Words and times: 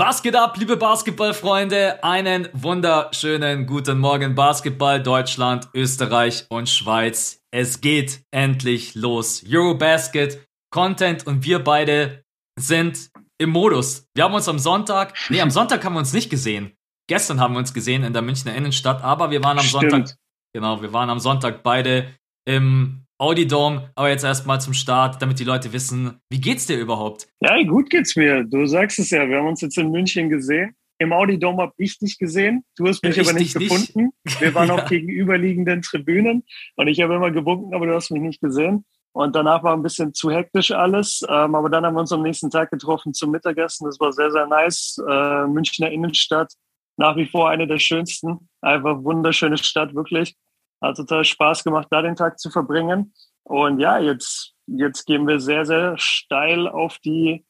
Was 0.00 0.22
geht 0.22 0.36
ab, 0.36 0.56
liebe 0.56 0.76
Basketballfreunde? 0.76 2.04
Einen 2.04 2.48
wunderschönen 2.52 3.66
guten 3.66 3.98
Morgen, 3.98 4.36
Basketball 4.36 5.02
Deutschland, 5.02 5.68
Österreich 5.74 6.46
und 6.48 6.68
Schweiz. 6.68 7.40
Es 7.50 7.80
geht 7.80 8.20
endlich 8.30 8.94
los. 8.94 9.44
Eurobasket, 9.50 10.47
Content 10.70 11.26
und 11.26 11.44
wir 11.44 11.58
beide 11.60 12.24
sind 12.58 13.10
im 13.38 13.50
Modus. 13.50 14.06
Wir 14.14 14.24
haben 14.24 14.34
uns 14.34 14.48
am 14.48 14.58
Sonntag, 14.58 15.14
nee, 15.30 15.40
am 15.40 15.50
Sonntag 15.50 15.84
haben 15.84 15.94
wir 15.94 16.00
uns 16.00 16.12
nicht 16.12 16.30
gesehen. 16.30 16.72
Gestern 17.08 17.40
haben 17.40 17.54
wir 17.54 17.58
uns 17.58 17.72
gesehen 17.72 18.04
in 18.04 18.12
der 18.12 18.22
Münchner 18.22 18.54
Innenstadt, 18.54 19.02
aber 19.02 19.30
wir 19.30 19.42
waren 19.42 19.58
am 19.58 19.64
Stimmt. 19.64 19.90
Sonntag, 19.90 20.16
genau, 20.52 20.82
wir 20.82 20.92
waren 20.92 21.08
am 21.08 21.20
Sonntag 21.20 21.62
beide 21.62 22.14
im 22.44 23.04
Audi 23.18 23.46
Dome, 23.46 23.90
aber 23.94 24.10
jetzt 24.10 24.24
erstmal 24.24 24.60
zum 24.60 24.74
Start, 24.74 25.20
damit 25.20 25.40
die 25.40 25.44
Leute 25.44 25.72
wissen, 25.72 26.20
wie 26.30 26.40
geht's 26.40 26.66
dir 26.66 26.78
überhaupt? 26.78 27.28
Ja, 27.40 27.60
gut 27.64 27.90
geht's 27.90 28.14
mir. 28.14 28.44
Du 28.44 28.66
sagst 28.66 28.98
es 28.98 29.10
ja, 29.10 29.28
wir 29.28 29.38
haben 29.38 29.48
uns 29.48 29.60
jetzt 29.60 29.78
in 29.78 29.90
München 29.90 30.28
gesehen. 30.28 30.74
Im 31.00 31.12
Audi 31.12 31.38
Dome 31.38 31.62
habe 31.62 31.72
ich 31.78 31.98
dich 31.98 32.18
gesehen. 32.18 32.64
Du 32.76 32.86
hast 32.86 33.02
mich 33.02 33.16
ich 33.16 33.28
aber 33.28 33.38
nicht 33.38 33.54
gefunden. 33.56 34.10
Nicht. 34.24 34.40
Wir 34.40 34.54
waren 34.54 34.68
ja. 34.68 34.74
auf 34.74 34.88
gegenüberliegenden 34.88 35.82
Tribünen 35.82 36.44
und 36.76 36.88
ich 36.88 37.00
habe 37.00 37.14
immer 37.14 37.30
gewunken, 37.30 37.74
aber 37.74 37.86
du 37.86 37.94
hast 37.94 38.10
mich 38.10 38.22
nicht 38.22 38.40
gesehen. 38.40 38.84
Und 39.12 39.34
danach 39.34 39.62
war 39.62 39.74
ein 39.74 39.82
bisschen 39.82 40.14
zu 40.14 40.30
hektisch 40.30 40.70
alles. 40.70 41.22
Ähm, 41.28 41.54
aber 41.54 41.70
dann 41.70 41.84
haben 41.84 41.94
wir 41.94 42.00
uns 42.00 42.12
am 42.12 42.22
nächsten 42.22 42.50
Tag 42.50 42.70
getroffen 42.70 43.14
zum 43.14 43.30
Mittagessen. 43.30 43.86
Das 43.86 43.98
war 43.98 44.12
sehr, 44.12 44.30
sehr 44.30 44.46
nice. 44.46 45.02
Äh, 45.08 45.46
Münchner 45.46 45.90
Innenstadt, 45.90 46.52
nach 46.96 47.16
wie 47.16 47.26
vor 47.26 47.48
eine 47.48 47.66
der 47.66 47.78
schönsten. 47.78 48.48
Einfach 48.60 49.02
wunderschöne 49.02 49.58
Stadt, 49.58 49.94
wirklich. 49.94 50.36
Hat 50.80 50.96
total 50.96 51.24
Spaß 51.24 51.64
gemacht, 51.64 51.88
da 51.90 52.02
den 52.02 52.16
Tag 52.16 52.38
zu 52.38 52.50
verbringen. 52.50 53.12
Und 53.44 53.80
ja, 53.80 53.98
jetzt, 53.98 54.54
jetzt 54.66 55.06
gehen 55.06 55.26
wir 55.26 55.40
sehr, 55.40 55.64
sehr 55.64 55.94
steil 55.96 56.68
auf 56.68 56.98
die 56.98 57.44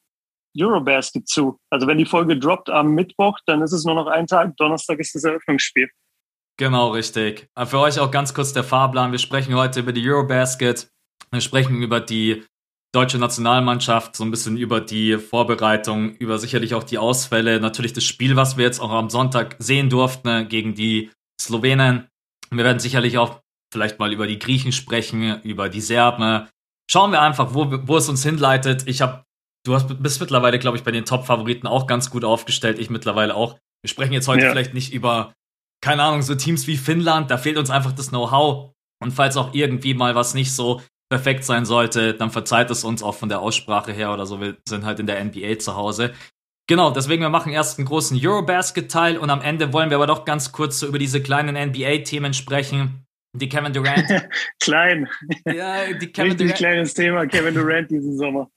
Eurobasket 0.59 1.29
zu. 1.29 1.59
Also 1.71 1.87
wenn 1.87 1.99
die 1.99 2.07
Folge 2.07 2.39
droppt 2.39 2.71
am 2.71 2.95
Mittwoch, 2.95 3.39
dann 3.47 3.63
ist 3.63 3.73
es 3.73 3.85
nur 3.85 3.95
noch 3.95 4.07
ein 4.07 4.27
Tag. 4.27 4.57
Donnerstag 4.57 4.99
ist 4.99 5.15
das 5.15 5.25
Eröffnungsspiel. 5.25 5.91
Genau, 6.57 6.91
richtig. 6.91 7.49
Für 7.67 7.79
euch 7.79 8.01
auch 8.01 8.11
ganz 8.11 8.35
kurz 8.35 8.53
der 8.53 8.65
Fahrplan. 8.65 9.13
Wir 9.13 9.19
sprechen 9.19 9.55
heute 9.55 9.81
über 9.81 9.93
die 9.93 10.09
Eurobasket. 10.09 10.91
Wir 11.31 11.41
sprechen 11.41 11.83
über 11.83 12.01
die 12.01 12.45
deutsche 12.93 13.19
Nationalmannschaft, 13.19 14.17
so 14.17 14.25
ein 14.25 14.31
bisschen 14.31 14.57
über 14.57 14.81
die 14.81 15.19
Vorbereitung, 15.19 16.15
über 16.17 16.39
sicherlich 16.39 16.75
auch 16.75 16.85
die 16.85 16.99
Ausfälle, 16.99 17.61
natürlich 17.61 17.93
das 17.93 18.05
Spiel, 18.05 18.37
was 18.37 18.57
wir 18.57 18.65
jetzt 18.65 18.81
auch 18.81 18.91
am 18.91 19.11
Sonntag 19.11 19.57
sehen 19.59 19.91
durften 19.91 20.49
gegen 20.49 20.75
die 20.75 21.11
Slowenen. 21.41 22.09
Wir 22.51 22.65
werden 22.65 22.79
sicherlich 22.79 23.19
auch 23.19 23.41
vielleicht 23.73 23.99
mal 23.99 24.13
über 24.13 24.27
die 24.27 24.39
Griechen 24.39 24.73
sprechen, 24.73 25.43
über 25.43 25.69
die 25.69 25.83
Serben. 25.83 26.49
Schauen 26.91 27.13
wir 27.13 27.21
einfach, 27.21 27.53
wo, 27.53 27.67
wo 27.87 27.99
es 27.99 28.09
uns 28.09 28.23
hinleitet. 28.23 28.85
Ich 28.87 29.03
habe, 29.03 29.25
du 29.67 29.75
hast, 29.75 30.03
bist 30.03 30.21
mittlerweile, 30.21 30.59
glaube 30.59 30.79
ich, 30.79 30.85
bei 30.85 30.91
den 30.91 31.05
Top-Favoriten 31.05 31.67
auch 31.67 31.87
ganz 31.87 32.09
gut 32.09 32.25
aufgestellt. 32.25 32.79
Ich 32.79 32.89
mittlerweile 32.89 33.35
auch. 33.35 33.59
Wir 33.83 33.91
sprechen 33.91 34.15
jetzt 34.15 34.29
heute 34.29 34.45
ja. 34.45 34.51
vielleicht 34.51 34.73
nicht 34.73 34.95
über, 34.95 35.35
keine 35.83 36.03
Ahnung, 36.03 36.23
so 36.23 36.35
Teams 36.35 36.67
wie 36.67 36.79
Finnland. 36.79 37.31
Da 37.31 37.37
fehlt 37.37 37.59
uns 37.59 37.69
einfach 37.69 37.93
das 37.93 38.09
Know-how. 38.09 38.73
Und 39.01 39.13
falls 39.13 39.37
auch 39.37 39.53
irgendwie 39.53 39.93
mal 39.93 40.15
was 40.15 40.33
nicht 40.33 40.53
so 40.53 40.81
perfekt 41.11 41.45
sein 41.45 41.65
sollte, 41.65 42.15
dann 42.15 42.31
verzeiht 42.31 42.71
es 42.71 42.85
uns 42.85 43.03
auch 43.03 43.15
von 43.15 43.29
der 43.29 43.41
Aussprache 43.41 43.93
her 43.93 44.13
oder 44.13 44.27
so. 44.27 44.41
Wir 44.41 44.57
sind 44.69 44.85
halt 44.85 45.01
in 45.01 45.07
der 45.07 45.23
NBA 45.25 45.59
zu 45.59 45.75
Hause. 45.75 46.13
Genau, 46.69 46.91
deswegen 46.91 47.23
wir 47.23 47.31
machen 47.31 47.51
erst 47.51 47.79
einen 47.79 47.87
großen 47.87 48.19
Eurobasket-Teil 48.23 49.17
und 49.17 49.31
am 49.31 49.41
Ende 49.41 49.73
wollen 49.73 49.89
wir 49.89 49.97
aber 49.97 50.07
doch 50.07 50.27
ganz 50.27 50.53
kurz 50.53 50.81
so 50.81 50.87
über 50.87 50.99
diese 50.99 51.23
kleinen 51.23 51.57
NBA-Themen 51.57 52.35
sprechen. 52.35 53.07
Die 53.35 53.49
Kevin 53.49 53.73
Durant. 53.73 54.07
Klein. 54.61 55.09
Ja, 55.47 55.93
die 55.93 56.13
Kevin 56.13 56.33
Richtig 56.33 56.49
Durant. 56.49 56.57
kleines 56.57 56.95
Thema, 56.95 57.27
Kevin 57.27 57.55
Durant 57.55 57.91
diesen 57.91 58.17
Sommer. 58.19 58.51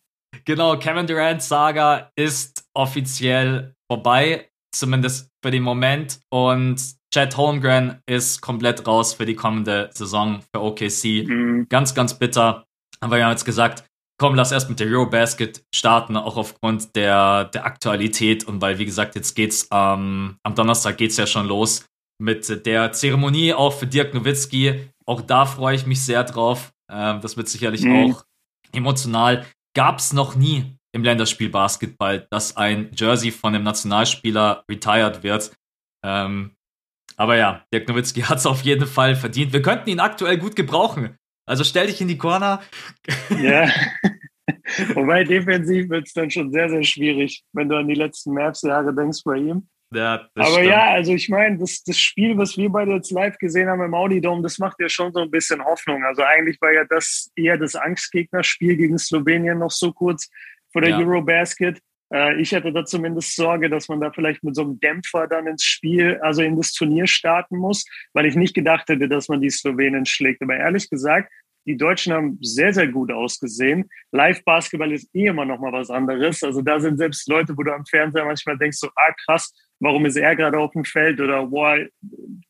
Genau, 0.46 0.78
Kevin 0.78 1.08
Durant 1.08 1.42
Saga 1.42 2.12
ist 2.16 2.66
offiziell 2.74 3.76
vorbei, 3.90 4.50
zumindest 4.74 5.31
für 5.44 5.52
den 5.52 5.64
Moment. 5.64 6.20
Und 6.30 6.82
Chad 7.14 7.36
Holmgren 7.38 8.00
ist 8.06 8.42
komplett 8.42 8.88
raus 8.88 9.14
für 9.14 9.26
die 9.26 9.36
kommende 9.36 9.90
Saison 9.94 10.42
für 10.54 10.62
OKC. 10.62 11.28
Mhm. 11.28 11.68
Ganz, 11.70 11.94
ganz 11.94 12.18
bitter. 12.18 12.66
Aber 13.00 13.18
wir 13.18 13.26
haben 13.26 13.32
jetzt 13.32 13.46
gesagt, 13.46 13.84
komm, 14.20 14.36
lass 14.36 14.52
erst 14.52 14.70
mit 14.70 14.80
der 14.80 14.88
Eurobasket 14.88 15.64
starten, 15.74 16.16
auch 16.16 16.38
aufgrund 16.38 16.96
der, 16.96 17.46
der 17.46 17.66
Aktualität 17.66 18.44
und 18.44 18.62
weil, 18.62 18.78
wie 18.78 18.86
gesagt, 18.86 19.16
jetzt 19.16 19.36
geht's 19.36 19.68
ähm, 19.72 20.38
am 20.44 20.56
Donnerstag 20.56 20.98
geht's 20.98 21.18
ja 21.18 21.26
schon 21.26 21.48
los 21.48 21.86
mit 22.22 22.66
der 22.68 22.92
Zeremonie 22.92 23.54
auch 23.54 23.74
für 23.74 23.88
Dirk 23.88 24.14
Nowitzki. 24.14 24.90
Auch 25.08 25.22
da 25.22 25.46
freue 25.46 25.76
ich 25.76 25.88
mich 25.88 26.02
sehr 26.02 26.24
drauf. 26.24 26.72
Ähm, 26.90 27.20
das 27.22 27.36
wird 27.36 27.50
sicherlich 27.50 27.82
mhm. 27.82 28.14
auch 28.14 28.24
emotional. 28.72 29.46
Gab's 29.76 30.14
noch 30.14 30.36
nie 30.36 30.76
im 30.94 31.04
Länderspiel 31.04 31.50
Basketball, 31.50 32.28
dass 32.30 32.58
ein 32.58 32.92
Jersey 32.96 33.32
von 33.32 33.56
einem 33.56 33.64
Nationalspieler 33.64 34.64
retired 34.70 35.24
wird. 35.24 35.52
Ähm, 36.04 36.52
aber 37.18 37.38
ja, 37.38 37.64
Dirk 37.74 37.88
Nowitzki 37.88 38.22
hat 38.30 38.40
es 38.40 38.46
auf 38.46 38.62
jeden 38.62 38.88
Fall 38.88 39.16
verdient. 39.16 39.54
Wir 39.54 39.62
könnten 39.62 39.90
ihn 39.90 40.00
aktuell 40.00 40.38
gut 40.38 40.56
gebrauchen. 40.56 41.18
Also 41.48 41.64
stell 41.64 41.88
dich 41.88 42.02
in 42.02 42.08
die 42.08 42.18
Corner. 42.18 42.62
Ja. 43.42 43.70
Wobei 44.94 45.24
defensiv 45.24 45.90
wird 45.90 46.08
es 46.08 46.14
dann 46.14 46.30
schon 46.30 46.52
sehr, 46.52 46.70
sehr 46.70 46.84
schwierig, 46.84 47.44
wenn 47.54 47.70
du 47.70 47.78
an 47.78 47.88
die 47.88 47.96
letzten 47.96 48.34
Mavs-Jahre 48.34 48.94
denkst 48.94 49.22
bei 49.24 49.38
ihm. 49.38 49.68
Ja, 49.94 50.30
Aber 50.36 50.46
stimmt. 50.46 50.68
ja, 50.68 50.90
also 50.92 51.14
ich 51.14 51.28
meine, 51.28 51.58
das, 51.58 51.84
das 51.84 51.98
Spiel, 51.98 52.38
was 52.38 52.58
wir 52.58 52.70
beide 52.70 52.94
jetzt 52.94 53.12
live 53.12 53.38
gesehen 53.38 53.68
haben 53.68 53.82
im 53.82 53.94
Audi 53.94 54.22
Dome, 54.22 54.42
das 54.42 54.58
macht 54.58 54.80
ja 54.80 54.88
schon 54.88 55.12
so 55.12 55.20
ein 55.22 55.32
bisschen 55.32 55.64
Hoffnung. 55.64 56.04
Also 56.06 56.24
eigentlich 56.24 56.62
war 56.62 56.72
ja 56.72 56.86
das 56.86 57.30
eher 57.36 57.58
das 57.58 57.76
Angstgegnerspiel 57.76 58.78
gegen 58.78 58.98
Slowenien 58.98 59.60
noch 59.60 59.72
so 59.72 59.92
kurz 59.92 60.30
vor 60.72 60.82
der 60.82 60.92
ja. 60.92 61.00
Eurobasket. 61.00 61.80
Äh, 62.14 62.42
ich 62.42 62.52
hätte 62.52 62.72
da 62.72 62.86
zumindest 62.86 63.36
Sorge, 63.36 63.70
dass 63.70 63.88
man 63.88 64.02
da 64.02 64.12
vielleicht 64.12 64.44
mit 64.44 64.56
so 64.56 64.64
einem 64.64 64.80
Dämpfer 64.80 65.28
dann 65.28 65.48
ins 65.48 65.64
Spiel, 65.64 66.20
also 66.22 66.42
in 66.42 66.58
das 66.58 66.74
Turnier 66.74 67.08
starten 67.08 67.58
muss, 67.58 67.86
weil 68.14 68.26
ich 68.26 68.36
nicht 68.36 68.54
gedacht 68.54 68.90
hätte, 68.90 69.08
dass 69.08 69.30
man 69.30 69.42
die 69.42 69.50
Slowenen 69.50 70.06
schlägt. 70.06 70.42
Aber 70.42 70.56
ehrlich 70.56 70.90
gesagt, 70.90 71.32
die 71.66 71.78
Deutschen 71.78 72.14
haben 72.14 72.38
sehr, 72.42 72.74
sehr 72.74 72.88
gut 72.88 73.12
ausgesehen. 73.12 73.90
Live-Basketball 74.12 74.92
ist 74.92 75.14
eh 75.14 75.28
immer 75.28 75.46
noch 75.46 75.60
mal 75.60 75.72
was 75.72 75.90
anderes. 75.90 76.44
Also 76.44 76.62
da 76.62 76.80
sind 76.80 76.98
selbst 76.98 77.28
Leute, 77.28 77.56
wo 77.56 77.64
du 77.64 77.74
am 77.74 77.86
Fernseher 77.86 78.26
manchmal 78.26 78.58
denkst, 78.58 78.78
so, 78.78 78.90
ah 78.96 79.14
krass, 79.26 79.54
warum 79.82 80.06
ist 80.06 80.16
er 80.16 80.36
gerade 80.36 80.60
auf 80.60 80.72
dem 80.72 80.86
Feld? 80.86 81.20
Oder 81.20 81.48
boah, 81.48 81.78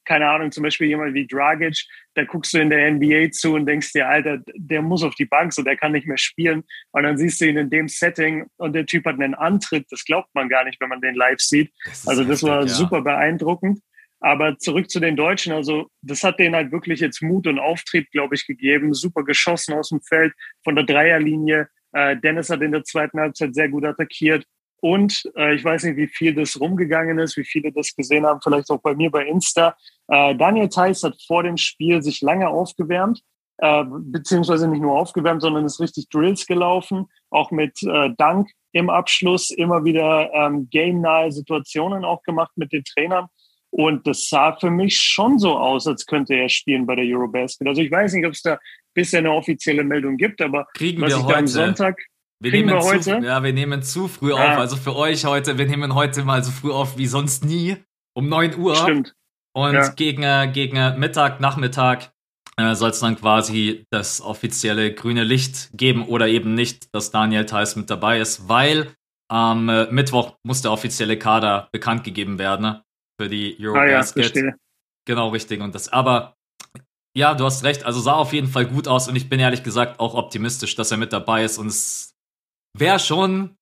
keine 0.05 0.29
Ahnung, 0.29 0.51
zum 0.51 0.63
Beispiel 0.63 0.87
jemand 0.87 1.13
wie 1.13 1.25
Dragic, 1.25 1.85
da 2.13 2.25
guckst 2.25 2.53
du 2.53 2.59
in 2.59 2.69
der 2.69 2.91
NBA 2.91 3.31
zu 3.31 3.55
und 3.55 3.65
denkst 3.65 3.93
dir, 3.93 4.07
Alter, 4.07 4.39
der 4.55 4.81
muss 4.81 5.01
auf 5.01 5.15
die 5.15 5.25
Bank, 5.25 5.53
so 5.53 5.63
der 5.63 5.77
kann 5.77 5.93
nicht 5.93 6.07
mehr 6.07 6.17
spielen. 6.17 6.63
Und 6.91 7.03
dann 7.03 7.17
siehst 7.17 7.41
du 7.41 7.45
ihn 7.45 7.57
in 7.57 7.69
dem 7.69 7.87
Setting 7.87 8.45
und 8.57 8.73
der 8.73 8.85
Typ 8.85 9.05
hat 9.05 9.15
einen 9.15 9.33
Antritt, 9.33 9.87
das 9.89 10.03
glaubt 10.03 10.29
man 10.33 10.49
gar 10.49 10.65
nicht, 10.65 10.79
wenn 10.81 10.89
man 10.89 11.01
den 11.01 11.15
live 11.15 11.39
sieht. 11.39 11.71
Das 11.85 12.07
also 12.07 12.23
das 12.23 12.43
war 12.43 12.61
ja. 12.61 12.67
super 12.67 13.01
beeindruckend. 13.01 13.79
Aber 14.19 14.59
zurück 14.59 14.91
zu 14.91 14.99
den 14.99 15.15
Deutschen, 15.15 15.51
also 15.51 15.87
das 16.03 16.23
hat 16.23 16.37
denen 16.37 16.53
halt 16.53 16.71
wirklich 16.71 16.99
jetzt 16.99 17.23
Mut 17.23 17.47
und 17.47 17.57
Auftrieb, 17.57 18.11
glaube 18.11 18.35
ich, 18.35 18.45
gegeben. 18.45 18.93
Super 18.93 19.23
geschossen 19.23 19.73
aus 19.73 19.89
dem 19.89 20.01
Feld 20.01 20.33
von 20.63 20.75
der 20.75 20.85
Dreierlinie. 20.85 21.69
Äh, 21.93 22.17
Dennis 22.17 22.51
hat 22.51 22.61
in 22.61 22.71
der 22.71 22.83
zweiten 22.83 23.19
Halbzeit 23.19 23.55
sehr 23.55 23.69
gut 23.69 23.83
attackiert. 23.83 24.45
Und 24.81 25.31
äh, 25.35 25.55
ich 25.55 25.63
weiß 25.63 25.83
nicht, 25.83 25.95
wie 25.95 26.07
viel 26.07 26.33
das 26.33 26.59
rumgegangen 26.59 27.19
ist, 27.19 27.37
wie 27.37 27.45
viele 27.45 27.71
das 27.71 27.95
gesehen 27.95 28.25
haben, 28.25 28.41
vielleicht 28.43 28.69
auch 28.71 28.81
bei 28.81 28.95
mir 28.95 29.11
bei 29.11 29.25
Insta. 29.25 29.77
Äh, 30.07 30.35
Daniel 30.35 30.69
Theiss 30.69 31.03
hat 31.03 31.15
vor 31.25 31.43
dem 31.43 31.55
Spiel 31.57 32.01
sich 32.01 32.21
lange 32.21 32.49
aufgewärmt, 32.49 33.21
äh, 33.59 33.83
beziehungsweise 33.87 34.67
nicht 34.67 34.81
nur 34.81 34.99
aufgewärmt, 34.99 35.43
sondern 35.43 35.65
ist 35.65 35.79
richtig 35.79 36.09
Drills 36.09 36.47
gelaufen, 36.47 37.05
auch 37.29 37.51
mit 37.51 37.81
äh, 37.83 38.09
Dank 38.17 38.49
im 38.72 38.89
Abschluss 38.89 39.51
immer 39.51 39.83
wieder 39.85 40.31
ähm, 40.33 40.67
game-nahe 40.72 41.31
Situationen 41.31 42.03
auch 42.03 42.23
gemacht 42.23 42.51
mit 42.55 42.73
den 42.73 42.84
Trainern. 42.84 43.27
Und 43.69 44.05
das 44.07 44.27
sah 44.27 44.57
für 44.59 44.72
mich 44.72 44.99
schon 44.99 45.37
so 45.37 45.57
aus, 45.57 45.87
als 45.87 46.05
könnte 46.05 46.34
er 46.34 46.49
spielen 46.49 46.87
bei 46.87 46.95
der 46.95 47.05
Eurobasket. 47.05 47.67
Also 47.67 47.81
ich 47.81 47.91
weiß 47.91 48.13
nicht, 48.13 48.25
ob 48.25 48.34
es 48.34 48.41
da 48.41 48.57
bisher 48.93 49.19
eine 49.19 49.31
offizielle 49.31 49.84
Meldung 49.84 50.17
gibt, 50.17 50.41
aber 50.41 50.67
kriegen 50.73 51.01
wir 51.01 51.23
heute. 51.23 51.37
am 51.37 51.47
Sonntag 51.47 51.97
wir 52.41 52.52
nehmen 52.52 52.70
wir 52.70 52.82
heute? 52.82 52.99
Zu, 53.02 53.20
ja, 53.20 53.43
wir 53.43 53.53
nehmen 53.53 53.84
zu 53.84 54.08
früh 54.08 54.34
ah. 54.34 54.53
auf. 54.53 54.58
Also 54.59 54.76
für 54.76 54.96
euch 54.96 55.26
heute, 55.26 55.58
wir 55.58 55.67
nehmen 55.67 55.96
heute 55.96 56.23
mal 56.23 56.43
so 56.43 56.52
früh 56.52 56.72
auf 56.72 56.97
wie 56.97 57.08
sonst 57.08 57.46
nie. 57.46 57.78
Um 58.14 58.28
9 58.28 58.58
Uhr. 58.58 58.76
Stimmt. 58.76 59.16
Und 59.53 59.73
ja. 59.73 59.88
gegen, 59.90 60.23
äh, 60.23 60.49
gegen 60.52 60.99
Mittag, 60.99 61.40
Nachmittag 61.40 62.11
äh, 62.58 62.73
soll 62.76 62.90
es 62.90 62.99
dann 62.99 63.16
quasi 63.16 63.85
das 63.90 64.22
offizielle 64.22 64.93
grüne 64.93 65.23
Licht 65.23 65.70
geben 65.73 66.05
oder 66.08 66.28
eben 66.28 66.53
nicht, 66.53 66.93
dass 66.93 67.11
Daniel 67.11 67.46
Theiss 67.46 67.76
mit 67.76 67.90
dabei 67.90 68.20
ist, 68.20 68.47
weil 68.47 68.94
am 69.29 69.70
äh, 69.70 69.85
Mittwoch 69.91 70.37
muss 70.44 70.61
der 70.61 70.72
offizielle 70.72 71.17
Kader 71.17 71.70
bekannt 71.72 72.03
gegeben 72.03 72.40
werden 72.40 72.82
für 73.20 73.29
die 73.29 73.58
Eurobasket. 73.59 74.35
Ah, 74.35 74.40
ja, 74.40 74.53
genau, 75.05 75.29
richtig. 75.29 75.61
Und 75.61 75.76
das, 75.76 75.90
aber 75.90 76.35
Ja, 77.16 77.34
du 77.34 77.46
hast 77.46 77.64
recht. 77.64 77.84
Also 77.84 77.99
sah 77.99 78.14
auf 78.14 78.34
jeden 78.34 78.47
Fall 78.47 78.66
gut 78.66 78.87
aus 78.87 79.08
und 79.08 79.16
ich 79.16 79.29
bin 79.29 79.40
ehrlich 79.40 79.64
gesagt 79.64 79.99
auch 79.99 80.16
optimistisch, 80.16 80.76
dass 80.76 80.91
er 80.91 80.97
mit 80.97 81.11
dabei 81.11 81.44
ist 81.44 81.58
und 81.58 81.67
es 81.67 82.10
wäre 82.78 83.00
schon 83.00 83.58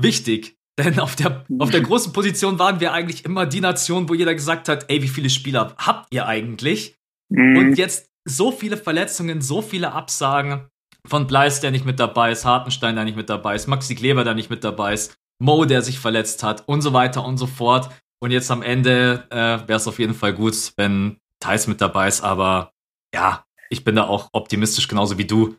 wichtig, 0.00 0.56
denn 0.78 1.00
auf 1.00 1.16
der, 1.16 1.44
auf 1.58 1.70
der 1.70 1.80
großen 1.82 2.12
Position 2.12 2.58
waren 2.58 2.80
wir 2.80 2.92
eigentlich 2.92 3.24
immer 3.24 3.46
die 3.46 3.60
Nation, 3.60 4.08
wo 4.08 4.14
jeder 4.14 4.34
gesagt 4.34 4.68
hat, 4.68 4.86
ey, 4.88 5.02
wie 5.02 5.08
viele 5.08 5.30
Spieler 5.30 5.74
habt 5.76 6.12
ihr 6.12 6.26
eigentlich? 6.26 6.96
Mhm. 7.30 7.56
Und 7.56 7.74
jetzt 7.78 8.10
so 8.24 8.52
viele 8.52 8.76
Verletzungen, 8.76 9.40
so 9.40 9.62
viele 9.62 9.92
Absagen 9.92 10.68
von 11.06 11.26
Bleis, 11.26 11.60
der 11.60 11.70
nicht 11.70 11.84
mit 11.84 11.98
dabei 11.98 12.32
ist, 12.32 12.44
Hartenstein, 12.44 12.94
der 12.94 13.04
nicht 13.04 13.16
mit 13.16 13.30
dabei 13.30 13.54
ist, 13.54 13.66
Maxi 13.66 13.94
Kleber, 13.94 14.24
der 14.24 14.34
nicht 14.34 14.50
mit 14.50 14.64
dabei 14.64 14.94
ist, 14.94 15.16
Mo, 15.40 15.64
der 15.64 15.82
sich 15.82 15.98
verletzt 15.98 16.42
hat 16.42 16.66
und 16.68 16.82
so 16.82 16.92
weiter 16.92 17.24
und 17.24 17.38
so 17.38 17.46
fort. 17.46 17.90
Und 18.20 18.30
jetzt 18.30 18.50
am 18.50 18.62
Ende 18.62 19.26
äh, 19.30 19.68
wäre 19.68 19.74
es 19.76 19.86
auf 19.86 19.98
jeden 19.98 20.14
Fall 20.14 20.34
gut, 20.34 20.72
wenn 20.76 21.18
Thais 21.40 21.66
mit 21.66 21.80
dabei 21.80 22.08
ist, 22.08 22.22
aber 22.22 22.72
ja, 23.14 23.44
ich 23.70 23.84
bin 23.84 23.94
da 23.94 24.04
auch 24.04 24.28
optimistisch, 24.32 24.88
genauso 24.88 25.18
wie 25.18 25.24
du. 25.24 25.56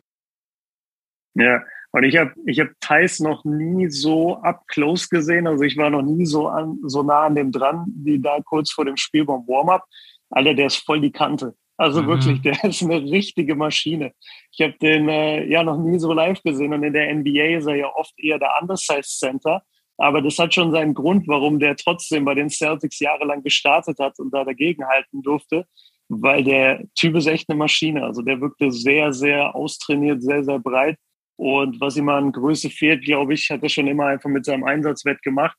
Ja, 1.34 1.62
und 1.92 2.04
ich 2.04 2.16
habe 2.16 2.32
ich 2.46 2.60
hab 2.60 2.68
Thais 2.80 3.18
noch 3.20 3.44
nie 3.44 3.88
so 3.88 4.36
up 4.36 4.66
close 4.68 5.08
gesehen. 5.08 5.46
Also 5.46 5.64
ich 5.64 5.76
war 5.76 5.90
noch 5.90 6.02
nie 6.02 6.24
so, 6.24 6.46
an, 6.46 6.78
so 6.84 7.02
nah 7.02 7.26
an 7.26 7.34
dem 7.34 7.50
dran, 7.50 7.86
wie 7.96 8.20
da 8.20 8.38
kurz 8.44 8.70
vor 8.70 8.84
dem 8.84 8.96
Spiel 8.96 9.24
beim 9.24 9.46
Warm-up. 9.46 9.84
Alter, 10.30 10.54
der 10.54 10.66
ist 10.66 10.76
voll 10.76 11.00
die 11.00 11.10
Kante. 11.10 11.54
Also 11.76 12.02
mhm. 12.02 12.06
wirklich, 12.06 12.42
der 12.42 12.62
ist 12.64 12.82
eine 12.82 13.02
richtige 13.02 13.56
Maschine. 13.56 14.12
Ich 14.52 14.60
habe 14.60 14.74
den 14.80 15.08
äh, 15.08 15.44
ja 15.46 15.64
noch 15.64 15.78
nie 15.78 15.98
so 15.98 16.12
live 16.12 16.40
gesehen 16.42 16.72
und 16.72 16.84
in 16.84 16.92
der 16.92 17.12
NBA 17.12 17.58
ist 17.58 17.66
er 17.66 17.74
ja 17.74 17.92
oft 17.92 18.14
eher 18.18 18.38
der 18.38 18.50
Undersized 18.60 19.18
Center. 19.18 19.62
Aber 19.96 20.22
das 20.22 20.38
hat 20.38 20.54
schon 20.54 20.70
seinen 20.70 20.94
Grund, 20.94 21.26
warum 21.26 21.58
der 21.58 21.76
trotzdem 21.76 22.24
bei 22.24 22.34
den 22.34 22.48
Celtics 22.48 23.00
jahrelang 23.00 23.42
gestartet 23.42 23.98
hat 23.98 24.18
und 24.18 24.32
da 24.32 24.44
dagegen 24.44 24.86
halten 24.86 25.22
durfte, 25.22 25.66
weil 26.08 26.42
der 26.42 26.84
Typ 26.94 27.16
ist 27.16 27.26
echt 27.26 27.50
eine 27.50 27.58
Maschine. 27.58 28.04
Also 28.04 28.22
der 28.22 28.40
wirkte 28.40 28.70
sehr, 28.70 29.12
sehr 29.12 29.54
austrainiert, 29.54 30.22
sehr, 30.22 30.44
sehr 30.44 30.58
breit 30.58 30.96
und 31.40 31.80
was 31.80 31.96
ihm 31.96 32.10
an 32.10 32.32
Größe 32.32 32.68
fehlt, 32.68 33.02
glaube 33.02 33.32
ich, 33.32 33.48
hat 33.48 33.62
er 33.62 33.70
schon 33.70 33.86
immer 33.86 34.04
einfach 34.04 34.28
mit 34.28 34.44
seinem 34.44 34.62
Einsatzwett 34.62 35.22
gemacht. 35.22 35.56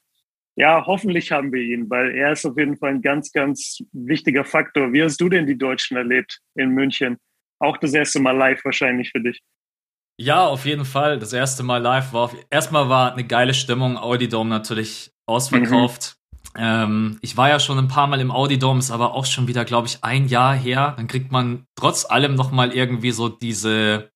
Ja, 0.56 0.86
hoffentlich 0.86 1.32
haben 1.32 1.52
wir 1.52 1.60
ihn, 1.60 1.90
weil 1.90 2.12
er 2.12 2.34
ist 2.34 2.46
auf 2.46 2.56
jeden 2.56 2.78
Fall 2.78 2.92
ein 2.92 3.02
ganz, 3.02 3.32
ganz 3.32 3.82
wichtiger 3.92 4.46
Faktor. 4.46 4.94
Wie 4.94 5.02
hast 5.02 5.20
du 5.20 5.28
denn 5.28 5.48
die 5.48 5.58
Deutschen 5.58 5.98
erlebt 5.98 6.40
in 6.54 6.70
München? 6.70 7.18
Auch 7.58 7.78
das 7.78 7.96
erste 7.96 8.20
Mal 8.20 8.38
live 8.38 8.64
wahrscheinlich 8.64 9.10
für 9.10 9.22
dich. 9.22 9.42
Ja, 10.18 10.46
auf 10.46 10.68
jeden 10.68 10.86
Fall. 10.86 11.18
Das 11.18 11.34
erste 11.34 11.64
Mal 11.64 11.82
live 11.82 12.14
war 12.14 12.26
auf, 12.26 12.36
erstmal 12.52 12.88
war 12.88 13.14
eine 13.14 13.24
geile 13.24 13.56
Stimmung. 13.56 13.98
Audi 13.98 14.30
Dome 14.30 14.52
natürlich 14.52 15.12
ausverkauft. 15.26 16.16
Mhm. 16.54 16.62
Ähm, 16.64 17.20
ich 17.22 17.38
war 17.38 17.50
ja 17.50 17.60
schon 17.60 17.80
ein 17.80 17.88
paar 17.88 18.06
Mal 18.06 18.22
im 18.22 18.30
Audi 18.30 18.60
Dome, 18.60 18.78
ist 18.78 18.92
aber 18.92 19.16
auch 19.16 19.26
schon 19.26 19.48
wieder, 19.48 19.66
glaube 19.66 19.88
ich, 19.88 20.04
ein 20.04 20.28
Jahr 20.28 20.54
her. 20.54 20.94
Dann 20.96 21.08
kriegt 21.08 21.32
man 21.32 21.66
trotz 21.76 22.06
allem 22.06 22.36
nochmal 22.36 22.72
irgendwie 22.72 23.12
so 23.12 23.30
diese 23.30 24.12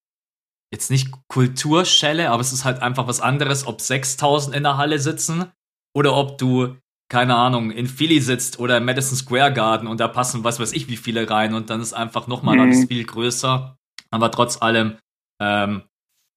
jetzt 0.72 0.92
nicht 0.92 1.12
Kulturschelle, 1.28 2.30
aber 2.32 2.42
es 2.42 2.54
ist 2.54 2.66
halt 2.66 2.82
einfach 2.82 3.08
was 3.08 3.22
anderes, 3.22 3.68
ob 3.68 3.82
6000 3.82 4.56
in 4.56 4.64
der 4.64 4.78
Halle 4.78 5.00
sitzen 5.00 5.52
oder 5.96 6.16
ob 6.16 6.38
du, 6.38 6.76
keine 7.10 7.36
Ahnung, 7.36 7.72
in 7.72 7.88
Philly 7.88 8.20
sitzt 8.20 8.60
oder 8.60 8.78
im 8.78 8.86
Madison 8.86 9.18
Square 9.18 9.54
Garden 9.54 9.88
und 9.88 10.00
da 10.00 10.08
passen 10.08 10.44
was 10.44 10.60
weiß 10.60 10.74
ich 10.74 10.88
wie 10.88 10.98
viele 10.98 11.30
rein 11.30 11.54
und 11.54 11.70
dann 11.70 11.82
ist 11.82 11.94
einfach 11.94 12.28
nochmal 12.28 12.56
mhm. 12.56 12.62
alles 12.62 12.86
viel 12.86 13.06
größer. 13.06 13.78
Aber 14.12 14.32
trotz 14.32 14.62
allem, 14.62 14.98
ähm, 15.42 15.84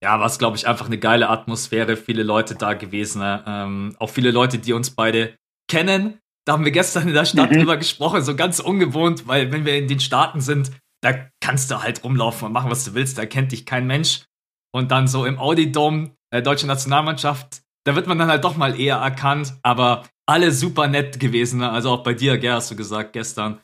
ja, 0.02 0.18
war 0.20 0.26
es, 0.26 0.38
glaube 0.38 0.56
ich, 0.56 0.68
einfach 0.68 0.86
eine 0.86 0.98
geile 0.98 1.28
Atmosphäre, 1.28 1.96
viele 1.96 2.22
Leute 2.22 2.54
da 2.54 2.74
gewesen, 2.74 3.20
ne? 3.20 3.42
ähm, 3.46 3.96
auch 3.98 4.10
viele 4.10 4.30
Leute, 4.30 4.58
die 4.58 4.72
uns 4.72 4.90
beide 4.90 5.36
kennen. 5.68 6.20
Da 6.44 6.52
haben 6.52 6.64
wir 6.64 6.72
gestern 6.72 7.08
in 7.08 7.14
der 7.14 7.24
Stadt 7.24 7.50
mhm. 7.50 7.58
drüber 7.58 7.76
gesprochen, 7.76 8.22
so 8.22 8.36
ganz 8.36 8.60
ungewohnt, 8.60 9.26
weil 9.26 9.52
wenn 9.52 9.64
wir 9.64 9.76
in 9.76 9.88
den 9.88 10.00
Staaten 10.00 10.40
sind, 10.40 10.70
da 11.02 11.28
kannst 11.40 11.70
du 11.70 11.82
halt 11.82 12.04
rumlaufen 12.04 12.46
und 12.46 12.52
machen, 12.52 12.70
was 12.70 12.84
du 12.84 12.94
willst, 12.94 13.18
da 13.18 13.26
kennt 13.26 13.52
dich 13.52 13.66
kein 13.66 13.86
Mensch. 13.86 14.24
Und 14.72 14.90
dann 14.90 15.06
so 15.06 15.24
im 15.24 15.38
Audi-Dom, 15.38 16.16
äh, 16.30 16.42
deutsche 16.42 16.66
Nationalmannschaft, 16.66 17.62
da 17.84 17.96
wird 17.96 18.06
man 18.06 18.18
dann 18.18 18.28
halt 18.28 18.44
doch 18.44 18.56
mal 18.56 18.78
eher 18.78 18.96
erkannt, 18.96 19.54
aber 19.62 20.04
alle 20.26 20.52
super 20.52 20.88
nett 20.88 21.18
gewesen, 21.18 21.60
ne? 21.60 21.70
also 21.70 21.90
auch 21.90 22.02
bei 22.02 22.12
dir, 22.12 22.36
Ger, 22.36 22.54
hast 22.54 22.70
du 22.70 22.76
gesagt 22.76 23.14
gestern. 23.14 23.60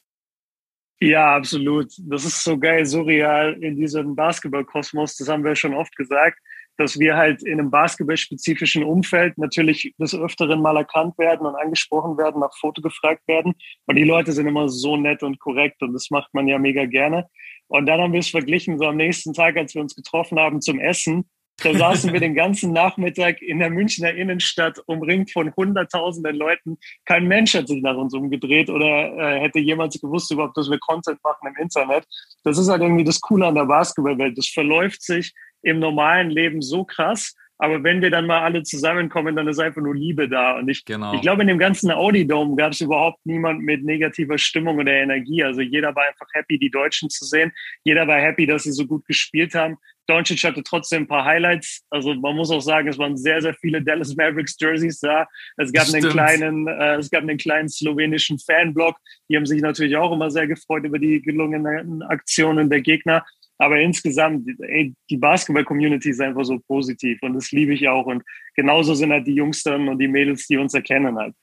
Ja, 1.00 1.36
absolut. 1.36 1.92
Das 1.98 2.24
ist 2.24 2.42
so 2.42 2.56
geil, 2.56 2.86
surreal 2.86 3.52
in 3.62 3.76
diesem 3.76 4.16
Basketballkosmos, 4.16 5.16
das 5.16 5.28
haben 5.28 5.44
wir 5.44 5.54
schon 5.56 5.74
oft 5.74 5.94
gesagt, 5.96 6.38
dass 6.76 6.98
wir 6.98 7.16
halt 7.16 7.42
in 7.42 7.58
einem 7.58 7.70
basketballspezifischen 7.70 8.84
Umfeld 8.84 9.38
natürlich 9.38 9.94
des 9.98 10.14
Öfteren 10.14 10.60
mal 10.60 10.76
erkannt 10.76 11.16
werden 11.18 11.46
und 11.46 11.54
angesprochen 11.56 12.18
werden, 12.18 12.40
nach 12.40 12.56
Foto 12.58 12.82
gefragt 12.82 13.22
werden. 13.26 13.54
Und 13.86 13.96
die 13.96 14.04
Leute 14.04 14.32
sind 14.32 14.46
immer 14.46 14.68
so 14.68 14.96
nett 14.96 15.22
und 15.22 15.38
korrekt 15.38 15.82
und 15.82 15.92
das 15.92 16.10
macht 16.10 16.32
man 16.34 16.48
ja 16.48 16.58
mega 16.58 16.84
gerne. 16.86 17.28
Und 17.68 17.86
dann 17.86 18.00
haben 18.00 18.12
wir 18.12 18.20
es 18.20 18.28
verglichen, 18.28 18.78
so 18.78 18.86
am 18.86 18.96
nächsten 18.96 19.32
Tag, 19.32 19.56
als 19.56 19.74
wir 19.74 19.82
uns 19.82 19.94
getroffen 19.94 20.38
haben 20.38 20.60
zum 20.60 20.78
Essen. 20.78 21.28
Da 21.62 21.72
saßen 21.72 22.12
wir 22.12 22.20
den 22.28 22.34
ganzen 22.34 22.72
Nachmittag 22.72 23.40
in 23.40 23.60
der 23.60 23.70
Münchner 23.70 24.12
Innenstadt, 24.12 24.80
umringt 24.86 25.30
von 25.30 25.54
hunderttausenden 25.54 26.34
Leuten. 26.34 26.78
Kein 27.04 27.26
Mensch 27.26 27.54
hat 27.54 27.68
sich 27.68 27.80
nach 27.82 27.96
uns 27.96 28.12
umgedreht 28.14 28.70
oder 28.70 28.86
äh, 29.16 29.40
hätte 29.40 29.60
jemals 29.60 30.00
gewusst 30.00 30.30
überhaupt, 30.30 30.56
dass 30.56 30.70
wir 30.70 30.78
Content 30.78 31.22
machen 31.22 31.48
im 31.48 31.62
Internet. 31.62 32.04
Das 32.42 32.58
ist 32.58 32.68
halt 32.68 32.82
irgendwie 32.82 33.04
das 33.04 33.20
Coole 33.20 33.46
an 33.46 33.54
der 33.54 33.66
Basketballwelt. 33.66 34.36
Das 34.36 34.48
verläuft 34.48 35.02
sich 35.02 35.32
im 35.64 35.78
normalen 35.78 36.30
Leben 36.30 36.62
so 36.62 36.84
krass. 36.84 37.34
Aber 37.58 37.84
wenn 37.84 38.02
wir 38.02 38.10
dann 38.10 38.26
mal 38.26 38.42
alle 38.42 38.64
zusammenkommen, 38.64 39.36
dann 39.36 39.46
ist 39.46 39.60
einfach 39.60 39.80
nur 39.80 39.94
Liebe 39.94 40.28
da. 40.28 40.58
Und 40.58 40.68
ich, 40.68 40.84
genau. 40.84 41.14
ich 41.14 41.20
glaube, 41.20 41.42
in 41.42 41.48
dem 41.48 41.58
ganzen 41.58 41.90
Audi-Dome 41.90 42.56
gab 42.56 42.72
es 42.72 42.80
überhaupt 42.80 43.24
niemand 43.24 43.60
mit 43.60 43.84
negativer 43.84 44.38
Stimmung 44.38 44.78
oder 44.78 44.92
Energie. 44.92 45.44
Also 45.44 45.60
jeder 45.60 45.94
war 45.94 46.08
einfach 46.08 46.26
happy, 46.32 46.58
die 46.58 46.70
Deutschen 46.70 47.10
zu 47.10 47.24
sehen. 47.24 47.52
Jeder 47.84 48.08
war 48.08 48.18
happy, 48.18 48.46
dass 48.46 48.64
sie 48.64 48.72
so 48.72 48.86
gut 48.86 49.06
gespielt 49.06 49.54
haben. 49.54 49.76
Doncic 50.06 50.42
hatte 50.44 50.62
trotzdem 50.62 51.04
ein 51.04 51.06
paar 51.06 51.24
Highlights. 51.24 51.84
Also 51.90 52.12
man 52.14 52.36
muss 52.36 52.50
auch 52.50 52.60
sagen, 52.60 52.88
es 52.88 52.98
waren 52.98 53.16
sehr, 53.16 53.40
sehr 53.40 53.54
viele 53.54 53.80
Dallas 53.82 54.14
Mavericks 54.16 54.56
Jerseys 54.60 55.00
da. 55.00 55.26
Es 55.56 55.72
gab 55.72 55.88
einen 55.88 56.10
kleinen, 56.10 56.66
äh, 56.66 56.96
es 56.96 57.10
gab 57.10 57.22
einen 57.22 57.38
kleinen 57.38 57.68
slowenischen 57.68 58.38
Fanblock. 58.38 58.96
Die 59.28 59.36
haben 59.36 59.46
sich 59.46 59.62
natürlich 59.62 59.96
auch 59.96 60.12
immer 60.12 60.30
sehr 60.30 60.46
gefreut 60.46 60.84
über 60.84 60.98
die 60.98 61.22
gelungenen 61.22 62.02
Aktionen 62.02 62.68
der 62.68 62.82
Gegner. 62.82 63.24
Aber 63.58 63.78
insgesamt, 63.78 64.48
ey, 64.60 64.94
die 65.08 65.16
Basketball-Community 65.16 66.10
ist 66.10 66.20
einfach 66.20 66.44
so 66.44 66.58
positiv 66.58 67.22
und 67.22 67.34
das 67.34 67.52
liebe 67.52 67.72
ich 67.72 67.88
auch. 67.88 68.06
Und 68.06 68.22
genauso 68.56 68.94
sind 68.94 69.12
halt 69.12 69.26
die 69.26 69.34
Jungs 69.34 69.62
dann 69.62 69.88
und 69.88 69.98
die 69.98 70.08
Mädels, 70.08 70.46
die 70.46 70.56
uns 70.56 70.74
erkennen 70.74 71.16
halt. 71.16 71.34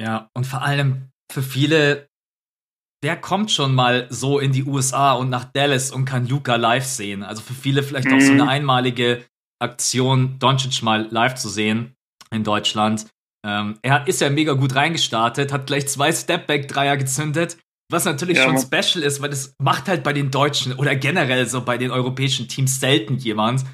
Ja, 0.00 0.28
und 0.34 0.46
vor 0.46 0.62
allem 0.62 1.10
für 1.30 1.42
viele, 1.42 2.08
wer 3.02 3.16
kommt 3.16 3.52
schon 3.52 3.74
mal 3.74 4.08
so 4.10 4.40
in 4.40 4.52
die 4.52 4.64
USA 4.64 5.12
und 5.12 5.30
nach 5.30 5.44
Dallas 5.44 5.92
und 5.92 6.04
kann 6.04 6.26
Luca 6.26 6.56
live 6.56 6.84
sehen? 6.84 7.22
Also 7.22 7.42
für 7.42 7.54
viele 7.54 7.82
vielleicht 7.82 8.08
mhm. 8.08 8.14
auch 8.14 8.20
so 8.20 8.32
eine 8.32 8.42
mhm. 8.42 8.48
einmalige 8.48 9.24
Aktion, 9.60 10.38
Doncic 10.40 10.82
mal 10.82 11.06
live 11.10 11.36
zu 11.36 11.48
sehen 11.48 11.94
in 12.32 12.42
Deutschland. 12.42 13.06
Ähm, 13.46 13.78
er 13.82 14.08
ist 14.08 14.20
ja 14.20 14.30
mega 14.30 14.54
gut 14.54 14.74
reingestartet, 14.74 15.52
hat 15.52 15.66
gleich 15.66 15.86
zwei 15.86 16.10
Stepback-Dreier 16.10 16.96
gezündet 16.96 17.58
was 17.94 18.04
natürlich 18.04 18.38
ja, 18.38 18.44
schon 18.44 18.58
special 18.58 19.02
ist, 19.02 19.22
weil 19.22 19.30
das 19.30 19.54
macht 19.58 19.88
halt 19.88 20.02
bei 20.02 20.12
den 20.12 20.30
Deutschen 20.30 20.74
oder 20.74 20.94
generell 20.96 21.46
so 21.46 21.64
bei 21.64 21.78
den 21.78 21.90
europäischen 21.90 22.48
Teams 22.48 22.80
selten 22.80 23.16
jemand. 23.16 23.64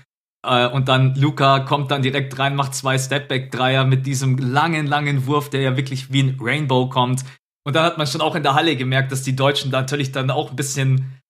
Äh, 0.47 0.69
und 0.69 0.89
dann 0.89 1.15
Luca 1.17 1.61
kommt 1.61 1.91
dann 1.91 2.03
direkt 2.03 2.39
rein, 2.39 2.55
macht 2.55 2.75
zwei 2.75 2.99
Stepback-Dreier 2.99 3.85
mit 3.85 4.07
diesem 4.07 4.39
langen, 4.39 4.87
langen 4.87 5.27
Wurf, 5.27 5.51
der 5.51 5.61
ja 5.61 5.77
wirklich 5.77 6.13
wie 6.13 6.23
ein 6.23 6.39
Rainbow 6.41 6.89
kommt. 6.89 7.25
Und 7.65 7.77
dann 7.77 7.85
hat 7.85 7.99
man 7.99 8.07
schon 8.07 8.21
auch 8.21 8.35
in 8.35 8.43
der 8.43 8.55
Halle 8.55 8.77
gemerkt, 8.77 9.13
dass 9.13 9.23
die 9.23 9.37
Deutschen 9.37 9.71
da 9.71 9.81
natürlich 9.81 10.13
dann 10.13 10.31
auch 10.31 10.51
ein 10.51 10.57
bisschen, 10.57 11.21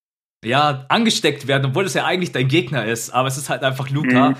ja, 0.44 0.87
angesteckt 0.88 1.47
werden, 1.47 1.66
obwohl 1.66 1.85
es 1.85 1.94
ja 1.94 2.04
eigentlich 2.04 2.32
dein 2.32 2.49
Gegner 2.49 2.85
ist. 2.85 3.11
Aber 3.11 3.28
es 3.28 3.37
ist 3.37 3.50
halt 3.50 3.62
einfach 3.62 3.90
Luca. 3.90 4.30
Mhm. 4.30 4.37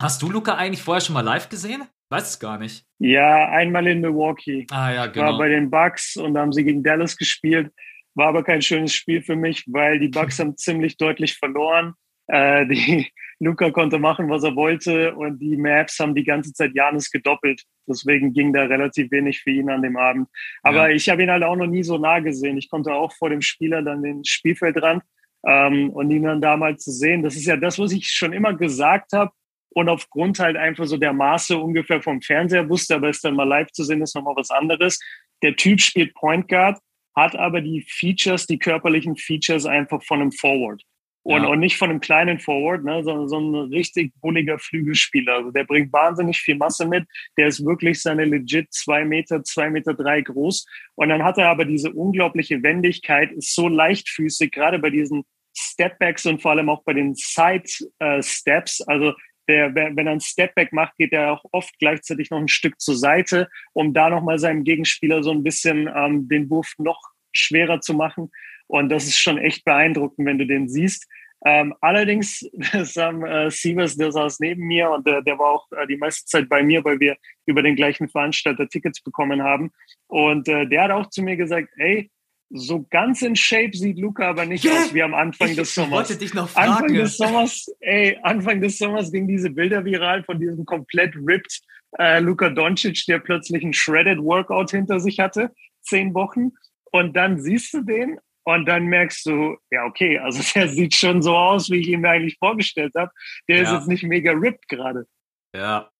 Hast 0.00 0.22
du 0.22 0.30
Luca 0.30 0.54
eigentlich 0.54 0.82
vorher 0.82 1.00
schon 1.00 1.14
mal 1.14 1.20
live 1.20 1.48
gesehen? 1.48 1.84
Weiß 2.10 2.30
es 2.30 2.38
gar 2.40 2.58
nicht. 2.58 2.84
Ja, 2.98 3.48
einmal 3.50 3.86
in 3.86 4.00
Milwaukee. 4.00 4.66
Ah 4.70 4.92
ja, 4.92 5.06
genau. 5.06 5.26
War 5.26 5.38
bei 5.38 5.48
den 5.48 5.70
Bucks 5.70 6.16
und 6.16 6.34
da 6.34 6.40
haben 6.40 6.52
sie 6.52 6.64
gegen 6.64 6.82
Dallas 6.82 7.16
gespielt. 7.16 7.72
War 8.14 8.28
aber 8.28 8.42
kein 8.42 8.62
schönes 8.62 8.92
Spiel 8.92 9.22
für 9.22 9.36
mich, 9.36 9.64
weil 9.68 10.00
die 10.00 10.08
Bucks 10.08 10.40
haben 10.40 10.56
ziemlich 10.56 10.96
deutlich 10.96 11.38
verloren. 11.38 11.94
Äh, 12.26 12.66
die 12.66 13.06
Luca 13.38 13.70
konnte 13.70 14.00
machen, 14.00 14.28
was 14.28 14.42
er 14.42 14.56
wollte 14.56 15.14
und 15.14 15.38
die 15.38 15.56
Mavs 15.56 16.00
haben 16.00 16.16
die 16.16 16.24
ganze 16.24 16.52
Zeit 16.52 16.72
Janis 16.74 17.10
gedoppelt. 17.12 17.62
Deswegen 17.86 18.32
ging 18.32 18.52
da 18.52 18.64
relativ 18.64 19.10
wenig 19.12 19.40
für 19.40 19.50
ihn 19.50 19.70
an 19.70 19.82
dem 19.82 19.96
Abend. 19.96 20.28
Aber 20.64 20.90
ja. 20.90 20.94
ich 20.94 21.08
habe 21.08 21.22
ihn 21.22 21.30
halt 21.30 21.44
auch 21.44 21.56
noch 21.56 21.68
nie 21.68 21.84
so 21.84 21.96
nah 21.96 22.18
gesehen. 22.18 22.58
Ich 22.58 22.68
konnte 22.68 22.92
auch 22.92 23.12
vor 23.12 23.30
dem 23.30 23.40
Spieler 23.40 23.82
dann 23.82 24.02
den 24.02 24.24
Spielfeldrand 24.24 25.04
ähm, 25.46 25.90
und 25.90 26.10
ihn 26.10 26.24
dann 26.24 26.40
damals 26.40 26.82
zu 26.82 26.90
sehen. 26.90 27.22
Das 27.22 27.36
ist 27.36 27.46
ja 27.46 27.56
das, 27.56 27.78
was 27.78 27.92
ich 27.92 28.08
schon 28.08 28.32
immer 28.32 28.52
gesagt 28.54 29.12
habe 29.12 29.30
und 29.70 29.88
aufgrund 29.88 30.38
halt 30.38 30.56
einfach 30.56 30.86
so 30.86 30.96
der 30.96 31.12
Maße 31.12 31.56
ungefähr 31.56 32.02
vom 32.02 32.20
Fernseher 32.20 32.68
wusste, 32.68 32.96
aber 32.96 33.08
es 33.08 33.20
dann 33.20 33.36
mal 33.36 33.44
live 33.44 33.70
zu 33.70 33.84
sehen, 33.84 34.02
ist 34.02 34.14
nochmal 34.14 34.36
was 34.36 34.50
anderes. 34.50 34.98
Der 35.42 35.56
Typ 35.56 35.80
spielt 35.80 36.14
Point 36.14 36.48
Guard, 36.48 36.78
hat 37.16 37.36
aber 37.36 37.60
die 37.60 37.82
Features, 37.88 38.46
die 38.46 38.58
körperlichen 38.58 39.16
Features 39.16 39.66
einfach 39.66 40.02
von 40.02 40.20
einem 40.20 40.32
Forward. 40.32 40.82
Und, 41.22 41.42
ja. 41.42 41.48
und 41.48 41.60
nicht 41.60 41.76
von 41.76 41.90
einem 41.90 42.00
kleinen 42.00 42.38
Forward, 42.38 42.82
ne, 42.82 43.04
sondern 43.04 43.28
so 43.28 43.38
ein 43.38 43.54
richtig 43.72 44.12
bulliger 44.22 44.58
Flügelspieler. 44.58 45.34
Also 45.34 45.50
der 45.50 45.64
bringt 45.64 45.92
wahnsinnig 45.92 46.38
viel 46.38 46.56
Masse 46.56 46.86
mit. 46.86 47.06
Der 47.36 47.48
ist 47.48 47.64
wirklich 47.64 48.00
seine 48.00 48.24
legit 48.24 48.72
zwei 48.72 49.04
Meter, 49.04 49.44
zwei 49.44 49.68
Meter 49.68 49.92
drei 49.92 50.22
groß. 50.22 50.64
Und 50.94 51.10
dann 51.10 51.22
hat 51.22 51.36
er 51.36 51.50
aber 51.50 51.66
diese 51.66 51.92
unglaubliche 51.92 52.62
Wendigkeit, 52.62 53.32
ist 53.32 53.54
so 53.54 53.68
leichtfüßig, 53.68 54.50
gerade 54.50 54.78
bei 54.78 54.88
diesen 54.88 55.24
Stepbacks 55.54 56.24
und 56.24 56.40
vor 56.40 56.52
allem 56.52 56.70
auch 56.70 56.84
bei 56.84 56.94
den 56.94 57.14
Side 57.14 57.64
äh, 57.98 58.22
Steps. 58.22 58.80
Also 58.80 59.12
der, 59.50 59.74
wenn 59.74 60.06
er 60.06 60.12
einen 60.12 60.20
Stepback 60.20 60.72
macht, 60.72 60.96
geht 60.96 61.12
er 61.12 61.32
auch 61.32 61.44
oft 61.52 61.78
gleichzeitig 61.78 62.30
noch 62.30 62.38
ein 62.38 62.48
Stück 62.48 62.80
zur 62.80 62.96
Seite, 62.96 63.48
um 63.72 63.92
da 63.92 64.08
nochmal 64.08 64.38
seinem 64.38 64.64
Gegenspieler 64.64 65.22
so 65.22 65.30
ein 65.30 65.42
bisschen 65.42 65.88
ähm, 65.94 66.28
den 66.28 66.48
Wurf 66.50 66.72
noch 66.78 67.00
schwerer 67.32 67.80
zu 67.80 67.94
machen. 67.94 68.30
Und 68.66 68.88
das 68.88 69.04
ist 69.04 69.18
schon 69.18 69.38
echt 69.38 69.64
beeindruckend, 69.64 70.26
wenn 70.26 70.38
du 70.38 70.46
den 70.46 70.68
siehst. 70.68 71.06
Ähm, 71.44 71.74
allerdings, 71.80 72.48
Sam 72.82 73.24
äh, 73.24 73.50
Sievers, 73.50 73.96
der 73.96 74.12
saß 74.12 74.40
neben 74.40 74.66
mir 74.66 74.90
und 74.90 75.06
der, 75.06 75.22
der 75.22 75.38
war 75.38 75.52
auch 75.52 75.66
äh, 75.72 75.86
die 75.86 75.96
meiste 75.96 76.26
Zeit 76.26 76.48
bei 76.48 76.62
mir, 76.62 76.84
weil 76.84 77.00
wir 77.00 77.16
über 77.46 77.62
den 77.62 77.76
gleichen 77.76 78.08
Veranstalter 78.08 78.68
Tickets 78.68 79.02
bekommen 79.02 79.42
haben. 79.42 79.72
Und 80.06 80.48
äh, 80.48 80.66
der 80.66 80.84
hat 80.84 80.90
auch 80.90 81.08
zu 81.08 81.22
mir 81.22 81.36
gesagt, 81.36 81.68
ey, 81.76 82.10
so 82.50 82.84
ganz 82.90 83.22
in 83.22 83.36
Shape 83.36 83.76
sieht 83.76 83.98
Luca 83.98 84.28
aber 84.28 84.44
nicht 84.44 84.64
yeah. 84.64 84.74
aus 84.74 84.92
wie 84.92 85.02
am 85.02 85.14
Anfang 85.14 85.54
des 85.54 85.74
Sommers. 85.74 85.90
Ich 85.90 86.08
wollte 86.10 86.16
dich 86.16 86.34
noch 86.34 86.48
fragen. 86.48 86.72
Anfang 86.72 86.94
des 86.94 87.16
Sommers, 87.16 87.66
ey, 87.80 88.18
Anfang 88.22 88.60
des 88.60 88.78
Sommers 88.78 89.12
ging 89.12 89.28
diese 89.28 89.50
Bilder 89.50 89.84
viral 89.84 90.24
von 90.24 90.40
diesem 90.40 90.64
komplett 90.64 91.14
ripped 91.14 91.60
äh, 91.98 92.18
Luca 92.20 92.50
Doncic, 92.50 93.04
der 93.06 93.20
plötzlich 93.20 93.62
ein 93.62 93.72
shredded 93.72 94.18
Workout 94.18 94.72
hinter 94.72 94.98
sich 94.98 95.20
hatte, 95.20 95.52
zehn 95.82 96.12
Wochen. 96.14 96.50
Und 96.92 97.16
dann 97.16 97.40
siehst 97.40 97.72
du 97.72 97.82
den 97.82 98.18
und 98.44 98.66
dann 98.66 98.86
merkst 98.86 99.26
du, 99.26 99.56
ja, 99.70 99.84
okay, 99.84 100.18
also 100.18 100.42
der 100.54 100.68
sieht 100.68 100.94
schon 100.94 101.22
so 101.22 101.36
aus, 101.36 101.70
wie 101.70 101.78
ich 101.78 101.88
ihn 101.88 102.00
mir 102.00 102.10
eigentlich 102.10 102.36
vorgestellt 102.38 102.92
habe. 102.96 103.12
Der 103.48 103.58
ja. 103.58 103.62
ist 103.62 103.72
jetzt 103.72 103.88
nicht 103.88 104.02
mega 104.02 104.32
ripped 104.32 104.68
gerade. 104.68 105.06
Ja. 105.54 105.90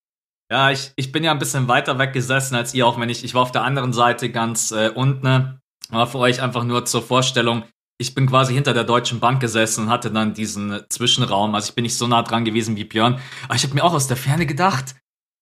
Ja, 0.51 0.73
ich, 0.73 0.91
ich 0.97 1.13
bin 1.13 1.23
ja 1.23 1.31
ein 1.31 1.39
bisschen 1.39 1.69
weiter 1.69 1.97
weg 2.01 2.13
gesessen 2.13 2.57
als 2.57 2.75
ihr, 2.75 2.85
auch 2.85 2.99
wenn 2.99 3.09
ich, 3.09 3.23
ich 3.23 3.35
war 3.35 3.43
auf 3.43 3.53
der 3.53 3.63
anderen 3.63 3.93
Seite 3.93 4.33
ganz 4.33 4.73
äh, 4.73 4.91
unten 4.93 5.60
aber 5.91 6.07
für 6.07 6.19
euch 6.19 6.41
einfach 6.41 6.65
nur 6.65 6.85
zur 6.85 7.03
Vorstellung. 7.03 7.65
Ich 7.99 8.15
bin 8.15 8.27
quasi 8.27 8.55
hinter 8.55 8.73
der 8.73 8.85
Deutschen 8.85 9.21
Bank 9.21 9.41
gesessen 9.41 9.85
und 9.85 9.91
hatte 9.91 10.11
dann 10.11 10.33
diesen 10.33 10.81
Zwischenraum. 10.89 11.55
Also 11.55 11.69
ich 11.69 11.75
bin 11.75 11.83
nicht 11.83 11.99
so 11.99 12.07
nah 12.07 12.23
dran 12.23 12.45
gewesen 12.45 12.77
wie 12.77 12.85
Björn. 12.85 13.21
Aber 13.45 13.55
ich 13.55 13.63
habe 13.63 13.75
mir 13.75 13.85
auch 13.85 13.93
aus 13.93 14.07
der 14.07 14.17
Ferne 14.17 14.47
gedacht, 14.47 14.95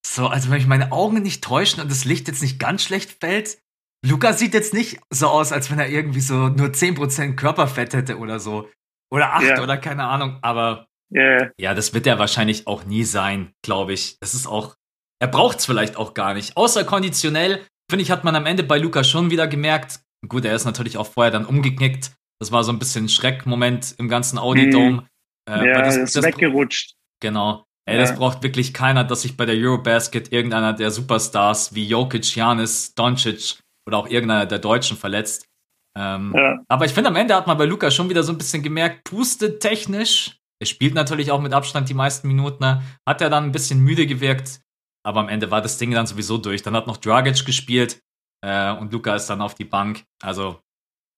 so, 0.04 0.26
also 0.26 0.50
wenn 0.50 0.58
mich 0.58 0.66
meine 0.66 0.90
Augen 0.92 1.22
nicht 1.22 1.44
täuschen 1.44 1.82
und 1.82 1.90
das 1.90 2.04
Licht 2.04 2.28
jetzt 2.28 2.42
nicht 2.42 2.58
ganz 2.58 2.82
schlecht 2.82 3.18
fällt, 3.20 3.58
Luca 4.06 4.32
sieht 4.32 4.54
jetzt 4.54 4.74
nicht 4.74 5.00
so 5.10 5.28
aus, 5.28 5.52
als 5.52 5.70
wenn 5.70 5.78
er 5.78 5.88
irgendwie 5.88 6.20
so 6.20 6.48
nur 6.48 6.68
10% 6.68 7.34
Körperfett 7.34 7.94
hätte 7.94 8.18
oder 8.18 8.40
so. 8.40 8.68
Oder 9.10 9.34
8 9.34 9.42
yeah. 9.42 9.62
oder 9.62 9.76
keine 9.76 10.04
Ahnung. 10.04 10.38
Aber 10.42 10.86
yeah. 11.14 11.50
ja, 11.58 11.74
das 11.74 11.94
wird 11.94 12.06
er 12.06 12.18
wahrscheinlich 12.18 12.66
auch 12.66 12.84
nie 12.84 13.04
sein, 13.04 13.52
glaube 13.62 13.92
ich. 13.92 14.18
Das 14.20 14.34
ist 14.34 14.46
auch, 14.46 14.76
er 15.20 15.28
braucht 15.28 15.58
es 15.58 15.66
vielleicht 15.66 15.96
auch 15.96 16.14
gar 16.14 16.34
nicht. 16.34 16.56
Außer 16.56 16.84
konditionell, 16.84 17.64
finde 17.90 18.02
ich, 18.02 18.10
hat 18.10 18.24
man 18.24 18.36
am 18.36 18.46
Ende 18.46 18.62
bei 18.62 18.78
Luca 18.78 19.02
schon 19.02 19.30
wieder 19.30 19.48
gemerkt, 19.48 20.00
Gut, 20.26 20.44
er 20.44 20.54
ist 20.54 20.64
natürlich 20.64 20.96
auch 20.96 21.06
vorher 21.06 21.30
dann 21.30 21.44
umgeknickt. 21.44 22.12
Das 22.40 22.52
war 22.52 22.64
so 22.64 22.72
ein 22.72 22.78
bisschen 22.78 23.08
Schreckmoment 23.08 23.94
im 23.98 24.08
ganzen 24.08 24.38
Audi 24.38 24.70
Dome. 24.70 24.98
Hm. 24.98 25.06
Äh, 25.48 25.68
ja, 25.68 25.82
das, 25.82 25.96
ist 25.96 26.16
das, 26.16 26.24
weggerutscht. 26.24 26.94
Genau. 27.20 27.64
Ey, 27.86 27.96
ja. 27.96 28.02
das 28.02 28.16
braucht 28.16 28.42
wirklich 28.42 28.74
keiner, 28.74 29.02
dass 29.04 29.22
sich 29.22 29.36
bei 29.36 29.46
der 29.46 29.56
Eurobasket 29.56 30.32
irgendeiner 30.32 30.72
der 30.72 30.90
Superstars 30.90 31.74
wie 31.74 31.86
Jokic, 31.86 32.36
Janis, 32.36 32.94
Doncic 32.94 33.60
oder 33.86 33.98
auch 33.98 34.08
irgendeiner 34.08 34.46
der 34.46 34.58
Deutschen 34.58 34.96
verletzt. 34.96 35.48
Ähm, 35.96 36.34
ja. 36.36 36.58
Aber 36.68 36.84
ich 36.84 36.92
finde, 36.92 37.08
am 37.08 37.16
Ende 37.16 37.34
hat 37.34 37.46
man 37.46 37.56
bei 37.56 37.64
Luca 37.64 37.90
schon 37.90 38.10
wieder 38.10 38.22
so 38.22 38.32
ein 38.32 38.38
bisschen 38.38 38.62
gemerkt, 38.62 39.04
pustet 39.04 39.60
technisch. 39.60 40.38
Er 40.60 40.66
spielt 40.66 40.94
natürlich 40.94 41.30
auch 41.30 41.40
mit 41.40 41.54
Abstand 41.54 41.88
die 41.88 41.94
meisten 41.94 42.28
Minuten. 42.28 42.62
Ne? 42.62 42.82
Hat 43.06 43.20
er 43.20 43.30
dann 43.30 43.44
ein 43.44 43.52
bisschen 43.52 43.80
müde 43.80 44.06
gewirkt. 44.06 44.60
Aber 45.04 45.20
am 45.20 45.28
Ende 45.28 45.50
war 45.50 45.62
das 45.62 45.78
Ding 45.78 45.90
dann 45.92 46.06
sowieso 46.06 46.36
durch. 46.36 46.62
Dann 46.62 46.76
hat 46.76 46.86
noch 46.86 46.98
Dragic 46.98 47.46
gespielt. 47.46 48.00
Äh, 48.40 48.72
und 48.72 48.92
Luca 48.92 49.14
ist 49.14 49.26
dann 49.26 49.40
auf 49.40 49.54
die 49.54 49.64
Bank. 49.64 50.04
Also, 50.22 50.60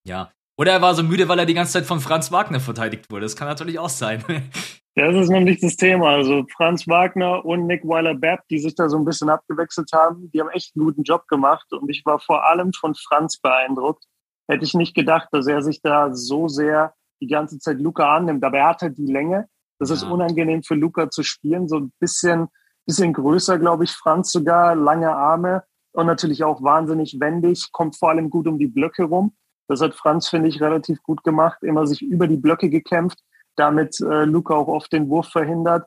ja. 0.07 0.31
Oder 0.59 0.73
er 0.73 0.83
war 0.83 0.95
so 0.95 1.03
müde, 1.03 1.29
weil 1.29 1.39
er 1.39 1.47
die 1.47 1.55
ganze 1.55 1.73
Zeit 1.73 1.87
von 1.87 2.01
Franz 2.01 2.31
Wagner 2.33 2.61
verteidigt 2.61 3.11
wurde. 3.11 3.23
Das 3.23 3.37
kann 3.37 3.49
natürlich 3.49 3.79
auch 3.79 3.89
sein. 3.89 4.25
Das 4.97 5.15
ist 5.15 5.31
nicht 5.31 5.63
das 5.63 5.77
Thema. 5.77 6.11
Also 6.11 6.45
Franz 6.55 6.87
Wagner 6.89 7.45
und 7.45 7.67
Nick 7.67 7.87
Weiler-Bepp, 7.87 8.41
die 8.51 8.59
sich 8.59 8.75
da 8.75 8.89
so 8.89 8.99
ein 8.99 9.05
bisschen 9.05 9.31
abgewechselt 9.31 9.89
haben, 9.95 10.31
die 10.33 10.41
haben 10.41 10.51
echt 10.51 10.75
einen 10.75 10.85
guten 10.85 11.05
Job 11.05 11.29
gemacht. 11.29 11.73
Und 11.73 11.89
ich 11.89 12.05
war 12.05 12.19
vor 12.19 12.45
allem 12.45 12.73
von 12.73 12.95
Franz 12.97 13.39
beeindruckt. 13.39 14.05
Hätte 14.49 14.65
ich 14.65 14.75
nicht 14.75 14.95
gedacht, 14.95 15.29
dass 15.31 15.47
er 15.47 15.63
sich 15.63 15.81
da 15.81 16.13
so 16.13 16.49
sehr 16.49 16.93
die 17.23 17.29
ganze 17.29 17.61
Zeit 17.61 17.79
Luca 17.79 18.17
annimmt. 18.17 18.45
Aber 18.45 18.59
er 18.59 18.67
hat 18.67 18.83
halt 18.83 18.99
die 18.99 19.11
Länge. 19.11 19.47
Das 19.79 19.91
ja. 19.91 19.95
ist 19.95 20.03
unangenehm 20.03 20.65
für 20.65 20.75
Luca 20.75 21.09
zu 21.09 21.23
spielen. 21.23 21.69
So 21.69 21.79
ein 21.79 21.93
bisschen, 22.01 22.49
bisschen 22.85 23.13
größer, 23.13 23.61
glaube 23.61 23.85
ich, 23.85 23.93
Franz 23.93 24.33
sogar, 24.33 24.75
lange 24.75 25.15
Arme 25.15 25.63
und 25.93 26.07
natürlich 26.07 26.45
auch 26.45 26.63
wahnsinnig 26.63 27.19
wendig, 27.21 27.71
kommt 27.73 27.97
vor 27.97 28.11
allem 28.11 28.31
gut 28.31 28.47
um 28.47 28.59
die 28.59 28.69
Blöcke 28.69 29.05
rum. 29.05 29.35
Das 29.69 29.81
hat 29.81 29.95
Franz, 29.95 30.29
finde 30.29 30.49
ich, 30.49 30.61
relativ 30.61 31.03
gut 31.03 31.23
gemacht, 31.23 31.63
immer 31.63 31.87
sich 31.87 32.03
über 32.03 32.27
die 32.27 32.37
Blöcke 32.37 32.71
gekämpft, 32.71 33.19
damit 33.57 34.01
äh, 34.01 34.25
Luca 34.25 34.55
auch 34.55 34.69
oft 34.69 34.93
den 34.93 35.09
Wurf 35.09 35.29
verhindert. 35.29 35.87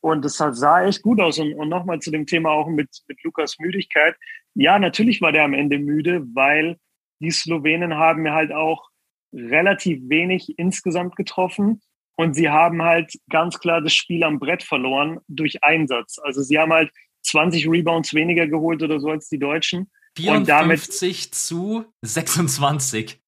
Und 0.00 0.24
das 0.24 0.36
sah 0.36 0.84
echt 0.84 1.02
gut 1.02 1.20
aus. 1.20 1.38
Und, 1.38 1.54
und 1.54 1.68
nochmal 1.68 2.00
zu 2.00 2.10
dem 2.10 2.26
Thema 2.26 2.50
auch 2.50 2.68
mit, 2.68 2.90
mit 3.08 3.22
Lukas 3.22 3.58
Müdigkeit. 3.58 4.16
Ja, 4.54 4.78
natürlich 4.78 5.20
war 5.22 5.32
der 5.32 5.44
am 5.44 5.54
Ende 5.54 5.78
müde, 5.78 6.26
weil 6.34 6.76
die 7.20 7.30
Slowenen 7.30 7.94
haben 7.94 8.28
halt 8.30 8.52
auch 8.52 8.88
relativ 9.32 10.00
wenig 10.08 10.58
insgesamt 10.58 11.16
getroffen. 11.16 11.80
Und 12.16 12.34
sie 12.34 12.50
haben 12.50 12.82
halt 12.82 13.14
ganz 13.30 13.58
klar 13.58 13.80
das 13.80 13.94
Spiel 13.94 14.24
am 14.24 14.38
Brett 14.38 14.62
verloren 14.62 15.20
durch 15.28 15.62
Einsatz. 15.64 16.18
Also 16.22 16.42
sie 16.42 16.58
haben 16.58 16.72
halt 16.72 16.90
20 17.22 17.68
Rebounds 17.68 18.14
weniger 18.14 18.46
geholt 18.46 18.82
oder 18.82 19.00
so 19.00 19.08
als 19.08 19.28
die 19.28 19.38
Deutschen. 19.38 19.90
54 20.16 20.36
und 20.36 20.48
damit, 20.48 21.34
zu 21.34 21.84
26. 22.02 23.22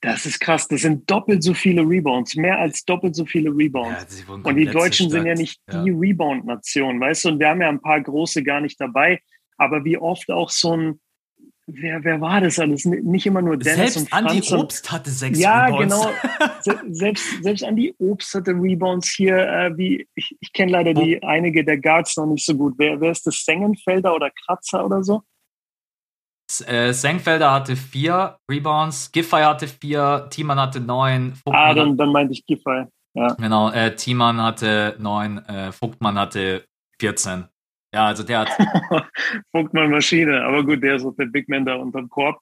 Das 0.00 0.26
ist 0.26 0.38
krass. 0.38 0.68
Das 0.68 0.82
sind 0.82 1.10
doppelt 1.10 1.42
so 1.42 1.54
viele 1.54 1.82
Rebounds, 1.82 2.36
mehr 2.36 2.58
als 2.58 2.84
doppelt 2.84 3.16
so 3.16 3.26
viele 3.26 3.50
Rebounds. 3.50 4.24
Ja, 4.26 4.34
und 4.34 4.56
die 4.56 4.66
Deutschen 4.66 5.10
sind 5.10 5.26
ja 5.26 5.34
nicht 5.34 5.60
ja. 5.70 5.82
die 5.82 5.90
Rebound-Nation, 5.90 7.00
weißt 7.00 7.24
du? 7.24 7.28
Und 7.30 7.40
wir 7.40 7.48
haben 7.48 7.60
ja 7.60 7.68
ein 7.68 7.80
paar 7.80 8.00
große 8.00 8.44
gar 8.44 8.60
nicht 8.60 8.80
dabei. 8.80 9.20
Aber 9.56 9.84
wie 9.84 9.98
oft 9.98 10.30
auch 10.30 10.50
so 10.50 10.76
ein 10.76 11.00
wer, 11.68 12.02
wer 12.02 12.20
war 12.20 12.40
das 12.40 12.58
alles? 12.58 12.84
Nicht 12.84 13.26
immer 13.26 13.42
nur 13.42 13.56
Dennis 13.56 13.94
selbst 13.94 13.96
und 13.96 14.08
Franz. 14.10 14.32
Selbst 14.32 14.52
Andi 14.52 14.62
Obst 14.62 14.92
hatte 14.92 15.10
sechs 15.10 15.38
ja, 15.38 15.66
Rebounds. 15.66 15.94
Ja, 15.94 16.56
genau. 16.66 16.80
selbst, 16.94 17.42
selbst 17.42 17.64
Andi 17.64 17.94
Obst 17.98 18.34
hatte 18.34 18.52
Rebounds 18.52 19.08
hier. 19.08 19.36
Äh, 19.36 19.76
wie 19.76 20.08
Ich, 20.14 20.36
ich 20.40 20.52
kenne 20.52 20.72
leider 20.72 20.98
oh. 20.98 21.04
die 21.04 21.22
einige 21.22 21.64
der 21.64 21.78
Guards 21.78 22.16
noch 22.16 22.26
nicht 22.26 22.44
so 22.44 22.54
gut. 22.54 22.74
Wer, 22.78 23.00
wer 23.00 23.12
ist 23.12 23.26
das? 23.26 23.44
Sengenfelder 23.44 24.14
oder 24.14 24.30
Kratzer 24.30 24.84
oder 24.84 25.02
so? 25.02 25.22
Äh, 26.66 26.92
Senkfelder 26.94 27.52
hatte 27.52 27.76
vier 27.76 28.38
Rebounds, 28.50 29.12
Giffey 29.12 29.42
hatte 29.42 29.68
vier, 29.68 30.28
Thiemann 30.30 30.58
hatte 30.58 30.80
neun. 30.80 31.34
Vogtmann 31.34 31.70
ah, 31.70 31.74
dann, 31.74 31.96
dann 31.96 32.10
meinte 32.10 32.32
ich 32.32 32.46
Giffey. 32.46 32.86
Ja. 33.14 33.34
Genau, 33.34 33.70
äh, 33.70 33.94
Thiemann 33.94 34.40
hatte 34.40 34.96
neun, 34.98 35.38
äh, 35.46 35.72
Vogtmann 35.72 36.18
hatte 36.18 36.64
14. 37.00 37.48
Ja, 37.92 38.06
also 38.06 38.22
der 38.22 38.40
hat. 38.40 38.50
Vogtmann 39.52 39.90
Maschine, 39.90 40.44
aber 40.44 40.64
gut, 40.64 40.82
der 40.82 40.96
ist 40.96 41.04
auch 41.04 41.16
der 41.16 41.26
Big 41.26 41.48
Man 41.48 41.64
da 41.64 41.76
unterm 41.76 42.08
Korb. 42.08 42.40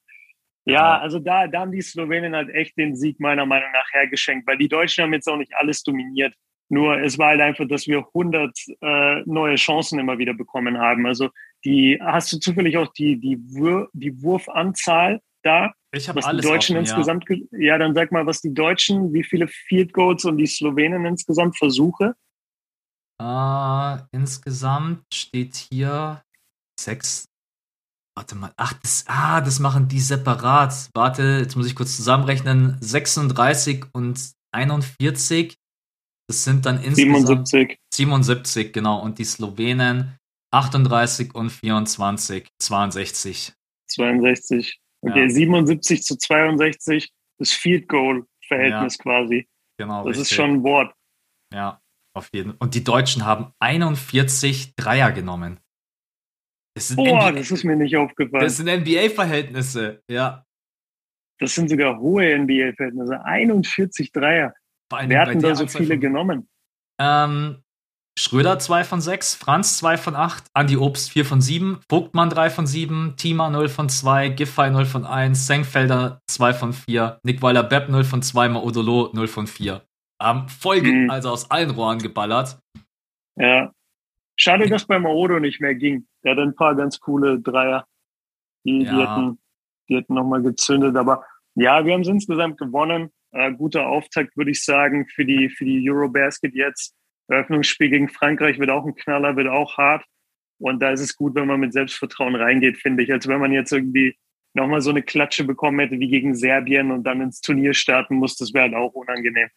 Ja, 0.65 0.99
also 0.99 1.19
da, 1.19 1.47
da 1.47 1.61
haben 1.61 1.71
die 1.71 1.81
Slowenen 1.81 2.35
halt 2.35 2.49
echt 2.49 2.77
den 2.77 2.93
Sieg 2.93 3.21
meiner 3.21 3.45
Meinung 3.45 3.71
nach 3.71 3.89
hergeschenkt, 3.93 4.45
weil 4.47 4.57
die 4.57 4.67
Deutschen 4.67 5.03
haben 5.03 5.13
jetzt 5.13 5.29
auch 5.29 5.37
nicht 5.37 5.55
alles 5.55 5.81
dominiert. 5.81 6.33
Nur 6.67 6.99
es 7.01 7.17
war 7.17 7.29
halt 7.29 7.39
einfach, 7.39 7.65
dass 7.69 7.87
wir 7.87 7.99
100 7.99 8.51
äh, 8.81 9.21
neue 9.25 9.55
Chancen 9.55 9.99
immer 9.99 10.17
wieder 10.17 10.33
bekommen 10.33 10.77
haben. 10.77 11.05
Also 11.05 11.29
die 11.63 11.97
hast 12.01 12.33
du 12.33 12.39
zufällig 12.39 12.77
auch 12.77 12.91
die 12.91 13.17
die, 13.17 13.37
Wur 13.47 13.89
die 13.93 14.21
Wurfanzahl 14.21 15.21
da? 15.43 15.71
Ich 15.93 16.09
habe 16.09 16.21
alles 16.25 16.41
die 16.41 16.51
Deutschen 16.51 16.75
offen, 16.75 16.85
insgesamt. 16.85 17.25
Ja. 17.29 17.59
ja, 17.59 17.77
dann 17.77 17.95
sag 17.95 18.11
mal, 18.11 18.25
was 18.25 18.41
die 18.41 18.53
Deutschen, 18.53 19.13
wie 19.13 19.23
viele 19.23 19.47
Field 19.47 19.93
Goals 19.93 20.25
und 20.25 20.37
die 20.37 20.47
Slowenen 20.47 21.05
insgesamt 21.05 21.57
Versuche? 21.57 22.15
Uh, 23.21 23.97
insgesamt 24.11 25.03
steht 25.13 25.55
hier 25.55 26.23
sechs. 26.79 27.25
Warte 28.15 28.35
mal. 28.35 28.51
Ach, 28.57 28.73
das, 28.73 29.05
ah, 29.07 29.41
das 29.41 29.59
machen 29.59 29.87
die 29.87 29.99
separat. 29.99 30.89
Warte, 30.93 31.39
jetzt 31.41 31.55
muss 31.55 31.67
ich 31.67 31.75
kurz 31.75 31.95
zusammenrechnen. 31.95 32.77
36 32.81 33.85
und 33.93 34.31
41. 34.51 35.55
Das 36.27 36.43
sind 36.43 36.65
dann 36.65 36.81
insgesamt 36.83 37.47
77. 37.47 37.79
77, 37.93 38.73
genau. 38.73 39.01
Und 39.01 39.17
die 39.17 39.23
Slowenen 39.23 40.17
38 40.51 41.33
und 41.35 41.51
24, 41.51 42.47
62. 42.59 43.53
62. 43.89 44.79
Okay, 45.01 45.23
ja. 45.23 45.29
77 45.29 46.03
zu 46.03 46.17
62, 46.17 47.11
das 47.37 47.51
Field 47.51 47.87
Goal 47.87 48.25
Verhältnis 48.47 48.97
ja. 48.97 49.03
quasi. 49.03 49.47
Genau. 49.77 49.99
Das 49.99 50.17
richtig. 50.17 50.31
ist 50.31 50.35
schon 50.35 50.51
ein 50.51 50.63
Wort. 50.63 50.93
Ja. 51.53 51.81
Auf 52.17 52.29
jeden 52.33 52.53
Und 52.53 52.73
die 52.73 52.83
Deutschen 52.83 53.25
haben 53.25 53.53
41 53.59 54.75
Dreier 54.75 55.11
genommen. 55.11 55.59
Das 56.75 56.95
Boah, 56.95 57.29
NBA, 57.29 57.31
das 57.33 57.51
ist 57.51 57.63
mir 57.63 57.75
nicht 57.75 57.95
aufgefallen. 57.95 58.43
Das 58.43 58.57
sind 58.57 58.67
NBA-Verhältnisse, 58.67 60.01
ja. 60.09 60.43
Das 61.39 61.53
sind 61.53 61.69
sogar 61.69 61.99
hohe 61.99 62.37
NBA-Verhältnisse. 62.39 63.23
41 63.23 64.11
Dreier. 64.11 64.55
Wer 64.89 65.21
hatten 65.21 65.39
da 65.39 65.53
so 65.53 65.67
viele 65.67 65.99
genommen? 65.99 66.49
Ähm, 66.99 67.61
Schröder 68.17 68.57
2 68.57 68.83
von 68.83 68.99
6, 68.99 69.35
Franz 69.35 69.77
2 69.77 69.97
von 69.97 70.15
8, 70.15 70.45
Andi 70.55 70.75
Obst 70.75 71.11
4 71.11 71.23
von 71.23 71.39
7, 71.39 71.81
Vogtmann 71.87 72.31
3 72.31 72.49
von 72.49 72.65
7, 72.65 73.13
Tima 73.15 73.51
0 73.51 73.69
von 73.69 73.89
2, 73.89 74.29
Giffey 74.29 74.71
0 74.71 74.85
von 74.85 75.05
1, 75.05 75.45
Senkfelder 75.45 76.19
2 76.27 76.53
von 76.53 76.73
4, 76.73 77.19
Nick 77.21 77.43
Weiler-Bepp 77.43 77.89
0 77.89 78.03
von 78.03 78.23
2, 78.23 78.49
Maudolo 78.49 79.11
0 79.13 79.27
von 79.27 79.45
4. 79.45 79.86
Ähm, 80.21 80.47
Folge, 80.47 80.91
mhm. 80.91 81.09
also 81.09 81.29
aus 81.29 81.49
allen 81.51 81.69
Rohren 81.71 81.99
geballert. 81.99 82.59
Ja. 83.35 83.71
Schade, 84.35 84.67
dass 84.67 84.85
bei 84.85 84.99
Maodo 84.99 85.39
nicht 85.39 85.61
mehr 85.61 85.75
ging. 85.75 86.07
Der 86.23 86.33
hat 86.33 86.39
ein 86.39 86.55
paar 86.55 86.75
ganz 86.75 86.99
coole 86.99 87.39
Dreier. 87.39 87.85
Die, 88.63 88.83
ja. 88.83 88.91
die 88.91 89.01
hätten, 89.01 89.39
die 89.89 89.95
hätten 89.95 90.13
nochmal 90.13 90.41
gezündet. 90.41 90.95
Aber 90.95 91.23
ja, 91.55 91.85
wir 91.85 91.93
haben 91.93 92.01
es 92.01 92.07
insgesamt 92.07 92.57
gewonnen. 92.57 93.11
Äh, 93.31 93.51
guter 93.53 93.87
Auftakt, 93.87 94.37
würde 94.37 94.51
ich 94.51 94.63
sagen, 94.63 95.07
für 95.07 95.25
die, 95.25 95.49
für 95.49 95.65
die 95.65 95.89
Eurobasket 95.89 96.53
jetzt. 96.53 96.95
Eröffnungsspiel 97.27 97.89
gegen 97.89 98.09
Frankreich 98.09 98.57
wird 98.57 98.69
auch 98.69 98.85
ein 98.85 98.95
Knaller, 98.95 99.35
wird 99.35 99.47
auch 99.47 99.77
hart. 99.77 100.05
Und 100.59 100.81
da 100.81 100.91
ist 100.91 101.01
es 101.01 101.15
gut, 101.15 101.35
wenn 101.35 101.47
man 101.47 101.59
mit 101.59 101.73
Selbstvertrauen 101.73 102.35
reingeht, 102.35 102.77
finde 102.77 103.03
ich. 103.03 103.11
Als 103.11 103.27
wenn 103.27 103.39
man 103.39 103.51
jetzt 103.51 103.71
irgendwie 103.71 104.17
nochmal 104.53 104.81
so 104.81 104.89
eine 104.89 105.03
Klatsche 105.03 105.43
bekommen 105.43 105.79
hätte 105.79 105.99
wie 105.99 106.07
gegen 106.07 106.35
Serbien 106.35 106.91
und 106.91 107.03
dann 107.03 107.21
ins 107.21 107.41
Turnier 107.41 107.73
starten 107.73 108.15
muss, 108.15 108.37
das 108.37 108.53
wäre 108.53 108.65
halt 108.65 108.75
auch 108.75 108.93
unangenehm. 108.93 109.49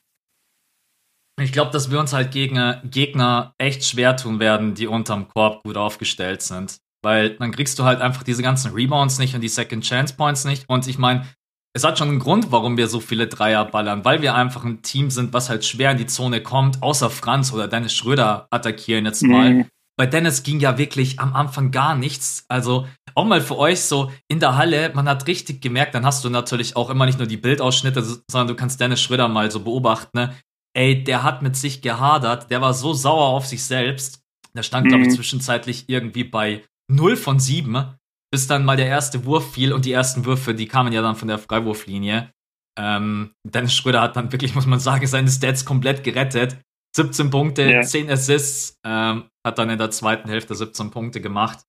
Ich 1.41 1.53
glaube, 1.53 1.71
dass 1.71 1.91
wir 1.91 1.99
uns 1.99 2.13
halt 2.13 2.33
gegen 2.33 2.75
Gegner 2.85 3.55
echt 3.59 3.85
schwer 3.85 4.17
tun 4.17 4.41
werden, 4.41 4.75
die 4.75 4.87
unterm 4.87 5.29
Korb 5.29 5.63
gut 5.63 5.77
aufgestellt 5.77 6.43
sind. 6.43 6.79
Weil 7.03 7.31
dann 7.31 7.51
kriegst 7.51 7.79
du 7.79 7.85
halt 7.85 8.01
einfach 8.01 8.23
diese 8.23 8.43
ganzen 8.43 8.73
Rebounds 8.73 9.19
nicht 9.19 9.35
und 9.35 9.41
die 9.41 9.49
Second 9.49 9.85
Chance 9.85 10.15
Points 10.17 10.45
nicht. 10.45 10.69
Und 10.69 10.87
ich 10.87 10.99
meine, 10.99 11.25
es 11.73 11.85
hat 11.85 11.99
schon 11.99 12.09
einen 12.09 12.19
Grund, 12.19 12.51
warum 12.51 12.77
wir 12.77 12.89
so 12.89 13.01
viele 13.01 13.27
Dreier 13.27 13.65
ballern, 13.65 14.05
weil 14.05 14.23
wir 14.23 14.35
einfach 14.35 14.65
ein 14.65 14.83
Team 14.83 15.11
sind, 15.11 15.33
was 15.33 15.49
halt 15.49 15.65
schwer 15.65 15.93
in 15.93 15.99
die 15.99 16.07
Zone 16.07 16.43
kommt, 16.43 16.83
außer 16.83 17.11
Franz 17.11 17.53
oder 17.53 17.69
Dennis 17.69 17.95
Schröder 17.95 18.49
attackieren 18.51 19.07
jetzt 19.07 19.23
mal. 19.23 19.51
Mhm. 19.51 19.67
Bei 19.97 20.07
Dennis 20.07 20.43
ging 20.43 20.61
ja 20.61 20.79
wirklich 20.79 21.21
am 21.21 21.35
Anfang 21.35 21.71
gar 21.71 21.95
nichts. 21.95 22.45
Also 22.49 22.87
auch 23.15 23.25
mal 23.25 23.41
für 23.41 23.59
euch 23.59 23.83
so 23.83 24.11
in 24.29 24.41
der 24.41 24.57
Halle, 24.57 24.91
man 24.95 25.09
hat 25.09 25.27
richtig 25.27 25.61
gemerkt, 25.61 25.95
dann 25.95 26.07
hast 26.07 26.25
du 26.25 26.31
natürlich 26.31 26.75
auch 26.75 26.91
immer 26.91 27.07
nicht 27.07 27.19
nur 27.19 27.29
die 27.29 27.37
Bildausschnitte, 27.37 28.03
sondern 28.03 28.49
du 28.49 28.55
kannst 28.57 28.81
Dennis 28.81 29.01
Schröder 29.01 29.29
mal 29.29 29.51
so 29.51 29.61
beobachten. 29.61 30.19
Ne? 30.19 30.35
Ey, 30.75 31.03
der 31.03 31.23
hat 31.23 31.43
mit 31.43 31.57
sich 31.57 31.83
gehadert, 31.83 32.51
der 32.51 32.61
war 32.61 32.75
so 32.75 32.93
sauer 32.93 33.29
auf 33.29 33.47
sich 33.47 33.65
selbst. 33.65 34.23
Der 34.55 34.63
stand, 34.63 34.87
mhm. 34.87 34.89
glaube 34.91 35.05
ich, 35.05 35.15
zwischenzeitlich 35.15 35.85
irgendwie 35.89 36.25
bei 36.25 36.65
0 36.89 37.17
von 37.17 37.39
7 37.39 37.95
bis 38.31 38.47
dann 38.47 38.65
mal 38.65 38.77
der 38.77 38.87
erste 38.87 39.25
Wurf 39.25 39.53
fiel 39.53 39.73
und 39.73 39.85
die 39.85 39.93
ersten 39.93 40.25
Würfe, 40.25 40.55
die 40.55 40.69
kamen 40.69 40.93
ja 40.93 41.03
dann 41.03 41.17
von 41.17 41.29
der 41.29 41.39
Freiwurflinie. 41.39 42.33
Ähm, 42.79 43.33
Dennis 43.45 43.75
Schröder 43.75 44.01
hat 44.01 44.17
dann 44.17 44.33
wirklich, 44.33 44.55
muss 44.55 44.67
man 44.67 44.81
sagen, 44.81 45.07
seine 45.07 45.31
Stats 45.31 45.65
komplett 45.65 46.05
gerettet. 46.05 46.59
17 46.97 47.31
Punkte, 47.31 47.71
ja. 47.71 47.83
10 47.83 48.11
Assists, 48.11 48.79
ähm, 48.85 49.29
hat 49.45 49.59
dann 49.59 49.71
in 49.71 49.79
der 49.79 49.91
zweiten 49.91 50.29
Hälfte 50.29 50.55
17 50.55 50.91
Punkte 50.91 51.21
gemacht. 51.21 51.61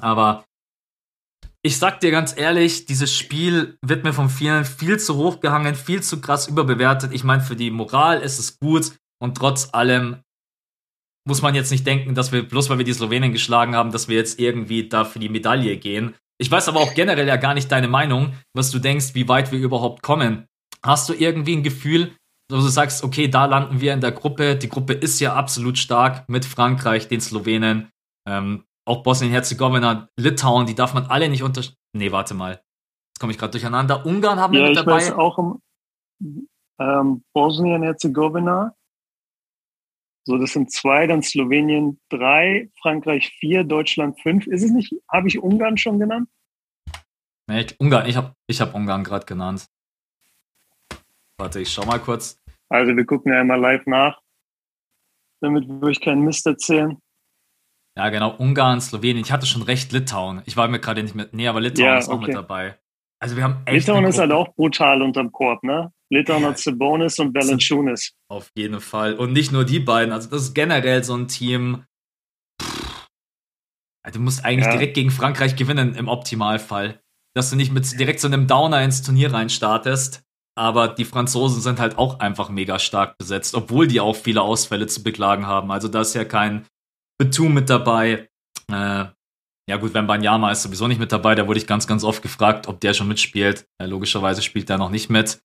Aber 0.00 0.44
ich 1.62 1.78
sag 1.78 2.00
dir 2.00 2.10
ganz 2.10 2.36
ehrlich, 2.36 2.86
dieses 2.86 3.14
Spiel 3.14 3.76
wird 3.82 4.04
mir 4.04 4.12
von 4.12 4.30
vielen 4.30 4.64
viel 4.64 4.98
zu 4.98 5.16
hoch 5.16 5.40
gehangen, 5.40 5.74
viel 5.74 6.02
zu 6.02 6.20
krass 6.20 6.48
überbewertet. 6.48 7.12
Ich 7.12 7.24
meine, 7.24 7.42
für 7.42 7.56
die 7.56 7.70
Moral 7.70 8.20
ist 8.20 8.38
es 8.38 8.58
gut 8.58 8.92
und 9.22 9.36
trotz 9.36 9.68
allem 9.72 10.22
muss 11.28 11.42
man 11.42 11.54
jetzt 11.54 11.70
nicht 11.70 11.86
denken, 11.86 12.14
dass 12.14 12.32
wir, 12.32 12.42
bloß 12.48 12.70
weil 12.70 12.78
wir 12.78 12.84
die 12.84 12.94
Slowenen 12.94 13.32
geschlagen 13.32 13.76
haben, 13.76 13.92
dass 13.92 14.08
wir 14.08 14.16
jetzt 14.16 14.40
irgendwie 14.40 14.88
da 14.88 15.04
für 15.04 15.18
die 15.18 15.28
Medaille 15.28 15.76
gehen. 15.76 16.14
Ich 16.38 16.50
weiß 16.50 16.68
aber 16.68 16.80
auch 16.80 16.94
generell 16.94 17.28
ja 17.28 17.36
gar 17.36 17.52
nicht 17.52 17.70
deine 17.70 17.88
Meinung, 17.88 18.32
was 18.54 18.70
du 18.70 18.78
denkst, 18.78 19.14
wie 19.14 19.28
weit 19.28 19.52
wir 19.52 19.58
überhaupt 19.58 20.02
kommen. 20.02 20.46
Hast 20.82 21.10
du 21.10 21.12
irgendwie 21.12 21.56
ein 21.56 21.62
Gefühl, 21.62 22.16
wo 22.50 22.56
du 22.56 22.62
sagst, 22.62 23.04
okay, 23.04 23.28
da 23.28 23.44
landen 23.44 23.82
wir 23.82 23.92
in 23.92 24.00
der 24.00 24.12
Gruppe. 24.12 24.56
Die 24.56 24.70
Gruppe 24.70 24.94
ist 24.94 25.20
ja 25.20 25.34
absolut 25.34 25.76
stark 25.76 26.26
mit 26.28 26.46
Frankreich, 26.46 27.08
den 27.08 27.20
Slowenen, 27.20 27.90
ähm, 28.26 28.64
auch 28.90 29.02
Bosnien-Herzegowina, 29.02 30.08
Litauen, 30.16 30.66
die 30.66 30.74
darf 30.74 30.94
man 30.94 31.06
alle 31.06 31.28
nicht 31.28 31.42
unter. 31.42 31.62
Nee, 31.92 32.12
warte 32.12 32.34
mal. 32.34 32.62
Jetzt 33.10 33.20
komme 33.20 33.32
ich 33.32 33.38
gerade 33.38 33.52
durcheinander. 33.52 34.04
Ungarn 34.04 34.38
haben 34.38 34.52
ja, 34.52 34.60
wir 34.60 34.68
mit 34.68 34.78
ich 34.78 34.84
dabei. 34.84 34.96
Weiß 34.96 35.12
auch 35.12 35.38
um, 35.38 35.62
ähm, 36.78 37.24
Bosnien-Herzegowina, 37.32 38.74
so, 40.26 40.36
das 40.36 40.52
sind 40.52 40.70
zwei, 40.70 41.06
dann 41.06 41.22
Slowenien 41.22 41.98
drei, 42.10 42.70
Frankreich 42.80 43.30
vier, 43.38 43.64
Deutschland 43.64 44.20
fünf. 44.20 44.46
Ist 44.46 44.62
es 44.62 44.70
nicht, 44.70 44.94
habe 45.08 45.28
ich 45.28 45.42
Ungarn 45.42 45.78
schon 45.78 45.98
genannt? 45.98 46.28
Nee, 47.48 47.62
ich, 47.62 47.80
Ungarn, 47.80 48.06
ich 48.06 48.16
habe 48.16 48.34
ich 48.46 48.60
hab 48.60 48.74
Ungarn 48.74 49.02
gerade 49.02 49.24
genannt. 49.24 49.66
Warte, 51.38 51.60
ich 51.60 51.72
schau 51.72 51.86
mal 51.86 51.98
kurz. 51.98 52.38
Also 52.68 52.94
wir 52.94 53.06
gucken 53.06 53.32
ja 53.32 53.40
immer 53.40 53.56
live 53.56 53.86
nach, 53.86 54.20
damit 55.40 55.66
wir 55.66 55.82
euch 55.82 56.00
keinen 56.00 56.22
Mist 56.22 56.46
erzählen. 56.46 56.98
Ja, 58.00 58.08
genau, 58.08 58.30
Ungarn, 58.30 58.80
Slowenien. 58.80 59.22
Ich 59.22 59.30
hatte 59.30 59.44
schon 59.44 59.60
recht 59.60 59.92
Litauen. 59.92 60.40
Ich 60.46 60.56
war 60.56 60.66
mir 60.68 60.80
gerade 60.80 61.02
nicht 61.02 61.14
mit. 61.14 61.34
Nee, 61.34 61.48
aber 61.48 61.60
Litauen 61.60 61.86
ja, 61.86 61.98
ist 61.98 62.08
auch 62.08 62.14
okay. 62.14 62.28
mit 62.28 62.34
dabei. 62.34 62.78
Also 63.22 63.36
wir 63.36 63.44
haben 63.44 63.60
echt 63.66 63.86
Litauen 63.86 64.06
ist 64.06 64.18
halt 64.18 64.32
auch 64.32 64.54
brutal 64.54 65.02
unterm 65.02 65.30
Korb, 65.30 65.62
ne? 65.62 65.92
Litauen 66.08 66.42
hat 66.46 66.58
Sabonis 66.58 67.18
und 67.18 67.34
Valanciunas. 67.34 68.12
Auf 68.30 68.50
jeden 68.56 68.80
Fall. 68.80 69.16
Und 69.16 69.34
nicht 69.34 69.52
nur 69.52 69.66
die 69.66 69.80
beiden. 69.80 70.14
Also 70.14 70.30
das 70.30 70.44
ist 70.44 70.54
generell 70.54 71.04
so 71.04 71.14
ein 71.14 71.28
Team. 71.28 71.84
Pff, 72.62 73.06
du 74.14 74.18
musst 74.18 74.46
eigentlich 74.46 74.64
ja. 74.64 74.72
direkt 74.72 74.94
gegen 74.94 75.10
Frankreich 75.10 75.56
gewinnen 75.56 75.94
im 75.94 76.08
Optimalfall. 76.08 77.02
Dass 77.34 77.50
du 77.50 77.56
nicht 77.56 77.70
mit 77.70 78.00
direkt 78.00 78.20
so 78.20 78.28
einem 78.28 78.46
Downer 78.46 78.82
ins 78.82 79.02
Turnier 79.02 79.30
reinstartest. 79.30 80.22
Aber 80.56 80.88
die 80.88 81.04
Franzosen 81.04 81.60
sind 81.60 81.78
halt 81.78 81.98
auch 81.98 82.20
einfach 82.20 82.48
mega 82.48 82.78
stark 82.78 83.18
besetzt, 83.18 83.54
obwohl 83.54 83.86
die 83.86 84.00
auch 84.00 84.16
viele 84.16 84.40
Ausfälle 84.40 84.86
zu 84.86 85.02
beklagen 85.02 85.46
haben. 85.46 85.70
Also 85.70 85.88
da 85.88 86.00
ist 86.00 86.14
ja 86.14 86.24
kein 86.24 86.64
Betum 87.20 87.52
mit 87.52 87.68
dabei. 87.68 88.30
Äh, 88.72 89.04
ja 89.68 89.76
gut, 89.78 89.92
wenn 89.92 90.06
Banyama 90.06 90.50
ist 90.50 90.62
sowieso 90.62 90.88
nicht 90.88 90.98
mit 90.98 91.12
dabei, 91.12 91.34
da 91.34 91.46
wurde 91.46 91.58
ich 91.58 91.66
ganz, 91.66 91.86
ganz 91.86 92.02
oft 92.02 92.22
gefragt, 92.22 92.66
ob 92.66 92.80
der 92.80 92.94
schon 92.94 93.08
mitspielt. 93.08 93.68
Äh, 93.78 93.84
logischerweise 93.84 94.40
spielt 94.40 94.70
er 94.70 94.78
noch 94.78 94.88
nicht 94.88 95.10
mit. 95.10 95.42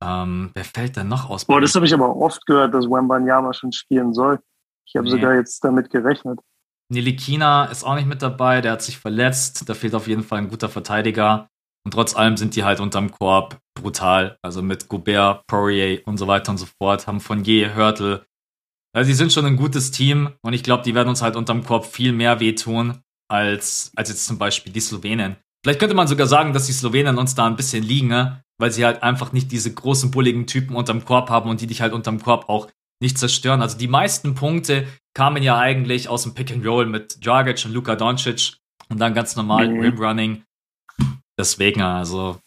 Ähm, 0.00 0.52
wer 0.54 0.64
fällt 0.64 0.96
denn 0.96 1.08
noch 1.08 1.28
aus? 1.28 1.44
Boah, 1.44 1.60
das 1.60 1.74
habe 1.74 1.86
ich 1.86 1.92
aber 1.92 2.14
oft 2.16 2.46
gehört, 2.46 2.72
dass 2.72 2.84
Wembanyama 2.84 3.52
schon 3.52 3.72
spielen 3.72 4.14
soll. 4.14 4.38
Ich 4.86 4.94
habe 4.94 5.06
nee. 5.06 5.10
sogar 5.10 5.34
jetzt 5.34 5.62
damit 5.64 5.90
gerechnet. 5.90 6.38
Nilikina 6.88 7.64
ist 7.64 7.82
auch 7.82 7.96
nicht 7.96 8.06
mit 8.06 8.22
dabei, 8.22 8.60
der 8.60 8.72
hat 8.72 8.82
sich 8.82 8.96
verletzt. 8.96 9.68
Da 9.68 9.74
fehlt 9.74 9.96
auf 9.96 10.06
jeden 10.06 10.22
Fall 10.22 10.38
ein 10.38 10.48
guter 10.48 10.68
Verteidiger. 10.68 11.48
Und 11.84 11.94
trotz 11.94 12.14
allem 12.14 12.36
sind 12.36 12.54
die 12.54 12.62
halt 12.62 12.78
unterm 12.78 13.10
Korb 13.10 13.58
brutal. 13.74 14.38
Also 14.40 14.62
mit 14.62 14.88
Gobert, 14.88 15.44
Poirier 15.48 16.00
und 16.06 16.16
so 16.16 16.28
weiter 16.28 16.52
und 16.52 16.58
so 16.58 16.66
fort. 16.80 17.08
Haben 17.08 17.20
von 17.20 17.42
je 17.42 17.74
Hörtel. 17.74 18.24
Also 18.92 19.08
sie 19.08 19.14
sind 19.14 19.32
schon 19.32 19.46
ein 19.46 19.56
gutes 19.56 19.90
Team 19.90 20.30
und 20.42 20.52
ich 20.52 20.62
glaube, 20.62 20.82
die 20.82 20.94
werden 20.94 21.08
uns 21.08 21.22
halt 21.22 21.36
unterm 21.36 21.64
Korb 21.64 21.86
viel 21.86 22.12
mehr 22.12 22.40
wehtun 22.40 23.02
als, 23.28 23.92
als 23.94 24.08
jetzt 24.08 24.26
zum 24.26 24.38
Beispiel 24.38 24.72
die 24.72 24.80
Slowenen. 24.80 25.36
Vielleicht 25.62 25.80
könnte 25.80 25.94
man 25.94 26.08
sogar 26.08 26.26
sagen, 26.26 26.52
dass 26.52 26.66
die 26.66 26.72
Slowenen 26.72 27.18
uns 27.18 27.34
da 27.34 27.46
ein 27.46 27.56
bisschen 27.56 27.82
liegen, 27.82 28.08
ne? 28.08 28.42
weil 28.58 28.72
sie 28.72 28.84
halt 28.84 29.02
einfach 29.02 29.32
nicht 29.32 29.52
diese 29.52 29.72
großen, 29.72 30.10
bulligen 30.10 30.46
Typen 30.46 30.74
unterm 30.74 31.04
Korb 31.04 31.30
haben 31.30 31.50
und 31.50 31.60
die 31.60 31.66
dich 31.66 31.80
halt 31.80 31.92
unterm 31.92 32.22
Korb 32.22 32.48
auch 32.48 32.68
nicht 33.00 33.18
zerstören. 33.18 33.62
Also 33.62 33.78
die 33.78 33.88
meisten 33.88 34.34
Punkte 34.34 34.86
kamen 35.14 35.42
ja 35.42 35.58
eigentlich 35.58 36.08
aus 36.08 36.24
dem 36.24 36.34
Pick 36.34 36.50
and 36.50 36.66
Roll 36.66 36.86
mit 36.86 37.24
Dragic 37.24 37.64
und 37.64 37.72
Luka 37.72 37.96
Doncic 37.96 38.54
und 38.88 38.98
dann 38.98 39.14
ganz 39.14 39.36
normal 39.36 39.68
mhm. 39.68 39.80
Rimrunning. 39.80 40.42
Deswegen, 41.38 41.82
also 41.82 42.40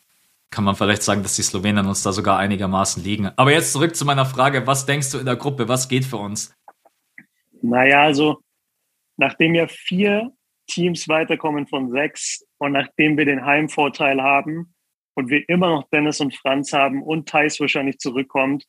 kann 0.52 0.64
man 0.64 0.76
vielleicht 0.76 1.04
sagen, 1.04 1.24
dass 1.24 1.36
die 1.36 1.44
Slowenen 1.44 1.88
uns 1.88 2.04
da 2.04 2.12
sogar 2.12 2.38
einigermaßen 2.38 3.04
liegen. 3.04 3.30
Aber 3.38 3.52
jetzt 3.52 3.74
zurück 3.74 3.96
zu 3.96 4.06
meiner 4.06 4.26
Frage, 4.26 4.68
was 4.68 4.86
denkst 4.86 5.12
du 5.12 5.18
in 5.18 5.26
der 5.26 5.38
Gruppe, 5.38 5.68
was 5.68 5.88
geht 5.88 6.06
für 6.06 6.18
uns? 6.18 6.54
Naja, 7.62 8.04
also 8.04 8.42
nachdem 9.18 9.56
ja 9.56 9.68
vier 9.68 10.32
Teams 10.68 11.08
weiterkommen 11.08 11.68
von 11.68 11.90
sechs 11.90 12.46
und 12.58 12.74
nachdem 12.74 13.18
wir 13.18 13.26
den 13.26 13.46
Heimvorteil 13.46 14.22
haben, 14.22 14.74
und 15.16 15.30
wir 15.30 15.48
immer 15.50 15.70
noch 15.70 15.90
Dennis 15.90 16.20
und 16.20 16.36
Franz 16.36 16.74
haben 16.74 17.02
und 17.02 17.28
Thais 17.28 17.60
wahrscheinlich 17.60 17.98
zurückkommt, 18.00 18.66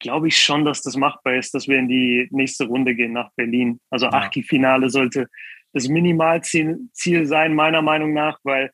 glaube 0.00 0.28
ich 0.28 0.40
schon, 0.40 0.64
dass 0.64 0.82
das 0.82 0.96
machbar 0.96 1.34
ist, 1.34 1.54
dass 1.54 1.68
wir 1.68 1.78
in 1.78 1.88
die 1.88 2.28
nächste 2.30 2.66
Runde 2.66 2.94
gehen 2.94 3.12
nach 3.12 3.30
Berlin. 3.36 3.80
Also 3.90 4.06
ja. 4.06 4.12
Achtelfinale 4.12 4.90
sollte 4.90 5.28
das 5.72 5.88
Minimalziel 5.88 6.78
Ziel 6.92 7.26
sein, 7.26 7.54
meiner 7.54 7.82
Meinung 7.82 8.12
nach, 8.12 8.38
weil 8.44 8.70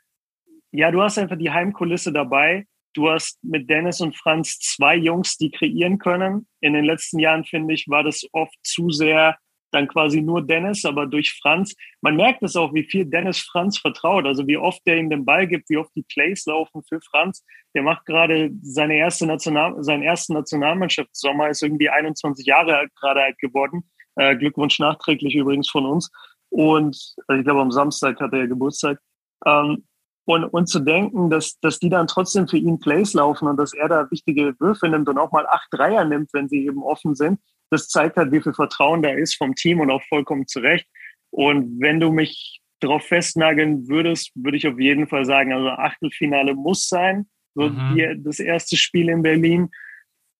ja, 0.75 0.91
du 0.91 1.03
hast 1.03 1.19
einfach 1.19 1.39
die 1.39 1.51
Heimkulisse 1.51 2.13
dabei. 2.13 2.67
Du 2.95 3.09
hast 3.09 3.43
mit 3.43 3.71
Dennis 3.71 4.01
und 4.01 4.17
Franz 4.17 4.59
zwei 4.59 4.97
Jungs, 4.97 5.37
die 5.37 5.51
kreieren 5.51 5.99
können. 5.99 6.47
In 6.61 6.75
den 6.75 6.85
letzten 6.85 7.19
Jahren, 7.19 7.45
finde 7.45 7.75
ich, 7.75 7.87
war 7.89 8.03
das 8.03 8.27
oft 8.33 8.57
zu 8.63 8.91
sehr 8.91 9.37
dann 9.71 9.89
quasi 9.89 10.23
nur 10.23 10.43
Dennis, 10.47 10.85
aber 10.85 11.07
durch 11.07 11.37
Franz. 11.43 11.75
Man 12.01 12.17
merkt 12.17 12.43
es 12.43 12.57
auch, 12.57 12.73
wie 12.73 12.85
viel 12.85 13.05
Dennis 13.07 13.41
Franz 13.41 13.79
vertraut. 13.79 14.25
Also 14.25 14.47
wie 14.47 14.57
oft 14.57 14.81
der 14.87 14.99
ihm 14.99 15.11
den 15.11 15.25
Ball 15.25 15.47
gibt, 15.47 15.69
wie 15.69 15.77
oft 15.77 15.91
die 15.97 16.05
Plays 16.05 16.47
laufen 16.47 16.83
für 16.89 17.01
Franz. 17.01 17.45
Der 17.75 17.83
macht 17.83 18.07
gerade 18.07 18.51
seine 18.63 18.97
erste 18.97 19.27
National, 19.27 19.83
seinen 19.83 20.03
ersten 20.03 20.35
Nationalmannschaftssommer, 20.35 21.51
ist 21.51 21.63
irgendwie 21.63 21.91
21 21.91 22.47
Jahre 22.47 22.87
gerade 23.01 23.23
alt 23.23 23.39
geworden. 23.39 23.91
Äh, 24.17 24.37
Glückwunsch 24.37 24.79
nachträglich 24.79 25.35
übrigens 25.35 25.69
von 25.69 25.87
uns. 25.87 26.11
Und 26.51 27.15
also 27.27 27.41
ich 27.41 27.45
glaube, 27.45 27.61
am 27.61 27.73
Samstag 27.73 28.21
hat 28.21 28.33
er 28.33 28.41
ja 28.41 28.47
Geburtstag. 28.47 29.01
Ähm, 29.45 29.85
und, 30.27 30.45
und 30.45 30.69
zu 30.69 30.81
denken, 30.81 31.31
dass, 31.31 31.59
dass 31.61 31.79
die 31.79 31.91
dann 31.91 32.07
trotzdem 32.07 32.49
für 32.49 32.57
ihn 32.57 32.79
Plays 32.79 33.13
laufen 33.13 33.47
und 33.47 33.57
dass 33.57 33.75
er 33.75 33.89
da 33.89 34.11
wichtige 34.11 34.55
Würfe 34.59 34.89
nimmt 34.89 35.09
und 35.09 35.19
auch 35.19 35.33
mal 35.33 35.47
acht 35.47 35.69
Dreier 35.71 36.05
nimmt, 36.05 36.31
wenn 36.33 36.49
sie 36.49 36.67
eben 36.67 36.83
offen 36.83 37.15
sind, 37.15 37.41
das 37.71 37.89
zeigt 37.89 38.17
halt, 38.17 38.33
wie 38.33 38.41
viel 38.41 38.55
Vertrauen 38.55 39.03
da 39.03 39.11
ist 39.11 39.37
vom 39.37 39.55
Team 39.55 39.81
und 39.81 39.91
auch 39.91 40.03
vollkommen 40.05 40.47
zurecht. 40.47 40.87
Und 41.31 41.81
wenn 41.81 42.01
du 42.01 42.13
mich 42.13 42.61
darauf 42.81 43.05
festnageln 43.05 43.89
würdest, 43.89 44.31
würde 44.35 44.57
ich 44.57 44.67
auf 44.67 44.79
jeden 44.79 45.09
Fall 45.09 45.25
sagen, 45.25 45.53
also 45.53 45.69
Achtelfinale 45.69 46.55
muss 46.55 46.89
sein, 46.89 47.27
so 47.55 47.69
mhm. 47.69 48.23
das 48.25 48.41
erste 48.41 48.77
Spiel 48.77 49.09
in 49.09 49.23
Berlin. 49.23 49.71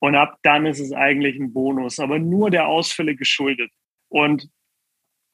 Und 0.01 0.17
ab 0.17 0.39
dann 0.43 0.67
ist 0.67 0.81
es 0.81 0.93
eigentlich 0.93 1.37
ein 1.37 1.53
Bonus, 1.53 1.99
aber 1.99 2.19
nur 2.19 2.51
der 2.51 2.69
Ausfälle 2.69 3.17
geschuldet. 3.17 3.71
Und 4.09 4.49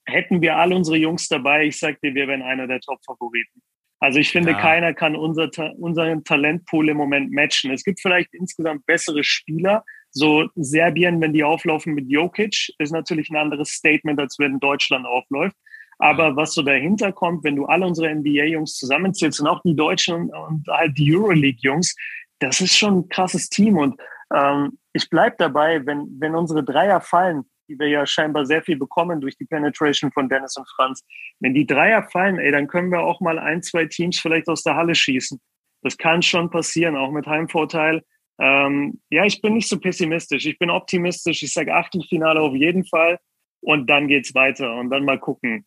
hätten 0.07 0.41
wir 0.41 0.57
all 0.57 0.73
unsere 0.73 0.97
Jungs 0.97 1.29
dabei, 1.29 1.67
ich 1.67 1.79
sag 1.79 2.01
dir, 2.01 2.15
wir 2.15 2.29
wären 2.29 2.43
einer 2.43 2.67
der 2.67 2.81
Top-Favoriten. 2.81 3.63
Also 4.01 4.19
ich 4.19 4.31
finde, 4.33 4.53
ja. 4.53 4.61
keiner 4.61 4.95
kann 4.95 5.15
unser, 5.15 5.51
unseren 5.77 6.25
Talentpool 6.25 6.89
im 6.89 6.97
Moment 6.97 7.31
matchen. 7.33 7.71
Es 7.71 7.85
gibt 7.85 8.01
vielleicht 8.01 8.33
insgesamt 8.35 8.87
bessere 8.87 9.23
Spieler. 9.23 9.85
So 10.11 10.49
Serbien, 10.57 11.21
wenn 11.21 11.35
die 11.35 11.45
auflaufen 11.45 11.95
mit 11.95 12.09
Jokic, 12.09 12.73
ist 12.79 12.93
natürlich 12.93 13.31
ein 13.31 13.37
anderes 13.37 13.69
Statement, 13.69 14.19
als 14.19 14.39
wenn 14.39 14.59
Deutschland 14.59 15.07
aufläuft. 15.07 15.57
Aber 15.99 16.35
was 16.35 16.55
so 16.55 16.63
dahinter 16.63 17.13
kommt, 17.13 17.45
wenn 17.45 17.57
du 17.57 17.67
alle 17.67 17.87
unsere 17.87 18.13
NBA-Jungs 18.13 18.75
zusammenzählst 18.79 19.39
und 19.41 19.47
auch 19.47 19.61
die 19.63 19.77
Deutschen 19.77 20.31
und 20.31 20.67
halt 20.67 20.97
die 20.97 21.15
Euroleague-Jungs, 21.15 21.95
das 22.39 22.63
ist 22.63 22.77
schon 22.77 23.01
ein 23.01 23.09
krasses 23.11 23.51
Team. 23.51 23.77
Und 23.77 24.01
ähm, 24.35 24.79
ich 24.95 25.11
bleib 25.11 25.37
dabei, 25.37 25.85
wenn, 25.85 26.07
wenn 26.19 26.35
unsere 26.35 26.65
Dreier 26.65 27.03
fallen, 27.03 27.45
die 27.71 27.79
wir 27.79 27.89
ja 27.89 28.05
scheinbar 28.05 28.45
sehr 28.45 28.63
viel 28.63 28.77
bekommen 28.77 29.21
durch 29.21 29.37
die 29.37 29.45
Penetration 29.45 30.11
von 30.11 30.29
Dennis 30.29 30.57
und 30.57 30.69
Franz. 30.75 31.05
Wenn 31.39 31.55
die 31.55 31.67
Dreier 31.67 32.03
fallen, 32.03 32.39
ey, 32.39 32.51
dann 32.51 32.67
können 32.67 32.91
wir 32.91 33.01
auch 33.01 33.21
mal 33.21 33.39
ein, 33.39 33.63
zwei 33.63 33.87
Teams 33.87 34.19
vielleicht 34.19 34.49
aus 34.49 34.65
der 34.65 34.75
Halle 34.75 34.95
schießen. 34.95 35.41
Das 35.83 35.97
kann 35.97 36.21
schon 36.23 36.51
passieren, 36.51 36.97
auch 36.97 37.13
mit 37.13 37.27
Heimvorteil. 37.27 38.03
Ähm, 38.41 39.01
ja, 39.11 39.25
ich 39.25 39.41
bin 39.41 39.55
nicht 39.55 39.69
so 39.69 39.79
pessimistisch. 39.79 40.47
Ich 40.47 40.59
bin 40.59 40.71
optimistisch. 40.71 41.43
Ich 41.43 41.53
sage 41.53 41.75
Achtelfinale 41.75 42.41
auf 42.41 42.55
jeden 42.55 42.85
Fall. 42.85 43.19
Und 43.63 43.89
dann 43.89 44.09
geht's 44.09 44.35
weiter. 44.35 44.75
Und 44.77 44.91
dann 44.91 45.05
mal 45.05 45.19
gucken. 45.19 45.65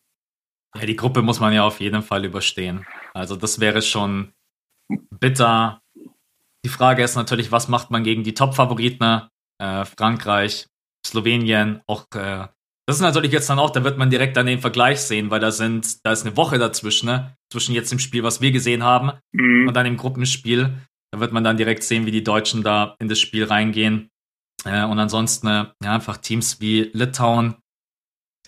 Ja, 0.76 0.84
die 0.84 0.96
Gruppe 0.96 1.22
muss 1.22 1.40
man 1.40 1.52
ja 1.52 1.64
auf 1.64 1.80
jeden 1.80 2.02
Fall 2.02 2.24
überstehen. 2.24 2.84
Also 3.14 3.36
das 3.36 3.60
wäre 3.60 3.80
schon 3.80 4.32
bitter. 4.88 5.80
Die 6.64 6.68
Frage 6.68 7.02
ist 7.02 7.16
natürlich, 7.16 7.50
was 7.52 7.68
macht 7.68 7.90
man 7.90 8.04
gegen 8.04 8.24
die 8.24 8.34
Top-Favoriten? 8.34 9.22
Äh, 9.58 9.84
Frankreich, 9.84 10.66
Slowenien, 11.06 11.82
auch 11.86 12.06
äh, 12.14 12.48
das 12.86 12.96
ist 12.96 13.02
natürlich 13.02 13.32
jetzt 13.32 13.48
dann 13.48 13.58
auch, 13.58 13.70
da 13.70 13.82
wird 13.82 13.96
man 13.96 14.10
direkt 14.10 14.36
dann 14.36 14.46
den 14.46 14.60
Vergleich 14.60 15.00
sehen, 15.00 15.30
weil 15.30 15.40
da 15.40 15.50
sind, 15.50 16.04
da 16.04 16.12
ist 16.12 16.26
eine 16.26 16.36
Woche 16.36 16.58
dazwischen, 16.58 17.06
ne? 17.06 17.34
Zwischen 17.50 17.74
jetzt 17.74 17.90
dem 17.90 17.98
Spiel, 17.98 18.22
was 18.22 18.42
wir 18.42 18.52
gesehen 18.52 18.82
haben, 18.82 19.12
mhm. 19.32 19.68
und 19.68 19.74
dann 19.74 19.86
im 19.86 19.96
Gruppenspiel. 19.96 20.74
Da 21.10 21.20
wird 21.20 21.32
man 21.32 21.44
dann 21.44 21.56
direkt 21.56 21.82
sehen, 21.82 22.04
wie 22.04 22.10
die 22.10 22.24
Deutschen 22.24 22.62
da 22.62 22.96
in 22.98 23.08
das 23.08 23.20
Spiel 23.20 23.44
reingehen. 23.44 24.10
Äh, 24.64 24.84
und 24.84 24.98
ansonsten, 24.98 25.46
äh, 25.46 25.66
ja, 25.82 25.94
einfach 25.94 26.18
Teams 26.18 26.60
wie 26.60 26.90
Litauen. 26.92 27.56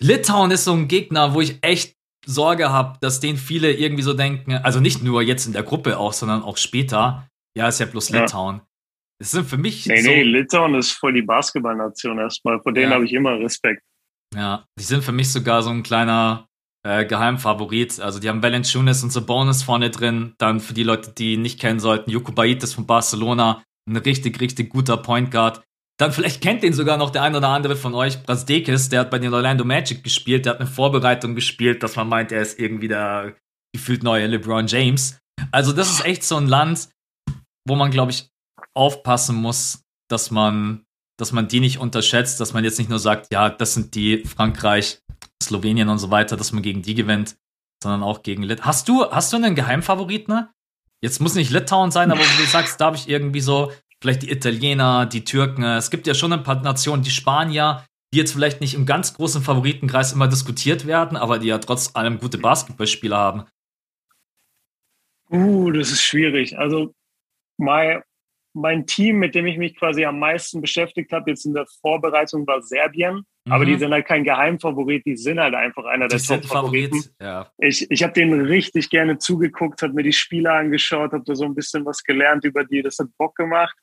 Litauen 0.01 0.51
ist 0.51 0.65
so 0.65 0.73
ein 0.73 0.89
Gegner, 0.89 1.33
wo 1.33 1.41
ich 1.41 1.59
echt 1.63 1.97
Sorge 2.27 2.71
habe, 2.71 2.99
dass 3.01 3.21
den 3.21 3.37
viele 3.39 3.73
irgendwie 3.73 4.03
so 4.03 4.13
denken, 4.13 4.53
also 4.55 4.81
nicht 4.81 5.03
nur 5.03 5.23
jetzt 5.23 5.47
in 5.47 5.53
der 5.53 5.63
Gruppe 5.63 5.99
auch, 5.99 6.13
sondern 6.13 6.43
auch 6.43 6.59
später. 6.59 7.29
Ja, 7.57 7.69
ist 7.69 7.81
ja 7.81 7.87
bloß 7.87 8.11
ja. 8.11 8.21
Litauen. 8.21 8.61
Das 9.19 9.31
sind 9.31 9.49
für 9.49 9.57
mich. 9.57 9.87
Nee, 9.87 10.03
so, 10.03 10.11
nee, 10.11 10.23
Litauen 10.23 10.75
ist 10.75 10.93
voll 10.93 11.15
die 11.15 11.23
Basketballnation 11.23 12.19
erstmal. 12.19 12.61
Vor 12.61 12.73
denen 12.73 12.91
ja. 12.91 12.95
habe 12.95 13.05
ich 13.05 13.13
immer 13.13 13.39
Respekt. 13.39 13.83
Ja, 14.35 14.67
die 14.79 14.85
sind 14.85 15.05
für 15.05 15.13
mich 15.13 15.33
sogar 15.33 15.63
so 15.63 15.71
ein 15.71 15.83
kleiner 15.83 16.49
äh, 16.87 17.05
Geheimfavorit. 17.05 18.01
Also 18.01 18.19
die 18.19 18.29
haben 18.29 18.43
Valanciunas 18.43 19.03
und 19.03 19.11
so 19.11 19.25
Bonus 19.25 19.63
vorne 19.63 19.91
drin. 19.91 20.35
Dann 20.39 20.61
für 20.61 20.75
die 20.75 20.83
Leute, 20.83 21.13
die 21.13 21.35
ihn 21.35 21.43
nicht 21.43 21.61
kennen 21.61 21.81
sollten, 21.81 22.11
Jukubaitis 22.11 22.75
von 22.75 22.87
Barcelona. 22.87 23.63
Ein 23.89 23.97
richtig, 23.97 24.41
richtig 24.41 24.69
guter 24.71 24.97
Point 24.97 25.31
Guard. 25.31 25.63
Dann 25.99 26.13
vielleicht 26.13 26.43
kennt 26.43 26.63
den 26.63 26.75
sogar 26.75 26.99
noch 26.99 27.11
der 27.11 27.23
ein 27.23 27.35
oder 27.35 27.49
andere 27.49 27.75
von 27.75 27.95
euch. 27.95 28.23
Brasdekis, 28.23 28.91
der 28.91 29.01
hat 29.01 29.11
bei 29.11 29.19
den 29.19 29.33
Orlando 29.33 29.65
Magic 29.65 30.05
gespielt. 30.05 30.45
Der 30.45 30.55
hat 30.55 30.61
eine 30.61 30.69
Vorbereitung 30.69 31.35
gespielt, 31.35 31.83
dass 31.83 31.97
man 31.97 32.09
meint, 32.09 32.33
er 32.33 32.43
ist 32.43 32.59
irgendwie 32.59 32.89
der 32.89 33.35
gefühlt 33.73 34.03
neue 34.03 34.27
LeBron 34.27 34.67
James. 34.67 35.19
Also 35.53 35.73
das 35.73 35.91
ist 35.91 36.05
echt 36.05 36.23
so 36.23 36.37
ein 36.37 36.49
Land, 36.49 36.89
wo 37.67 37.77
man, 37.77 37.91
glaube 37.91 38.11
ich, 38.11 38.29
aufpassen 38.77 39.37
muss, 39.37 39.85
dass 40.09 40.31
man, 40.31 40.85
dass 41.19 41.33
man 41.33 41.49
die 41.49 41.61
nicht 41.61 41.79
unterschätzt, 41.79 42.41
dass 42.41 42.53
man 42.53 42.65
jetzt 42.65 42.79
nicht 42.79 42.91
nur 42.91 42.99
sagt, 42.99 43.33
ja, 43.33 43.51
das 43.51 43.75
sind 43.75 43.95
die 43.95 44.25
Frankreich, 44.25 45.01
Slowenien 45.43 45.89
und 45.89 45.99
so 45.99 46.11
weiter, 46.11 46.37
dass 46.37 46.53
man 46.53 46.63
gegen 46.63 46.83
die 46.83 46.95
gewinnt, 46.95 47.37
sondern 47.83 48.03
auch 48.03 48.23
gegen 48.23 48.43
Lit. 48.43 48.63
Hast 48.63 48.89
du, 48.89 49.11
hast 49.11 49.33
du 49.33 49.37
einen 49.37 49.55
Geheimfavorit, 49.55 50.29
ne? 50.29 50.51
Jetzt 51.03 51.21
muss 51.21 51.35
nicht 51.35 51.51
Litauen 51.51 51.91
sein, 51.91 52.11
aber 52.11 52.21
du 52.21 52.45
sagst, 52.47 52.81
da 52.81 52.87
habe 52.87 52.97
ich 52.97 53.09
irgendwie 53.09 53.41
so, 53.41 53.71
vielleicht 54.01 54.23
die 54.23 54.31
Italiener, 54.31 55.07
die 55.07 55.25
Türken. 55.25 55.63
Es 55.63 55.91
gibt 55.91 56.07
ja 56.07 56.15
schon 56.15 56.33
ein 56.33 56.43
paar 56.43 56.63
Nationen, 56.63 57.03
die 57.03 57.11
Spanier, 57.11 57.85
die 58.13 58.19
jetzt 58.19 58.33
vielleicht 58.33 58.61
nicht 58.61 58.75
im 58.75 58.87
ganz 58.87 59.15
großen 59.15 59.43
Favoritenkreis 59.43 60.13
immer 60.13 60.29
diskutiert 60.29 60.87
werden, 60.87 61.17
aber 61.17 61.39
die 61.39 61.49
ja 61.49 61.59
trotz 61.59 61.95
allem 61.95 62.19
gute 62.19 62.39
Basketballspieler 62.39 63.17
haben. 63.17 63.45
Uh, 65.31 65.71
das 65.73 65.91
ist 65.91 66.03
schwierig. 66.03 66.59
Also, 66.59 66.95
mein, 67.59 68.03
mein 68.57 68.87
Team, 68.87 69.19
mit 69.19 69.35
dem 69.35 69.47
ich 69.47 69.59
mich 69.59 69.77
quasi 69.77 70.05
am 70.07 70.19
meisten 70.19 70.63
beschäftigt 70.63 71.13
habe, 71.13 71.31
jetzt 71.31 71.45
in 71.45 71.53
der 71.53 71.67
Vorbereitung 71.83 72.47
war 72.47 72.63
Serbien. 72.63 73.27
Mhm. 73.45 73.53
Aber 73.53 73.67
die 73.67 73.75
mhm. 73.75 73.79
sind 73.79 73.93
halt 73.93 74.07
kein 74.07 74.25
Geheimfavorit, 74.25 75.05
die 75.05 75.17
sind 75.17 75.39
halt 75.39 75.55
einfach 75.55 75.85
einer 75.85 76.09
der 76.09 76.19
Top-Favoriten. 76.19 77.05
Ja. 77.21 77.51
Ich, 77.59 77.89
ich 77.91 78.03
habe 78.03 78.15
denen 78.15 78.47
richtig 78.47 78.89
gerne 78.89 79.19
zugeguckt, 79.19 79.83
habe 79.83 79.93
mir 79.93 80.03
die 80.03 80.15
Spieler 80.15 80.55
angeschaut, 80.55 81.13
habe 81.13 81.25
da 81.25 81.35
so 81.35 81.45
ein 81.45 81.55
bisschen 81.55 81.85
was 81.85 82.03
gelernt 82.03 82.45
über 82.45 82.65
die, 82.65 82.83
das 82.83 82.99
hat 82.99 83.09
Bock 83.19 83.37
gemacht. 83.37 83.77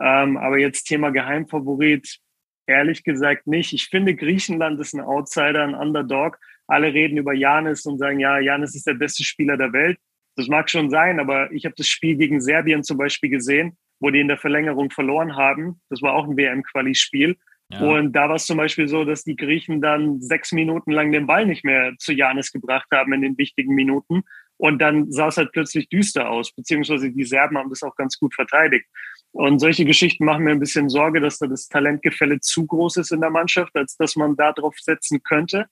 Ähm, 0.00 0.36
aber 0.36 0.58
jetzt 0.58 0.84
Thema 0.84 1.10
Geheimfavorit, 1.10 2.18
ehrlich 2.66 3.02
gesagt 3.02 3.46
nicht. 3.46 3.72
Ich 3.72 3.86
finde, 3.86 4.14
Griechenland 4.14 4.78
ist 4.80 4.92
ein 4.92 5.00
Outsider, 5.00 5.64
ein 5.64 5.74
Underdog. 5.74 6.38
Alle 6.66 6.92
reden 6.92 7.16
über 7.16 7.32
Janis 7.32 7.86
und 7.86 7.98
sagen, 7.98 8.20
ja, 8.20 8.38
Janis 8.38 8.76
ist 8.76 8.86
der 8.86 8.94
beste 8.94 9.24
Spieler 9.24 9.56
der 9.56 9.72
Welt. 9.72 9.98
Das 10.36 10.46
mag 10.46 10.70
schon 10.70 10.90
sein, 10.90 11.18
aber 11.18 11.50
ich 11.52 11.64
habe 11.64 11.74
das 11.76 11.88
Spiel 11.88 12.16
gegen 12.16 12.40
Serbien 12.40 12.84
zum 12.84 12.98
Beispiel 12.98 13.30
gesehen 13.30 13.76
wo 14.00 14.10
die 14.10 14.20
in 14.20 14.28
der 14.28 14.38
Verlängerung 14.38 14.90
verloren 14.90 15.36
haben. 15.36 15.80
Das 15.90 16.02
war 16.02 16.14
auch 16.14 16.26
ein 16.26 16.36
WM-Quali-Spiel. 16.36 17.36
Ja. 17.72 17.80
Und 17.80 18.12
da 18.12 18.28
war 18.28 18.36
es 18.36 18.46
zum 18.46 18.56
Beispiel 18.56 18.88
so, 18.88 19.04
dass 19.04 19.22
die 19.22 19.36
Griechen 19.36 19.80
dann 19.80 20.20
sechs 20.20 20.50
Minuten 20.50 20.90
lang 20.90 21.12
den 21.12 21.26
Ball 21.26 21.46
nicht 21.46 21.64
mehr 21.64 21.92
zu 21.98 22.12
Janis 22.12 22.50
gebracht 22.50 22.88
haben 22.90 23.12
in 23.12 23.22
den 23.22 23.38
wichtigen 23.38 23.74
Minuten. 23.74 24.24
Und 24.56 24.80
dann 24.80 25.10
sah 25.12 25.28
es 25.28 25.36
halt 25.36 25.52
plötzlich 25.52 25.88
düster 25.88 26.28
aus, 26.28 26.52
beziehungsweise 26.52 27.10
die 27.10 27.24
Serben 27.24 27.56
haben 27.56 27.70
das 27.70 27.82
auch 27.82 27.94
ganz 27.94 28.18
gut 28.18 28.34
verteidigt. 28.34 28.86
Und 29.32 29.60
solche 29.60 29.84
Geschichten 29.84 30.24
machen 30.24 30.44
mir 30.44 30.50
ein 30.50 30.60
bisschen 30.60 30.88
Sorge, 30.88 31.20
dass 31.20 31.38
da 31.38 31.46
das 31.46 31.68
Talentgefälle 31.68 32.40
zu 32.40 32.66
groß 32.66 32.96
ist 32.96 33.12
in 33.12 33.20
der 33.20 33.30
Mannschaft, 33.30 33.76
als 33.76 33.96
dass 33.96 34.16
man 34.16 34.36
da 34.36 34.52
drauf 34.52 34.76
setzen 34.78 35.22
könnte. 35.22 35.66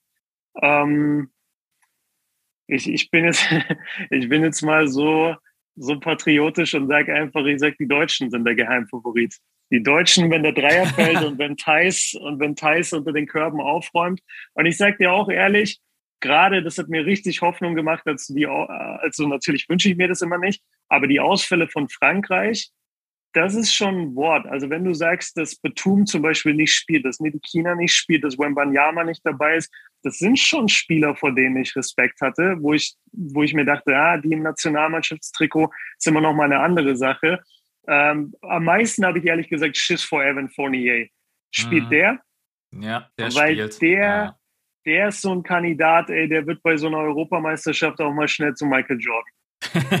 Ähm 0.61 1.29
ich, 2.67 2.89
ich, 2.89 3.11
bin 3.11 3.25
jetzt, 3.25 3.45
ich 4.09 4.29
bin 4.29 4.43
jetzt 4.43 4.61
mal 4.61 4.87
so, 4.87 5.35
so 5.79 5.99
patriotisch 5.99 6.73
und 6.73 6.87
sage 6.87 7.13
einfach, 7.13 7.45
ich 7.45 7.59
sage, 7.59 7.75
die 7.79 7.87
Deutschen 7.87 8.29
sind 8.29 8.45
der 8.45 8.55
Geheimfavorit. 8.55 9.35
Die 9.71 9.81
Deutschen, 9.81 10.29
wenn 10.29 10.43
der 10.43 10.51
Dreier 10.51 10.85
fällt 10.95 11.23
und 11.23 11.39
wenn 11.39 11.57
Thais 11.57 12.17
und 12.19 12.39
wenn 12.39 12.55
Thais 12.55 12.93
unter 12.93 13.13
den 13.13 13.27
Körben 13.27 13.61
aufräumt. 13.61 14.21
Und 14.53 14.65
ich 14.65 14.77
sage 14.77 14.97
dir 14.97 15.13
auch 15.13 15.29
ehrlich, 15.29 15.79
gerade 16.19 16.61
das 16.61 16.77
hat 16.77 16.89
mir 16.89 17.05
richtig 17.05 17.41
Hoffnung 17.41 17.75
gemacht, 17.75 18.03
als 18.05 18.27
die, 18.27 18.45
also 18.45 19.27
natürlich 19.27 19.69
wünsche 19.69 19.89
ich 19.89 19.95
mir 19.95 20.07
das 20.07 20.21
immer 20.21 20.37
nicht, 20.37 20.61
aber 20.89 21.07
die 21.07 21.19
Ausfälle 21.19 21.67
von 21.69 21.87
Frankreich, 21.87 22.69
das 23.33 23.53
ist 23.53 23.73
schon 23.73 23.95
ein 23.99 24.15
Wort. 24.15 24.47
Also 24.47 24.69
wenn 24.69 24.83
du 24.83 24.93
sagst, 24.93 25.37
dass 25.37 25.55
Batum 25.55 26.05
zum 26.05 26.21
Beispiel 26.21 26.53
nicht 26.53 26.73
spielt, 26.73 27.05
dass 27.05 27.19
China 27.43 27.75
nicht 27.75 27.93
spielt, 27.93 28.23
dass 28.23 28.39
Wembanyama 28.39 29.03
nicht 29.03 29.21
dabei 29.23 29.57
ist, 29.57 29.71
das 30.03 30.17
sind 30.17 30.39
schon 30.39 30.67
Spieler, 30.67 31.15
vor 31.15 31.33
denen 31.33 31.57
ich 31.57 31.75
Respekt 31.75 32.21
hatte, 32.21 32.57
wo 32.59 32.73
ich, 32.73 32.95
wo 33.11 33.43
ich 33.43 33.53
mir 33.53 33.65
dachte, 33.65 33.91
ja, 33.91 34.17
die 34.17 34.31
im 34.31 34.43
Nationalmannschaftstrikot 34.43 35.71
ist 35.97 36.07
immer 36.07 36.21
noch 36.21 36.33
mal 36.33 36.45
eine 36.45 36.59
andere 36.59 36.95
Sache. 36.95 37.39
Ähm, 37.87 38.33
am 38.41 38.63
meisten 38.63 39.05
habe 39.05 39.19
ich 39.19 39.25
ehrlich 39.25 39.49
gesagt 39.49 39.77
Schiss 39.77 40.03
vor 40.03 40.23
Evan 40.23 40.49
Fournier. 40.49 41.07
Spielt 41.51 41.85
mhm. 41.85 41.89
der? 41.89 42.19
Ja, 42.71 43.09
der 43.17 43.33
Weil 43.35 43.55
spielt. 43.55 43.81
der, 43.81 43.99
ja. 43.99 44.39
der 44.85 45.07
ist 45.09 45.21
so 45.21 45.33
ein 45.33 45.43
Kandidat, 45.43 46.09
ey, 46.09 46.27
der 46.27 46.45
wird 46.45 46.61
bei 46.63 46.77
so 46.77 46.87
einer 46.87 46.99
Europameisterschaft 46.99 47.99
auch 47.99 48.13
mal 48.13 48.27
schnell 48.27 48.53
zu 48.53 48.65
Michael 48.65 48.99
Jordan. 48.99 49.33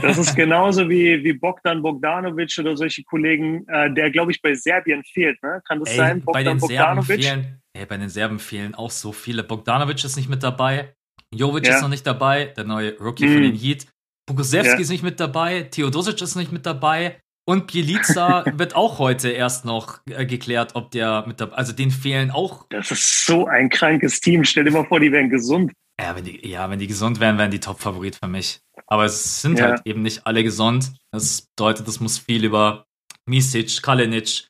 Das 0.01 0.17
ist 0.17 0.35
genauso 0.35 0.89
wie, 0.89 1.23
wie 1.23 1.33
Bogdan 1.33 1.81
Bogdanovic 1.81 2.57
oder 2.59 2.77
solche 2.77 3.03
Kollegen, 3.03 3.67
äh, 3.67 3.93
der, 3.93 4.09
glaube 4.09 4.31
ich, 4.31 4.41
bei 4.41 4.53
Serbien 4.53 5.03
fehlt. 5.03 5.41
Ne? 5.43 5.61
Kann 5.67 5.79
das 5.79 5.89
ey, 5.89 5.97
sein? 5.97 6.21
Bogdan 6.21 6.33
bei 6.33 6.49
den 6.49 6.59
Bogdanovic? 6.59 7.23
Serben 7.23 7.41
fehlen, 7.43 7.61
ey, 7.73 7.85
bei 7.85 7.97
den 7.97 8.09
Serben 8.09 8.39
fehlen 8.39 8.75
auch 8.75 8.91
so 8.91 9.11
viele. 9.11 9.43
Bogdanovic 9.43 10.03
ist 10.03 10.15
nicht 10.15 10.29
mit 10.29 10.43
dabei. 10.43 10.93
Jovic 11.33 11.67
ja. 11.67 11.75
ist 11.75 11.81
noch 11.81 11.89
nicht 11.89 12.07
dabei, 12.07 12.45
der 12.45 12.63
neue 12.63 12.97
Rookie 12.99 13.27
mhm. 13.27 13.33
von 13.33 13.41
den 13.43 13.55
Heat. 13.55 13.87
Bogusewski 14.27 14.73
ja. 14.73 14.79
ist 14.79 14.89
nicht 14.89 15.03
mit 15.03 15.19
dabei. 15.19 15.63
Theodosic 15.63 16.21
ist 16.21 16.35
nicht 16.35 16.51
mit 16.51 16.65
dabei. 16.65 17.19
Und 17.47 17.65
Bielica 17.65 18.45
wird 18.53 18.75
auch 18.75 18.99
heute 18.99 19.29
erst 19.29 19.65
noch 19.65 20.01
äh, 20.07 20.25
geklärt, 20.25 20.75
ob 20.75 20.91
der 20.91 21.25
mit 21.27 21.41
dabei 21.41 21.55
Also 21.55 21.73
den 21.73 21.89
fehlen 21.89 22.31
auch. 22.31 22.67
Das 22.69 22.91
ist 22.91 23.25
so 23.25 23.47
ein 23.47 23.69
krankes 23.69 24.19
Team. 24.19 24.43
Stell 24.43 24.65
dir 24.65 24.71
mal 24.71 24.85
vor, 24.85 24.99
die 24.99 25.11
wären 25.11 25.29
gesund. 25.29 25.73
Ja, 25.99 26.15
wenn 26.15 26.23
die, 26.23 26.47
ja, 26.47 26.69
wenn 26.69 26.79
die 26.79 26.87
gesund 26.87 27.19
wären, 27.19 27.37
wären 27.37 27.51
die 27.51 27.59
Top-Favorit 27.59 28.17
für 28.17 28.29
mich. 28.29 28.61
Aber 28.91 29.05
es 29.05 29.41
sind 29.41 29.59
ja. 29.59 29.69
halt 29.69 29.81
eben 29.85 30.01
nicht 30.01 30.25
alle 30.25 30.43
gesund. 30.43 30.93
Das 31.11 31.47
bedeutet, 31.55 31.87
es 31.87 31.99
muss 31.99 32.17
viel 32.17 32.43
über 32.43 32.85
Misic, 33.27 33.81
Kalinic, 33.83 34.47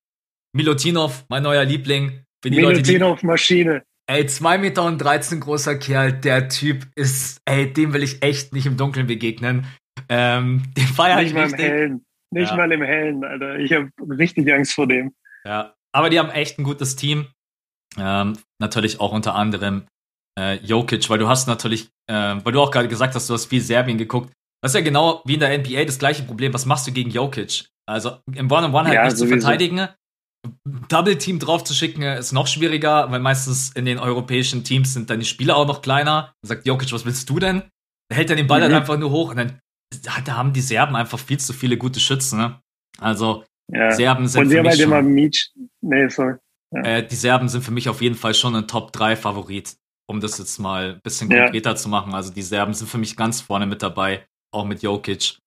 Milutinov, 0.56 1.26
mein 1.30 1.44
neuer 1.44 1.66
Liebling, 1.66 2.24
auf 3.04 3.24
Maschine. 3.24 3.84
Ey, 4.08 4.26
2 4.26 4.58
Meter 4.58 4.86
und 4.86 4.98
13 4.98 5.40
großer 5.40 5.78
Kerl, 5.78 6.14
der 6.14 6.50
Typ 6.50 6.88
ist, 6.96 7.42
ey, 7.46 7.72
dem 7.72 7.94
will 7.94 8.02
ich 8.02 8.24
echt 8.24 8.54
nicht 8.54 8.66
im 8.66 8.78
Dunkeln 8.78 9.08
begegnen. 9.08 9.68
Ähm, 10.08 10.64
den 10.78 10.88
feiere 10.88 11.22
ich 11.22 11.34
mal 11.34 11.50
im 11.50 11.54
Hellen. 11.54 12.06
Nicht 12.32 12.50
ja. 12.50 12.56
mal 12.58 12.72
im 12.72 12.82
Hellen, 12.82 13.24
Alter. 13.24 13.60
Ich 13.60 13.74
habe 13.74 13.90
richtig 14.18 14.52
Angst 14.52 14.74
vor 14.74 14.88
dem. 14.88 15.14
Ja, 15.44 15.76
aber 15.92 16.10
die 16.10 16.18
haben 16.18 16.30
echt 16.30 16.58
ein 16.58 16.64
gutes 16.64 16.96
Team. 16.96 17.28
Ähm, 17.98 18.38
natürlich 18.60 19.00
auch 19.00 19.12
unter 19.12 19.36
anderem 19.36 19.86
äh, 20.38 20.56
Jokic, 20.64 21.10
weil 21.10 21.20
du 21.20 21.28
hast 21.28 21.48
natürlich, 21.48 21.90
äh, 22.08 22.36
weil 22.44 22.52
du 22.52 22.62
auch 22.62 22.72
gerade 22.72 22.88
gesagt 22.88 23.16
hast, 23.16 23.30
du 23.30 23.34
hast 23.34 23.46
viel 23.46 23.62
Serbien 23.62 23.98
geguckt. 23.98 24.32
Das 24.62 24.72
ist 24.72 24.76
ja 24.76 24.82
genau 24.82 25.22
wie 25.26 25.36
in 25.36 25.40
der 25.40 25.58
NBA 25.58 25.86
das 25.86 26.00
gleiche 26.00 26.24
Problem. 26.24 26.54
Was 26.54 26.66
machst 26.66 26.86
du 26.88 26.92
gegen 26.92 27.10
Jokic? 27.10 27.70
Also 27.88 28.18
im 28.34 28.52
One-on-One 28.52 28.86
halt 28.86 28.94
ja, 28.94 29.06
nicht 29.06 29.18
sowieso. 29.18 29.36
zu 29.36 29.42
verteidigen. 29.42 29.88
Double-Team 30.88 31.40
drauf 31.40 31.64
zu 31.64 31.74
schicken 31.74 32.02
ist 32.02 32.32
noch 32.32 32.48
schwieriger, 32.48 33.12
weil 33.12 33.20
meistens 33.20 33.72
in 33.72 33.86
den 33.86 34.00
europäischen 34.00 34.64
Teams 34.64 34.94
sind 34.94 35.10
dann 35.10 35.20
die 35.20 35.26
Spieler 35.26 35.58
auch 35.58 35.68
noch 35.68 35.82
kleiner. 35.82 36.34
Dann 36.42 36.48
sagt 36.48 36.66
Jokic, 36.66 36.92
was 36.94 37.06
willst 37.06 37.30
du 37.30 37.40
denn? 37.40 37.64
Er 38.10 38.18
hält 38.18 38.30
dann 38.30 38.38
den 38.38 38.48
Ball 38.48 38.60
mhm. 38.60 38.64
halt 38.66 38.74
einfach 38.74 38.98
nur 38.98 39.12
hoch 39.12 39.32
und 39.32 39.38
dann 39.38 39.60
da 40.26 40.38
haben 40.38 40.54
die 40.54 40.62
Serben 40.62 40.96
einfach 40.96 41.20
viel 41.20 41.40
zu 41.40 41.54
viele 41.54 41.78
gute 41.78 42.00
Schützen. 42.00 42.40
Ne? 42.40 42.62
Also 43.00 43.44
ja. 43.72 43.92
Serben 43.92 44.28
sind 44.28 44.44
und 44.44 44.52
für 44.52 44.62
mich 44.62 44.76
schon, 44.76 44.84
immer 44.84 45.02
Mietsch. 45.02 45.50
Nee, 45.82 46.08
sorry. 46.10 46.36
Ja. 46.72 46.84
Äh, 46.84 47.08
die 47.08 47.16
Serben 47.16 47.50
sind 47.50 47.64
für 47.64 47.72
mich 47.72 47.90
auf 47.90 48.02
jeden 48.02 48.16
Fall 48.16 48.34
schon 48.34 48.56
ein 48.56 48.68
Top-3-Favorit, 48.68 49.76
um 50.10 50.20
das 50.20 50.40
jetzt 50.40 50.58
mal 50.58 50.96
ein 50.96 51.02
bisschen 51.02 51.30
konkreter 51.30 51.72
ja. 51.72 51.76
zu 51.76 51.88
machen. 51.88 52.16
Also 52.16 52.34
die 52.34 52.42
Serben 52.42 52.74
sind 52.74 52.90
für 52.90 52.98
mich 52.98 53.16
ganz 53.16 53.42
vorne 53.42 53.68
mit 53.68 53.84
dabei, 53.84 54.26
auch 54.52 54.66
mit 54.66 54.82
Jokic. 54.82 55.38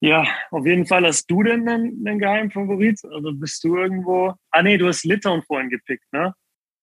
Ja, 0.00 0.24
auf 0.50 0.66
jeden 0.66 0.86
Fall. 0.86 1.06
Hast 1.06 1.30
du 1.30 1.42
denn 1.42 1.68
einen, 1.68 2.06
einen 2.06 2.18
geheimen 2.18 2.50
Favorit? 2.50 3.00
Also 3.04 3.32
bist 3.32 3.62
du 3.62 3.76
irgendwo. 3.76 4.34
Ah, 4.50 4.62
nee, 4.62 4.78
du 4.78 4.88
hast 4.88 5.04
Litauen 5.04 5.42
vorhin 5.42 5.68
gepickt, 5.68 6.04
ne? 6.12 6.34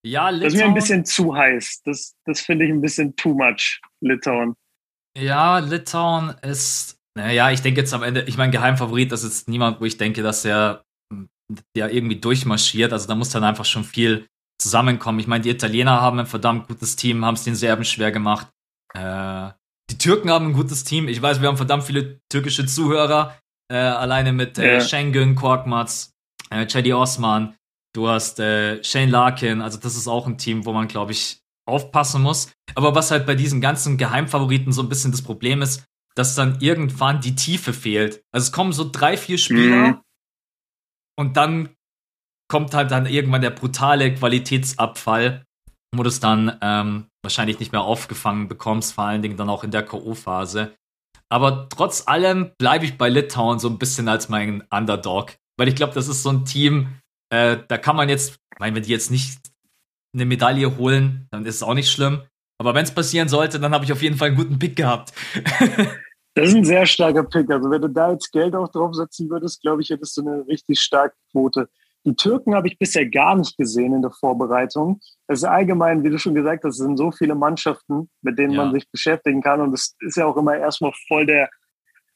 Ja, 0.05 0.29
Litauen. 0.29 0.43
Das 0.43 0.53
ist 0.53 0.59
mir 0.59 0.65
ein 0.65 0.73
bisschen 0.73 1.05
zu 1.05 1.35
heiß. 1.35 1.81
Das, 1.83 2.15
das 2.25 2.41
finde 2.41 2.65
ich 2.65 2.71
ein 2.71 2.81
bisschen 2.81 3.15
too 3.15 3.33
much, 3.33 3.81
Litauen. 3.99 4.55
Ja, 5.17 5.59
Litauen 5.59 6.35
ist. 6.43 6.97
Naja, 7.17 7.51
ich 7.51 7.61
denke 7.61 7.81
jetzt 7.81 7.93
am 7.93 8.03
Ende, 8.03 8.23
ich 8.23 8.37
mein 8.37 8.51
Geheimfavorit, 8.51 9.11
das 9.11 9.23
ist 9.23 9.49
niemand, 9.49 9.81
wo 9.81 9.85
ich 9.85 9.97
denke, 9.97 10.23
dass 10.23 10.45
er 10.45 10.83
ja 11.75 11.87
irgendwie 11.87 12.19
durchmarschiert. 12.19 12.93
Also 12.93 13.07
da 13.07 13.15
muss 13.15 13.29
dann 13.29 13.43
einfach 13.43 13.65
schon 13.65 13.83
viel 13.83 14.27
zusammenkommen. 14.61 15.19
Ich 15.19 15.27
meine, 15.27 15.43
die 15.43 15.49
Italiener 15.49 16.01
haben 16.01 16.19
ein 16.19 16.27
verdammt 16.27 16.67
gutes 16.67 16.95
Team, 16.95 17.25
haben 17.25 17.35
es 17.35 17.43
den 17.43 17.55
Serben 17.55 17.83
schwer 17.83 18.11
gemacht. 18.11 18.47
Äh, 18.93 19.49
die 19.89 19.97
Türken 19.97 20.29
haben 20.29 20.47
ein 20.47 20.53
gutes 20.53 20.83
Team. 20.83 21.07
Ich 21.07 21.21
weiß, 21.21 21.41
wir 21.41 21.47
haben 21.47 21.57
verdammt 21.57 21.83
viele 21.83 22.19
türkische 22.29 22.65
Zuhörer. 22.65 23.37
Äh, 23.69 23.77
alleine 23.77 24.33
mit 24.33 24.57
äh, 24.57 24.75
ja. 24.75 24.81
Schengen, 24.81 25.35
Korkmaz, 25.35 26.13
äh, 26.49 26.65
Chedi 26.65 26.93
Osman. 26.93 27.55
Du 27.93 28.07
hast 28.07 28.39
äh, 28.39 28.83
Shane 28.83 29.09
Larkin. 29.09 29.61
Also 29.61 29.79
das 29.79 29.95
ist 29.95 30.07
auch 30.07 30.27
ein 30.27 30.37
Team, 30.37 30.65
wo 30.65 30.73
man, 30.73 30.87
glaube 30.87 31.11
ich, 31.11 31.41
aufpassen 31.65 32.21
muss. 32.21 32.51
Aber 32.75 32.95
was 32.95 33.11
halt 33.11 33.25
bei 33.25 33.35
diesen 33.35 33.61
ganzen 33.61 33.97
Geheimfavoriten 33.97 34.71
so 34.71 34.81
ein 34.81 34.89
bisschen 34.89 35.11
das 35.11 35.21
Problem 35.21 35.61
ist, 35.61 35.85
dass 36.15 36.35
dann 36.35 36.59
irgendwann 36.59 37.21
die 37.21 37.35
Tiefe 37.35 37.73
fehlt. 37.73 38.23
Also 38.31 38.45
es 38.45 38.51
kommen 38.51 38.73
so 38.73 38.89
drei, 38.89 39.17
vier 39.17 39.37
Spieler 39.37 39.87
mhm. 39.87 40.01
und 41.17 41.37
dann 41.37 41.69
kommt 42.51 42.73
halt 42.73 42.91
dann 42.91 43.05
irgendwann 43.05 43.41
der 43.41 43.51
brutale 43.51 44.13
Qualitätsabfall, 44.13 45.45
wo 45.95 46.03
du 46.03 46.09
es 46.09 46.19
dann 46.19 46.57
ähm, 46.61 47.05
wahrscheinlich 47.23 47.61
nicht 47.61 47.71
mehr 47.71 47.83
aufgefangen 47.83 48.49
bekommst, 48.49 48.93
vor 48.93 49.05
allen 49.05 49.21
Dingen 49.21 49.37
dann 49.37 49.49
auch 49.49 49.63
in 49.63 49.71
der 49.71 49.83
K.O.-Phase. 49.83 50.71
Aber 51.29 51.69
trotz 51.69 52.09
allem 52.09 52.51
bleibe 52.57 52.83
ich 52.83 52.97
bei 52.97 53.07
Litauen 53.07 53.59
so 53.59 53.69
ein 53.69 53.79
bisschen 53.79 54.09
als 54.09 54.27
mein 54.27 54.65
Underdog, 54.69 55.37
weil 55.57 55.69
ich 55.69 55.75
glaube, 55.75 55.93
das 55.93 56.09
ist 56.09 56.23
so 56.23 56.29
ein 56.29 56.43
Team, 56.43 56.89
äh, 57.29 57.57
da 57.69 57.77
kann 57.77 57.95
man 57.95 58.09
jetzt, 58.09 58.35
ich 58.53 58.59
meine, 58.59 58.75
wenn 58.75 58.83
die 58.83 58.91
jetzt 58.91 59.11
nicht 59.11 59.39
eine 60.13 60.25
Medaille 60.25 60.75
holen, 60.77 61.27
dann 61.31 61.45
ist 61.45 61.55
es 61.55 61.63
auch 61.63 61.73
nicht 61.73 61.89
schlimm. 61.89 62.21
Aber 62.59 62.73
wenn 62.75 62.83
es 62.83 62.93
passieren 62.93 63.29
sollte, 63.29 63.61
dann 63.61 63.73
habe 63.73 63.85
ich 63.85 63.93
auf 63.93 64.01
jeden 64.01 64.17
Fall 64.17 64.27
einen 64.27 64.37
guten 64.37 64.59
Pick 64.59 64.75
gehabt. 64.75 65.13
das 66.35 66.49
ist 66.49 66.55
ein 66.55 66.65
sehr 66.65 66.85
starker 66.85 67.23
Pick. 67.23 67.49
Also 67.49 67.71
wenn 67.71 67.81
du 67.81 67.87
da 67.87 68.11
jetzt 68.11 68.29
Geld 68.33 68.53
auch 68.55 68.67
draufsetzen 68.67 69.29
würdest, 69.29 69.61
glaube 69.61 69.81
ich, 69.81 69.89
hättest 69.89 70.17
du 70.17 70.21
eine 70.21 70.45
richtig 70.47 70.81
starke 70.81 71.15
Quote. 71.31 71.69
Die 72.05 72.15
Türken 72.15 72.55
habe 72.55 72.67
ich 72.67 72.79
bisher 72.79 73.07
gar 73.07 73.35
nicht 73.35 73.57
gesehen 73.57 73.93
in 73.93 74.01
der 74.01 74.11
Vorbereitung. 74.11 74.99
Es 75.27 75.39
ist 75.39 75.45
allgemein, 75.45 76.03
wie 76.03 76.09
du 76.09 76.17
schon 76.17 76.35
gesagt 76.35 76.63
hast, 76.63 76.79
es 76.79 76.85
sind 76.85 76.97
so 76.97 77.11
viele 77.11 77.35
Mannschaften, 77.35 78.09
mit 78.21 78.39
denen 78.39 78.53
ja. 78.53 78.63
man 78.63 78.73
sich 78.73 78.89
beschäftigen 78.89 79.41
kann. 79.41 79.61
Und 79.61 79.73
es 79.73 79.95
ist 79.99 80.17
ja 80.17 80.25
auch 80.25 80.37
immer 80.37 80.57
erstmal 80.57 80.93
voll 81.07 81.25
der, 81.25 81.49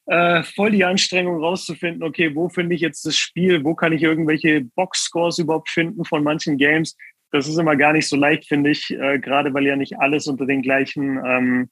äh, 0.07 0.43
voll 0.43 0.71
die 0.71 0.85
Anstrengung 0.85 1.39
rauszufinden, 1.43 2.03
okay, 2.03 2.35
wo 2.35 2.49
finde 2.49 2.75
ich 2.75 2.81
jetzt 2.81 3.05
das 3.05 3.15
Spiel, 3.15 3.63
wo 3.63 3.75
kann 3.75 3.93
ich 3.93 4.01
irgendwelche 4.01 4.61
Boxscores 4.75 5.39
überhaupt 5.39 5.69
finden 5.69 6.03
von 6.05 6.23
manchen 6.23 6.57
Games 6.57 6.95
das 7.35 7.47
ist 7.47 7.57
immer 7.57 7.75
gar 7.75 7.93
nicht 7.93 8.07
so 8.07 8.15
leicht, 8.15 8.47
finde 8.47 8.71
ich, 8.71 8.91
äh, 8.91 9.19
gerade 9.19 9.53
weil 9.53 9.65
ja 9.65 9.75
nicht 9.75 9.99
alles 9.99 10.27
unter 10.27 10.45
den 10.45 10.61
gleichen, 10.61 11.19
ähm, 11.25 11.69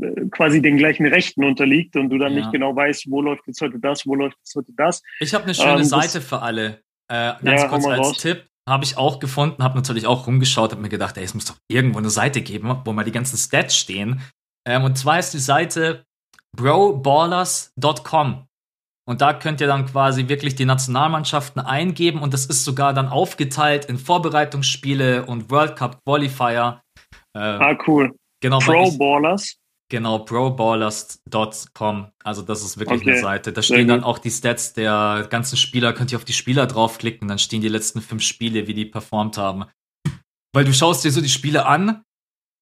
äh, 0.00 0.26
quasi 0.30 0.60
den 0.60 0.76
gleichen 0.76 1.06
Rechten 1.06 1.44
unterliegt 1.44 1.96
und 1.96 2.10
du 2.10 2.18
dann 2.18 2.34
ja. 2.34 2.40
nicht 2.40 2.52
genau 2.52 2.76
weißt, 2.76 3.10
wo 3.10 3.22
läuft 3.22 3.46
jetzt 3.46 3.60
heute 3.60 3.78
das, 3.78 4.06
wo 4.06 4.14
läuft 4.14 4.36
jetzt 4.38 4.54
heute 4.54 4.72
das. 4.76 5.02
Ich 5.20 5.34
habe 5.34 5.44
eine 5.44 5.54
schöne 5.54 5.78
ähm, 5.78 5.84
Seite 5.84 6.20
für 6.20 6.40
alle. 6.40 6.82
Äh, 7.08 7.34
ganz 7.42 7.62
ja, 7.62 7.68
kurz 7.68 7.86
als 7.86 7.98
raus. 7.98 8.18
Tipp. 8.18 8.46
Habe 8.68 8.84
ich 8.84 8.96
auch 8.96 9.18
gefunden, 9.18 9.62
habe 9.64 9.74
natürlich 9.74 10.06
auch 10.06 10.28
rumgeschaut, 10.28 10.70
habe 10.70 10.80
mir 10.80 10.88
gedacht, 10.88 11.16
ey, 11.16 11.24
es 11.24 11.34
muss 11.34 11.46
doch 11.46 11.56
irgendwo 11.68 11.98
eine 11.98 12.10
Seite 12.10 12.42
geben, 12.42 12.80
wo 12.84 12.92
mal 12.92 13.04
die 13.04 13.10
ganzen 13.10 13.36
Stats 13.36 13.76
stehen. 13.76 14.22
Ähm, 14.64 14.84
und 14.84 14.96
zwar 14.96 15.18
ist 15.18 15.34
die 15.34 15.40
Seite 15.40 16.04
broballers.com. 16.56 18.46
Und 19.04 19.20
da 19.20 19.34
könnt 19.34 19.60
ihr 19.60 19.66
dann 19.66 19.86
quasi 19.86 20.28
wirklich 20.28 20.54
die 20.54 20.64
Nationalmannschaften 20.64 21.60
eingeben 21.60 22.22
und 22.22 22.32
das 22.32 22.46
ist 22.46 22.64
sogar 22.64 22.94
dann 22.94 23.08
aufgeteilt 23.08 23.86
in 23.86 23.98
Vorbereitungsspiele 23.98 25.26
und 25.26 25.50
World 25.50 25.74
Cup 25.74 25.98
Qualifier. 26.04 26.82
Äh, 27.34 27.40
ah, 27.40 27.76
cool. 27.88 28.14
Genau, 28.40 28.58
Pro 28.58 28.92
Ballers. 28.92 29.56
Genau, 29.92 30.20
proballers.com. 30.20 32.12
Also 32.24 32.40
das 32.40 32.62
ist 32.62 32.78
wirklich 32.78 33.02
okay. 33.02 33.10
eine 33.10 33.20
Seite. 33.20 33.52
Da 33.52 33.60
stehen 33.60 33.88
dann 33.88 34.02
auch 34.02 34.18
die 34.18 34.30
Stats 34.30 34.72
der 34.72 35.26
ganzen 35.28 35.58
Spieler. 35.58 35.92
Könnt 35.92 36.10
ihr 36.12 36.16
auf 36.16 36.24
die 36.24 36.32
Spieler 36.32 36.66
draufklicken, 36.66 37.28
dann 37.28 37.38
stehen 37.38 37.60
die 37.60 37.68
letzten 37.68 38.00
fünf 38.00 38.22
Spiele, 38.22 38.66
wie 38.66 38.72
die 38.72 38.86
performt 38.86 39.36
haben. 39.36 39.66
Weil 40.54 40.64
du 40.64 40.72
schaust 40.72 41.04
dir 41.04 41.10
so 41.10 41.20
die 41.20 41.28
Spiele 41.28 41.66
an 41.66 42.04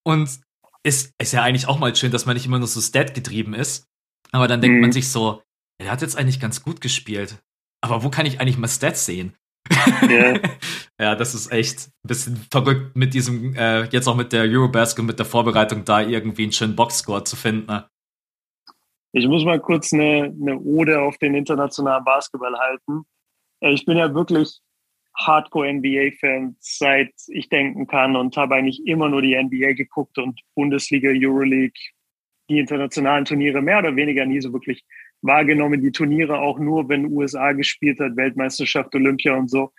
und 0.04 0.40
ist, 0.82 1.14
ist 1.22 1.32
ja 1.32 1.44
eigentlich 1.44 1.68
auch 1.68 1.78
mal 1.78 1.94
schön, 1.94 2.10
dass 2.10 2.26
man 2.26 2.34
nicht 2.34 2.46
immer 2.46 2.58
nur 2.58 2.66
so 2.66 2.80
Stat 2.80 3.14
getrieben 3.14 3.54
ist. 3.54 3.86
Aber 4.32 4.48
dann 4.48 4.60
denkt 4.60 4.78
mhm. 4.78 4.80
man 4.80 4.92
sich 4.92 5.08
so, 5.08 5.40
er 5.80 5.92
hat 5.92 6.02
jetzt 6.02 6.16
eigentlich 6.16 6.40
ganz 6.40 6.64
gut 6.64 6.80
gespielt. 6.80 7.38
Aber 7.80 8.02
wo 8.02 8.10
kann 8.10 8.26
ich 8.26 8.40
eigentlich 8.40 8.58
mal 8.58 8.66
Stats 8.66 9.06
sehen? 9.06 9.36
Yeah. 10.10 10.40
ja, 10.98 11.14
das 11.14 11.34
ist 11.34 11.52
echt 11.52 11.88
ein 12.04 12.08
bisschen 12.08 12.36
verrückt 12.50 12.96
mit 12.96 13.14
diesem, 13.14 13.54
äh, 13.54 13.84
jetzt 13.84 14.08
auch 14.08 14.16
mit 14.16 14.32
der 14.32 14.42
Eurobasket, 14.42 15.04
mit 15.04 15.18
der 15.18 15.26
Vorbereitung 15.26 15.84
da 15.84 16.00
irgendwie 16.00 16.44
einen 16.44 16.52
schönen 16.52 16.74
Boxscore 16.74 17.22
zu 17.24 17.36
finden. 17.36 17.66
Ne? 17.66 17.88
Ich 19.12 19.26
muss 19.26 19.44
mal 19.44 19.60
kurz 19.60 19.92
eine, 19.92 20.34
eine 20.40 20.58
Ode 20.58 21.00
auf 21.00 21.18
den 21.18 21.34
internationalen 21.34 22.04
Basketball 22.04 22.58
halten. 22.58 23.04
Äh, 23.60 23.72
ich 23.72 23.84
bin 23.84 23.96
ja 23.96 24.12
wirklich 24.12 24.60
Hardcore-NBA-Fan, 25.16 26.56
seit 26.60 27.12
ich 27.28 27.48
denken 27.48 27.86
kann 27.86 28.16
und 28.16 28.36
habe 28.36 28.54
eigentlich 28.54 28.86
immer 28.86 29.08
nur 29.08 29.22
die 29.22 29.36
NBA 29.36 29.72
geguckt 29.72 30.18
und 30.18 30.40
Bundesliga, 30.54 31.10
Euroleague, 31.12 31.80
die 32.48 32.58
internationalen 32.58 33.24
Turniere 33.24 33.60
mehr 33.60 33.78
oder 33.78 33.94
weniger 33.96 34.24
nie 34.26 34.40
so 34.40 34.52
wirklich 34.52 34.84
wahrgenommen, 35.22 35.82
die 35.82 35.92
Turniere 35.92 36.38
auch 36.40 36.58
nur, 36.58 36.88
wenn 36.88 37.12
USA 37.12 37.52
gespielt 37.52 38.00
hat, 38.00 38.16
Weltmeisterschaft, 38.16 38.94
Olympia 38.94 39.34
und 39.34 39.50
so. 39.50 39.72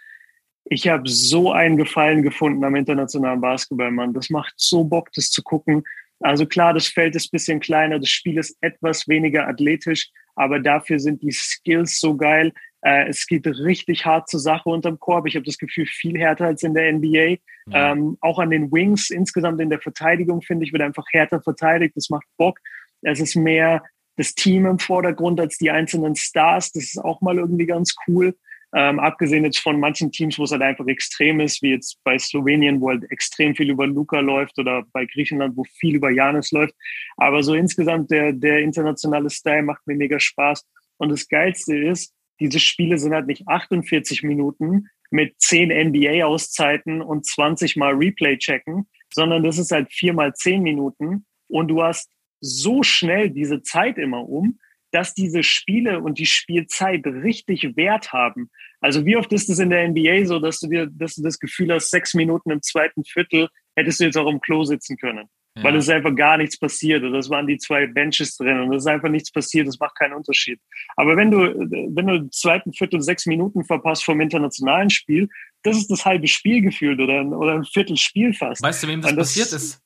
Ich 0.66 0.88
habe 0.88 1.10
so 1.10 1.52
einen 1.52 1.78
Gefallen 1.78 2.22
gefunden 2.22 2.64
am 2.64 2.76
internationalen 2.76 3.42
Basketball, 3.42 3.92
Mann. 3.92 4.14
Das 4.14 4.30
macht 4.30 4.54
so 4.58 4.84
Bock, 4.84 5.12
das 5.14 5.30
zu 5.30 5.42
gucken. 5.42 5.84
Also 6.20 6.46
klar, 6.46 6.74
das 6.74 6.88
Feld 6.88 7.16
ist 7.16 7.32
bisschen 7.32 7.60
kleiner, 7.60 8.00
das 8.00 8.10
Spiel 8.10 8.38
ist 8.38 8.56
etwas 8.62 9.08
weniger 9.08 9.48
athletisch, 9.48 10.10
aber 10.36 10.60
dafür 10.60 11.00
sind 11.00 11.24
die 11.24 11.32
Skills 11.32 12.00
so 12.00 12.16
geil. 12.16 12.54
Äh, 12.82 13.10
es 13.10 13.26
geht 13.26 13.46
richtig 13.48 14.06
hart 14.06 14.30
zur 14.30 14.40
Sache 14.40 14.70
unterm 14.70 15.00
Korb. 15.00 15.28
Ich 15.28 15.36
habe 15.36 15.46
das 15.46 15.58
Gefühl, 15.58 15.86
viel 15.86 16.18
härter 16.18 16.46
als 16.46 16.64
in 16.64 16.74
der 16.74 16.92
NBA. 16.94 17.38
Ja. 17.68 17.92
Ähm, 17.92 18.18
auch 18.22 18.40
an 18.40 18.50
den 18.50 18.72
Wings, 18.72 19.10
insgesamt 19.10 19.62
in 19.62 19.70
der 19.70 19.80
Verteidigung, 19.80 20.42
finde 20.42 20.66
ich, 20.66 20.74
wird 20.74 20.82
einfach 20.84 21.06
härter 21.12 21.42
verteidigt. 21.42 21.96
Das 21.96 22.10
macht 22.10 22.26
Bock. 22.38 22.60
Es 23.02 23.20
ist 23.20 23.36
mehr 23.36 23.84
das 24.18 24.34
Team 24.34 24.66
im 24.66 24.80
Vordergrund 24.80 25.40
als 25.40 25.58
die 25.58 25.72
einzelnen 25.72 26.16
Stars. 26.16 26.72
Das 26.72 26.84
ist 26.84 27.00
auch 27.00 27.22
mal 27.22 27.38
irgendwie 27.38 27.66
ganz 27.66 27.96
cool. 28.08 28.36
Ähm, 28.74 29.00
abgesehen 29.00 29.44
jetzt 29.44 29.60
von 29.60 29.80
manchen 29.80 30.12
Teams, 30.12 30.40
wo 30.40 30.44
es 30.44 30.52
halt 30.52 30.62
einfach 30.62 30.88
extrem 30.88 31.42
ist, 31.42 31.62
wie 31.62 31.72
jetzt 31.72 32.02
bei 32.06 32.18
Slowenien, 32.18 32.80
wo 32.80 32.90
halt 32.90 33.04
extrem 33.12 33.54
viel 33.54 33.70
über 33.70 33.86
Luca 33.86 34.22
läuft 34.22 34.58
oder 34.60 34.84
bei 34.94 35.06
Griechenland, 35.06 35.58
wo 35.58 35.66
viel 35.66 35.96
über 35.96 36.10
Janis 36.10 36.52
läuft. 36.52 36.74
Aber 37.18 37.44
so 37.44 37.54
insgesamt 37.54 38.12
der, 38.12 38.32
der 38.32 38.60
internationale 38.60 39.30
Style 39.30 39.64
macht 39.64 39.86
mir 39.88 39.98
mega 39.98 40.20
Spaß. 40.20 40.66
Und 40.98 41.10
das 41.10 41.28
Geilste 41.28 41.76
ist, 41.76 42.14
diese 42.40 42.60
Spiele 42.60 42.98
sind 42.98 43.14
halt 43.14 43.28
nicht 43.28 43.48
48 43.48 44.24
Minuten 44.24 44.88
mit 45.10 45.40
10 45.40 45.70
NBA-Auszeiten 45.70 47.02
und 47.02 47.26
20 47.26 47.76
mal 47.76 47.94
Replay 47.94 48.38
checken, 48.38 48.88
sondern 49.14 49.44
das 49.44 49.58
ist 49.58 49.72
halt 49.72 49.92
4 49.92 50.14
mal 50.14 50.34
10 50.34 50.64
Minuten 50.64 51.26
und 51.48 51.68
du 51.68 51.84
hast 51.84 52.10
so 52.42 52.84
schnell 52.84 53.30
diese 53.30 53.62
Zeit 53.62 53.98
immer 53.98 54.28
um. 54.28 54.60
dass 54.92 55.14
diese 55.14 55.42
Spiele 55.42 56.02
und 56.02 56.20
die 56.20 56.26
Spielzeit 56.26 57.06
richtig 57.06 57.76
Wert 57.76 58.12
haben. 58.12 58.50
Also 58.82 59.06
wie 59.06 59.16
oft 59.16 59.32
ist 59.32 59.50
es 59.50 59.60
in 59.60 59.70
der 59.70 59.88
NBA 59.88 60.26
so, 60.26 60.40
dass 60.40 60.60
du 60.60 60.68
dir, 60.68 60.88
dass 60.88 61.16
du 61.16 61.24
das 61.24 61.40
Gefühl 61.40 61.74
hast, 61.74 61.90
sechs 61.90 62.14
Minuten 62.14 62.52
im 62.52 62.62
zweiten 62.62 63.04
Viertel 63.06 63.48
hättest 63.76 64.00
du 64.00 64.06
jetzt 64.06 64.18
auch 64.18 64.30
im 64.30 64.42
Klo 64.42 64.64
sitzen 64.64 64.98
können. 64.98 65.28
Ja. 65.56 65.64
Weil 65.64 65.76
es 65.76 65.90
einfach 65.90 66.16
gar 66.16 66.38
nichts 66.38 66.58
passiert. 66.58 67.04
Und 67.04 67.14
das 67.14 67.30
waren 67.30 67.46
die 67.46 67.58
zwei 67.58 67.86
Benches 67.86 68.38
drin. 68.38 68.60
Und 68.60 68.74
es 68.74 68.84
ist 68.84 68.88
einfach 68.88 69.10
nichts 69.10 69.32
passiert. 69.32 69.68
Das 69.68 69.80
macht 69.80 69.98
keinen 69.98 70.14
Unterschied. 70.14 70.60
Aber 70.96 71.18
wenn 71.18 71.30
du, 71.30 71.40
wenn 71.40 72.08
du 72.08 72.16
im 72.16 72.32
zweiten 72.32 72.74
Viertel 72.74 73.02
sechs 73.02 73.26
Minuten 73.26 73.66
verpasst 73.66 74.06
vom 74.06 74.22
internationalen 74.22 74.90
Spiel, 74.90 75.28
das 75.64 75.78
ist 75.78 75.92
das 75.92 76.06
halbe 76.06 76.28
Spiel 76.28 76.62
gefühlt 76.62 77.00
oder, 77.02 77.26
oder 77.26 77.54
ein 77.54 77.66
Viertel 77.66 77.98
Spiel 77.98 78.34
fast. 78.34 78.64
Weißt 78.64 78.84
du, 78.84 78.88
wem 78.88 79.02
das, 79.02 79.12
das 79.12 79.18
passiert 79.18 79.54
ist? 79.54 79.82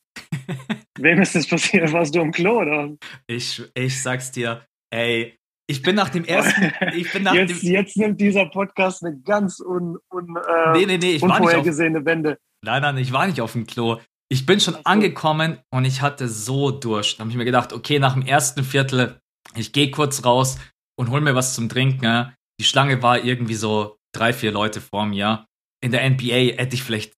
Wem 0.99 1.21
ist 1.21 1.35
das 1.35 1.47
passiert? 1.47 1.91
Warst 1.93 2.15
du 2.15 2.21
im 2.21 2.31
Klo, 2.31 2.61
oder? 2.61 2.89
Ich, 3.27 3.61
ich 3.73 4.01
sag's 4.01 4.31
dir, 4.31 4.65
ey, 4.91 5.37
ich 5.67 5.81
bin 5.81 5.95
nach 5.95 6.09
dem 6.09 6.25
ersten. 6.25 6.71
Ich 6.95 7.11
bin 7.11 7.23
nach 7.23 7.33
jetzt, 7.33 7.63
dem, 7.63 7.71
jetzt 7.71 7.97
nimmt 7.97 8.21
dieser 8.21 8.45
Podcast 8.45 9.03
eine 9.03 9.19
ganz 9.19 9.59
un, 9.59 9.97
un, 10.13 10.35
äh, 10.35 10.71
nee, 10.73 10.85
nee, 10.85 10.97
nee, 10.97 11.11
ich 11.13 11.23
unvorhergesehene 11.23 11.99
auf, 11.99 12.05
Wende. 12.05 12.37
Nein, 12.63 12.81
nein, 12.81 12.97
ich 12.97 13.11
war 13.11 13.27
nicht 13.27 13.41
auf 13.41 13.53
dem 13.53 13.65
Klo. 13.65 13.99
Ich 14.29 14.45
bin 14.45 14.59
schon 14.59 14.75
angekommen 14.85 15.59
und 15.71 15.85
ich 15.85 16.01
hatte 16.01 16.27
so 16.27 16.71
Durst. 16.71 17.17
Da 17.17 17.21
habe 17.21 17.31
ich 17.31 17.37
mir 17.37 17.45
gedacht, 17.45 17.73
okay, 17.73 17.99
nach 17.99 18.13
dem 18.13 18.25
ersten 18.25 18.63
Viertel, 18.63 19.19
ich 19.55 19.71
gehe 19.71 19.91
kurz 19.91 20.25
raus 20.25 20.57
und 20.97 21.09
hol 21.09 21.21
mir 21.21 21.35
was 21.35 21.53
zum 21.53 21.69
Trinken. 21.69 22.33
Die 22.59 22.63
Schlange 22.63 23.01
war 23.03 23.23
irgendwie 23.23 23.55
so 23.55 23.97
drei, 24.13 24.33
vier 24.33 24.51
Leute 24.51 24.81
vor 24.81 25.05
mir. 25.05 25.45
In 25.83 25.91
der 25.91 26.09
NBA 26.09 26.57
hätte 26.57 26.75
ich 26.75 26.83
vielleicht 26.83 27.13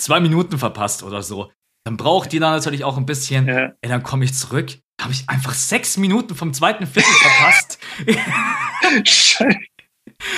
zwei 0.00 0.20
Minuten 0.20 0.58
verpasst 0.58 1.02
oder 1.02 1.22
so. 1.22 1.50
Dann 1.88 1.96
braucht 1.96 2.32
die 2.32 2.38
da 2.38 2.50
natürlich 2.50 2.84
auch 2.84 2.98
ein 2.98 3.06
bisschen. 3.06 3.48
Ja. 3.48 3.72
Ey, 3.80 3.88
dann 3.88 4.02
komme 4.02 4.22
ich 4.22 4.34
zurück. 4.34 4.78
Habe 5.00 5.14
ich 5.14 5.26
einfach 5.26 5.54
sechs 5.54 5.96
Minuten 5.96 6.34
vom 6.34 6.52
zweiten 6.52 6.86
Viertel 6.86 7.10
verpasst. 7.10 7.78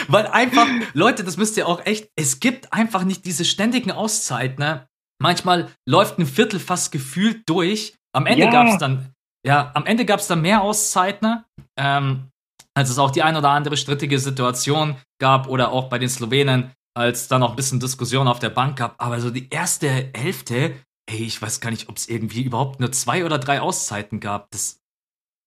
Weil 0.06 0.28
einfach, 0.28 0.68
Leute, 0.92 1.24
das 1.24 1.36
müsst 1.38 1.56
ihr 1.56 1.66
auch 1.66 1.84
echt, 1.86 2.08
es 2.14 2.38
gibt 2.38 2.72
einfach 2.72 3.02
nicht 3.02 3.24
diese 3.24 3.44
ständigen 3.44 3.90
Auszeiten, 3.90 4.60
ne? 4.60 4.86
Manchmal 5.20 5.72
läuft 5.88 6.20
ein 6.20 6.26
Viertel 6.26 6.60
fast 6.60 6.92
gefühlt 6.92 7.42
durch. 7.48 7.96
Am 8.14 8.26
Ende 8.26 8.44
ja. 8.44 8.50
gab 8.52 8.68
es 8.68 8.78
dann, 8.78 9.10
ja, 9.44 9.72
am 9.74 9.86
Ende 9.86 10.04
gab 10.04 10.20
es 10.20 10.28
dann 10.28 10.42
mehr 10.42 10.62
Auszeiten, 10.62 11.26
ne? 11.26 11.44
ähm, 11.76 12.28
als 12.74 12.90
es 12.90 12.98
auch 13.00 13.10
die 13.10 13.24
ein 13.24 13.34
oder 13.34 13.50
andere 13.50 13.76
strittige 13.76 14.20
Situation 14.20 14.94
gab 15.20 15.48
oder 15.48 15.72
auch 15.72 15.88
bei 15.88 15.98
den 15.98 16.08
Slowenen, 16.08 16.70
als 16.96 17.26
dann 17.26 17.40
noch 17.40 17.50
ein 17.50 17.56
bisschen 17.56 17.80
Diskussion 17.80 18.28
auf 18.28 18.38
der 18.38 18.50
Bank 18.50 18.78
gab. 18.78 18.94
Aber 18.98 19.20
so 19.20 19.30
die 19.30 19.50
erste 19.50 20.12
Hälfte, 20.14 20.76
ey, 21.10 21.24
ich 21.24 21.40
weiß 21.40 21.60
gar 21.60 21.70
nicht, 21.70 21.88
ob 21.88 21.96
es 21.96 22.08
irgendwie 22.08 22.42
überhaupt 22.42 22.80
nur 22.80 22.92
zwei 22.92 23.24
oder 23.24 23.38
drei 23.38 23.60
Auszeiten 23.60 24.20
gab. 24.20 24.50
Das, 24.50 24.80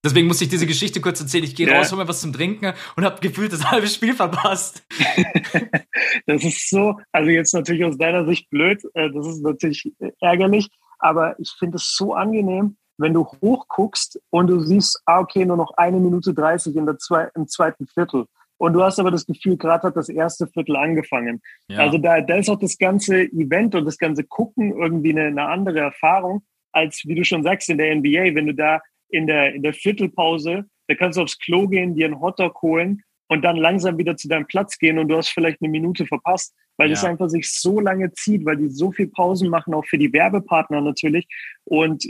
deswegen 0.04 0.28
muss 0.28 0.42
ich 0.42 0.50
diese 0.50 0.68
Geschichte 0.68 1.02
kurz 1.02 1.20
erzählen. 1.22 1.44
Ich 1.44 1.56
gehe 1.56 1.68
ja. 1.68 1.78
raus, 1.78 1.92
hol 1.92 1.98
mir 1.98 2.08
was 2.08 2.22
zum 2.22 2.34
Trinken 2.34 2.74
und 2.96 3.06
habe 3.06 3.22
gefühlt 3.22 3.54
das 3.54 3.70
halbe 3.72 3.88
Spiel 3.88 4.14
verpasst. 4.14 4.86
das 6.28 6.44
ist 6.44 6.70
so, 6.70 7.00
also 7.12 7.30
jetzt 7.30 7.54
natürlich 7.54 7.86
aus 7.86 7.98
deiner 7.98 8.26
Sicht 8.26 8.50
blöd, 8.50 8.84
äh, 8.94 9.10
das 9.12 9.28
ist 9.28 9.42
natürlich 9.42 9.92
ärgerlich, 10.20 10.70
aber 11.00 11.40
ich 11.40 11.52
finde 11.58 11.78
es 11.78 11.96
so 11.96 12.14
angenehm, 12.14 12.78
wenn 12.98 13.14
du 13.14 13.26
hochguckst 13.26 14.22
und 14.30 14.48
du 14.48 14.60
siehst, 14.60 15.02
ah, 15.06 15.20
okay, 15.20 15.46
nur 15.46 15.58
noch 15.58 15.72
eine 15.78 16.00
Minute 16.00 16.34
dreißig 16.34 16.76
in 16.76 16.86
der 16.86 16.98
zwei, 17.00 17.30
im 17.36 17.48
zweiten 17.48 17.88
Viertel. 17.88 18.26
Und 18.64 18.72
du 18.72 18.82
hast 18.82 18.98
aber 18.98 19.12
das 19.12 19.26
Gefühl, 19.26 19.58
gerade 19.58 19.86
hat 19.86 19.98
das 19.98 20.08
erste 20.08 20.48
Viertel 20.48 20.78
angefangen. 20.78 21.42
Ja. 21.68 21.80
Also 21.80 21.98
da, 21.98 22.22
da 22.22 22.38
ist 22.38 22.48
auch 22.48 22.60
das 22.60 22.78
ganze 22.78 23.24
Event 23.24 23.76
und 23.76 23.84
das 23.84 23.98
ganze 23.98 24.24
Gucken 24.24 24.72
irgendwie 24.72 25.10
eine, 25.10 25.24
eine 25.24 25.50
andere 25.50 25.82
Erfahrung, 25.82 26.44
als 26.72 27.04
wie 27.06 27.14
du 27.14 27.26
schon 27.26 27.44
sagst 27.44 27.70
in 27.70 27.78
der 27.78 27.94
NBA, 27.94 28.36
wenn 28.36 28.48
du 28.48 28.54
da 28.54 28.80
in 29.10 29.28
der, 29.28 29.54
in 29.54 29.64
der 29.64 29.74
Viertelpause, 29.74 30.64
da 30.88 30.96
kannst 30.96 31.18
du 31.18 31.24
aufs 31.24 31.40
Klo 31.40 31.68
gehen, 31.68 31.94
dir 31.94 32.06
einen 32.06 32.22
Hotdog 32.22 32.62
holen 32.62 33.04
und 33.28 33.44
dann 33.44 33.58
langsam 33.58 33.98
wieder 33.98 34.16
zu 34.16 34.30
deinem 34.30 34.48
Platz 34.48 34.78
gehen 34.78 34.98
und 34.98 35.10
du 35.10 35.18
hast 35.18 35.28
vielleicht 35.28 35.62
eine 35.62 35.70
Minute 35.70 36.06
verpasst, 36.06 36.56
weil 36.78 36.88
ja. 36.88 36.94
es 36.94 37.04
einfach 37.04 37.30
sich 37.30 37.52
so 37.52 37.82
lange 37.82 38.14
zieht, 38.14 38.46
weil 38.46 38.56
die 38.56 38.70
so 38.70 38.94
viel 38.94 39.08
Pausen 39.08 39.50
machen, 39.50 39.74
auch 39.74 39.86
für 39.86 39.98
die 39.98 40.14
Werbepartner 40.14 40.80
natürlich. 40.80 41.28
Und 41.66 42.06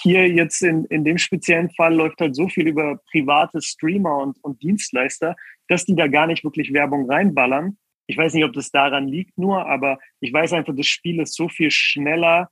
hier 0.00 0.26
jetzt 0.26 0.62
in, 0.62 0.86
in 0.86 1.04
dem 1.04 1.18
speziellen 1.18 1.70
Fall 1.70 1.94
läuft 1.94 2.20
halt 2.20 2.34
so 2.34 2.48
viel 2.48 2.68
über 2.68 2.98
private 3.10 3.60
Streamer 3.60 4.18
und, 4.22 4.42
und 4.42 4.62
Dienstleister, 4.62 5.36
dass 5.72 5.84
die 5.84 5.96
da 5.96 6.06
gar 6.06 6.26
nicht 6.26 6.44
wirklich 6.44 6.72
Werbung 6.72 7.10
reinballern. 7.10 7.78
Ich 8.06 8.16
weiß 8.16 8.34
nicht, 8.34 8.44
ob 8.44 8.52
das 8.52 8.70
daran 8.70 9.08
liegt 9.08 9.38
nur, 9.38 9.66
aber 9.66 9.98
ich 10.20 10.32
weiß 10.32 10.52
einfach, 10.52 10.74
das 10.76 10.86
Spiel 10.86 11.20
ist 11.20 11.34
so 11.34 11.48
viel 11.48 11.70
schneller. 11.70 12.50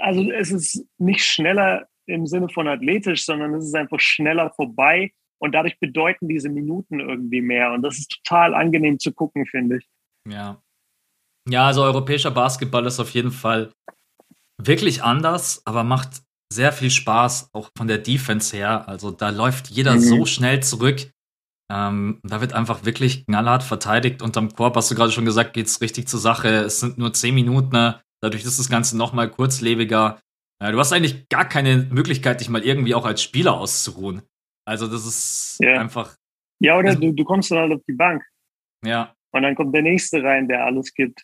Also 0.00 0.30
es 0.32 0.50
ist 0.50 0.84
nicht 0.98 1.24
schneller 1.24 1.86
im 2.06 2.26
Sinne 2.26 2.48
von 2.48 2.66
athletisch, 2.66 3.24
sondern 3.24 3.54
es 3.54 3.66
ist 3.66 3.74
einfach 3.74 4.00
schneller 4.00 4.50
vorbei 4.50 5.12
und 5.38 5.54
dadurch 5.54 5.78
bedeuten 5.78 6.28
diese 6.28 6.48
Minuten 6.48 7.00
irgendwie 7.00 7.40
mehr. 7.40 7.72
Und 7.72 7.82
das 7.82 7.98
ist 7.98 8.10
total 8.10 8.54
angenehm 8.54 8.98
zu 8.98 9.12
gucken, 9.12 9.46
finde 9.46 9.78
ich. 9.78 9.88
Ja. 10.26 10.60
Ja, 11.48 11.66
also 11.66 11.82
europäischer 11.82 12.30
Basketball 12.30 12.84
ist 12.86 13.00
auf 13.00 13.10
jeden 13.10 13.30
Fall 13.30 13.72
wirklich 14.60 15.02
anders, 15.02 15.62
aber 15.64 15.84
macht 15.84 16.22
sehr 16.52 16.72
viel 16.72 16.90
Spaß, 16.90 17.50
auch 17.52 17.70
von 17.76 17.86
der 17.86 17.98
Defense 17.98 18.56
her. 18.56 18.88
Also 18.88 19.10
da 19.10 19.30
läuft 19.30 19.68
jeder 19.68 19.94
mhm. 19.94 20.00
so 20.00 20.26
schnell 20.26 20.62
zurück. 20.62 21.10
Ähm, 21.70 22.20
da 22.22 22.40
wird 22.40 22.54
einfach 22.54 22.84
wirklich 22.84 23.26
knallhart 23.26 23.62
verteidigt. 23.62 24.22
Unterm 24.22 24.54
Korb, 24.54 24.76
hast 24.76 24.90
du 24.90 24.94
gerade 24.94 25.12
schon 25.12 25.26
gesagt, 25.26 25.52
geht 25.52 25.66
es 25.66 25.80
richtig 25.80 26.08
zur 26.08 26.20
Sache. 26.20 26.48
Es 26.48 26.80
sind 26.80 26.98
nur 26.98 27.12
zehn 27.12 27.34
Minuten. 27.34 27.70
Ne? 27.70 28.00
Dadurch 28.22 28.44
ist 28.44 28.58
das 28.58 28.70
Ganze 28.70 28.96
noch 28.96 29.12
mal 29.12 29.30
kurzlebiger. 29.30 30.20
Äh, 30.62 30.72
du 30.72 30.78
hast 30.78 30.92
eigentlich 30.92 31.28
gar 31.28 31.46
keine 31.46 31.88
Möglichkeit, 31.90 32.40
dich 32.40 32.48
mal 32.48 32.64
irgendwie 32.64 32.94
auch 32.94 33.04
als 33.04 33.22
Spieler 33.22 33.54
auszuruhen. 33.54 34.22
Also 34.66 34.86
das 34.86 35.06
ist 35.06 35.58
ja. 35.60 35.80
einfach. 35.80 36.16
Ja, 36.60 36.76
oder 36.78 36.90
also, 36.90 37.00
du, 37.00 37.12
du 37.12 37.24
kommst 37.24 37.50
dann 37.50 37.58
halt 37.58 37.72
auf 37.72 37.82
die 37.86 37.94
Bank. 37.94 38.24
Ja. 38.84 39.14
Und 39.32 39.42
dann 39.42 39.54
kommt 39.54 39.74
der 39.74 39.82
nächste 39.82 40.22
rein, 40.22 40.48
der 40.48 40.64
alles 40.64 40.92
gibt. 40.94 41.22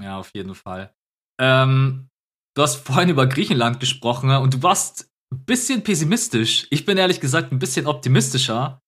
Ja, 0.00 0.18
auf 0.18 0.30
jeden 0.34 0.54
Fall. 0.54 0.92
Ähm, 1.40 2.08
du 2.54 2.62
hast 2.62 2.76
vorhin 2.76 3.08
über 3.08 3.26
Griechenland 3.26 3.80
gesprochen 3.80 4.28
ne? 4.28 4.40
und 4.40 4.54
du 4.54 4.62
warst 4.62 5.10
ein 5.32 5.44
bisschen 5.44 5.82
pessimistisch. 5.82 6.66
Ich 6.70 6.84
bin 6.84 6.98
ehrlich 6.98 7.20
gesagt 7.20 7.52
ein 7.52 7.58
bisschen 7.58 7.86
optimistischer, 7.86 8.80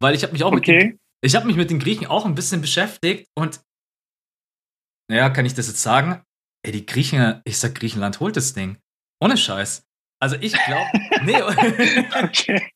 weil 0.00 0.14
ich 0.14 0.22
habe 0.22 0.32
mich 0.32 0.44
auch 0.44 0.52
okay. 0.52 0.72
mit 0.72 0.82
den, 0.82 1.00
ich 1.22 1.36
habe 1.36 1.46
mich 1.46 1.56
mit 1.56 1.70
den 1.70 1.78
Griechen 1.78 2.06
auch 2.06 2.26
ein 2.26 2.34
bisschen 2.34 2.60
beschäftigt 2.60 3.28
und 3.36 3.60
naja, 5.10 5.30
kann 5.30 5.46
ich 5.46 5.54
das 5.54 5.68
jetzt 5.68 5.82
sagen? 5.82 6.22
Ey, 6.62 6.72
die 6.72 6.84
Griechen, 6.84 7.40
ich 7.44 7.58
sag 7.58 7.74
Griechenland 7.74 8.20
holt 8.20 8.36
das 8.36 8.52
Ding. 8.52 8.78
Ohne 9.22 9.36
Scheiß. 9.36 9.86
Also 10.20 10.36
ich 10.40 10.52
glaube, 10.52 10.90
nee. 11.24 11.42
okay. 12.22 12.70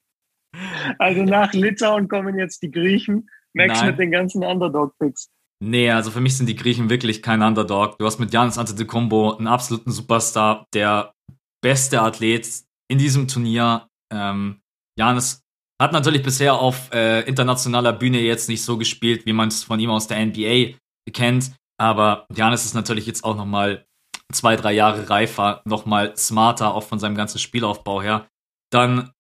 Also 0.98 1.22
nach 1.24 1.52
Litauen 1.52 2.08
kommen 2.08 2.38
jetzt 2.38 2.62
die 2.62 2.70
Griechen. 2.70 3.28
Max 3.54 3.80
Nein. 3.80 3.90
mit 3.90 3.98
den 3.98 4.10
ganzen 4.10 4.44
Underdog-Picks. 4.44 5.28
Nee, 5.62 5.90
also 5.90 6.10
für 6.10 6.20
mich 6.20 6.36
sind 6.36 6.46
die 6.46 6.56
Griechen 6.56 6.90
wirklich 6.90 7.22
kein 7.22 7.42
Underdog. 7.42 7.98
Du 7.98 8.06
hast 8.06 8.18
mit 8.18 8.32
Janis 8.32 8.58
Antetokounmpo 8.58 9.36
einen 9.36 9.46
absoluten 9.46 9.92
Superstar, 9.92 10.66
der 10.74 11.14
beste 11.62 12.00
Athlet 12.00 12.48
in 12.88 12.98
diesem 12.98 13.28
Turnier. 13.28 13.88
Ähm, 14.12 14.60
Janis 14.98 15.41
hat 15.82 15.92
natürlich 15.92 16.22
bisher 16.22 16.54
auf 16.54 16.92
äh, 16.92 17.20
internationaler 17.22 17.92
Bühne 17.92 18.20
jetzt 18.20 18.48
nicht 18.48 18.62
so 18.62 18.78
gespielt, 18.78 19.26
wie 19.26 19.32
man 19.32 19.48
es 19.48 19.64
von 19.64 19.80
ihm 19.80 19.90
aus 19.90 20.06
der 20.06 20.24
NBA 20.24 20.74
kennt. 21.12 21.52
Aber 21.78 22.26
Janis 22.34 22.64
ist 22.64 22.74
natürlich 22.74 23.06
jetzt 23.06 23.24
auch 23.24 23.36
noch 23.36 23.46
mal 23.46 23.84
zwei, 24.32 24.56
drei 24.56 24.72
Jahre 24.72 25.10
reifer, 25.10 25.62
noch 25.64 25.84
mal 25.84 26.16
smarter, 26.16 26.74
auch 26.74 26.84
von 26.84 26.98
seinem 26.98 27.16
ganzen 27.16 27.38
Spielaufbau 27.38 28.00
her. 28.00 28.28
Dann 28.70 29.10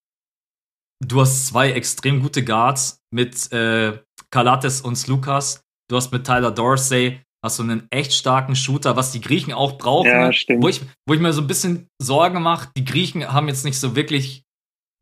du 1.04 1.20
hast 1.20 1.46
zwei 1.46 1.72
extrem 1.72 2.20
gute 2.20 2.44
Guards 2.44 3.00
mit 3.12 3.52
äh, 3.52 3.98
Kalates 4.30 4.80
und 4.80 5.06
Lukas. 5.06 5.64
Du 5.88 5.96
hast 5.96 6.12
mit 6.12 6.24
Tyler 6.24 6.50
Dorsey 6.50 7.20
hast 7.44 7.58
du 7.58 7.64
einen 7.64 7.88
echt 7.90 8.12
starken 8.12 8.54
Shooter, 8.54 8.96
was 8.96 9.12
die 9.12 9.20
Griechen 9.20 9.52
auch 9.52 9.76
brauchen. 9.76 10.08
Ja, 10.08 10.32
stimmt. 10.32 10.62
Wo 10.62 10.68
ich, 10.68 10.80
wo 11.06 11.14
ich 11.14 11.20
mir 11.20 11.32
so 11.32 11.40
ein 11.40 11.46
bisschen 11.46 11.88
Sorgen 12.00 12.40
mache, 12.40 12.70
die 12.76 12.84
Griechen 12.84 13.32
haben 13.32 13.48
jetzt 13.48 13.64
nicht 13.64 13.78
so 13.78 13.96
wirklich 13.96 14.44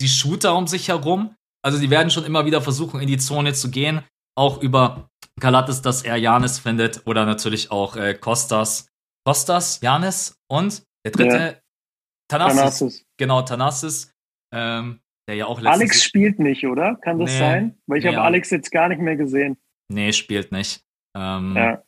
die 0.00 0.08
Shooter 0.08 0.56
um 0.56 0.66
sich 0.66 0.88
herum. 0.88 1.34
Also 1.62 1.78
die 1.78 1.90
werden 1.90 2.10
schon 2.10 2.24
immer 2.24 2.46
wieder 2.46 2.60
versuchen, 2.62 3.00
in 3.00 3.06
die 3.06 3.18
Zone 3.18 3.52
zu 3.52 3.70
gehen. 3.70 4.02
Auch 4.36 4.62
über 4.62 5.10
Kalates, 5.40 5.82
dass 5.82 6.02
er 6.02 6.16
Janis 6.16 6.58
findet. 6.58 7.06
Oder 7.06 7.26
natürlich 7.26 7.70
auch 7.70 7.96
äh, 7.96 8.14
Kostas. 8.14 8.86
Kostas, 9.26 9.80
Janis 9.82 10.38
und 10.48 10.82
der 11.04 11.12
dritte, 11.12 11.36
ja. 11.36 11.54
Thanasis. 12.28 12.56
Thanasis. 12.56 13.06
Genau, 13.18 13.42
Thanasis. 13.42 14.12
Ähm, 14.52 15.00
der 15.28 15.36
ja 15.36 15.46
auch 15.46 15.62
Alex 15.62 16.02
spielt 16.02 16.38
nicht, 16.38 16.66
oder? 16.66 16.96
Kann 16.96 17.18
das 17.18 17.32
nee, 17.32 17.38
sein? 17.38 17.78
Weil 17.86 17.98
ich 17.98 18.04
nee, 18.04 18.14
habe 18.14 18.22
Alex 18.22 18.50
jetzt 18.50 18.72
gar 18.72 18.88
nicht 18.88 19.00
mehr 19.00 19.16
gesehen. 19.16 19.56
Nee, 19.92 20.12
spielt 20.12 20.50
nicht. 20.50 20.82
Ähm, 21.16 21.54
ja. 21.56 21.82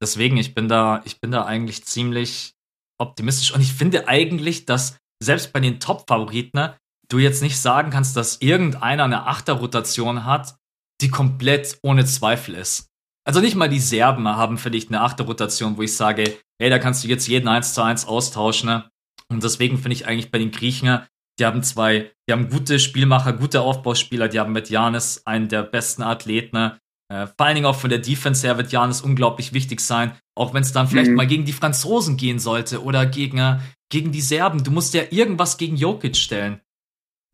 Deswegen, 0.00 0.36
ich 0.36 0.54
bin 0.54 0.68
da, 0.68 1.02
ich 1.04 1.20
bin 1.20 1.30
da 1.30 1.46
eigentlich 1.46 1.84
ziemlich 1.84 2.54
optimistisch 2.98 3.52
und 3.52 3.60
ich 3.60 3.72
finde 3.72 4.08
eigentlich, 4.08 4.66
dass 4.66 4.98
selbst 5.22 5.52
bei 5.52 5.60
den 5.60 5.80
Top-Favoriten 5.80 6.58
ne, 6.58 6.76
du 7.08 7.18
jetzt 7.18 7.42
nicht 7.42 7.60
sagen 7.60 7.90
kannst, 7.90 8.16
dass 8.16 8.40
irgendeiner 8.40 9.04
eine 9.04 9.26
Achterrotation 9.26 10.24
hat, 10.24 10.56
die 11.00 11.10
komplett 11.10 11.78
ohne 11.82 12.04
Zweifel 12.04 12.54
ist. 12.54 12.88
Also 13.26 13.40
nicht 13.40 13.56
mal 13.56 13.68
die 13.68 13.80
Serben 13.80 14.28
haben 14.28 14.56
vielleicht 14.56 14.88
eine 14.88 15.00
Achterrotation, 15.00 15.76
wo 15.76 15.82
ich 15.82 15.96
sage, 15.96 16.38
hey, 16.60 16.70
da 16.70 16.78
kannst 16.78 17.02
du 17.02 17.08
jetzt 17.08 17.26
jeden 17.26 17.48
1 17.48 17.74
zu 17.74 17.82
1 17.82 18.06
austauschen. 18.06 18.68
Ne? 18.68 18.88
Und 19.28 19.42
deswegen 19.42 19.78
finde 19.78 19.94
ich 19.94 20.06
eigentlich 20.06 20.30
bei 20.30 20.38
den 20.38 20.52
Griechen 20.52 21.00
Die 21.38 21.44
haben 21.44 21.62
zwei, 21.62 22.12
die 22.28 22.32
haben 22.32 22.48
gute 22.48 22.78
Spielmacher, 22.78 23.32
gute 23.32 23.60
Aufbauspieler, 23.60 24.28
die 24.28 24.40
haben 24.40 24.52
mit 24.52 24.70
Janis 24.70 25.22
einen 25.26 25.48
der 25.48 25.64
besten 25.64 26.02
Athleten. 26.02 26.78
Äh, 27.12 27.26
vor 27.26 27.46
allen 27.46 27.56
Dingen 27.56 27.66
auch 27.66 27.76
von 27.76 27.90
der 27.90 27.98
Defense 27.98 28.46
her 28.46 28.56
wird 28.56 28.72
Janis 28.72 29.02
unglaublich 29.02 29.52
wichtig 29.52 29.80
sein, 29.80 30.16
auch 30.36 30.54
wenn 30.54 30.62
es 30.62 30.72
dann 30.72 30.88
vielleicht 30.88 31.10
mhm. 31.10 31.16
mal 31.16 31.26
gegen 31.26 31.44
die 31.44 31.52
Franzosen 31.52 32.16
gehen 32.16 32.38
sollte 32.38 32.82
oder 32.82 33.06
gegen, 33.06 33.38
äh, 33.38 33.58
gegen 33.90 34.12
die 34.12 34.20
Serben. 34.20 34.64
Du 34.64 34.70
musst 34.70 34.94
ja 34.94 35.02
irgendwas 35.10 35.58
gegen 35.58 35.76
Jokic 35.76 36.16
stellen. 36.16 36.60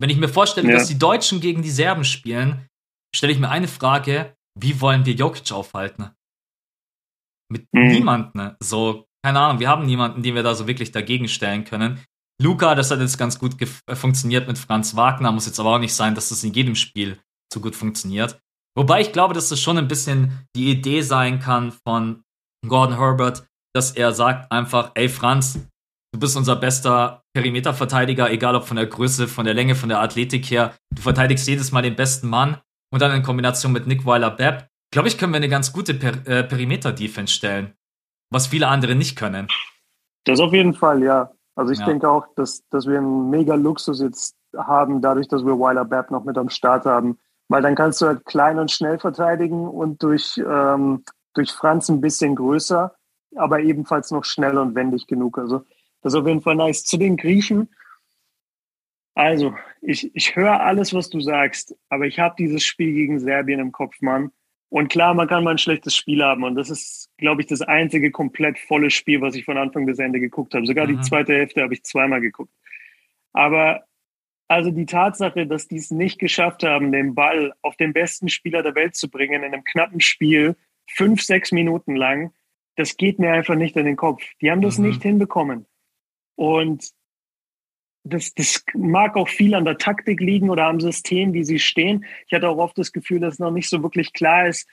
Wenn 0.03 0.11
ich 0.11 0.19
mir 0.19 0.29
vorstelle, 0.29 0.69
ja. 0.69 0.75
dass 0.75 0.89
die 0.89 0.99
Deutschen 0.99 1.41
gegen 1.41 1.63
die 1.63 1.71
Serben 1.71 2.03
spielen, 2.03 2.67
stelle 3.15 3.33
ich 3.33 3.39
mir 3.39 3.51
eine 3.51 3.69
Frage, 3.69 4.35
wie 4.59 4.81
wollen 4.81 5.07
wir 5.07 5.15
Jokic 5.15 5.53
aufhalten? 5.53 6.11
Mit 7.49 7.69
mhm. 7.73 7.87
niemandem. 7.87 8.57
So, 8.61 9.07
keine 9.25 9.39
Ahnung, 9.39 9.61
wir 9.61 9.69
haben 9.69 9.87
niemanden, 9.87 10.25
den 10.25 10.35
wir 10.35 10.43
da 10.43 10.57
so 10.57 10.67
wirklich 10.67 10.91
dagegen 10.91 11.29
stellen 11.29 11.63
können. 11.63 12.05
Luca, 12.43 12.75
das 12.75 12.91
hat 12.91 12.99
jetzt 12.99 13.17
ganz 13.17 13.39
gut 13.39 13.55
äh, 13.63 13.95
funktioniert 13.95 14.49
mit 14.49 14.59
Franz 14.59 14.97
Wagner, 14.97 15.31
muss 15.31 15.47
jetzt 15.47 15.61
aber 15.61 15.77
auch 15.77 15.79
nicht 15.79 15.95
sein, 15.95 16.17
dass 16.17 16.31
das 16.31 16.43
in 16.43 16.53
jedem 16.53 16.75
Spiel 16.75 17.21
so 17.55 17.61
gut 17.61 17.77
funktioniert. 17.77 18.41
Wobei 18.77 19.03
ich 19.03 19.13
glaube, 19.13 19.35
dass 19.35 19.51
das 19.51 19.61
schon 19.61 19.79
ein 19.79 19.87
bisschen 19.87 20.49
die 20.57 20.73
Idee 20.73 21.03
sein 21.03 21.39
kann 21.39 21.71
von 21.71 22.25
Gordon 22.67 22.99
Herbert, 22.99 23.47
dass 23.73 23.93
er 23.93 24.13
sagt 24.13 24.51
einfach, 24.51 24.91
ey 24.95 25.09
Franz, 25.09 25.61
du 26.13 26.19
bist 26.19 26.37
unser 26.37 26.57
bester 26.57 27.22
Perimeterverteidiger, 27.35 28.31
egal 28.31 28.57
ob 28.57 28.65
von 28.65 28.77
der 28.77 28.87
Größe, 28.87 29.29
von 29.29 29.45
der 29.45 29.55
Länge, 29.55 29.75
von 29.75 29.89
der 29.89 30.01
Athletik 30.01 30.51
her. 30.51 30.75
Du 30.95 31.03
verteidigst 31.03 31.47
jedes 31.49 31.73
Mal 31.73 31.83
den 31.83 31.97
besten 31.97 32.29
Mann 32.29 32.59
und 32.91 33.01
dann 33.01 33.13
in 33.13 33.23
Kombination 33.23 33.73
mit 33.73 33.87
Nick 33.87 34.05
Weiler-Bepp, 34.05 34.69
glaube 34.91 35.09
ich, 35.09 35.19
können 35.19 35.33
wir 35.33 35.39
eine 35.39 35.49
ganz 35.49 35.73
gute 35.73 35.95
per 35.95 36.27
äh, 36.27 36.45
Perimeter-Defense 36.45 37.33
stellen, 37.33 37.73
was 38.31 38.47
viele 38.47 38.69
andere 38.69 38.95
nicht 38.95 39.17
können. 39.17 39.49
Das 40.25 40.41
auf 40.41 40.53
jeden 40.53 40.75
Fall, 40.75 41.03
ja. 41.03 41.31
Also 41.55 41.73
ich 41.73 41.79
ja. 41.79 41.87
denke 41.87 42.09
auch, 42.09 42.27
dass, 42.37 42.63
dass 42.71 42.87
wir 42.87 42.99
einen 42.99 43.31
mega 43.31 43.55
Luxus 43.55 44.01
jetzt 44.01 44.37
haben, 44.57 45.01
dadurch, 45.01 45.29
dass 45.29 45.45
wir 45.45 45.59
Weiler-Bepp 45.59 46.11
noch 46.11 46.25
mit 46.25 46.37
am 46.37 46.49
Start 46.49 46.85
haben 46.85 47.19
weil 47.53 47.61
dann 47.61 47.75
kannst 47.75 48.01
du 48.01 48.07
halt 48.07 48.25
klein 48.25 48.59
und 48.59 48.71
schnell 48.71 48.99
verteidigen 48.99 49.69
und 49.69 50.03
durch, 50.03 50.39
ähm, 50.39 51.05
durch 51.35 51.53
Franz 51.53 51.91
ein 51.91 52.01
bisschen 52.01 52.35
größer, 52.35 52.95
aber 53.37 53.61
ebenfalls 53.61 54.11
noch 54.11 54.25
schnell 54.25 54.57
und 54.57 54.75
wendig 54.75 55.07
genug. 55.07 55.37
Also 55.37 55.63
das 56.03 56.13
ist 56.13 56.21
auf 56.21 56.27
jeden 56.27 56.43
Fall 56.43 56.57
nice. 56.57 56.85
Zu 56.85 56.97
den 56.97 57.17
Griechen. 57.17 57.69
Also, 59.15 59.55
ich, 59.81 60.15
ich 60.15 60.37
höre 60.37 60.61
alles, 60.61 60.95
was 60.95 61.11
du 61.11 61.21
sagst, 61.21 61.77
aber 61.89 62.07
ich 62.07 62.19
habe 62.19 62.35
dieses 62.39 62.65
Spiel 62.65 62.93
gegen 62.93 63.21
Serbien 63.21 63.61
im 63.61 63.73
Kopf, 63.73 64.01
Mann. 64.01 64.31
Und 64.69 64.89
klar, 64.89 65.13
man 65.13 65.29
kann 65.29 65.45
mal 65.45 65.51
ein 65.51 65.59
schlechtes 65.59 65.95
Spiel 65.95 66.25
haben. 66.25 66.45
Und 66.45 66.55
das 66.55 66.71
ist, 66.71 67.11
glaube 67.19 67.43
ich, 67.43 67.47
das 67.47 67.61
einzige 67.61 68.11
komplett 68.11 68.59
volle 68.59 68.91
Spiel, 68.91 69.21
was 69.21 69.35
ich 69.35 69.45
von 69.45 69.59
Anfang 69.59 69.85
bis 69.85 69.99
Ende 69.99 70.19
geguckt 70.19 70.55
habe. 70.55 70.67
Sogar 70.67 70.87
mhm. 70.87 70.97
die 70.97 71.03
zweite 71.03 71.35
Hälfte 71.35 71.63
habe 71.63 71.75
ich 71.75 71.83
zweimal 71.83 72.23
geguckt. 72.23 72.53
Aber 73.35 73.85
also 74.49 74.71
die 74.71 74.87
Tatsache, 74.87 75.47
dass 75.47 75.69
die 75.69 75.77
es 75.77 75.91
nicht 75.91 76.19
geschafft 76.19 76.63
haben, 76.63 76.93
den 76.93 77.15
Ball 77.15 77.55
auf 77.63 77.77
den 77.77 77.93
besten 77.93 78.29
Spieler 78.29 78.63
der 78.63 78.75
Welt 78.75 78.95
zu 78.95 79.11
bringen 79.11 79.43
in 79.43 79.53
einem 79.53 79.65
knappen 79.65 80.01
Spiel, 80.01 80.57
fünf, 80.87 81.23
sechs 81.23 81.53
Minuten 81.53 81.97
lang, 81.97 82.33
das 82.77 82.97
geht 82.97 83.19
mir 83.19 83.33
einfach 83.33 83.55
nicht 83.55 83.77
in 83.77 83.87
den 83.87 83.97
Kopf. 83.97 84.23
Die 84.41 84.51
haben 84.51 84.63
das 84.63 84.79
mhm. 84.79 84.89
nicht 84.89 85.03
hinbekommen. 85.03 85.67
Und 86.37 86.91
das, 88.05 88.35
das 88.35 88.65
mag 88.75 89.17
auch 89.17 89.29
viel 89.29 89.55
an 89.55 89.65
der 89.65 89.79
Taktik 89.79 90.21
liegen 90.21 90.51
oder 90.51 90.67
am 90.67 90.81
System, 90.81 91.33
wie 91.33 91.45
sie 91.45 91.59
stehen. 91.59 92.05
Ich 92.27 92.33
hatte 92.33 92.49
auch 92.49 92.59
oft 92.59 92.77
das 92.77 92.93
Gefühl, 92.93 93.21
dass 93.21 93.39
noch 93.39 93.53
nicht 93.53 93.69
so 93.69 93.83
wirklich 93.83 94.13
klar 94.13 94.49
ist, 94.49 94.69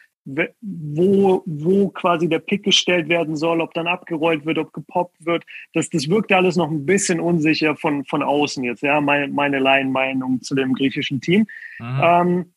wo, 0.62 1.44
wo 1.46 1.90
quasi 1.90 2.28
der 2.28 2.40
Pick 2.40 2.64
gestellt 2.64 3.10
werden 3.10 3.36
soll, 3.36 3.62
ob 3.62 3.74
dann 3.74 3.88
abgerollt 3.88 4.46
wird, 4.46 4.58
ob 4.58 4.74
gepoppt 4.74 5.26
wird. 5.26 5.44
Das, 5.74 5.90
das 5.90 6.10
wirkt 6.10 6.32
alles 6.32 6.56
noch 6.56 6.70
ein 6.70 6.86
bisschen 6.86 7.20
unsicher 7.20 7.76
von, 7.76 8.06
von 8.06 8.22
außen 8.22 8.64
jetzt, 8.64 8.84
ja, 8.84 9.02
meine, 9.02 9.28
meine 9.28 9.60
Laienmeinung 9.60 10.42
zu 10.42 10.56
dem 10.56 10.74
griechischen 10.74 11.22
Team. 11.22 11.48
Mhm. 11.80 12.02
Ähm, 12.04 12.54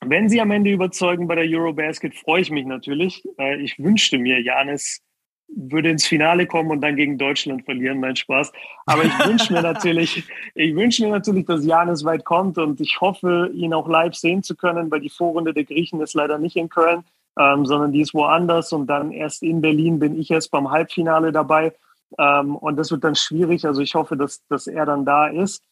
wenn 0.00 0.28
sie 0.28 0.40
am 0.40 0.50
Ende 0.50 0.70
überzeugen 0.70 1.26
bei 1.26 1.34
der 1.34 1.44
Eurobasket, 1.44 2.14
freue 2.14 2.40
ich 2.40 2.50
mich 2.50 2.64
natürlich. 2.64 3.24
Äh, 3.38 3.60
ich 3.60 3.78
wünschte 3.78 4.18
mir, 4.18 4.40
Janis 4.40 5.02
würde 5.48 5.90
ins 5.90 6.06
Finale 6.06 6.46
kommen 6.46 6.70
und 6.70 6.80
dann 6.80 6.96
gegen 6.96 7.18
Deutschland 7.18 7.64
verlieren, 7.64 8.00
mein 8.00 8.16
Spaß. 8.16 8.52
Aber 8.86 9.04
ich 9.04 9.26
wünsche 9.26 9.52
mir 9.52 9.62
natürlich, 9.62 10.24
ich 10.54 10.74
wünsche 10.74 11.04
mir 11.04 11.10
natürlich, 11.10 11.46
dass 11.46 11.64
Janis 11.64 12.04
weit 12.04 12.24
kommt 12.24 12.58
und 12.58 12.80
ich 12.80 13.00
hoffe, 13.00 13.50
ihn 13.54 13.74
auch 13.74 13.88
live 13.88 14.14
sehen 14.14 14.42
zu 14.42 14.54
können, 14.54 14.90
weil 14.90 15.00
die 15.00 15.10
Vorrunde 15.10 15.54
der 15.54 15.64
Griechen 15.64 16.00
ist 16.00 16.14
leider 16.14 16.38
nicht 16.38 16.56
in 16.56 16.68
Köln, 16.68 17.04
ähm, 17.38 17.66
sondern 17.66 17.92
die 17.92 18.00
ist 18.00 18.14
woanders 18.14 18.72
und 18.72 18.86
dann 18.86 19.10
erst 19.12 19.42
in 19.42 19.60
Berlin 19.60 19.98
bin 19.98 20.18
ich 20.18 20.30
erst 20.30 20.50
beim 20.50 20.70
Halbfinale 20.70 21.32
dabei. 21.32 21.72
Ähm, 22.18 22.56
und 22.56 22.76
das 22.76 22.90
wird 22.90 23.04
dann 23.04 23.14
schwierig. 23.14 23.66
Also 23.66 23.80
ich 23.80 23.94
hoffe, 23.94 24.16
dass, 24.16 24.46
dass 24.48 24.66
er 24.66 24.86
dann 24.86 25.04
da 25.04 25.26
ist. 25.28 25.62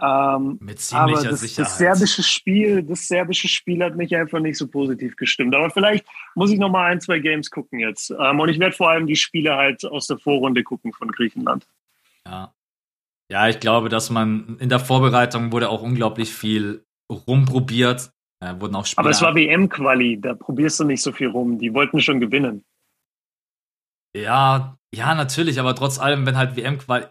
Ähm, 0.00 0.58
Mit 0.60 0.78
ziemlicher 0.80 1.20
aber 1.20 1.30
das, 1.30 1.40
Sicherheit. 1.40 1.66
Das 1.66 1.78
serbische 1.78 2.22
Spiel, 2.22 2.82
das 2.82 3.08
serbische 3.08 3.48
Spiel 3.48 3.82
hat 3.82 3.96
mich 3.96 4.14
einfach 4.14 4.40
nicht 4.40 4.58
so 4.58 4.68
positiv 4.68 5.16
gestimmt. 5.16 5.54
Aber 5.54 5.70
vielleicht 5.70 6.06
muss 6.34 6.50
ich 6.50 6.58
noch 6.58 6.70
mal 6.70 6.90
ein, 6.90 7.00
zwei 7.00 7.18
Games 7.18 7.50
gucken 7.50 7.78
jetzt. 7.78 8.10
Ähm, 8.10 8.40
und 8.40 8.48
ich 8.48 8.58
werde 8.58 8.76
vor 8.76 8.90
allem 8.90 9.06
die 9.06 9.16
Spiele 9.16 9.56
halt 9.56 9.84
aus 9.84 10.06
der 10.06 10.18
Vorrunde 10.18 10.62
gucken 10.62 10.92
von 10.92 11.10
Griechenland. 11.10 11.66
Ja. 12.26 12.52
Ja, 13.30 13.48
ich 13.48 13.58
glaube, 13.58 13.88
dass 13.88 14.10
man 14.10 14.56
in 14.60 14.68
der 14.68 14.78
Vorbereitung 14.78 15.50
wurde 15.50 15.68
auch 15.68 15.82
unglaublich 15.82 16.32
viel 16.32 16.84
rumprobiert. 17.10 18.10
Äh, 18.40 18.54
wurden 18.60 18.76
auch 18.76 18.86
Aber 18.96 19.10
es 19.10 19.22
war 19.22 19.34
WM-Quali, 19.34 20.20
da 20.20 20.34
probierst 20.34 20.80
du 20.80 20.84
nicht 20.84 21.02
so 21.02 21.10
viel 21.10 21.28
rum. 21.28 21.58
Die 21.58 21.72
wollten 21.72 22.00
schon 22.00 22.20
gewinnen. 22.20 22.64
Ja, 24.14 24.78
ja, 24.96 25.14
natürlich, 25.14 25.60
aber 25.60 25.74
trotz 25.74 25.98
allem, 25.98 26.26
wenn 26.26 26.36
halt 26.36 26.56
WM-Quali. 26.56 27.06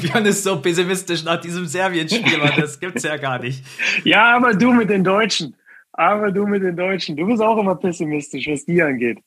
Björn 0.00 0.26
ist 0.26 0.44
so 0.44 0.60
pessimistisch 0.60 1.24
nach 1.24 1.40
diesem 1.40 1.66
Serbien-Spiel, 1.66 2.40
das 2.56 2.78
gibt's 2.78 3.02
ja 3.02 3.16
gar 3.16 3.38
nicht. 3.38 3.64
Ja, 4.04 4.36
aber 4.36 4.54
du 4.54 4.72
mit 4.72 4.90
den 4.90 5.04
Deutschen. 5.04 5.56
Aber 5.92 6.30
du 6.30 6.46
mit 6.46 6.62
den 6.62 6.76
Deutschen. 6.76 7.16
Du 7.16 7.26
bist 7.26 7.42
auch 7.42 7.58
immer 7.58 7.74
pessimistisch, 7.74 8.46
was 8.48 8.64
die 8.64 8.82
angeht. 8.82 9.18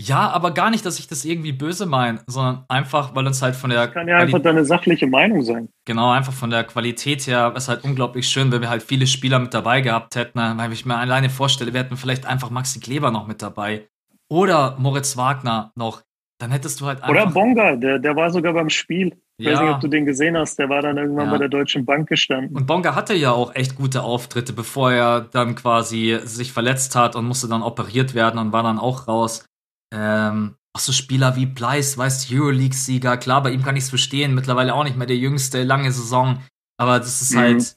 Ja, 0.00 0.30
aber 0.30 0.52
gar 0.52 0.70
nicht, 0.70 0.84
dass 0.84 0.98
ich 0.98 1.06
das 1.06 1.24
irgendwie 1.24 1.52
böse 1.52 1.86
meine, 1.86 2.20
sondern 2.26 2.64
einfach, 2.68 3.14
weil 3.14 3.26
uns 3.26 3.42
halt 3.42 3.54
von 3.54 3.70
der. 3.70 3.86
Das 3.86 3.94
kann 3.94 4.08
ja 4.08 4.16
Quali 4.16 4.26
einfach 4.26 4.42
deine 4.42 4.64
sachliche 4.64 5.06
Meinung 5.06 5.42
sein. 5.42 5.68
Genau, 5.84 6.10
einfach 6.10 6.32
von 6.32 6.50
der 6.50 6.64
Qualität 6.64 7.26
her 7.26 7.52
ist 7.56 7.68
halt 7.68 7.84
unglaublich 7.84 8.28
schön, 8.28 8.50
wenn 8.50 8.60
wir 8.60 8.70
halt 8.70 8.82
viele 8.82 9.06
Spieler 9.06 9.38
mit 9.38 9.54
dabei 9.54 9.82
gehabt 9.82 10.16
hätten. 10.16 10.38
Weil 10.38 10.72
ich 10.72 10.84
mir 10.84 10.96
alleine 10.96 11.30
vorstelle, 11.30 11.72
wir 11.72 11.80
hätten 11.80 11.96
vielleicht 11.96 12.26
einfach 12.26 12.50
Maxi 12.50 12.80
Kleber 12.80 13.12
noch 13.12 13.28
mit 13.28 13.40
dabei. 13.40 13.88
Oder 14.28 14.76
Moritz 14.78 15.16
Wagner 15.16 15.70
noch. 15.76 16.02
Dann 16.38 16.50
hättest 16.50 16.80
du 16.80 16.86
halt 16.86 17.02
einfach. 17.02 17.10
Oder 17.10 17.26
Bonga, 17.26 17.76
der, 17.76 17.98
der 17.98 18.16
war 18.16 18.30
sogar 18.30 18.52
beim 18.52 18.70
Spiel. 18.70 19.16
Ich 19.36 19.46
ja. 19.46 19.52
weiß 19.52 19.60
nicht, 19.60 19.70
ob 19.70 19.80
du 19.80 19.88
den 19.88 20.04
gesehen 20.04 20.36
hast, 20.36 20.58
der 20.58 20.68
war 20.68 20.82
dann 20.82 20.96
irgendwann 20.96 21.26
ja. 21.26 21.32
bei 21.32 21.38
der 21.38 21.48
Deutschen 21.48 21.84
Bank 21.84 22.08
gestanden. 22.08 22.56
Und 22.56 22.66
Bonga 22.66 22.94
hatte 22.94 23.14
ja 23.14 23.32
auch 23.32 23.54
echt 23.54 23.76
gute 23.76 24.02
Auftritte, 24.02 24.52
bevor 24.52 24.92
er 24.92 25.20
dann 25.22 25.54
quasi 25.54 26.18
sich 26.24 26.52
verletzt 26.52 26.94
hat 26.94 27.16
und 27.16 27.24
musste 27.24 27.48
dann 27.48 27.62
operiert 27.62 28.14
werden 28.14 28.38
und 28.38 28.52
war 28.52 28.62
dann 28.62 28.78
auch 28.78 29.08
raus. 29.08 29.44
Ähm, 29.92 30.56
auch 30.76 30.80
so 30.80 30.92
Spieler 30.92 31.36
wie 31.36 31.46
Blyce, 31.46 31.96
weißt 31.98 32.30
du, 32.30 32.36
Euroleague-Sieger, 32.36 33.16
klar, 33.16 33.42
bei 33.42 33.50
ihm 33.50 33.62
kann 33.62 33.76
ich 33.76 33.84
es 33.84 33.90
verstehen, 33.90 34.34
mittlerweile 34.34 34.74
auch 34.74 34.84
nicht 34.84 34.96
mehr 34.96 35.06
der 35.06 35.16
jüngste, 35.16 35.62
lange 35.62 35.92
Saison, 35.92 36.40
aber 36.78 36.98
das 36.98 37.22
ist 37.22 37.34
mhm. 37.34 37.38
halt, 37.38 37.76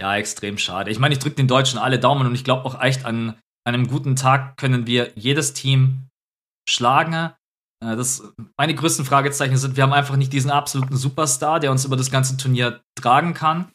ja, 0.00 0.16
extrem 0.16 0.58
schade. 0.58 0.90
Ich 0.90 0.98
meine, 0.98 1.14
ich 1.14 1.18
drücke 1.18 1.36
den 1.36 1.48
Deutschen 1.48 1.78
alle 1.78 1.98
Daumen 1.98 2.26
und 2.26 2.34
ich 2.34 2.44
glaube 2.44 2.66
auch 2.66 2.80
echt 2.80 3.06
an, 3.06 3.30
an 3.64 3.74
einem 3.74 3.88
guten 3.88 4.16
Tag 4.16 4.56
können 4.58 4.86
wir 4.86 5.10
jedes 5.14 5.54
Team 5.54 6.07
schlagen. 6.68 7.32
Äh, 7.82 7.96
das, 7.96 8.22
meine 8.56 8.74
größten 8.74 9.04
Fragezeichen 9.04 9.56
sind, 9.56 9.76
wir 9.76 9.82
haben 9.82 9.92
einfach 9.92 10.16
nicht 10.16 10.32
diesen 10.32 10.50
absoluten 10.50 10.96
Superstar, 10.96 11.60
der 11.60 11.70
uns 11.70 11.84
über 11.84 11.96
das 11.96 12.10
ganze 12.10 12.36
Turnier 12.36 12.82
tragen 12.94 13.34
kann. 13.34 13.72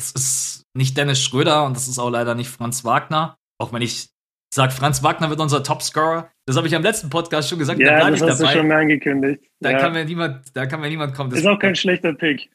Es 0.00 0.12
ist 0.12 0.64
nicht 0.74 0.96
Dennis 0.96 1.22
Schröder 1.22 1.64
und 1.64 1.76
das 1.76 1.88
ist 1.88 1.98
auch 1.98 2.10
leider 2.10 2.34
nicht 2.34 2.50
Franz 2.50 2.84
Wagner. 2.84 3.36
Auch 3.58 3.72
wenn 3.72 3.82
ich 3.82 4.08
sage, 4.52 4.72
Franz 4.72 5.02
Wagner 5.02 5.30
wird 5.30 5.40
unser 5.40 5.62
Topscorer. 5.62 6.30
Das 6.46 6.56
habe 6.56 6.66
ich 6.66 6.74
am 6.74 6.82
letzten 6.82 7.10
Podcast 7.10 7.48
schon 7.48 7.58
gesagt. 7.58 7.78
Ja, 7.80 8.00
da 8.00 8.10
das 8.10 8.20
hast 8.22 8.40
dabei. 8.40 8.52
du 8.52 8.58
schon 8.58 8.72
angekündigt. 8.72 9.44
Da, 9.60 9.70
ja. 9.70 9.78
kann 9.78 9.92
mir 9.92 10.04
niemand, 10.04 10.44
da 10.54 10.66
kann 10.66 10.80
mir 10.80 10.88
niemand 10.88 11.14
kommen. 11.14 11.30
Das 11.30 11.40
ist 11.40 11.46
auch 11.46 11.58
kein 11.58 11.76
schlechter 11.76 12.14
Pick. 12.14 12.50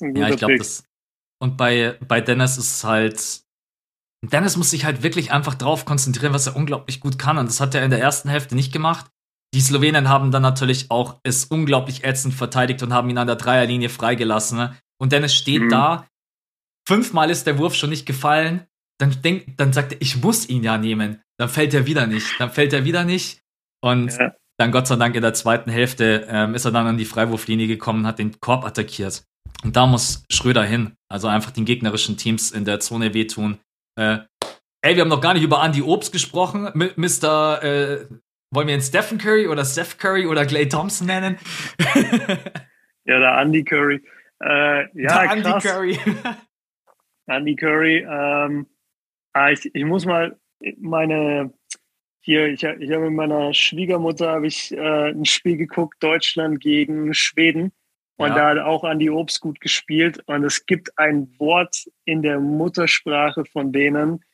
ja, 0.00 0.28
ich 0.28 0.36
glaube, 0.36 0.58
das. 0.58 0.84
Und 1.38 1.56
bei, 1.56 1.98
bei 2.06 2.20
Dennis 2.20 2.56
ist 2.56 2.76
es 2.76 2.84
halt. 2.84 3.42
Dennis 4.22 4.56
muss 4.56 4.70
sich 4.70 4.84
halt 4.84 5.02
wirklich 5.02 5.30
einfach 5.30 5.54
drauf 5.54 5.84
konzentrieren, 5.84 6.32
was 6.32 6.46
er 6.46 6.56
unglaublich 6.56 7.00
gut 7.00 7.18
kann. 7.18 7.38
Und 7.38 7.46
das 7.46 7.60
hat 7.60 7.74
er 7.74 7.84
in 7.84 7.90
der 7.90 8.00
ersten 8.00 8.28
Hälfte 8.28 8.54
nicht 8.54 8.72
gemacht. 8.72 9.06
Die 9.56 9.62
Slowenen 9.62 10.10
haben 10.10 10.30
dann 10.32 10.42
natürlich 10.42 10.90
auch 10.90 11.18
es 11.22 11.46
unglaublich 11.46 12.04
ätzend 12.04 12.34
verteidigt 12.34 12.82
und 12.82 12.92
haben 12.92 13.08
ihn 13.08 13.16
an 13.16 13.26
der 13.26 13.36
Dreierlinie 13.36 13.88
freigelassen. 13.88 14.58
Ne? 14.58 14.76
Und 15.00 15.12
Dennis 15.12 15.34
steht 15.34 15.62
mhm. 15.62 15.68
da. 15.70 16.06
Fünfmal 16.86 17.30
ist 17.30 17.46
der 17.46 17.56
Wurf 17.56 17.74
schon 17.74 17.88
nicht 17.88 18.04
gefallen. 18.04 18.66
Dann, 18.98 19.22
denk, 19.22 19.56
dann 19.56 19.72
sagt 19.72 19.94
er, 19.94 20.02
ich 20.02 20.20
muss 20.22 20.46
ihn 20.46 20.62
ja 20.62 20.76
nehmen. 20.76 21.22
Dann 21.38 21.48
fällt 21.48 21.72
er 21.72 21.86
wieder 21.86 22.06
nicht. 22.06 22.38
Dann 22.38 22.50
fällt 22.50 22.74
er 22.74 22.84
wieder 22.84 23.04
nicht. 23.04 23.40
Und 23.82 24.12
ja. 24.12 24.34
dann 24.58 24.72
Gott 24.72 24.88
sei 24.88 24.96
Dank 24.96 25.14
in 25.14 25.22
der 25.22 25.32
zweiten 25.32 25.70
Hälfte 25.70 26.26
ähm, 26.28 26.54
ist 26.54 26.66
er 26.66 26.72
dann 26.72 26.86
an 26.86 26.98
die 26.98 27.06
Freiwurflinie 27.06 27.66
gekommen 27.66 28.00
und 28.00 28.06
hat 28.08 28.18
den 28.18 28.38
Korb 28.40 28.62
attackiert. 28.62 29.24
Und 29.64 29.74
da 29.74 29.86
muss 29.86 30.24
Schröder 30.30 30.64
hin. 30.64 30.92
Also 31.10 31.28
einfach 31.28 31.50
den 31.50 31.64
gegnerischen 31.64 32.18
Teams 32.18 32.50
in 32.50 32.66
der 32.66 32.80
Zone 32.80 33.14
wehtun. 33.14 33.56
Äh, 33.98 34.18
ey, 34.82 34.96
wir 34.96 35.00
haben 35.00 35.08
noch 35.08 35.22
gar 35.22 35.32
nicht 35.32 35.44
über 35.44 35.64
Andy 35.64 35.80
Obst 35.80 36.12
gesprochen. 36.12 36.68
Mr. 36.96 37.62
Äh, 37.62 38.06
wollen 38.50 38.68
wir 38.68 38.74
ihn 38.74 38.80
Stephen 38.80 39.18
Curry 39.18 39.48
oder 39.48 39.64
Steph 39.64 39.98
Curry 39.98 40.26
oder 40.26 40.46
Clay 40.46 40.68
Thompson 40.68 41.06
nennen? 41.06 41.38
ja, 43.04 43.16
oder 43.16 43.40
Andy 43.40 43.64
Curry. 43.64 44.02
Äh, 44.42 44.82
ja, 45.00 45.22
Der 45.22 45.32
Andy 45.32 45.68
Curry. 45.68 45.98
Andy 47.26 47.56
Curry. 47.56 48.06
Ähm, 48.08 48.66
ah, 49.32 49.50
ich, 49.50 49.74
ich 49.74 49.84
muss 49.84 50.06
mal 50.06 50.38
meine 50.78 51.52
hier, 52.26 52.48
ich, 52.48 52.64
ich 52.64 52.90
habe 52.90 53.04
mit 53.04 53.12
meiner 53.12 53.54
Schwiegermutter 53.54 54.28
habe 54.28 54.48
ich 54.48 54.72
äh, 54.72 55.10
ein 55.10 55.24
Spiel 55.24 55.56
geguckt, 55.56 56.02
Deutschland 56.02 56.58
gegen 56.58 57.14
Schweden. 57.14 57.70
Und 58.16 58.30
ja. 58.30 58.34
da 58.34 58.48
hat 58.48 58.58
auch 58.58 58.82
Andi 58.82 59.10
Obst 59.10 59.40
gut 59.40 59.60
gespielt. 59.60 60.20
Und 60.26 60.42
es 60.42 60.66
gibt 60.66 60.98
ein 60.98 61.32
Wort 61.38 61.84
in 62.04 62.22
der 62.22 62.40
Muttersprache 62.40 63.44
von 63.44 63.70
denen. 63.72 64.24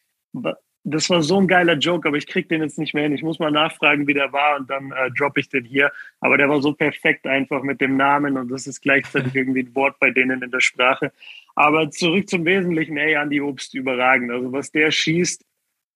Das 0.85 1.09
war 1.11 1.23
so 1.23 1.39
ein 1.39 1.47
geiler 1.47 1.75
Joke, 1.75 2.09
aber 2.09 2.17
ich 2.17 2.27
krieg 2.27 2.49
den 2.49 2.61
jetzt 2.61 2.79
nicht 2.79 2.93
mehr 2.93 3.05
hin. 3.05 3.13
Ich 3.13 3.23
muss 3.23 3.39
mal 3.39 3.53
nachfragen, 3.53 4.09
wie 4.09 4.15
der 4.15 4.33
war 4.33 4.57
und 4.57 4.69
dann 4.69 4.91
äh, 4.91 5.11
droppe 5.17 5.41
ich 5.41 5.49
den 5.49 5.65
hier. 5.65 5.93
Aber 6.21 6.37
der 6.37 6.49
war 6.49 6.61
so 6.61 6.73
perfekt 6.73 7.27
einfach 7.27 7.63
mit 7.63 7.81
dem 7.81 7.97
Namen 7.97 8.37
und 8.37 8.51
das 8.51 8.67
ist 8.67 8.81
gleichzeitig 8.81 9.35
irgendwie 9.37 9.63
ein 9.63 9.75
Wort 9.77 9.99
bei 10.01 10.11
denen 10.11 10.43
in 10.43 10.51
der 10.51 10.61
Sprache. 10.61 11.13
Aber 11.55 11.91
zurück 11.91 12.29
zum 12.29 12.45
Wesentlichen, 12.45 12.97
ey, 12.97 13.15
Andi 13.15 13.41
Obst 13.41 13.75
überragend. 13.75 14.33
Also 14.33 14.53
was 14.53 14.73
der 14.73 14.91
schießt, 14.91 15.45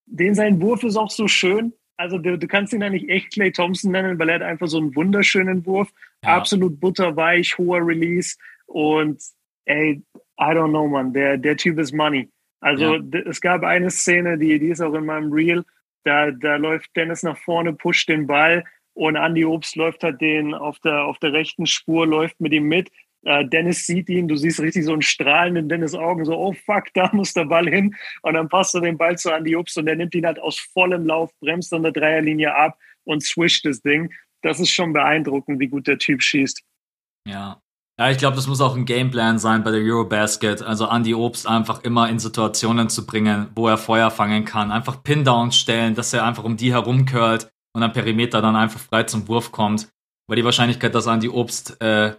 den 0.06 0.34
sein 0.34 0.60
Wurf 0.60 0.84
ist 0.84 0.96
auch 0.96 1.10
so 1.10 1.26
schön. 1.26 1.72
Also 1.96 2.18
du, 2.18 2.38
du 2.38 2.46
kannst 2.46 2.72
ihn 2.72 2.82
ja 2.82 2.90
nicht 2.90 3.08
echt 3.08 3.32
Clay 3.32 3.50
Thompson 3.50 3.90
nennen, 3.90 4.18
weil 4.18 4.28
er 4.28 4.36
hat 4.36 4.42
einfach 4.42 4.68
so 4.68 4.78
einen 4.78 4.94
wunderschönen 4.94 5.64
Wurf. 5.66 5.92
Ja. 6.22 6.36
Absolut 6.36 6.78
butterweich, 6.78 7.56
hoher 7.58 7.84
Release. 7.84 8.36
Und 8.66 9.20
ey, 9.64 10.02
I 10.38 10.44
don't 10.52 10.70
know, 10.70 10.86
man, 10.86 11.12
der, 11.12 11.38
der 11.38 11.56
Typ 11.56 11.78
ist 11.78 11.92
Money. 11.92 12.28
Also 12.66 12.96
ja. 12.96 13.20
es 13.26 13.40
gab 13.40 13.62
eine 13.62 13.90
Szene, 13.90 14.38
die, 14.38 14.58
die 14.58 14.70
ist 14.70 14.80
auch 14.80 14.94
in 14.94 15.04
meinem 15.04 15.32
Reel, 15.32 15.64
da, 16.02 16.32
da 16.32 16.56
läuft 16.56 16.96
Dennis 16.96 17.22
nach 17.22 17.38
vorne, 17.38 17.72
pusht 17.72 18.08
den 18.08 18.26
Ball 18.26 18.64
und 18.92 19.14
Andy 19.14 19.44
Obst 19.44 19.76
läuft 19.76 20.02
halt 20.02 20.20
den 20.20 20.52
auf 20.52 20.80
der, 20.80 21.04
auf 21.04 21.18
der 21.20 21.32
rechten 21.32 21.66
Spur, 21.66 22.08
läuft 22.08 22.40
mit 22.40 22.52
ihm 22.52 22.64
mit 22.64 22.90
äh, 23.22 23.44
Dennis 23.44 23.86
sieht 23.86 24.08
ihn, 24.08 24.26
du 24.26 24.36
siehst 24.36 24.58
richtig 24.58 24.84
so 24.84 24.92
einen 24.92 25.02
Strahlen 25.02 25.54
in 25.54 25.68
Dennis 25.68 25.94
Augen, 25.94 26.24
so, 26.24 26.36
oh 26.36 26.52
fuck, 26.52 26.86
da 26.94 27.08
muss 27.12 27.34
der 27.34 27.44
Ball 27.44 27.68
hin. 27.68 27.94
Und 28.22 28.34
dann 28.34 28.48
passt 28.48 28.74
er 28.74 28.80
den 28.80 28.98
Ball 28.98 29.16
zu 29.16 29.30
Andy 29.30 29.54
Ups 29.54 29.76
und 29.76 29.86
der 29.86 29.94
nimmt 29.94 30.14
ihn 30.16 30.26
halt 30.26 30.40
aus 30.40 30.58
vollem 30.58 31.06
Lauf, 31.06 31.30
bremst 31.38 31.72
an 31.72 31.84
der 31.84 31.92
Dreierlinie 31.92 32.52
ab 32.52 32.76
und 33.04 33.22
swisht 33.22 33.64
das 33.64 33.80
Ding. 33.80 34.12
Das 34.42 34.58
ist 34.58 34.70
schon 34.70 34.92
beeindruckend, 34.92 35.60
wie 35.60 35.68
gut 35.68 35.86
der 35.86 35.98
Typ 35.98 36.20
schießt. 36.20 36.62
Ja. 37.28 37.60
Ja, 37.98 38.10
ich 38.10 38.18
glaube, 38.18 38.36
das 38.36 38.46
muss 38.46 38.60
auch 38.60 38.76
ein 38.76 38.84
Gameplan 38.84 39.38
sein 39.38 39.64
bei 39.64 39.70
der 39.70 39.80
Eurobasket. 39.80 40.60
Also 40.60 40.86
Andy 40.86 41.14
Obst 41.14 41.48
einfach 41.48 41.82
immer 41.82 42.10
in 42.10 42.18
Situationen 42.18 42.90
zu 42.90 43.06
bringen, 43.06 43.48
wo 43.54 43.68
er 43.68 43.78
Feuer 43.78 44.10
fangen 44.10 44.44
kann. 44.44 44.70
Einfach 44.70 45.02
Pin-Downs 45.02 45.56
stellen, 45.56 45.94
dass 45.94 46.12
er 46.12 46.24
einfach 46.24 46.44
um 46.44 46.58
die 46.58 46.74
herumcurlt 46.74 47.50
und 47.74 47.82
am 47.82 47.94
Perimeter 47.94 48.42
dann 48.42 48.54
einfach 48.54 48.80
frei 48.80 49.04
zum 49.04 49.26
Wurf 49.28 49.50
kommt. 49.50 49.88
Weil 50.28 50.36
die 50.36 50.44
Wahrscheinlichkeit, 50.44 50.94
dass 50.94 51.06
Andy 51.06 51.30
Obst 51.30 51.80
äh, 51.80 52.16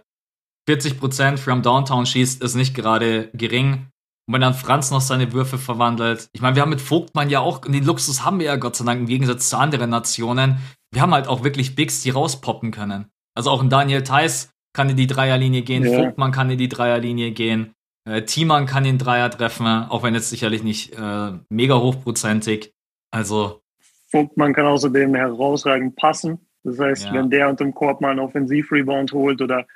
40% 0.68 1.36
from 1.36 1.62
Downtown 1.62 2.06
schießt, 2.06 2.42
ist 2.42 2.54
nicht 2.56 2.74
gerade 2.74 3.30
gering. 3.32 3.88
Und 4.26 4.34
wenn 4.34 4.40
dann 4.40 4.54
Franz 4.54 4.90
noch 4.90 5.00
seine 5.00 5.32
Würfe 5.32 5.58
verwandelt. 5.58 6.28
Ich 6.32 6.40
meine, 6.40 6.56
wir 6.56 6.62
haben 6.62 6.70
mit 6.70 6.80
Vogtmann 6.80 7.30
ja 7.30 7.38
auch, 7.38 7.60
den 7.60 7.84
Luxus 7.84 8.24
haben 8.24 8.40
wir 8.40 8.46
ja 8.46 8.56
Gott 8.56 8.74
sei 8.74 8.84
Dank 8.84 9.00
im 9.00 9.06
Gegensatz 9.06 9.48
zu 9.48 9.56
anderen 9.56 9.90
Nationen. 9.90 10.58
Wir 10.90 11.02
haben 11.02 11.14
halt 11.14 11.28
auch 11.28 11.44
wirklich 11.44 11.76
Bigs, 11.76 12.02
die 12.02 12.10
rauspoppen 12.10 12.72
können. 12.72 13.06
Also 13.34 13.50
auch 13.50 13.62
ein 13.62 13.70
Daniel 13.70 14.02
Theiss 14.02 14.50
kann 14.78 14.88
in 14.90 14.96
die 14.96 15.08
Dreierlinie 15.08 15.62
gehen, 15.62 15.84
ja. 15.84 16.04
Vogtmann 16.04 16.30
kann 16.30 16.48
in 16.50 16.58
die 16.58 16.68
Dreierlinie 16.68 17.32
gehen, 17.32 17.74
äh, 18.04 18.22
Thiemann 18.22 18.64
kann 18.64 18.84
den 18.84 18.96
Dreier 18.96 19.28
treffen, 19.28 19.66
auch 19.66 20.04
wenn 20.04 20.14
jetzt 20.14 20.30
sicherlich 20.30 20.62
nicht 20.62 20.96
äh, 20.96 21.32
mega 21.48 21.80
hochprozentig. 21.80 22.72
Also. 23.10 23.60
Vogtmann 24.06 24.54
kann 24.54 24.66
außerdem 24.66 25.16
herausragend 25.16 25.96
passen. 25.96 26.38
Das 26.62 26.78
heißt, 26.78 27.06
ja. 27.06 27.14
wenn 27.14 27.28
der 27.28 27.48
unterm 27.48 27.74
Korb 27.74 28.00
mal 28.00 28.10
einen 28.10 28.20
Offensivrebound 28.20 29.12
holt 29.12 29.42
oder 29.42 29.66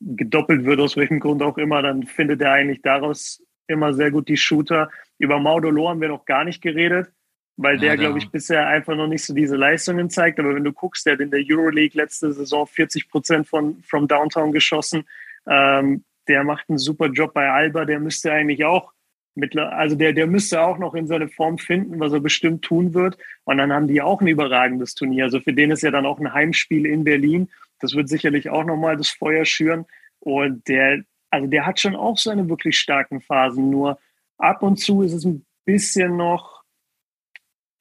gedoppelt 0.00 0.66
wird, 0.66 0.78
aus 0.78 0.96
welchem 0.96 1.20
Grund 1.20 1.42
auch 1.42 1.56
immer, 1.56 1.80
dann 1.80 2.02
findet 2.02 2.42
er 2.42 2.52
eigentlich 2.52 2.82
daraus 2.82 3.42
immer 3.66 3.94
sehr 3.94 4.10
gut 4.10 4.28
die 4.28 4.36
Shooter. 4.36 4.90
Über 5.18 5.40
Maudolo 5.40 5.88
haben 5.88 6.02
wir 6.02 6.08
noch 6.08 6.26
gar 6.26 6.44
nicht 6.44 6.60
geredet, 6.60 7.08
weil 7.56 7.78
der, 7.78 7.90
ja, 7.90 7.96
glaube 7.96 8.18
ich, 8.18 8.30
bisher 8.30 8.66
einfach 8.66 8.96
noch 8.96 9.06
nicht 9.06 9.24
so 9.24 9.32
diese 9.32 9.56
Leistungen 9.56 10.10
zeigt. 10.10 10.40
Aber 10.40 10.54
wenn 10.54 10.64
du 10.64 10.72
guckst, 10.72 11.06
der 11.06 11.14
hat 11.14 11.20
in 11.20 11.30
der 11.30 11.42
Euroleague 11.44 11.96
letzte 11.96 12.32
Saison 12.32 12.66
40 12.66 13.08
Prozent 13.08 13.46
von 13.46 13.82
from 13.82 14.08
Downtown 14.08 14.52
geschossen. 14.52 15.04
Ähm, 15.46 16.04
der 16.26 16.42
macht 16.42 16.68
einen 16.68 16.78
super 16.78 17.08
Job 17.08 17.34
bei 17.34 17.50
Alba. 17.50 17.84
Der 17.84 18.00
müsste 18.00 18.32
eigentlich 18.32 18.64
auch 18.64 18.92
also 19.56 19.96
der, 19.96 20.12
der 20.12 20.26
müsste 20.26 20.62
auch 20.62 20.78
noch 20.78 20.94
in 20.94 21.08
seine 21.08 21.28
Form 21.28 21.58
finden, 21.58 21.98
was 21.98 22.12
er 22.12 22.20
bestimmt 22.20 22.62
tun 22.62 22.94
wird. 22.94 23.18
Und 23.44 23.58
dann 23.58 23.72
haben 23.72 23.88
die 23.88 24.00
auch 24.00 24.20
ein 24.20 24.28
überragendes 24.28 24.94
Turnier. 24.94 25.24
Also 25.24 25.40
für 25.40 25.52
den 25.52 25.72
ist 25.72 25.82
ja 25.82 25.90
dann 25.90 26.06
auch 26.06 26.20
ein 26.20 26.32
Heimspiel 26.32 26.86
in 26.86 27.02
Berlin. 27.02 27.50
Das 27.80 27.94
wird 27.94 28.08
sicherlich 28.08 28.50
auch 28.50 28.64
nochmal 28.64 28.96
das 28.96 29.08
Feuer 29.08 29.44
schüren. 29.44 29.86
Und 30.20 30.68
der, 30.68 31.02
also 31.30 31.48
der 31.48 31.66
hat 31.66 31.80
schon 31.80 31.96
auch 31.96 32.16
seine 32.16 32.48
wirklich 32.48 32.78
starken 32.78 33.20
Phasen. 33.20 33.70
Nur 33.70 33.98
ab 34.38 34.62
und 34.62 34.76
zu 34.76 35.02
ist 35.02 35.12
es 35.12 35.24
ein 35.24 35.44
bisschen 35.64 36.16
noch, 36.16 36.53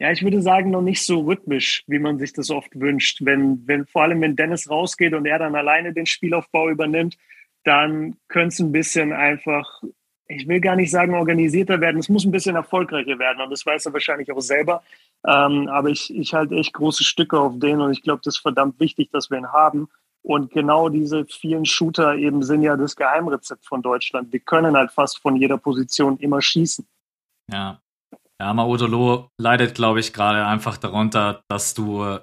ja, 0.03 0.11
ich 0.11 0.21
würde 0.21 0.41
sagen, 0.41 0.69
noch 0.69 0.81
nicht 0.81 1.01
so 1.01 1.21
rhythmisch, 1.21 1.85
wie 1.87 1.97
man 1.97 2.19
sich 2.19 2.33
das 2.33 2.49
oft 2.49 2.77
wünscht. 2.77 3.19
Wenn, 3.21 3.65
wenn, 3.65 3.85
vor 3.85 4.01
allem 4.01 4.19
wenn 4.19 4.35
Dennis 4.35 4.69
rausgeht 4.69 5.13
und 5.13 5.25
er 5.25 5.39
dann 5.39 5.55
alleine 5.55 5.93
den 5.93 6.05
Spielaufbau 6.05 6.69
übernimmt, 6.69 7.17
dann 7.63 8.17
könnte 8.27 8.49
es 8.49 8.59
ein 8.59 8.73
bisschen 8.73 9.13
einfach, 9.13 9.81
ich 10.27 10.45
will 10.45 10.59
gar 10.59 10.75
nicht 10.75 10.91
sagen 10.91 11.15
organisierter 11.15 11.79
werden, 11.79 11.99
es 11.99 12.09
muss 12.09 12.25
ein 12.25 12.33
bisschen 12.33 12.57
erfolgreicher 12.57 13.17
werden 13.17 13.41
und 13.41 13.49
das 13.49 13.65
weiß 13.65 13.85
er 13.85 13.93
wahrscheinlich 13.93 14.29
auch 14.29 14.41
selber. 14.41 14.83
Ähm, 15.25 15.69
aber 15.69 15.87
ich, 15.87 16.13
ich 16.13 16.33
halte 16.33 16.55
echt 16.55 16.73
große 16.73 17.05
Stücke 17.05 17.39
auf 17.39 17.57
den 17.59 17.79
und 17.79 17.93
ich 17.93 18.01
glaube, 18.01 18.19
das 18.25 18.35
ist 18.35 18.41
verdammt 18.41 18.81
wichtig, 18.81 19.09
dass 19.13 19.31
wir 19.31 19.37
ihn 19.37 19.53
haben. 19.53 19.87
Und 20.21 20.51
genau 20.51 20.89
diese 20.89 21.23
vielen 21.27 21.63
Shooter 21.63 22.15
eben 22.15 22.43
sind 22.43 22.61
ja 22.61 22.75
das 22.75 22.97
Geheimrezept 22.97 23.65
von 23.65 23.81
Deutschland. 23.81 24.33
Wir 24.33 24.41
können 24.41 24.75
halt 24.75 24.91
fast 24.91 25.21
von 25.21 25.37
jeder 25.37 25.57
Position 25.57 26.17
immer 26.17 26.41
schießen. 26.41 26.85
Ja. 27.49 27.79
Ja, 28.41 28.53
Maudolo 28.53 29.29
leidet, 29.39 29.75
glaube 29.75 29.99
ich, 29.99 30.13
gerade 30.13 30.45
einfach 30.45 30.77
darunter, 30.77 31.41
dass 31.49 31.73
du 31.73 32.19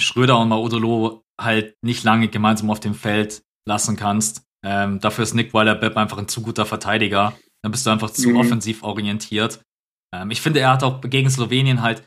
Schröder 0.00 0.38
und 0.38 0.48
Maudolo 0.48 1.22
halt 1.40 1.74
nicht 1.82 2.04
lange 2.04 2.28
gemeinsam 2.28 2.70
auf 2.70 2.80
dem 2.80 2.94
Feld 2.94 3.42
lassen 3.66 3.96
kannst. 3.96 4.44
Ähm, 4.64 5.00
dafür 5.00 5.24
ist 5.24 5.34
Nick 5.34 5.54
Weiler-Bepp 5.54 5.96
einfach 5.96 6.18
ein 6.18 6.28
zu 6.28 6.42
guter 6.42 6.66
Verteidiger. 6.66 7.34
Dann 7.62 7.72
bist 7.72 7.86
du 7.86 7.90
einfach 7.90 8.10
zu 8.10 8.30
mhm. 8.30 8.36
offensiv 8.36 8.82
orientiert. 8.82 9.62
Ähm, 10.14 10.30
ich 10.30 10.40
finde, 10.40 10.60
er 10.60 10.72
hat 10.72 10.82
auch 10.82 11.00
gegen 11.00 11.30
Slowenien 11.30 11.82
halt 11.82 12.04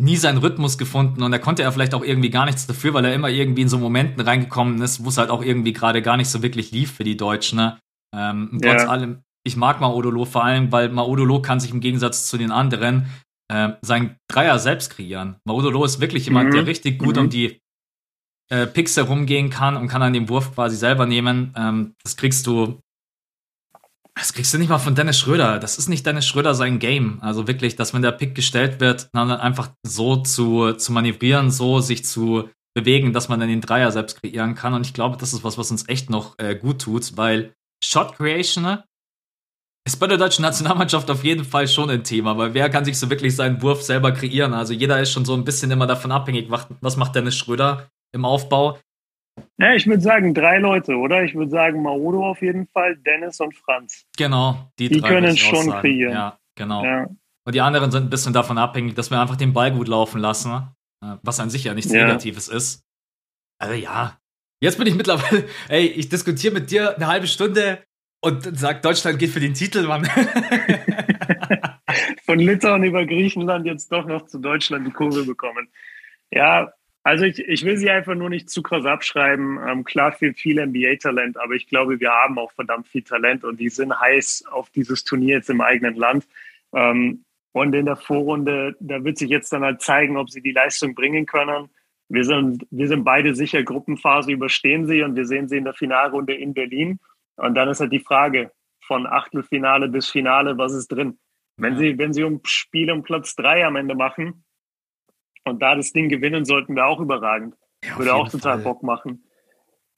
nie 0.00 0.16
seinen 0.16 0.38
Rhythmus 0.38 0.78
gefunden 0.78 1.22
und 1.22 1.32
er 1.32 1.38
konnte 1.38 1.62
ja 1.62 1.70
vielleicht 1.70 1.94
auch 1.94 2.02
irgendwie 2.02 2.30
gar 2.30 2.46
nichts 2.46 2.66
dafür, 2.66 2.94
weil 2.94 3.04
er 3.04 3.14
immer 3.14 3.28
irgendwie 3.28 3.62
in 3.62 3.68
so 3.68 3.78
Momenten 3.78 4.20
reingekommen 4.20 4.80
ist, 4.80 5.04
wo 5.04 5.10
es 5.10 5.18
halt 5.18 5.30
auch 5.30 5.42
irgendwie 5.42 5.74
gerade 5.74 6.00
gar 6.00 6.16
nicht 6.16 6.28
so 6.28 6.42
wirklich 6.42 6.70
lief 6.70 6.92
für 6.92 7.04
die 7.04 7.18
Deutschen. 7.18 7.56
Ne? 7.56 7.78
Ähm, 8.16 8.58
ja. 8.62 8.74
Trotz 8.74 8.88
allem, 8.88 9.22
ich 9.44 9.56
mag 9.56 9.80
Maodolo 9.80 10.24
vor 10.24 10.44
allem, 10.44 10.70
weil 10.72 10.88
Maodolo 10.90 11.40
kann 11.42 11.60
sich 11.60 11.70
im 11.70 11.80
Gegensatz 11.80 12.26
zu 12.28 12.36
den 12.38 12.52
anderen 12.52 13.06
äh, 13.48 13.70
seinen 13.82 14.16
Dreier 14.28 14.58
selbst 14.58 14.90
kreieren. 14.90 15.36
Maodolo 15.44 15.84
ist 15.84 16.00
wirklich 16.00 16.26
jemand, 16.26 16.50
mhm. 16.50 16.54
der 16.54 16.66
richtig 16.66 16.98
gut 16.98 17.16
mhm. 17.16 17.22
um 17.22 17.30
die 17.30 17.60
äh, 18.50 18.66
Picks 18.66 18.96
herumgehen 18.96 19.50
kann 19.50 19.76
und 19.76 19.88
kann 19.88 20.02
an 20.02 20.12
dem 20.12 20.28
Wurf 20.28 20.54
quasi 20.54 20.76
selber 20.76 21.06
nehmen. 21.06 21.54
Ähm, 21.56 21.94
das 22.02 22.16
kriegst 22.16 22.46
du 22.46 22.80
das 24.14 24.32
kriegst 24.34 24.52
du 24.52 24.58
nicht 24.58 24.68
mal 24.68 24.78
von 24.78 24.94
Dennis 24.94 25.18
Schröder. 25.18 25.58
Das 25.58 25.78
ist 25.78 25.88
nicht 25.88 26.04
Dennis 26.04 26.26
Schröder 26.26 26.54
sein 26.54 26.78
Game. 26.78 27.18
Also 27.22 27.46
wirklich, 27.46 27.76
dass 27.76 27.94
wenn 27.94 28.02
der 28.02 28.12
Pick 28.12 28.34
gestellt 28.34 28.80
wird, 28.80 29.08
dann 29.12 29.30
einfach 29.30 29.70
so 29.82 30.16
zu, 30.16 30.72
zu 30.74 30.92
manövrieren, 30.92 31.50
so 31.50 31.80
sich 31.80 32.04
zu 32.04 32.50
bewegen, 32.74 33.12
dass 33.12 33.28
man 33.28 33.40
dann 33.40 33.48
den 33.48 33.60
Dreier 33.62 33.90
selbst 33.92 34.20
kreieren 34.20 34.54
kann. 34.54 34.74
Und 34.74 34.84
ich 34.84 34.94
glaube, 34.94 35.16
das 35.16 35.32
ist 35.32 35.42
was, 35.42 35.58
was 35.58 35.70
uns 35.70 35.88
echt 35.88 36.10
noch 36.10 36.38
äh, 36.38 36.54
gut 36.54 36.82
tut, 36.82 37.16
weil 37.16 37.54
Shot 37.82 38.14
Creation 38.16 38.62
ne, 38.64 38.84
ist 39.86 39.98
bei 39.98 40.06
der 40.06 40.18
deutschen 40.18 40.42
Nationalmannschaft 40.42 41.10
auf 41.10 41.24
jeden 41.24 41.44
Fall 41.44 41.66
schon 41.66 41.90
ein 41.90 42.04
Thema, 42.04 42.36
weil 42.36 42.54
wer 42.54 42.68
kann 42.68 42.84
sich 42.84 42.98
so 42.98 43.08
wirklich 43.08 43.34
seinen 43.34 43.62
Wurf 43.62 43.82
selber 43.82 44.12
kreieren? 44.12 44.52
Also 44.52 44.72
jeder 44.72 45.00
ist 45.00 45.12
schon 45.12 45.24
so 45.24 45.34
ein 45.34 45.44
bisschen 45.44 45.70
immer 45.70 45.86
davon 45.86 46.12
abhängig, 46.12 46.50
was 46.50 46.96
macht 46.96 47.14
Dennis 47.14 47.36
Schröder 47.36 47.88
im 48.12 48.24
Aufbau. 48.24 48.78
Ja, 49.58 49.74
ich 49.74 49.86
würde 49.86 50.02
sagen 50.02 50.34
drei 50.34 50.58
Leute, 50.58 50.96
oder? 50.96 51.22
Ich 51.22 51.34
würde 51.34 51.50
sagen 51.50 51.82
Maodo 51.82 52.26
auf 52.26 52.42
jeden 52.42 52.66
Fall, 52.66 52.96
Dennis 52.96 53.40
und 53.40 53.54
Franz. 53.54 54.04
Genau, 54.16 54.70
die, 54.78 54.88
die 54.88 55.00
können 55.00 55.36
schon 55.36 55.70
kreieren. 55.70 56.12
Ja, 56.12 56.38
genau. 56.56 56.84
Ja. 56.84 57.06
Und 57.46 57.54
die 57.54 57.60
anderen 57.60 57.90
sind 57.90 58.04
ein 58.04 58.10
bisschen 58.10 58.32
davon 58.32 58.58
abhängig, 58.58 58.94
dass 58.94 59.10
wir 59.10 59.20
einfach 59.20 59.36
den 59.36 59.52
Ball 59.52 59.72
gut 59.72 59.88
laufen 59.88 60.20
lassen, 60.20 60.50
äh, 61.02 61.16
was 61.22 61.40
an 61.40 61.50
sich 61.50 61.64
ja 61.64 61.74
nichts 61.74 61.92
ja. 61.92 62.04
Negatives 62.04 62.48
ist. 62.48 62.84
Also 63.58 63.74
ja, 63.74 64.18
jetzt 64.62 64.78
bin 64.78 64.86
ich 64.86 64.94
mittlerweile, 64.94 65.48
ey, 65.68 65.86
ich 65.86 66.08
diskutiere 66.08 66.54
mit 66.54 66.70
dir 66.70 66.96
eine 66.96 67.06
halbe 67.06 67.26
Stunde 67.26 67.82
und 68.20 68.58
sag, 68.58 68.82
Deutschland 68.82 69.18
geht 69.18 69.30
für 69.30 69.40
den 69.40 69.54
Titel, 69.54 69.86
Mann. 69.86 70.04
Von 72.24 72.38
Litauen 72.38 72.84
über 72.84 73.06
Griechenland 73.06 73.66
jetzt 73.66 73.90
doch 73.90 74.06
noch 74.06 74.26
zu 74.26 74.38
Deutschland 74.38 74.86
die 74.86 74.92
Kurve 74.92 75.24
bekommen. 75.24 75.68
Ja, 76.30 76.72
also 77.02 77.24
ich, 77.24 77.38
ich 77.38 77.64
will 77.64 77.78
sie 77.78 77.90
einfach 77.90 78.14
nur 78.14 78.28
nicht 78.28 78.50
zu 78.50 78.62
krass 78.62 78.84
abschreiben. 78.84 79.58
Ähm, 79.66 79.84
klar 79.84 80.12
fehlt 80.12 80.38
viel 80.38 80.64
NBA-Talent, 80.64 81.38
aber 81.38 81.54
ich 81.54 81.66
glaube, 81.66 81.98
wir 81.98 82.10
haben 82.10 82.38
auch 82.38 82.52
verdammt 82.52 82.88
viel 82.88 83.02
Talent 83.02 83.42
und 83.42 83.58
die 83.58 83.70
sind 83.70 83.98
heiß 83.98 84.44
auf 84.50 84.68
dieses 84.70 85.04
Turnier 85.04 85.36
jetzt 85.36 85.50
im 85.50 85.62
eigenen 85.62 85.94
Land. 85.94 86.26
Ähm, 86.74 87.24
und 87.52 87.74
in 87.74 87.86
der 87.86 87.96
Vorrunde, 87.96 88.76
da 88.80 89.02
wird 89.02 89.18
sich 89.18 89.30
jetzt 89.30 89.52
dann 89.52 89.64
halt 89.64 89.80
zeigen, 89.80 90.16
ob 90.16 90.30
sie 90.30 90.42
die 90.42 90.52
Leistung 90.52 90.94
bringen 90.94 91.26
können. 91.26 91.68
Wir 92.08 92.24
sind, 92.24 92.66
wir 92.70 92.86
sind 92.86 93.02
beide 93.02 93.34
sicher, 93.34 93.62
Gruppenphase 93.62 94.32
überstehen 94.32 94.86
sie 94.86 95.02
und 95.02 95.16
wir 95.16 95.24
sehen 95.26 95.48
sie 95.48 95.56
in 95.56 95.64
der 95.64 95.74
Finalrunde 95.74 96.34
in 96.34 96.54
Berlin. 96.54 97.00
Und 97.40 97.54
dann 97.54 97.68
ist 97.68 97.80
halt 97.80 97.92
die 97.92 98.00
Frage 98.00 98.52
von 98.86 99.06
Achtelfinale 99.06 99.88
bis 99.88 100.08
Finale, 100.08 100.58
was 100.58 100.72
ist 100.72 100.88
drin? 100.88 101.18
Wenn 101.56 101.76
sie, 101.76 101.98
wenn 101.98 102.12
sie 102.12 102.24
um 102.24 102.40
Spiel 102.44 102.90
um 102.90 103.02
Platz 103.02 103.34
drei 103.34 103.66
am 103.66 103.76
Ende 103.76 103.94
machen 103.94 104.44
und 105.44 105.60
da 105.60 105.74
das 105.74 105.92
Ding 105.92 106.08
gewinnen, 106.08 106.44
sollten 106.44 106.74
wir 106.74 106.86
auch 106.86 107.00
überragend. 107.00 107.54
Ja, 107.84 107.98
Würde 107.98 108.14
auch 108.14 108.28
total 108.28 108.56
Fall. 108.56 108.64
Bock 108.64 108.82
machen. 108.82 109.24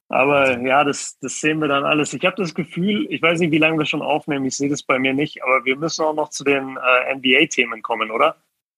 Aber 0.09 0.59
ja, 0.59 0.83
das, 0.83 1.17
das 1.19 1.39
sehen 1.39 1.59
wir 1.59 1.67
dann 1.67 1.85
alles. 1.85 2.13
Ich 2.13 2.23
habe 2.25 2.35
das 2.35 2.53
Gefühl, 2.53 3.07
ich 3.09 3.21
weiß 3.21 3.39
nicht, 3.39 3.51
wie 3.51 3.57
lange 3.57 3.77
wir 3.77 3.85
schon 3.85 4.01
aufnehmen, 4.01 4.45
ich 4.45 4.55
sehe 4.55 4.69
das 4.69 4.83
bei 4.83 4.99
mir 4.99 5.13
nicht, 5.13 5.41
aber 5.43 5.65
wir 5.65 5.75
müssen 5.75 6.03
auch 6.03 6.13
noch 6.13 6.29
zu 6.29 6.43
den 6.43 6.77
äh, 6.77 7.15
NBA-Themen 7.15 7.81
kommen, 7.81 8.11
oder? 8.11 8.35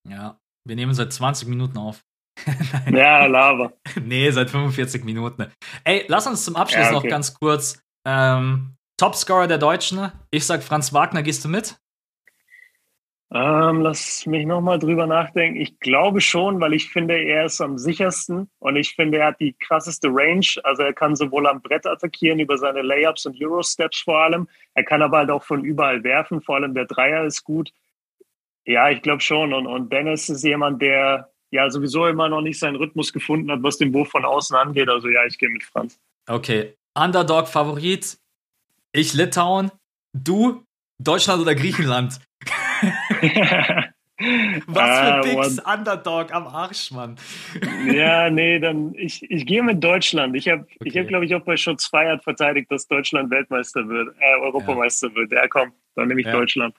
Ja, 0.08 0.40
wir 0.64 0.76
nehmen 0.76 0.94
seit 0.94 1.12
20 1.12 1.48
Minuten 1.48 1.78
auf. 1.78 2.04
ja, 2.92 3.26
Lava. 3.26 3.74
nee, 4.02 4.30
seit 4.32 4.50
45 4.50 5.04
Minuten. 5.04 5.48
Ey, 5.84 6.06
lass 6.08 6.28
uns 6.28 6.46
zum 6.46 6.56
Abschluss 6.56 6.86
ja, 6.86 6.96
okay. 6.96 7.08
noch 7.08 7.10
ganz 7.10 7.34
kurz. 7.34 7.85
Ähm, 8.06 8.78
Topscorer 8.98 9.48
der 9.48 9.58
Deutschen. 9.58 10.12
Ich 10.32 10.46
sag 10.46 10.64
Franz 10.64 10.94
Wagner, 10.94 11.24
gehst 11.24 11.44
du 11.44 11.50
mit? 11.50 11.78
Ähm, 13.32 13.82
lass 13.82 14.26
mich 14.28 14.46
nochmal 14.46 14.80
drüber 14.80 15.08
nachdenken. 15.08 15.60
Ich 15.60 15.80
glaube 15.80 16.22
schon, 16.22 16.62
weil 16.62 16.74
ich 16.74 16.90
finde, 16.90 17.18
er 17.18 17.46
ist 17.46 17.60
am 17.60 17.78
sichersten 17.78 18.50
und 18.60 18.76
ich 18.76 18.96
finde, 18.96 19.18
er 19.18 19.28
hat 19.28 19.40
die 19.42 19.54
krasseste 19.54 20.08
Range. 20.10 20.46
Also 20.64 20.84
er 20.84 20.94
kann 20.94 21.16
sowohl 21.16 21.48
am 21.48 21.62
Brett 21.62 21.86
attackieren 21.86 22.40
über 22.40 22.58
seine 22.58 22.84
Layups 22.84 23.26
und 23.26 23.36
Euro-Steps 23.42 24.02
vor 24.02 24.20
allem. 24.20 24.48
Er 24.76 24.86
kann 24.86 25.02
aber 25.02 25.18
halt 25.18 25.32
auch 25.32 25.44
von 25.44 25.66
überall 25.66 26.04
werfen. 26.04 26.42
Vor 26.42 26.56
allem 26.56 26.76
der 26.76 26.86
Dreier 26.86 27.26
ist 27.26 27.44
gut. 27.44 27.74
Ja, 28.66 28.90
ich 28.90 29.02
glaube 29.02 29.22
schon. 29.22 29.54
Und, 29.54 29.68
und 29.68 29.92
Dennis 29.92 30.30
ist 30.30 30.44
jemand, 30.44 30.82
der 30.82 31.30
ja 31.52 31.70
sowieso 31.70 32.06
immer 32.08 32.30
noch 32.30 32.42
nicht 32.42 32.60
seinen 32.60 32.76
Rhythmus 32.76 33.12
gefunden 33.12 33.52
hat, 33.52 33.64
was 33.64 33.78
den 33.78 33.94
Wurf 33.94 34.10
von 34.10 34.24
außen 34.24 34.56
angeht. 34.56 34.88
Also 34.88 35.10
ja, 35.10 35.26
ich 35.26 35.38
gehe 35.38 35.50
mit 35.50 35.64
Franz. 35.64 36.00
Okay. 36.28 36.76
Underdog-Favorit. 36.96 38.18
Ich 38.92 39.14
Litauen. 39.14 39.72
Du 40.14 40.64
Deutschland 40.98 41.42
oder 41.42 41.56
Griechenland? 41.56 42.20
Was 44.68 45.00
für 45.00 45.14
ah, 45.14 45.22
Picks, 45.22 45.60
Underdog 45.60 46.34
am 46.34 46.48
Arsch, 46.48 46.92
Mann. 46.92 47.18
ja, 47.94 48.30
nee, 48.30 48.60
dann 48.60 48.94
ich, 48.96 49.30
ich 49.30 49.46
gehe 49.46 49.62
mit 49.62 49.84
Deutschland. 49.84 50.38
Ich 50.38 50.48
habe, 50.48 50.62
okay. 50.62 50.78
ich 50.86 50.98
hab, 50.98 51.08
glaube 51.10 51.26
ich, 51.26 51.36
auch 51.36 51.42
bei 51.42 51.58
Schutz 51.58 51.88
Feiert 51.88 52.24
verteidigt, 52.24 52.72
dass 52.72 52.88
Deutschland 52.88 53.30
Weltmeister 53.30 53.86
wird, 53.90 54.16
äh, 54.18 54.42
Europameister 54.42 55.10
ja. 55.10 55.16
wird. 55.16 55.32
Ja, 55.34 55.48
komm, 55.50 55.74
dann 55.96 56.08
nehme 56.08 56.22
ich 56.22 56.28
ja. 56.28 56.32
Deutschland. 56.32 56.74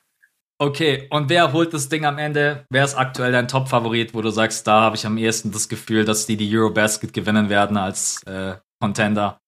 Okay, 0.58 1.06
und 1.10 1.28
wer 1.28 1.52
holt 1.52 1.74
das 1.74 1.90
Ding 1.90 2.06
am 2.06 2.16
Ende? 2.16 2.64
Wer 2.70 2.84
ist 2.84 2.94
aktuell 2.94 3.32
dein 3.32 3.48
Top-Favorit, 3.48 4.14
wo 4.14 4.22
du 4.22 4.30
sagst, 4.30 4.66
da 4.66 4.80
habe 4.80 4.96
ich 4.96 5.04
am 5.04 5.18
ehesten 5.18 5.52
das 5.52 5.68
Gefühl, 5.68 6.06
dass 6.06 6.24
die 6.24 6.38
die 6.38 6.56
Eurobasket 6.56 7.12
gewinnen 7.12 7.50
werden 7.50 7.76
als 7.76 8.22
äh, 8.22 8.54
Contender? 8.80 9.38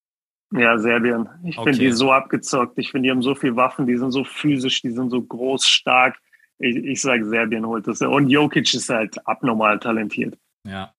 Ja, 0.53 0.79
Serbien. 0.79 1.29
Ich 1.45 1.59
okay. 1.59 1.73
finde 1.73 1.87
die 1.87 1.93
so 1.93 2.11
abgezockt. 2.11 2.79
Ich 2.79 2.91
finde, 2.91 3.07
die 3.07 3.11
haben 3.11 3.23
so 3.23 3.35
viele 3.35 3.57
Waffen, 3.57 3.87
die 3.87 3.97
sind 3.97 4.13
so 4.13 4.25
physisch, 4.25 4.81
die 4.81 4.91
sind 4.91 5.11
so 5.11 5.21
groß, 5.21 5.67
stark. 5.67 6.17
Ich, 6.59 6.77
ich 6.77 7.01
sage, 7.01 7.25
Serbien 7.27 7.67
holt 7.67 7.87
das. 7.87 8.01
Und 8.01 8.31
Jokic 8.31 8.73
ist 8.73 8.89
halt 8.89 9.17
abnormal 9.27 9.79
talentiert. 9.79 10.37
Ja. 10.67 10.95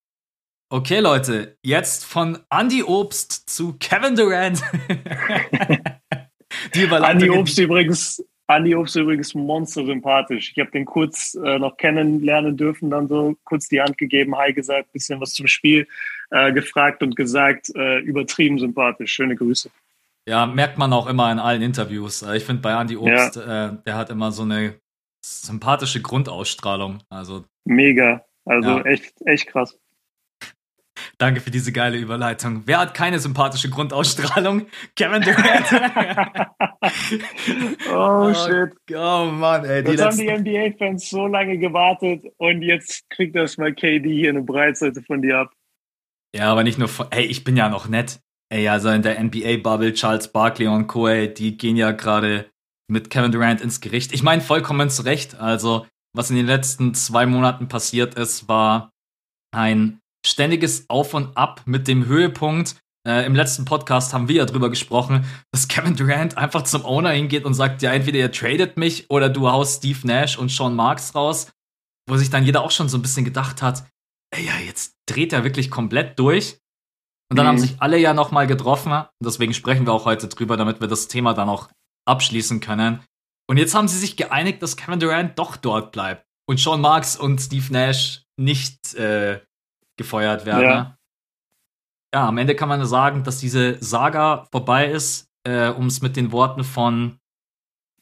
Okay, 0.71 0.99
Leute, 0.99 1.57
jetzt 1.63 2.05
von 2.05 2.37
Andy 2.51 2.83
Obst 2.83 3.49
zu 3.49 3.75
Kevin 3.79 4.15
Durant. 4.15 4.61
die. 6.75 6.83
Andy 6.83 7.31
Obst 7.31 7.57
übrigens, 7.57 8.23
Andy 8.47 8.75
Obst 8.75 8.95
übrigens 8.95 9.33
monster 9.33 9.83
sympathisch. 9.83 10.51
Ich 10.51 10.59
habe 10.59 10.69
den 10.69 10.85
kurz 10.85 11.33
äh, 11.43 11.57
noch 11.57 11.75
kennenlernen 11.77 12.55
dürfen, 12.55 12.91
dann 12.91 13.07
so 13.07 13.35
kurz 13.45 13.67
die 13.67 13.81
Hand 13.81 13.97
gegeben, 13.97 14.37
hi 14.37 14.53
gesagt, 14.53 14.91
bisschen 14.91 15.19
was 15.19 15.33
zum 15.33 15.47
Spiel 15.47 15.87
äh, 16.31 16.53
gefragt 16.53 17.03
und 17.03 17.15
gesagt, 17.15 17.69
äh, 17.75 17.99
übertrieben 17.99 18.59
sympathisch. 18.59 19.13
Schöne 19.13 19.35
Grüße. 19.35 19.69
Ja, 20.27 20.45
merkt 20.45 20.77
man 20.77 20.93
auch 20.93 21.07
immer 21.07 21.31
in 21.31 21.39
allen 21.39 21.61
Interviews. 21.61 22.21
Äh, 22.21 22.37
ich 22.37 22.45
finde 22.45 22.61
bei 22.61 22.79
Andy 22.79 22.97
Obst, 22.97 23.35
ja. 23.35 23.67
äh, 23.67 23.77
der 23.85 23.95
hat 23.95 24.09
immer 24.09 24.31
so 24.31 24.43
eine 24.43 24.75
sympathische 25.25 26.01
Grundausstrahlung. 26.01 26.99
Also 27.09 27.45
mega. 27.65 28.25
Also 28.45 28.77
ja. 28.77 28.85
echt, 28.85 29.13
echt 29.25 29.47
krass. 29.47 29.77
Danke 31.17 31.41
für 31.41 31.51
diese 31.51 31.71
geile 31.71 31.97
Überleitung. 31.97 32.63
Wer 32.65 32.79
hat 32.79 32.93
keine 32.93 33.19
sympathische 33.19 33.69
Grundausstrahlung? 33.69 34.67
Kevin 34.95 35.21
Durant. 35.21 35.71
oh, 37.91 37.93
oh, 37.93 38.33
shit. 38.33 38.73
Oh 38.95 39.29
Mann, 39.31 39.65
ey. 39.65 39.83
Die 39.83 39.91
Jetzt 39.91 40.01
haben 40.01 40.17
die 40.17 40.31
NBA-Fans 40.31 41.09
so 41.09 41.27
lange 41.27 41.57
gewartet 41.57 42.25
und 42.37 42.61
jetzt 42.61 43.09
kriegt 43.09 43.35
das 43.35 43.57
mal 43.57 43.73
KD 43.73 44.09
hier 44.09 44.29
eine 44.29 44.43
Breitseite 44.43 45.01
von 45.01 45.21
dir 45.21 45.39
ab. 45.39 45.51
Ja, 46.35 46.51
aber 46.51 46.63
nicht 46.63 46.77
nur 46.77 46.87
von, 46.87 47.07
ey, 47.11 47.25
ich 47.25 47.43
bin 47.43 47.57
ja 47.57 47.69
noch 47.69 47.87
nett. 47.87 48.19
Ey, 48.51 48.67
also 48.67 48.89
in 48.89 49.01
der 49.01 49.21
NBA-Bubble, 49.23 49.93
Charles 49.93 50.31
Barkley 50.31 50.67
und 50.67 50.87
Co., 50.87 51.07
ey, 51.07 51.33
die 51.33 51.57
gehen 51.57 51.75
ja 51.75 51.91
gerade 51.91 52.49
mit 52.89 53.09
Kevin 53.09 53.31
Durant 53.31 53.61
ins 53.61 53.81
Gericht. 53.81 54.11
Ich 54.13 54.23
meine, 54.23 54.41
vollkommen 54.41 54.89
zu 54.89 55.03
Recht. 55.03 55.35
Also, 55.35 55.85
was 56.15 56.29
in 56.29 56.35
den 56.35 56.47
letzten 56.47 56.93
zwei 56.93 57.25
Monaten 57.25 57.67
passiert 57.67 58.15
ist, 58.15 58.47
war 58.47 58.91
ein 59.51 59.99
ständiges 60.25 60.89
Auf 60.89 61.13
und 61.13 61.37
Ab 61.37 61.61
mit 61.65 61.87
dem 61.87 62.05
Höhepunkt. 62.05 62.75
Äh, 63.07 63.25
Im 63.25 63.35
letzten 63.35 63.65
Podcast 63.65 64.13
haben 64.13 64.27
wir 64.27 64.35
ja 64.35 64.45
drüber 64.45 64.69
gesprochen, 64.69 65.25
dass 65.51 65.67
Kevin 65.67 65.95
Durant 65.95 66.37
einfach 66.37 66.63
zum 66.63 66.83
Owner 66.83 67.11
hingeht 67.11 67.45
und 67.45 67.53
sagt, 67.53 67.81
ja, 67.81 67.91
entweder 67.91 68.19
ihr 68.19 68.31
tradet 68.31 68.77
mich 68.77 69.09
oder 69.09 69.29
du 69.29 69.49
haust 69.49 69.77
Steve 69.77 70.05
Nash 70.05 70.37
und 70.37 70.51
Sean 70.51 70.75
Marks 70.75 71.15
raus. 71.15 71.51
Wo 72.09 72.17
sich 72.17 72.31
dann 72.31 72.43
jeder 72.43 72.63
auch 72.63 72.71
schon 72.71 72.89
so 72.89 72.97
ein 72.97 73.03
bisschen 73.03 73.23
gedacht 73.23 73.61
hat, 73.61 73.83
ey, 74.31 74.45
ja, 74.45 74.57
jetzt 74.57 74.95
dreht 75.07 75.33
er 75.33 75.43
wirklich 75.43 75.69
komplett 75.71 76.19
durch. 76.19 76.59
Und 77.31 77.37
dann 77.37 77.45
mhm. 77.45 77.49
haben 77.49 77.57
sich 77.59 77.75
alle 77.79 77.97
ja 77.97 78.13
nochmal 78.13 78.47
getroffen. 78.47 78.91
Und 78.91 79.07
deswegen 79.23 79.53
sprechen 79.53 79.85
wir 79.85 79.93
auch 79.93 80.05
heute 80.05 80.27
drüber, 80.27 80.57
damit 80.57 80.81
wir 80.81 80.87
das 80.87 81.07
Thema 81.07 81.33
dann 81.33 81.49
auch 81.49 81.69
abschließen 82.05 82.59
können. 82.59 83.03
Und 83.47 83.57
jetzt 83.57 83.75
haben 83.75 83.87
sie 83.87 83.97
sich 83.97 84.17
geeinigt, 84.17 84.61
dass 84.61 84.77
Kevin 84.77 84.99
Durant 84.99 85.37
doch 85.37 85.57
dort 85.57 85.91
bleibt. 85.91 86.25
Und 86.47 86.59
Sean 86.59 86.81
Marks 86.81 87.15
und 87.15 87.39
Steve 87.39 87.71
Nash 87.71 88.23
nicht 88.37 88.95
äh, 88.95 89.41
gefeuert 89.97 90.45
werden. 90.45 90.63
Ja. 90.63 90.97
ja. 92.13 92.27
am 92.27 92.37
Ende 92.37 92.55
kann 92.55 92.69
man 92.69 92.83
sagen, 92.85 93.23
dass 93.23 93.39
diese 93.39 93.77
Saga 93.83 94.47
vorbei 94.51 94.87
ist, 94.87 95.29
äh, 95.45 95.69
um 95.69 95.87
es 95.87 96.01
mit 96.01 96.15
den 96.15 96.31
Worten 96.31 96.63
von, 96.63 97.19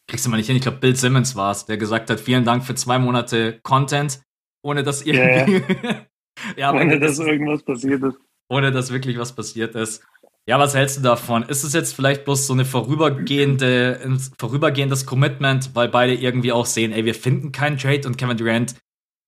kriegst 0.09 0.25
du 0.25 0.29
mal 0.29 0.37
nicht 0.37 0.47
hin, 0.47 0.55
ich 0.55 0.61
glaube, 0.61 0.77
Bill 0.77 0.95
Simmons 0.95 1.35
war 1.35 1.51
es, 1.51 1.65
der 1.65 1.77
gesagt 1.77 2.09
hat, 2.09 2.19
vielen 2.19 2.45
Dank 2.45 2.63
für 2.63 2.75
zwei 2.75 2.99
Monate 2.99 3.59
Content, 3.63 4.21
ohne 4.63 4.83
dass 4.83 5.01
irgendwie. 5.01 5.63
Ja, 5.83 5.89
ja, 5.89 5.96
ohne 6.57 6.99
dass 6.99 7.19
irgendwas 7.19 7.63
passiert 7.63 8.03
ist. 8.03 8.17
Ohne 8.49 8.71
dass 8.71 8.91
wirklich 8.91 9.17
was 9.17 9.33
passiert 9.33 9.75
ist. 9.75 10.03
Ja, 10.47 10.57
was 10.59 10.75
hältst 10.75 10.97
du 10.97 11.01
davon? 11.01 11.43
Ist 11.43 11.63
es 11.63 11.73
jetzt 11.73 11.93
vielleicht 11.93 12.23
bloß 12.23 12.47
so 12.47 12.53
eine 12.53 12.63
vorübergehende, 12.63 13.99
ein 14.03 14.17
vorübergehendes 14.39 15.05
Commitment, 15.05 15.75
weil 15.75 15.89
beide 15.89 16.13
irgendwie 16.13 16.53
auch 16.53 16.65
sehen, 16.65 16.93
ey, 16.93 17.03
wir 17.03 17.15
finden 17.15 17.51
keinen 17.51 17.77
Trade 17.77 18.07
und 18.07 18.17
Kevin 18.17 18.37
Durant 18.37 18.75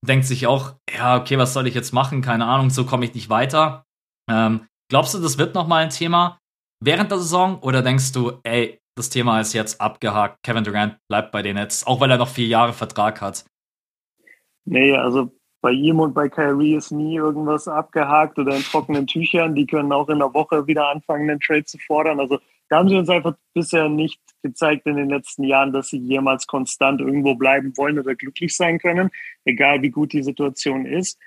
denkt 0.07 0.25
sich 0.25 0.47
auch, 0.47 0.75
ja, 0.89 1.19
okay, 1.19 1.37
was 1.37 1.53
soll 1.53 1.67
ich 1.67 1.75
jetzt 1.75 1.91
machen? 1.91 2.21
Keine 2.21 2.45
Ahnung, 2.45 2.69
so 2.69 2.85
komme 2.85 3.03
ich 3.03 3.13
nicht 3.13 3.29
weiter. 3.29 3.83
Ähm, 4.31 4.67
glaubst 4.89 5.13
du, 5.13 5.19
das 5.19 5.37
wird 5.37 5.55
nochmal 5.55 5.83
ein 5.83 5.89
Thema 5.89 6.39
während 6.81 7.11
der 7.11 7.17
Saison 7.17 7.59
oder 7.59 7.81
denkst 7.81 8.13
du, 8.13 8.39
ey, 8.43 8.79
das 8.95 9.09
Thema 9.09 9.39
ist 9.41 9.53
jetzt 9.53 9.79
abgehakt, 9.81 10.43
Kevin 10.43 10.63
Durant 10.63 10.97
bleibt 11.09 11.31
bei 11.31 11.41
den 11.41 11.55
Nets, 11.55 11.85
auch 11.85 11.99
weil 11.99 12.11
er 12.11 12.17
noch 12.17 12.29
vier 12.29 12.47
Jahre 12.47 12.73
Vertrag 12.73 13.21
hat? 13.21 13.45
Nee, 14.65 14.95
also 14.95 15.31
bei 15.61 15.71
ihm 15.71 15.99
und 15.99 16.13
bei 16.13 16.29
Kyrie 16.29 16.75
ist 16.75 16.91
nie 16.91 17.17
irgendwas 17.17 17.67
abgehakt 17.67 18.39
oder 18.39 18.55
in 18.55 18.61
trockenen 18.61 19.07
Tüchern. 19.07 19.55
Die 19.55 19.65
können 19.65 19.91
auch 19.91 20.07
in 20.09 20.19
der 20.19 20.33
Woche 20.33 20.67
wieder 20.67 20.87
anfangen, 20.89 21.27
den 21.27 21.39
Trade 21.39 21.65
zu 21.65 21.77
fordern. 21.79 22.19
Also 22.19 22.39
da 22.69 22.77
haben 22.77 22.89
sie 22.89 22.95
uns 22.95 23.09
einfach 23.09 23.35
bisher 23.53 23.89
nicht 23.89 24.21
gezeigt 24.41 24.85
in 24.85 24.95
den 24.95 25.09
letzten 25.09 25.43
Jahren, 25.43 25.73
dass 25.73 25.89
sie 25.89 25.97
jemals 25.97 26.47
konstant 26.47 27.01
irgendwo 27.01 27.35
bleiben 27.35 27.73
wollen 27.75 27.99
oder 27.99 28.15
glücklich 28.15 28.55
sein 28.55 28.79
können, 28.79 29.09
egal 29.43 29.81
wie 29.81 29.89
gut 29.89 30.13
die 30.13 30.23
Situation 30.23 30.85
ist. 30.85 31.19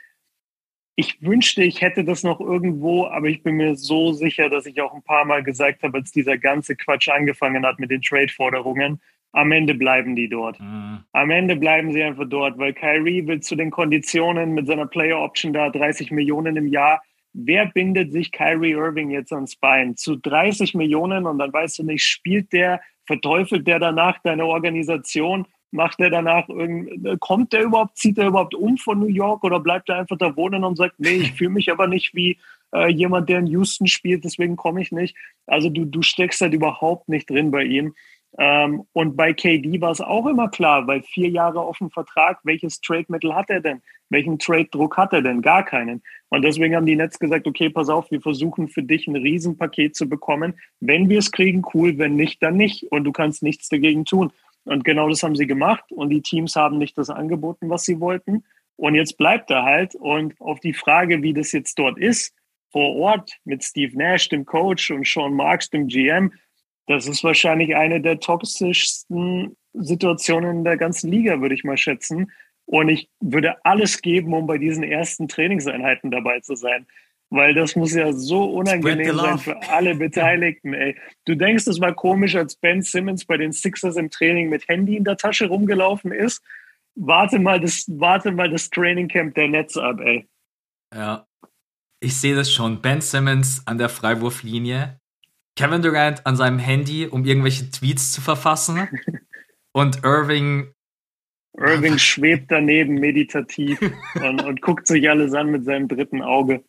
Ich 0.95 1.21
wünschte, 1.23 1.63
ich 1.63 1.81
hätte 1.81 2.05
das 2.05 2.23
noch 2.23 2.41
irgendwo, 2.41 3.07
aber 3.07 3.27
ich 3.27 3.43
bin 3.43 3.57
mir 3.57 3.77
so 3.77 4.13
sicher, 4.13 4.49
dass 4.51 4.67
ich 4.67 4.81
auch 4.81 4.95
ein 4.95 5.03
paar 5.03 5.25
Mal 5.25 5.43
gesagt 5.43 5.83
habe, 5.83 5.99
als 5.99 6.13
dieser 6.13 6.39
ganze 6.39 6.77
Quatsch 6.77 7.09
angefangen 7.09 7.67
hat 7.67 7.79
mit 7.79 7.91
den 7.91 8.03
Trade-Forderungen, 8.03 9.01
am 9.33 9.51
Ende 9.51 9.75
bleiben 9.75 10.15
die 10.15 10.29
dort. 10.29 10.61
Mhm. 10.61 11.01
Am 11.13 11.31
Ende 11.31 11.57
bleiben 11.57 11.93
sie 11.93 12.03
einfach 12.03 12.29
dort, 12.29 12.59
weil 12.59 12.75
Kyrie 12.75 13.27
will 13.27 13.41
zu 13.41 13.57
den 13.57 13.71
Konditionen 13.71 14.53
mit 14.53 14.67
seiner 14.67 14.87
Player 14.87 15.19
Option 15.21 15.53
da 15.53 15.71
30 15.71 16.11
Millionen 16.11 16.57
im 16.57 16.69
Jahr. 16.69 17.03
Wer 17.33 17.67
bindet 17.67 18.13
sich 18.13 18.31
Kyrie 18.31 18.73
Irving 18.73 19.11
jetzt 19.11 19.33
ans 19.33 19.57
Bein? 19.57 19.97
Zu 19.97 20.17
30 20.17 20.75
Millionen 20.75 21.27
und 21.27 21.39
dann 21.39 21.53
weißt 21.53 21.79
du 21.79 21.85
nicht, 21.85 22.05
spielt 22.05 22.53
der, 22.53 22.81
verteufelt 23.07 23.67
der 23.67 23.79
danach 23.79 24.19
deine 24.23 24.45
Organisation? 24.45 25.47
Macht 25.71 26.01
er 26.01 26.11
danach 26.11 26.51
irgend, 26.51 27.19
kommt 27.21 27.55
der 27.55 27.63
überhaupt, 27.63 27.97
zieht 27.97 28.19
er 28.19 28.27
überhaupt 28.27 28.55
um 28.55 28.77
von 28.77 28.99
New 28.99 29.07
York 29.07 29.43
oder 29.43 29.59
bleibt 29.59 29.89
er 29.89 29.97
einfach 29.97 30.19
da 30.19 30.37
wohnen 30.37 30.65
und 30.65 30.77
sagt, 30.77 30.97
nee, 30.99 31.15
ich 31.15 31.33
fühle 31.37 31.51
mich 31.51 31.73
aber 31.73 31.87
nicht 31.87 32.15
wie 32.15 32.37
äh, 32.75 32.91
jemand, 32.91 33.31
der 33.31 33.39
in 33.39 33.47
Houston 33.47 33.87
spielt, 33.87 34.25
deswegen 34.25 34.57
komme 34.57 34.83
ich 34.83 34.93
nicht. 34.93 35.17
Also 35.47 35.71
du, 35.71 35.87
du 35.87 36.03
steckst 36.03 36.43
halt 36.43 36.53
überhaupt 36.53 37.09
nicht 37.09 37.31
drin 37.31 37.51
bei 37.51 37.65
ihm. 37.65 37.95
Ähm, 38.39 38.85
und 38.93 39.17
bei 39.17 39.33
KD 39.33 39.81
war 39.81 39.91
es 39.91 40.01
auch 40.01 40.27
immer 40.27 40.49
klar, 40.49 40.87
weil 40.87 41.03
vier 41.03 41.29
Jahre 41.29 41.71
dem 41.79 41.91
Vertrag, 41.91 42.39
welches 42.45 42.81
Trade-Mittel 42.81 43.35
hat 43.35 43.51
er 43.51 43.61
denn? 43.61 43.83
Welchen 44.09 44.39
Trade-Druck 44.39 44.97
hat 44.97 45.13
er 45.13 45.23
denn? 45.23 45.43
Gar 45.43 45.65
keinen. 45.65 46.03
Und 46.29 46.43
deswegen 46.43 46.75
haben 46.75 46.87
die 46.87 46.97
Netz 46.97 47.19
gesagt, 47.19 47.47
okay, 47.47 47.69
pass 47.71 47.89
auf, 47.89 48.11
wir 48.11 48.21
versuchen 48.21 48.69
für 48.69 48.83
dich 48.83 49.07
ein 49.07 49.17
Riesenpaket 49.17 49.95
zu 49.97 50.09
bekommen. 50.09 50.55
Wenn 50.81 51.09
wir 51.09 51.19
es 51.19 51.33
kriegen, 51.33 51.63
cool, 51.75 51.99
wenn 51.99 52.17
nicht, 52.17 52.43
dann 52.43 52.57
nicht. 52.57 52.91
Und 52.91 53.05
du 53.05 53.13
kannst 53.13 53.43
nichts 53.43 53.69
dagegen 53.69 54.05
tun. 54.05 54.33
Und 54.65 54.85
genau 54.85 55.09
das 55.09 55.23
haben 55.23 55.37
sie 55.37 55.47
gemacht. 55.47 55.85
Und 55.91 56.11
die 56.11 56.23
Teams 56.23 56.57
haben 56.57 56.79
nicht 56.79 56.97
das 56.97 57.11
angeboten, 57.11 57.69
was 57.69 57.85
sie 57.85 58.01
wollten. 58.01 58.45
Und 58.77 58.95
jetzt 58.95 59.19
bleibt 59.19 59.51
er 59.51 59.65
halt. 59.65 59.95
Und 59.95 60.41
auf 60.41 60.61
die 60.61 60.75
Frage, 60.75 61.23
wie 61.23 61.35
das 61.35 61.53
jetzt 61.53 61.79
dort 61.79 61.99
ist, 61.99 62.35
vor 62.71 62.97
Ort 62.97 63.33
mit 63.45 63.63
Steve 63.63 63.97
Nash, 63.97 64.29
dem 64.31 64.47
Coach, 64.47 64.91
und 64.91 65.07
Sean 65.07 65.35
Marks, 65.35 65.69
dem 65.69 65.89
GM, 65.89 66.33
das 66.87 67.07
ist 67.07 67.23
wahrscheinlich 67.25 67.77
eine 67.77 68.01
der 68.01 68.21
toxischsten 68.21 69.57
Situationen 69.73 70.59
in 70.59 70.65
der 70.65 70.77
ganzen 70.77 71.11
Liga, 71.11 71.41
würde 71.41 71.55
ich 71.55 71.65
mal 71.65 71.77
schätzen. 71.77 72.31
Und 72.67 72.89
ich 72.89 73.09
würde 73.21 73.65
alles 73.65 74.01
geben, 74.03 74.35
um 74.35 74.47
bei 74.47 74.59
diesen 74.59 74.83
ersten 74.83 75.29
Trainingseinheiten 75.29 76.11
dabei 76.11 76.41
zu 76.41 76.55
sein. 76.55 76.87
Weil 77.31 77.55
das 77.55 77.77
muss 77.77 77.95
ja 77.95 78.13
so 78.13 78.45
unangenehm 78.45 79.17
sein 79.17 79.39
für 79.39 79.71
alle 79.71 79.95
Beteiligten. 79.95 80.75
Ey. 80.75 80.97
Du 81.25 81.35
denkst, 81.35 81.67
es 81.67 81.81
war 81.81 81.95
komisch, 81.95 82.37
als 82.37 82.57
Ben 82.57 82.83
Simmons 82.83 83.25
bei 83.25 83.39
den 83.39 83.53
Sixers 83.53 83.97
im 83.97 84.11
Training 84.11 84.51
mit 84.51 84.69
Handy 84.69 84.97
in 84.97 85.05
der 85.05 85.17
Tasche 85.17 85.49
rumgelaufen 85.49 86.13
ist. 86.13 86.43
Warte 86.95 87.39
mal 87.39 87.59
das, 87.59 87.87
warte 87.89 88.33
mal 88.33 88.51
das 88.51 88.69
Trainingcamp 88.69 89.35
der 89.35 89.49
Netz 89.49 89.79
ab, 89.79 90.01
ey. 90.01 90.29
Ja. 90.95 91.27
Ich 92.01 92.17
sehe 92.17 92.35
das 92.35 92.53
schon. 92.53 92.83
Ben 92.83 93.01
Simmons 93.01 93.63
an 93.67 93.79
der 93.79 93.89
Freiwurflinie 93.89 95.01
Kevin 95.57 95.83
Durant 95.83 96.27
an 96.27 96.37
seinem 96.37 96.59
Handy, 96.59 97.07
um 97.07 97.25
irgendwelche 97.25 97.71
Tweets 97.71 98.13
zu 98.13 98.21
verfassen. 98.21 98.89
und 99.73 100.05
Irving. 100.05 100.73
Irving 101.59 101.99
schwebt 101.99 102.51
daneben 102.51 102.95
meditativ 102.95 103.79
und, 104.15 104.43
und, 104.43 104.63
guckt 104.63 104.87
sich 104.87 105.09
alles 105.09 105.35
an 105.35 105.51
mit 105.51 105.65
seinem 105.65 105.89
dritten 105.89 106.23
Auge. 106.23 106.65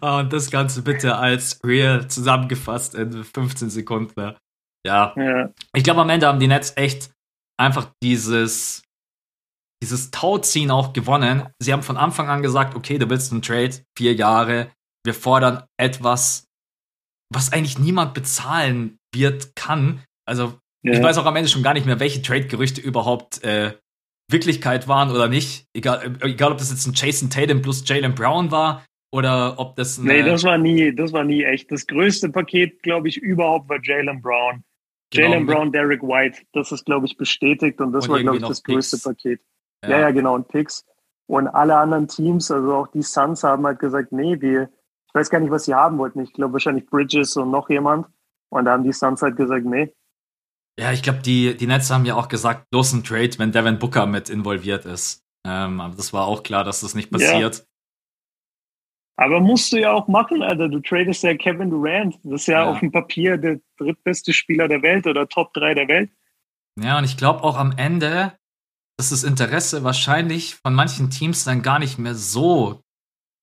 Ah, 0.00 0.20
und 0.20 0.32
das 0.32 0.50
Ganze 0.50 0.82
bitte 0.82 1.16
als 1.16 1.60
Real 1.64 2.08
zusammengefasst 2.08 2.94
in 2.94 3.22
15 3.22 3.70
Sekunden. 3.70 4.34
Ja. 4.84 5.14
ja. 5.16 5.52
Ich 5.74 5.84
glaube, 5.84 6.00
am 6.00 6.10
Ende 6.10 6.26
haben 6.26 6.40
die 6.40 6.48
Nets 6.48 6.72
echt 6.76 7.12
einfach 7.60 7.92
dieses, 8.02 8.82
dieses 9.82 10.10
Tauziehen 10.10 10.70
auch 10.70 10.92
gewonnen. 10.92 11.48
Sie 11.60 11.72
haben 11.72 11.82
von 11.82 11.96
Anfang 11.96 12.28
an 12.28 12.42
gesagt, 12.42 12.74
okay, 12.74 12.98
du 12.98 13.08
willst 13.10 13.30
einen 13.30 13.42
Trade, 13.42 13.84
vier 13.96 14.14
Jahre. 14.14 14.72
Wir 15.04 15.14
fordern 15.14 15.64
etwas 15.76 16.48
was 17.34 17.52
eigentlich 17.52 17.78
niemand 17.78 18.14
bezahlen 18.14 18.98
wird, 19.14 19.54
kann. 19.56 20.00
Also 20.26 20.54
ja. 20.82 20.92
ich 20.92 21.02
weiß 21.02 21.18
auch 21.18 21.26
am 21.26 21.36
Ende 21.36 21.48
schon 21.48 21.62
gar 21.62 21.74
nicht 21.74 21.86
mehr, 21.86 22.00
welche 22.00 22.22
Trade-Gerüchte 22.22 22.80
überhaupt 22.80 23.42
äh, 23.44 23.72
Wirklichkeit 24.30 24.88
waren 24.88 25.10
oder 25.10 25.28
nicht. 25.28 25.66
Egal, 25.74 26.16
äh, 26.20 26.30
egal, 26.30 26.52
ob 26.52 26.58
das 26.58 26.70
jetzt 26.70 26.86
ein 26.86 26.94
Jason 26.94 27.30
Tatum 27.30 27.62
plus 27.62 27.82
Jalen 27.86 28.14
Brown 28.14 28.50
war 28.50 28.84
oder 29.12 29.58
ob 29.58 29.76
das. 29.76 29.98
Eine, 29.98 30.08
nee, 30.08 30.22
das 30.22 30.42
war 30.44 30.58
nie, 30.58 30.94
das 30.94 31.12
war 31.12 31.24
nie 31.24 31.44
echt. 31.44 31.70
Das 31.70 31.86
größte 31.86 32.30
Paket, 32.30 32.82
glaube 32.82 33.08
ich, 33.08 33.18
überhaupt 33.18 33.68
war 33.68 33.78
Jalen 33.82 34.20
Brown. 34.20 34.64
Genau, 35.10 35.28
Jalen 35.28 35.46
Brown, 35.46 35.72
Derek 35.72 36.02
White, 36.02 36.38
das 36.52 36.72
ist, 36.72 36.86
glaube 36.86 37.06
ich, 37.06 37.16
bestätigt 37.16 37.80
und 37.80 37.92
das 37.92 38.06
und 38.06 38.14
war, 38.14 38.20
glaube 38.20 38.38
ich, 38.38 38.44
das 38.44 38.62
größte 38.62 38.96
Picks. 38.96 39.04
Paket. 39.04 39.40
Ja. 39.84 39.90
ja, 39.90 40.00
ja, 40.00 40.10
genau, 40.10 40.34
und 40.34 40.48
Picks. 40.48 40.86
Und 41.26 41.48
alle 41.48 41.76
anderen 41.76 42.08
Teams, 42.08 42.50
also 42.50 42.74
auch 42.74 42.88
die 42.88 43.02
Suns, 43.02 43.44
haben 43.44 43.66
halt 43.66 43.78
gesagt, 43.78 44.12
nee, 44.12 44.40
wir, 44.40 44.70
ich 45.12 45.20
weiß 45.20 45.28
gar 45.28 45.40
nicht, 45.40 45.50
was 45.50 45.66
sie 45.66 45.74
haben 45.74 45.98
wollten. 45.98 46.20
Ich 46.20 46.32
glaube 46.32 46.54
wahrscheinlich 46.54 46.86
Bridges 46.86 47.36
und 47.36 47.50
noch 47.50 47.68
jemand. 47.68 48.06
Und 48.50 48.64
da 48.64 48.72
haben 48.72 48.82
die 48.82 48.94
Suns 48.94 49.20
halt 49.20 49.36
gesagt, 49.36 49.66
nee. 49.66 49.92
Ja, 50.80 50.90
ich 50.90 51.02
glaube, 51.02 51.18
die, 51.18 51.54
die 51.54 51.66
Nets 51.66 51.90
haben 51.90 52.06
ja 52.06 52.14
auch 52.14 52.28
gesagt, 52.28 52.70
bloß 52.70 52.94
ein 52.94 53.04
Trade, 53.04 53.38
wenn 53.38 53.52
Devin 53.52 53.78
Booker 53.78 54.06
mit 54.06 54.30
involviert 54.30 54.86
ist. 54.86 55.22
Ähm, 55.46 55.82
aber 55.82 55.94
das 55.94 56.14
war 56.14 56.26
auch 56.26 56.42
klar, 56.42 56.64
dass 56.64 56.80
das 56.80 56.94
nicht 56.94 57.10
passiert. 57.10 57.58
Ja. 57.58 57.64
Aber 59.16 59.40
musst 59.40 59.70
du 59.72 59.80
ja 59.80 59.92
auch 59.92 60.08
machen, 60.08 60.42
Alter. 60.42 60.70
Du 60.70 60.80
tradest 60.80 61.22
ja 61.22 61.36
Kevin 61.36 61.68
Durant. 61.68 62.18
Das 62.24 62.42
ist 62.42 62.46
ja, 62.46 62.64
ja. 62.64 62.70
auf 62.70 62.80
dem 62.80 62.90
Papier 62.90 63.36
der 63.36 63.60
drittbeste 63.76 64.32
Spieler 64.32 64.66
der 64.66 64.80
Welt 64.80 65.06
oder 65.06 65.28
Top 65.28 65.52
3 65.52 65.74
der 65.74 65.88
Welt. 65.88 66.10
Ja, 66.80 66.96
und 66.96 67.04
ich 67.04 67.18
glaube 67.18 67.44
auch 67.44 67.58
am 67.58 67.72
Ende, 67.76 68.32
dass 68.96 69.10
das 69.10 69.24
Interesse 69.24 69.84
wahrscheinlich 69.84 70.54
von 70.54 70.74
manchen 70.74 71.10
Teams 71.10 71.44
dann 71.44 71.60
gar 71.60 71.78
nicht 71.78 71.98
mehr 71.98 72.14
so 72.14 72.80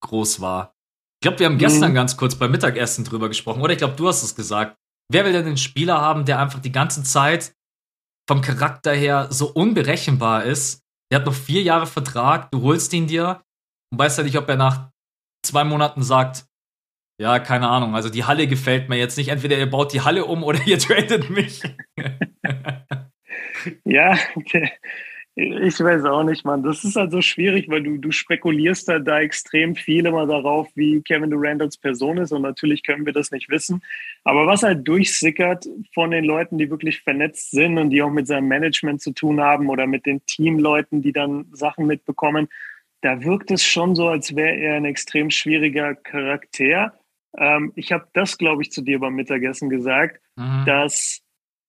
groß 0.00 0.40
war. 0.40 0.74
Ich 1.20 1.22
glaube, 1.22 1.38
wir 1.38 1.46
haben 1.46 1.58
gestern 1.58 1.90
mhm. 1.90 1.96
ganz 1.96 2.16
kurz 2.16 2.34
beim 2.34 2.50
Mittagessen 2.50 3.04
drüber 3.04 3.28
gesprochen, 3.28 3.60
oder 3.60 3.74
ich 3.74 3.78
glaube, 3.78 3.94
du 3.94 4.08
hast 4.08 4.22
es 4.22 4.34
gesagt. 4.34 4.78
Wer 5.12 5.26
will 5.26 5.34
denn 5.34 5.44
einen 5.44 5.58
Spieler 5.58 6.00
haben, 6.00 6.24
der 6.24 6.38
einfach 6.38 6.60
die 6.60 6.72
ganze 6.72 7.02
Zeit 7.02 7.54
vom 8.26 8.40
Charakter 8.40 8.94
her 8.94 9.26
so 9.28 9.48
unberechenbar 9.52 10.44
ist? 10.44 10.80
Der 11.12 11.18
hat 11.18 11.26
noch 11.26 11.34
vier 11.34 11.60
Jahre 11.60 11.86
Vertrag, 11.86 12.50
du 12.50 12.62
holst 12.62 12.94
ihn 12.94 13.06
dir 13.06 13.42
und 13.92 13.98
weißt 13.98 14.16
ja 14.16 14.24
nicht, 14.24 14.38
ob 14.38 14.48
er 14.48 14.56
nach 14.56 14.88
zwei 15.44 15.62
Monaten 15.62 16.02
sagt, 16.02 16.46
ja, 17.20 17.38
keine 17.38 17.68
Ahnung, 17.68 17.94
also 17.94 18.08
die 18.08 18.24
Halle 18.24 18.46
gefällt 18.46 18.88
mir 18.88 18.96
jetzt 18.96 19.18
nicht. 19.18 19.28
Entweder 19.28 19.58
ihr 19.58 19.68
baut 19.68 19.92
die 19.92 20.00
Halle 20.00 20.24
um 20.24 20.42
oder 20.42 20.62
ihr 20.66 20.78
tradet 20.78 21.28
mich. 21.28 21.60
ja, 23.84 24.16
okay. 24.36 24.72
Ich 25.42 25.80
weiß 25.80 26.04
auch 26.04 26.22
nicht, 26.22 26.44
Mann. 26.44 26.62
Das 26.62 26.84
ist 26.84 26.96
halt 26.96 27.12
so 27.12 27.22
schwierig, 27.22 27.70
weil 27.70 27.82
du, 27.82 27.96
du 27.96 28.12
spekulierst 28.12 28.88
halt 28.88 29.08
da 29.08 29.20
extrem 29.20 29.74
viel 29.74 30.04
immer 30.04 30.26
darauf, 30.26 30.68
wie 30.74 31.00
Kevin 31.00 31.30
Durant 31.30 31.62
als 31.62 31.78
Person 31.78 32.18
ist. 32.18 32.32
Und 32.32 32.42
natürlich 32.42 32.82
können 32.82 33.06
wir 33.06 33.14
das 33.14 33.30
nicht 33.30 33.48
wissen. 33.48 33.82
Aber 34.24 34.46
was 34.46 34.62
halt 34.62 34.86
durchsickert 34.86 35.66
von 35.94 36.10
den 36.10 36.24
Leuten, 36.24 36.58
die 36.58 36.68
wirklich 36.68 37.00
vernetzt 37.00 37.52
sind 37.52 37.78
und 37.78 37.88
die 37.88 38.02
auch 38.02 38.10
mit 38.10 38.26
seinem 38.26 38.48
Management 38.48 39.00
zu 39.00 39.12
tun 39.12 39.40
haben 39.40 39.70
oder 39.70 39.86
mit 39.86 40.04
den 40.04 40.24
Teamleuten, 40.26 41.00
die 41.00 41.12
dann 41.12 41.46
Sachen 41.52 41.86
mitbekommen, 41.86 42.48
da 43.00 43.22
wirkt 43.24 43.50
es 43.50 43.64
schon 43.64 43.94
so, 43.94 44.08
als 44.08 44.36
wäre 44.36 44.56
er 44.56 44.74
ein 44.74 44.84
extrem 44.84 45.30
schwieriger 45.30 45.94
Charakter. 45.94 46.92
Ähm, 47.38 47.72
ich 47.76 47.92
habe 47.92 48.06
das, 48.12 48.36
glaube 48.36 48.60
ich, 48.60 48.72
zu 48.72 48.82
dir 48.82 48.98
beim 48.98 49.14
Mittagessen 49.14 49.70
gesagt, 49.70 50.20
mhm. 50.36 50.64
dass 50.66 51.22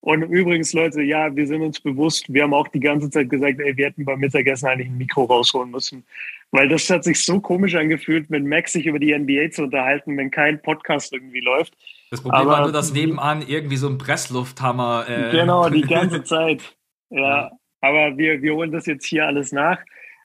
und 0.04 0.24
übrigens, 0.24 0.74
Leute, 0.74 1.04
ja, 1.04 1.34
wir 1.36 1.46
sind 1.46 1.62
uns 1.62 1.80
bewusst, 1.80 2.26
wir 2.28 2.42
haben 2.42 2.56
auch 2.56 2.68
die 2.68 2.80
ganze 2.80 3.12
Zeit 3.12 3.30
gesagt, 3.30 3.60
ey, 3.60 3.78
wir 3.78 3.86
hätten 3.86 4.04
beim 4.04 4.20
Mittagessen 4.20 4.68
eigentlich 4.68 4.90
ein 4.90 4.98
Mikro 4.98 5.26
rausholen 5.26 5.70
müssen. 5.70 6.04
Weil 6.50 6.68
das 6.70 6.90
hat 6.90 7.04
sich 7.04 7.24
so 7.24 7.40
komisch 7.40 7.76
angefühlt, 7.76 8.32
mit 8.32 8.44
Max 8.44 8.74
sich 8.74 8.88
über 8.88 8.98
die 8.98 9.18
NBA 9.18 9.52
zu 9.52 9.64
unterhalten, 9.64 10.18
wenn 10.18 10.32
kein 10.32 10.60
Podcast 10.60 11.14
irgendwie 11.14 11.40
läuft. 11.40 11.78
Das 12.10 12.20
Problem 12.20 12.42
Aber, 12.42 12.52
war 12.52 12.62
nur, 12.62 12.72
dass 12.72 12.92
nebenan 12.92 13.44
irgendwie 13.48 13.78
so 13.78 13.88
ein 13.88 14.00
Presslufthammer. 14.00 15.06
Äh 15.08 15.32
genau, 15.38 15.70
die 15.70 15.82
ganze 15.88 16.24
Zeit. 16.24 16.76
Ja, 17.12 17.52
aber 17.80 18.18
wir, 18.18 18.42
wir 18.42 18.56
holen 18.56 18.72
das 18.72 18.88
jetzt 18.88 19.06
hier 19.06 19.28
alles 19.28 19.52
nach. 19.52 19.80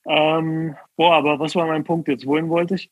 Ähm, 0.08 0.74
boah, 0.96 1.16
aber 1.16 1.38
was 1.38 1.54
war 1.54 1.66
mein 1.66 1.84
Punkt 1.84 2.08
jetzt? 2.08 2.24
Wohin 2.26 2.48
wollte 2.48 2.76
ich? 2.76 2.90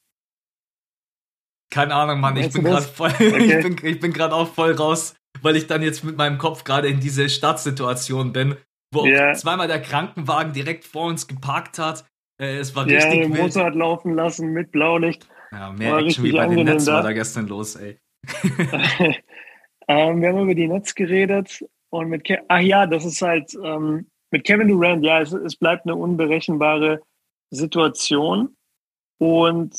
Keine 1.71 1.95
Ahnung, 1.95 2.21
Mann. 2.21 2.37
Ich 2.37 2.53
bin 2.53 2.63
gerade 2.63 2.83
voll, 2.83 3.11
okay. 3.15 3.59
ich 3.59 3.63
bin, 3.63 3.91
ich 3.91 4.01
bin 4.01 4.13
gerade 4.13 4.35
auch 4.35 4.49
voll 4.49 4.73
raus 4.73 5.17
weil 5.45 5.57
ich 5.57 5.67
dann 5.67 5.83
jetzt 5.83 6.03
mit 6.03 6.17
meinem 6.17 6.39
Kopf 6.39 6.65
gerade 6.65 6.89
in 6.89 7.01
diese 7.01 7.29
Startsituation 7.29 8.33
bin, 8.33 8.57
wo 8.93 9.05
yeah. 9.05 9.35
zweimal 9.35 9.69
der 9.69 9.81
Krankenwagen 9.81 10.53
direkt 10.53 10.85
vor 10.85 11.07
uns 11.07 11.27
geparkt 11.27 11.79
hat. 11.79 12.05
Äh, 12.41 12.57
es 12.57 12.75
war 12.75 12.87
richtig 12.87 13.05
ja, 13.05 13.11
den 13.11 13.31
Motor 13.31 13.65
hat 13.67 13.75
laufen 13.75 14.15
lassen 14.15 14.53
mit 14.53 14.73
Blaulicht. 14.73 15.29
Ja, 15.53 15.71
mehr 15.71 15.93
war 15.93 15.99
Action 16.01 16.25
wie 16.25 16.33
bei 16.33 16.47
den 16.47 16.65
Netz 16.65 16.87
war 16.87 17.03
da 17.03 17.13
gestern 17.13 17.47
los, 17.47 17.77
ey. 17.77 17.99
ähm, 19.89 20.21
wir 20.21 20.29
haben 20.29 20.43
über 20.43 20.55
die 20.55 20.67
Netz 20.67 20.95
geredet 20.95 21.63
und 21.91 22.09
mit 22.09 22.25
Ke 22.25 22.43
ach 22.49 22.61
ja, 22.61 22.87
das 22.87 23.05
ist 23.05 23.21
halt 23.21 23.53
ähm, 23.63 24.07
mit 24.31 24.45
Kevin 24.45 24.69
Durant, 24.69 25.05
ja, 25.05 25.21
es, 25.21 25.33
es 25.33 25.57
bleibt 25.57 25.85
eine 25.85 25.95
unberechenbare 25.95 27.01
Situation 27.51 28.57
und 29.19 29.77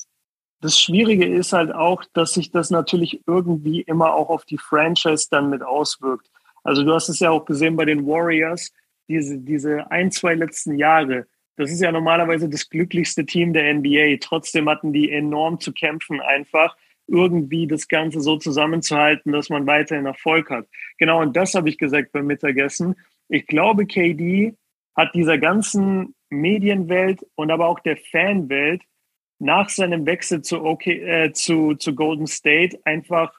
das 0.65 0.79
Schwierige 0.79 1.27
ist 1.27 1.53
halt 1.53 1.71
auch, 1.71 2.03
dass 2.13 2.33
sich 2.33 2.49
das 2.49 2.71
natürlich 2.71 3.21
irgendwie 3.27 3.81
immer 3.81 4.15
auch 4.15 4.29
auf 4.29 4.45
die 4.45 4.57
Franchise 4.57 5.27
dann 5.29 5.51
mit 5.51 5.61
auswirkt. 5.61 6.27
Also 6.63 6.83
du 6.83 6.91
hast 6.91 7.07
es 7.07 7.19
ja 7.19 7.29
auch 7.29 7.45
gesehen 7.45 7.75
bei 7.75 7.85
den 7.85 8.07
Warriors, 8.07 8.73
diese, 9.07 9.37
diese 9.37 9.91
ein, 9.91 10.11
zwei 10.11 10.33
letzten 10.33 10.79
Jahre. 10.79 11.27
Das 11.55 11.69
ist 11.69 11.81
ja 11.81 11.91
normalerweise 11.91 12.49
das 12.49 12.67
glücklichste 12.67 13.27
Team 13.27 13.53
der 13.53 13.71
NBA. 13.75 14.17
Trotzdem 14.19 14.67
hatten 14.67 14.91
die 14.91 15.11
enorm 15.11 15.59
zu 15.59 15.71
kämpfen, 15.71 16.19
einfach 16.19 16.75
irgendwie 17.07 17.67
das 17.67 17.87
Ganze 17.87 18.19
so 18.19 18.37
zusammenzuhalten, 18.37 19.31
dass 19.31 19.49
man 19.49 19.67
weiterhin 19.67 20.07
Erfolg 20.07 20.49
hat. 20.49 20.67
Genau, 20.97 21.21
und 21.21 21.37
das 21.37 21.53
habe 21.53 21.69
ich 21.69 21.77
gesagt 21.77 22.11
beim 22.11 22.25
Mittagessen. 22.25 22.95
Ich 23.29 23.45
glaube, 23.45 23.85
KD 23.85 24.55
hat 24.95 25.13
dieser 25.13 25.37
ganzen 25.37 26.15
Medienwelt 26.29 27.23
und 27.35 27.51
aber 27.51 27.67
auch 27.67 27.79
der 27.81 27.97
Fanwelt 27.97 28.81
nach 29.39 29.69
seinem 29.69 30.05
Wechsel 30.05 30.41
zu, 30.41 30.63
okay, 30.63 30.99
äh, 31.01 31.31
zu, 31.33 31.75
zu 31.75 31.93
Golden 31.93 32.27
State 32.27 32.79
einfach, 32.85 33.33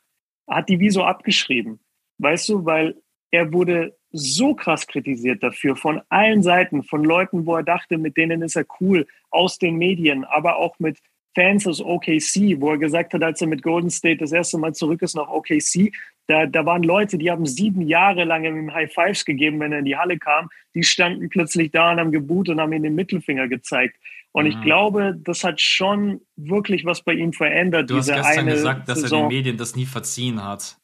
hat 0.48 0.68
die 0.68 0.78
wie 0.78 0.90
so 0.90 1.04
abgeschrieben. 1.04 1.80
Weißt 2.18 2.48
du, 2.48 2.64
weil 2.64 2.96
er 3.30 3.52
wurde 3.52 3.96
so 4.12 4.54
krass 4.54 4.86
kritisiert 4.86 5.42
dafür 5.42 5.76
von 5.76 6.00
allen 6.08 6.42
Seiten, 6.42 6.82
von 6.82 7.04
Leuten, 7.04 7.44
wo 7.46 7.56
er 7.56 7.62
dachte, 7.62 7.98
mit 7.98 8.16
denen 8.16 8.42
ist 8.42 8.56
er 8.56 8.66
cool, 8.80 9.06
aus 9.30 9.58
den 9.58 9.76
Medien, 9.76 10.24
aber 10.24 10.56
auch 10.56 10.78
mit 10.78 10.98
Fans 11.34 11.66
aus 11.66 11.82
OKC, 11.82 12.60
wo 12.60 12.70
er 12.70 12.78
gesagt 12.78 13.12
hat, 13.12 13.22
als 13.22 13.42
er 13.42 13.46
mit 13.46 13.62
Golden 13.62 13.90
State 13.90 14.18
das 14.18 14.32
erste 14.32 14.56
Mal 14.56 14.74
zurück 14.74 15.02
ist 15.02 15.14
nach 15.14 15.28
OKC, 15.28 15.92
da, 16.28 16.46
da 16.46 16.64
waren 16.64 16.82
Leute, 16.82 17.18
die 17.18 17.30
haben 17.30 17.46
sieben 17.46 17.82
Jahre 17.82 18.24
lang 18.24 18.44
ihm 18.44 18.72
High 18.72 18.92
Fives 18.92 19.24
gegeben, 19.24 19.60
wenn 19.60 19.72
er 19.72 19.80
in 19.80 19.84
die 19.84 19.96
Halle 19.96 20.18
kam. 20.18 20.48
Die 20.74 20.82
standen 20.82 21.28
plötzlich 21.28 21.70
da 21.70 21.92
und 21.92 22.00
haben 22.00 22.10
geboot 22.10 22.48
und 22.48 22.60
haben 22.60 22.72
ihm 22.72 22.82
den 22.82 22.94
Mittelfinger 22.94 23.48
gezeigt. 23.48 23.96
Und 24.36 24.44
mhm. 24.44 24.50
ich 24.50 24.60
glaube, 24.60 25.18
das 25.24 25.44
hat 25.44 25.62
schon 25.62 26.20
wirklich 26.36 26.84
was 26.84 27.00
bei 27.00 27.14
ihm 27.14 27.32
verändert. 27.32 27.88
Du 27.88 27.96
hast 27.96 28.12
gestern 28.12 28.44
gesagt, 28.44 28.86
dass 28.86 29.00
Saison. 29.00 29.22
er 29.22 29.28
den 29.28 29.34
Medien 29.34 29.56
das 29.56 29.74
nie 29.74 29.86
verziehen 29.86 30.44
hat. 30.44 30.76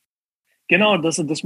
Genau, 0.68 0.96
dass 0.96 1.18
er 1.18 1.24
das 1.24 1.42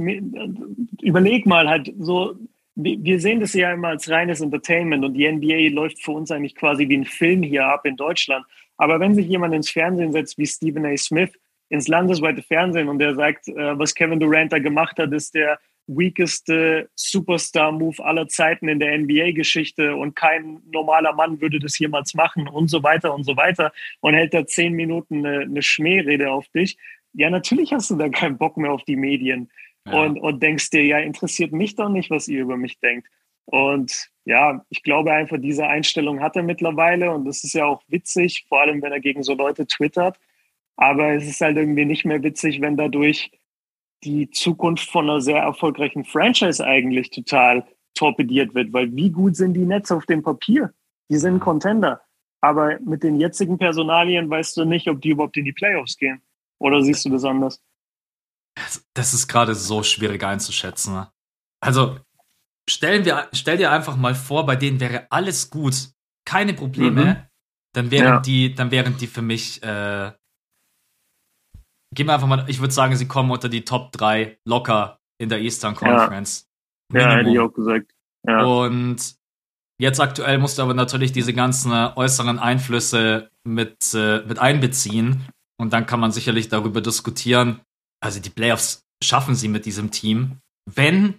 überleg 1.01 1.45
mal 1.45 1.67
halt 1.67 1.93
so, 1.99 2.37
wir 2.75 3.19
sehen 3.19 3.41
das 3.41 3.53
ja 3.53 3.73
immer 3.73 3.89
als 3.89 4.09
reines 4.09 4.39
Entertainment 4.39 5.03
und 5.03 5.15
die 5.15 5.29
NBA 5.29 5.75
läuft 5.75 6.01
für 6.01 6.11
uns 6.11 6.31
eigentlich 6.31 6.55
quasi 6.55 6.87
wie 6.87 6.95
ein 6.95 7.03
Film 7.03 7.43
hier 7.43 7.65
ab 7.65 7.85
in 7.85 7.97
Deutschland. 7.97 8.45
Aber 8.77 9.01
wenn 9.01 9.13
sich 9.13 9.27
jemand 9.27 9.53
ins 9.53 9.69
Fernsehen 9.69 10.13
setzt 10.13 10.37
wie 10.37 10.47
Stephen 10.47 10.85
A. 10.85 10.95
Smith, 10.95 11.33
ins 11.67 11.89
landesweite 11.89 12.41
Fernsehen 12.41 12.87
und 12.87 12.99
der 12.99 13.15
sagt, 13.15 13.49
äh, 13.49 13.77
was 13.77 13.93
Kevin 13.93 14.21
Durant 14.21 14.53
da 14.53 14.59
gemacht 14.59 14.97
hat, 14.97 15.11
ist 15.11 15.33
der 15.35 15.59
weakeste 15.87 16.89
Superstar-Move 16.95 18.03
aller 18.03 18.27
Zeiten 18.27 18.67
in 18.67 18.79
der 18.79 18.97
NBA-Geschichte 18.97 19.95
und 19.95 20.15
kein 20.15 20.61
normaler 20.71 21.13
Mann 21.13 21.41
würde 21.41 21.59
das 21.59 21.79
jemals 21.79 22.13
machen 22.13 22.47
und 22.47 22.69
so 22.69 22.83
weiter 22.83 23.13
und 23.13 23.23
so 23.23 23.35
weiter 23.37 23.71
und 24.01 24.13
hält 24.13 24.33
da 24.33 24.45
zehn 24.45 24.73
Minuten 24.73 25.25
eine, 25.25 25.41
eine 25.41 25.61
Schmährede 25.61 26.31
auf 26.31 26.47
dich. 26.49 26.77
Ja, 27.13 27.29
natürlich 27.29 27.73
hast 27.73 27.89
du 27.89 27.95
dann 27.95 28.11
keinen 28.11 28.37
Bock 28.37 28.57
mehr 28.57 28.71
auf 28.71 28.83
die 28.83 28.97
Medien 28.97 29.49
ja. 29.85 30.03
und, 30.03 30.19
und 30.19 30.43
denkst 30.43 30.69
dir, 30.69 30.83
ja, 30.83 30.99
interessiert 30.99 31.51
mich 31.53 31.75
doch 31.75 31.89
nicht, 31.89 32.09
was 32.09 32.27
ihr 32.27 32.41
über 32.41 32.57
mich 32.57 32.79
denkt. 32.79 33.07
Und 33.45 34.09
ja, 34.25 34.65
ich 34.69 34.83
glaube 34.83 35.13
einfach, 35.13 35.37
diese 35.39 35.65
Einstellung 35.67 36.21
hat 36.21 36.35
er 36.35 36.43
mittlerweile 36.43 37.11
und 37.11 37.23
das 37.23 37.45
ist 37.45 37.53
ja 37.53 37.65
auch 37.65 37.81
witzig, 37.87 38.45
vor 38.49 38.59
allem 38.59 38.81
wenn 38.81 38.91
er 38.91 38.99
gegen 38.99 39.23
so 39.23 39.33
Leute 39.33 39.65
twittert. 39.65 40.19
Aber 40.75 41.13
es 41.13 41.25
ist 41.25 41.39
halt 41.39 41.55
irgendwie 41.55 41.85
nicht 41.85 42.05
mehr 42.05 42.21
witzig, 42.21 42.59
wenn 42.61 42.75
dadurch 42.75 43.31
die 44.03 44.29
Zukunft 44.29 44.89
von 44.89 45.09
einer 45.09 45.21
sehr 45.21 45.41
erfolgreichen 45.41 46.05
Franchise 46.05 46.65
eigentlich 46.65 47.09
total 47.09 47.65
torpediert 47.95 48.53
wird, 48.53 48.73
weil 48.73 48.95
wie 48.95 49.09
gut 49.09 49.35
sind 49.35 49.53
die 49.53 49.65
Nets 49.65 49.91
auf 49.91 50.05
dem 50.05 50.21
Papier? 50.23 50.73
Die 51.09 51.17
sind 51.17 51.39
Contender. 51.39 52.01
Aber 52.41 52.79
mit 52.81 53.03
den 53.03 53.19
jetzigen 53.19 53.57
Personalien 53.57 54.29
weißt 54.29 54.57
du 54.57 54.65
nicht, 54.65 54.87
ob 54.87 55.01
die 55.01 55.09
überhaupt 55.09 55.37
in 55.37 55.45
die 55.45 55.53
Playoffs 55.53 55.97
gehen. 55.97 56.21
Oder 56.59 56.81
siehst 56.81 57.05
du 57.05 57.09
das 57.09 57.23
anders? 57.23 57.61
Das 58.93 59.13
ist 59.13 59.27
gerade 59.27 59.55
so 59.55 59.83
schwierig 59.83 60.23
einzuschätzen. 60.23 60.93
Ne? 60.93 61.11
Also, 61.59 61.99
stellen 62.69 63.05
wir, 63.05 63.27
stell 63.33 63.57
dir 63.57 63.71
einfach 63.71 63.95
mal 63.95 64.15
vor, 64.15 64.45
bei 64.45 64.55
denen 64.55 64.79
wäre 64.79 65.07
alles 65.09 65.49
gut, 65.49 65.89
keine 66.25 66.53
Probleme, 66.53 67.05
mhm. 67.05 67.15
dann 67.73 67.91
wären 67.91 68.05
ja. 68.05 68.19
die, 68.19 68.53
dann 68.53 68.71
wären 68.71 68.97
die 68.97 69.07
für 69.07 69.21
mich 69.21 69.63
äh, 69.63 70.11
gehen 71.97 72.05
wir 72.05 72.13
einfach 72.13 72.27
mal, 72.27 72.45
ich 72.47 72.59
würde 72.59 72.73
sagen, 72.73 72.95
sie 72.95 73.07
kommen 73.07 73.31
unter 73.31 73.49
die 73.49 73.65
Top 73.65 73.91
3 73.91 74.37
locker 74.45 74.99
in 75.19 75.29
der 75.29 75.41
Eastern 75.41 75.75
Conference. 75.75 76.47
Ja, 76.93 77.01
ja 77.01 77.17
hätte 77.17 77.31
ich 77.31 77.39
auch 77.39 77.51
gesagt. 77.51 77.91
Ja. 78.25 78.43
Und 78.43 79.15
jetzt 79.81 79.99
aktuell 79.99 80.37
musst 80.37 80.59
du 80.59 80.61
aber 80.61 80.75
natürlich 80.75 81.11
diese 81.11 81.33
ganzen 81.33 81.71
äußeren 81.71 82.37
Einflüsse 82.37 83.31
mit, 83.43 83.95
äh, 83.95 84.23
mit 84.27 84.37
einbeziehen. 84.37 85.25
Und 85.59 85.73
dann 85.73 85.87
kann 85.87 85.99
man 85.99 86.11
sicherlich 86.11 86.49
darüber 86.49 86.81
diskutieren. 86.81 87.61
Also 87.99 88.19
die 88.19 88.29
Playoffs 88.29 88.85
schaffen 89.03 89.33
sie 89.33 89.47
mit 89.47 89.65
diesem 89.65 89.89
Team, 89.89 90.37
wenn 90.69 91.15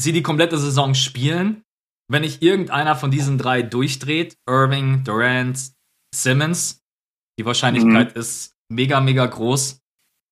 sie 0.00 0.12
die 0.12 0.22
komplette 0.22 0.58
Saison 0.58 0.94
spielen. 0.94 1.62
Wenn 2.08 2.22
nicht 2.22 2.42
irgendeiner 2.42 2.96
von 2.96 3.12
diesen 3.12 3.38
drei 3.38 3.62
durchdreht, 3.62 4.36
Irving, 4.48 5.04
Durant, 5.04 5.58
Simmons, 6.12 6.80
die 7.38 7.44
Wahrscheinlichkeit 7.44 8.14
mhm. 8.14 8.20
ist 8.20 8.55
mega, 8.68 9.00
mega 9.00 9.26
groß. 9.26 9.80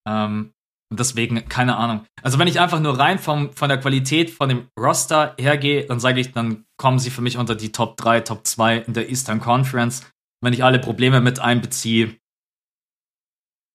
Ähm, 0.09 0.53
und 0.91 1.01
deswegen, 1.01 1.49
keine 1.49 1.77
Ahnung. 1.77 2.07
Also 2.23 2.39
wenn 2.39 2.47
ich 2.47 2.61
einfach 2.61 2.79
nur 2.79 2.99
rein 2.99 3.19
vom, 3.19 3.53
von 3.53 3.69
der 3.69 3.79
Qualität 3.79 4.31
von 4.31 4.49
dem 4.49 4.69
Roster 4.79 5.35
hergehe, 5.39 5.87
dann 5.87 5.99
sage 5.99 6.21
ich, 6.21 6.33
dann 6.33 6.65
kommen 6.77 6.99
sie 6.99 7.11
für 7.11 7.23
mich 7.23 7.37
unter 7.37 7.55
die 7.55 7.73
Top 7.73 7.97
3, 7.97 8.21
Top 8.21 8.47
2 8.47 8.79
in 8.79 8.95
der 8.95 9.09
Eastern 9.09 9.41
Conference. 9.41 10.03
Wenn 10.41 10.53
ich 10.53 10.63
alle 10.63 10.79
Probleme 10.79 11.21
mit 11.21 11.41
einbeziehe, 11.41 12.17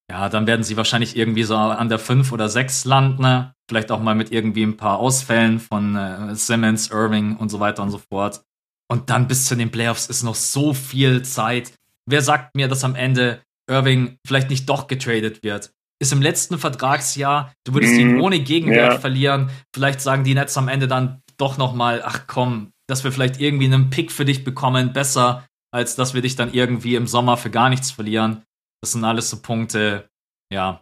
ja, 0.09 0.29
dann 0.29 0.47
werden 0.47 0.63
sie 0.63 0.77
wahrscheinlich 0.77 1.15
irgendwie 1.15 1.43
so 1.43 1.55
an 1.55 1.89
der 1.89 1.99
5 1.99 2.31
oder 2.31 2.49
6 2.49 2.85
landen. 2.85 3.21
Ne? 3.21 3.53
Vielleicht 3.69 3.91
auch 3.91 4.01
mal 4.01 4.15
mit 4.15 4.31
irgendwie 4.31 4.63
ein 4.63 4.77
paar 4.77 4.99
Ausfällen 4.99 5.59
von 5.59 5.95
äh, 5.95 6.35
Simmons, 6.35 6.89
Irving 6.89 7.37
und 7.37 7.49
so 7.49 7.59
weiter 7.59 7.83
und 7.83 7.91
so 7.91 7.99
fort. 7.99 8.43
Und 8.91 9.11
dann 9.11 9.27
bis 9.27 9.45
zu 9.45 9.55
den 9.55 9.69
Playoffs 9.69 10.07
ist 10.07 10.23
noch 10.23 10.35
so 10.35 10.73
viel 10.73 11.21
Zeit. 11.21 11.73
Wer 12.07 12.23
sagt 12.23 12.55
mir, 12.55 12.67
dass 12.67 12.83
am 12.83 12.95
Ende 12.95 13.43
Irving 13.69 14.17
vielleicht 14.25 14.49
nicht 14.49 14.67
doch 14.67 14.87
getradet 14.87 15.43
wird. 15.43 15.71
Ist 16.01 16.13
im 16.13 16.21
letzten 16.21 16.57
Vertragsjahr, 16.57 17.53
du 17.65 17.73
würdest 17.73 17.93
ihn 17.93 18.15
mhm. 18.15 18.21
ohne 18.21 18.39
Gegenwert 18.39 18.93
ja. 18.93 18.99
verlieren. 18.99 19.49
Vielleicht 19.73 20.01
sagen 20.01 20.23
die 20.23 20.33
Nets 20.33 20.57
am 20.57 20.67
Ende 20.69 20.87
dann 20.87 21.21
doch 21.37 21.57
noch 21.57 21.73
mal, 21.73 22.01
ach 22.03 22.25
komm, 22.27 22.71
dass 22.87 23.03
wir 23.03 23.11
vielleicht 23.11 23.39
irgendwie 23.39 23.65
einen 23.65 23.89
Pick 23.89 24.11
für 24.11 24.25
dich 24.25 24.43
bekommen, 24.43 24.93
besser, 24.93 25.47
als 25.71 25.95
dass 25.95 26.13
wir 26.13 26.21
dich 26.21 26.35
dann 26.35 26.53
irgendwie 26.53 26.95
im 26.95 27.07
Sommer 27.07 27.37
für 27.37 27.49
gar 27.51 27.69
nichts 27.69 27.91
verlieren. 27.91 28.43
Das 28.81 28.93
sind 28.93 29.03
alles 29.03 29.29
so 29.29 29.41
Punkte, 29.41 30.09
ja, 30.51 30.81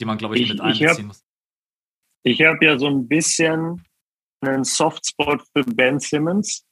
die 0.00 0.06
man, 0.06 0.18
glaube 0.18 0.36
ich, 0.36 0.42
ich, 0.42 0.48
mit 0.50 0.60
einbeziehen 0.60 0.90
ich 0.90 0.98
hab, 0.98 1.04
muss. 1.04 1.24
Ich 2.24 2.42
habe 2.42 2.64
ja 2.64 2.78
so 2.78 2.86
ein 2.86 3.08
bisschen 3.08 3.84
einen 4.40 4.64
Softspot 4.64 5.42
für 5.52 5.64
Ben 5.64 5.98
Simmons 5.98 6.64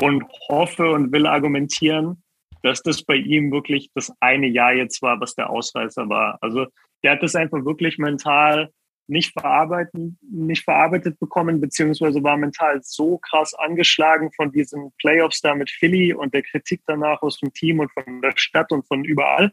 und 0.00 0.24
hoffe 0.48 0.90
und 0.90 1.12
will 1.12 1.26
argumentieren, 1.26 2.22
dass 2.66 2.82
das 2.82 3.04
bei 3.04 3.14
ihm 3.14 3.52
wirklich 3.52 3.90
das 3.94 4.12
eine 4.18 4.48
Jahr 4.48 4.72
jetzt 4.74 5.00
war, 5.00 5.20
was 5.20 5.36
der 5.36 5.50
Ausreißer 5.50 6.08
war. 6.08 6.36
Also 6.40 6.66
der 7.04 7.12
hat 7.12 7.22
das 7.22 7.36
einfach 7.36 7.64
wirklich 7.64 7.96
mental 7.96 8.72
nicht 9.06 9.32
verarbeiten, 9.32 10.18
nicht 10.28 10.64
verarbeitet 10.64 11.20
bekommen, 11.20 11.60
beziehungsweise 11.60 12.24
war 12.24 12.36
mental 12.36 12.80
so 12.82 13.18
krass 13.18 13.54
angeschlagen 13.54 14.32
von 14.32 14.50
diesen 14.50 14.90
Playoffs 14.98 15.40
da 15.40 15.54
mit 15.54 15.70
Philly 15.70 16.12
und 16.12 16.34
der 16.34 16.42
Kritik 16.42 16.82
danach 16.88 17.22
aus 17.22 17.38
dem 17.38 17.52
Team 17.52 17.78
und 17.78 17.92
von 17.92 18.20
der 18.20 18.32
Stadt 18.34 18.72
und 18.72 18.84
von 18.84 19.04
überall, 19.04 19.52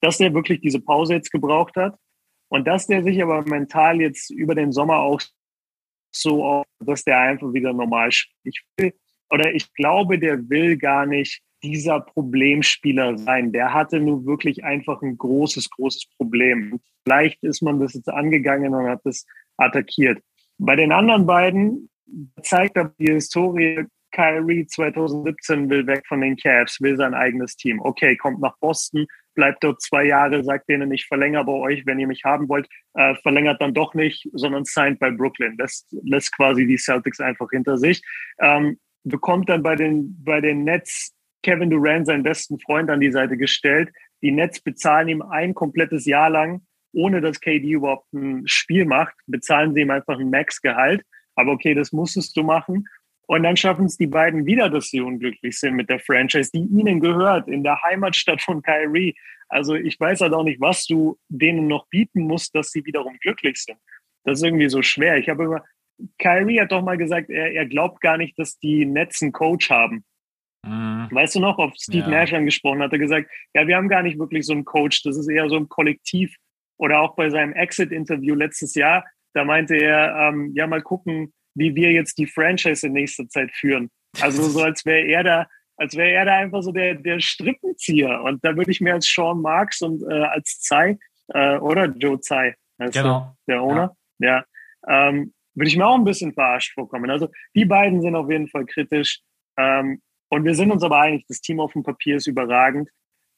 dass 0.00 0.18
er 0.20 0.32
wirklich 0.32 0.62
diese 0.62 0.80
Pause 0.80 1.14
jetzt 1.14 1.30
gebraucht 1.30 1.76
hat 1.76 1.98
und 2.48 2.66
dass 2.66 2.86
der 2.86 3.02
sich 3.02 3.22
aber 3.22 3.42
mental 3.42 4.00
jetzt 4.00 4.30
über 4.30 4.54
den 4.54 4.72
Sommer 4.72 5.00
auch 5.00 5.20
so, 6.10 6.64
dass 6.80 7.04
der 7.04 7.18
einfach 7.18 7.52
wieder 7.52 7.74
normal 7.74 8.10
spielt. 8.10 8.38
Ich 8.44 8.64
will, 8.78 8.94
oder 9.28 9.52
ich 9.52 9.70
glaube, 9.74 10.18
der 10.18 10.48
will 10.48 10.78
gar 10.78 11.04
nicht 11.04 11.42
dieser 11.64 12.00
Problemspieler 12.00 13.16
sein. 13.16 13.52
Der 13.52 13.72
hatte 13.72 14.00
nur 14.00 14.26
wirklich 14.26 14.64
einfach 14.64 15.00
ein 15.02 15.16
großes, 15.16 15.70
großes 15.70 16.06
Problem. 16.16 16.78
Vielleicht 17.04 17.42
ist 17.42 17.62
man 17.62 17.80
das 17.80 17.94
jetzt 17.94 18.08
angegangen 18.08 18.74
und 18.74 18.86
hat 18.86 19.00
das 19.04 19.24
attackiert. 19.56 20.22
Bei 20.58 20.76
den 20.76 20.92
anderen 20.92 21.26
beiden 21.26 21.88
zeigt 22.42 22.76
aber 22.76 22.92
die 22.98 23.12
Historie, 23.12 23.86
Kyrie 24.12 24.66
2017 24.66 25.68
will 25.70 25.86
weg 25.86 26.04
von 26.06 26.20
den 26.20 26.36
Cavs, 26.36 26.80
will 26.80 26.96
sein 26.96 27.14
eigenes 27.14 27.56
Team. 27.56 27.80
Okay, 27.80 28.16
kommt 28.16 28.40
nach 28.40 28.56
Boston, 28.58 29.06
bleibt 29.34 29.64
dort 29.64 29.82
zwei 29.82 30.04
Jahre, 30.04 30.44
sagt 30.44 30.68
denen, 30.68 30.92
ich 30.92 31.06
verlängere 31.06 31.44
bei 31.44 31.52
euch, 31.52 31.84
wenn 31.86 31.98
ihr 31.98 32.06
mich 32.06 32.24
haben 32.24 32.48
wollt, 32.48 32.68
äh, 32.94 33.14
verlängert 33.16 33.60
dann 33.60 33.74
doch 33.74 33.94
nicht, 33.94 34.28
sondern 34.32 34.64
signed 34.64 35.00
bei 35.00 35.10
Brooklyn. 35.10 35.56
Das 35.56 35.86
lässt 35.90 36.36
quasi 36.36 36.66
die 36.66 36.78
Celtics 36.78 37.20
einfach 37.20 37.48
hinter 37.50 37.76
sich. 37.76 38.02
Ähm, 38.38 38.78
bekommt 39.02 39.48
dann 39.48 39.62
bei 39.62 39.76
den, 39.76 40.16
bei 40.24 40.40
den 40.40 40.64
Nets 40.64 41.13
Kevin 41.44 41.70
Durant 41.70 42.06
seinen 42.06 42.22
besten 42.22 42.58
Freund 42.58 42.90
an 42.90 43.00
die 43.00 43.12
Seite 43.12 43.36
gestellt. 43.36 43.90
Die 44.22 44.32
Nets 44.32 44.60
bezahlen 44.60 45.08
ihm 45.08 45.22
ein 45.22 45.54
komplettes 45.54 46.06
Jahr 46.06 46.30
lang, 46.30 46.62
ohne 46.92 47.20
dass 47.20 47.40
KD 47.40 47.70
überhaupt 47.70 48.12
ein 48.12 48.42
Spiel 48.46 48.86
macht, 48.86 49.14
bezahlen 49.26 49.74
sie 49.74 49.82
ihm 49.82 49.90
einfach 49.90 50.18
ein 50.18 50.30
Max-Gehalt. 50.30 51.02
Aber 51.36 51.52
okay, 51.52 51.74
das 51.74 51.92
musstest 51.92 52.36
du 52.36 52.42
machen. 52.42 52.88
Und 53.26 53.42
dann 53.42 53.56
schaffen 53.56 53.86
es 53.86 53.96
die 53.96 54.06
beiden 54.06 54.46
wieder, 54.46 54.68
dass 54.68 54.88
sie 54.88 55.00
unglücklich 55.00 55.58
sind 55.58 55.74
mit 55.74 55.88
der 55.88 55.98
Franchise, 55.98 56.50
die 56.52 56.60
ihnen 56.60 57.00
gehört, 57.00 57.48
in 57.48 57.62
der 57.62 57.80
Heimatstadt 57.82 58.42
von 58.42 58.62
Kyrie. 58.62 59.14
Also 59.48 59.74
ich 59.74 59.98
weiß 59.98 60.20
halt 60.20 60.32
auch 60.32 60.44
nicht, 60.44 60.60
was 60.60 60.86
du 60.86 61.18
denen 61.28 61.66
noch 61.66 61.86
bieten 61.88 62.22
musst, 62.22 62.54
dass 62.54 62.70
sie 62.70 62.84
wiederum 62.84 63.16
glücklich 63.20 63.56
sind. 63.62 63.78
Das 64.24 64.38
ist 64.38 64.44
irgendwie 64.44 64.68
so 64.68 64.82
schwer. 64.82 65.16
Ich 65.18 65.28
habe 65.28 65.44
immer, 65.44 65.64
Kyrie 66.18 66.60
hat 66.60 66.72
doch 66.72 66.82
mal 66.82 66.98
gesagt, 66.98 67.30
er, 67.30 67.52
er 67.52 67.66
glaubt 67.66 68.00
gar 68.00 68.16
nicht, 68.16 68.38
dass 68.38 68.58
die 68.58 68.84
Nets 68.84 69.22
einen 69.22 69.32
Coach 69.32 69.70
haben. 69.70 70.04
Mhm. 70.66 71.08
Weißt 71.10 71.34
du 71.34 71.40
noch, 71.40 71.58
ob 71.58 71.76
Steve 71.76 72.04
ja. 72.04 72.08
Nash 72.08 72.32
angesprochen 72.32 72.82
hat, 72.82 72.92
er 72.92 72.98
gesagt, 72.98 73.30
ja, 73.54 73.66
wir 73.66 73.76
haben 73.76 73.88
gar 73.88 74.02
nicht 74.02 74.18
wirklich 74.18 74.46
so 74.46 74.52
einen 74.52 74.64
Coach, 74.64 75.02
das 75.02 75.16
ist 75.16 75.28
eher 75.28 75.48
so 75.48 75.56
ein 75.56 75.68
Kollektiv. 75.68 76.34
Oder 76.76 77.00
auch 77.00 77.14
bei 77.14 77.30
seinem 77.30 77.52
Exit-Interview 77.52 78.34
letztes 78.34 78.74
Jahr, 78.74 79.04
da 79.32 79.44
meinte 79.44 79.76
er, 79.76 80.14
ähm, 80.16 80.52
ja, 80.54 80.66
mal 80.66 80.82
gucken, 80.82 81.32
wie 81.54 81.74
wir 81.74 81.92
jetzt 81.92 82.18
die 82.18 82.26
Franchise 82.26 82.86
in 82.86 82.94
nächster 82.94 83.28
Zeit 83.28 83.52
führen. 83.52 83.90
Also 84.20 84.42
so, 84.42 84.62
als 84.62 84.84
wäre 84.84 85.06
er 85.06 85.22
da, 85.22 85.48
als 85.76 85.96
wäre 85.96 86.12
er 86.12 86.24
da 86.24 86.36
einfach 86.36 86.62
so 86.62 86.72
der, 86.72 86.94
der 86.94 87.20
Strippenzieher. 87.20 88.22
Und 88.22 88.44
da 88.44 88.56
würde 88.56 88.70
ich 88.70 88.80
mir 88.80 88.94
als 88.94 89.06
Sean 89.06 89.40
Marks 89.40 89.82
und 89.82 90.02
äh, 90.02 90.22
als 90.22 90.60
Tsai, 90.60 90.98
äh, 91.28 91.56
oder 91.58 91.86
Joe 91.86 92.20
Tsai, 92.20 92.54
genau. 92.78 93.36
der 93.46 93.62
Owner, 93.62 93.96
ja, 94.18 94.44
ja 94.88 95.08
ähm, 95.08 95.32
würde 95.54 95.68
ich 95.68 95.76
mir 95.76 95.86
auch 95.86 95.96
ein 95.96 96.04
bisschen 96.04 96.32
verarscht 96.32 96.74
vorkommen. 96.74 97.10
Also 97.10 97.28
die 97.54 97.64
beiden 97.64 98.02
sind 98.02 98.16
auf 98.16 98.30
jeden 98.30 98.48
Fall 98.48 98.66
kritisch. 98.66 99.20
Ähm, 99.56 100.00
und 100.34 100.44
wir 100.44 100.56
sind 100.56 100.72
uns 100.72 100.82
aber 100.82 101.00
einig, 101.00 101.24
das 101.28 101.40
Team 101.40 101.60
auf 101.60 101.74
dem 101.74 101.84
Papier 101.84 102.16
ist 102.16 102.26
überragend. 102.26 102.88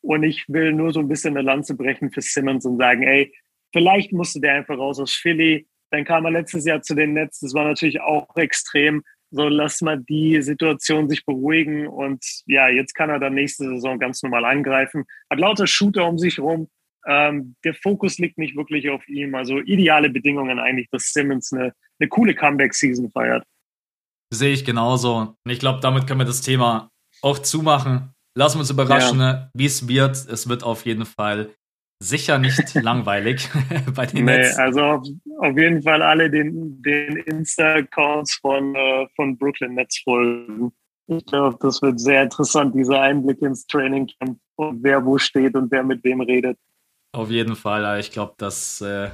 Und 0.00 0.22
ich 0.22 0.44
will 0.48 0.72
nur 0.72 0.92
so 0.94 1.00
ein 1.00 1.08
bisschen 1.08 1.36
eine 1.36 1.44
Lanze 1.44 1.76
brechen 1.76 2.10
für 2.10 2.22
Simmons 2.22 2.64
und 2.64 2.78
sagen, 2.78 3.02
ey, 3.02 3.34
vielleicht 3.70 4.12
musste 4.12 4.40
der 4.40 4.54
einfach 4.54 4.78
raus 4.78 4.98
aus 4.98 5.12
Philly. 5.12 5.66
Dann 5.90 6.06
kam 6.06 6.24
er 6.24 6.30
letztes 6.30 6.64
Jahr 6.64 6.80
zu 6.80 6.94
den 6.94 7.12
Nets. 7.12 7.40
Das 7.40 7.52
war 7.52 7.64
natürlich 7.64 8.00
auch 8.00 8.34
extrem. 8.36 9.02
So, 9.30 9.46
lass 9.46 9.82
mal 9.82 10.02
die 10.08 10.40
Situation 10.40 11.10
sich 11.10 11.26
beruhigen. 11.26 11.86
Und 11.86 12.24
ja, 12.46 12.70
jetzt 12.70 12.94
kann 12.94 13.10
er 13.10 13.18
dann 13.18 13.34
nächste 13.34 13.64
Saison 13.64 13.98
ganz 13.98 14.22
normal 14.22 14.46
angreifen. 14.46 15.04
Hat 15.28 15.38
lauter 15.38 15.66
Shooter 15.66 16.08
um 16.08 16.16
sich 16.16 16.38
rum. 16.38 16.70
Ähm, 17.06 17.56
der 17.62 17.74
Fokus 17.74 18.16
liegt 18.16 18.38
nicht 18.38 18.56
wirklich 18.56 18.88
auf 18.88 19.06
ihm. 19.06 19.34
Also 19.34 19.60
ideale 19.60 20.08
Bedingungen 20.08 20.58
eigentlich, 20.58 20.88
dass 20.90 21.12
Simmons 21.12 21.52
eine, 21.52 21.74
eine 22.00 22.08
coole 22.08 22.34
Comeback-Season 22.34 23.10
feiert. 23.10 23.44
Sehe 24.32 24.52
ich 24.52 24.64
genauso. 24.64 25.16
Und 25.16 25.50
ich 25.50 25.58
glaube, 25.58 25.80
damit 25.80 26.06
können 26.06 26.20
wir 26.20 26.26
das 26.26 26.40
Thema 26.40 26.90
auch 27.22 27.38
zumachen. 27.38 28.12
Lassen 28.36 28.56
wir 28.56 28.60
uns 28.60 28.70
überraschen, 28.70 29.20
ja. 29.20 29.50
wie 29.54 29.66
es 29.66 29.88
wird. 29.88 30.16
Es 30.16 30.48
wird 30.48 30.62
auf 30.62 30.84
jeden 30.84 31.06
Fall 31.06 31.50
sicher 32.02 32.38
nicht 32.38 32.74
langweilig 32.74 33.48
bei 33.94 34.06
den 34.06 34.24
nee, 34.24 34.38
Nets. 34.38 34.58
Also 34.58 34.80
auf, 34.80 35.06
auf, 35.38 35.56
jeden 35.56 35.82
Fall 35.82 36.02
alle 36.02 36.30
den, 36.30 36.82
den 36.82 37.16
Insta-Accounts 37.16 38.34
von, 38.36 38.74
äh, 38.74 39.06
von 39.16 39.38
Brooklyn 39.38 39.74
Nets 39.74 40.00
folgen. 40.02 40.72
Ich 41.08 41.24
glaube, 41.24 41.56
das 41.60 41.80
wird 41.82 42.00
sehr 42.00 42.24
interessant, 42.24 42.74
dieser 42.74 43.00
Einblick 43.00 43.40
ins 43.40 43.66
Training 43.66 44.08
Camp 44.18 44.38
und 44.56 44.82
wer 44.82 45.04
wo 45.04 45.18
steht 45.18 45.54
und 45.54 45.70
wer 45.70 45.84
mit 45.84 46.02
wem 46.02 46.20
redet. 46.20 46.58
Auf 47.12 47.30
jeden 47.30 47.54
Fall. 47.54 48.00
Ich 48.00 48.10
glaube, 48.10 48.34
das 48.38 48.80
äh, 48.80 49.10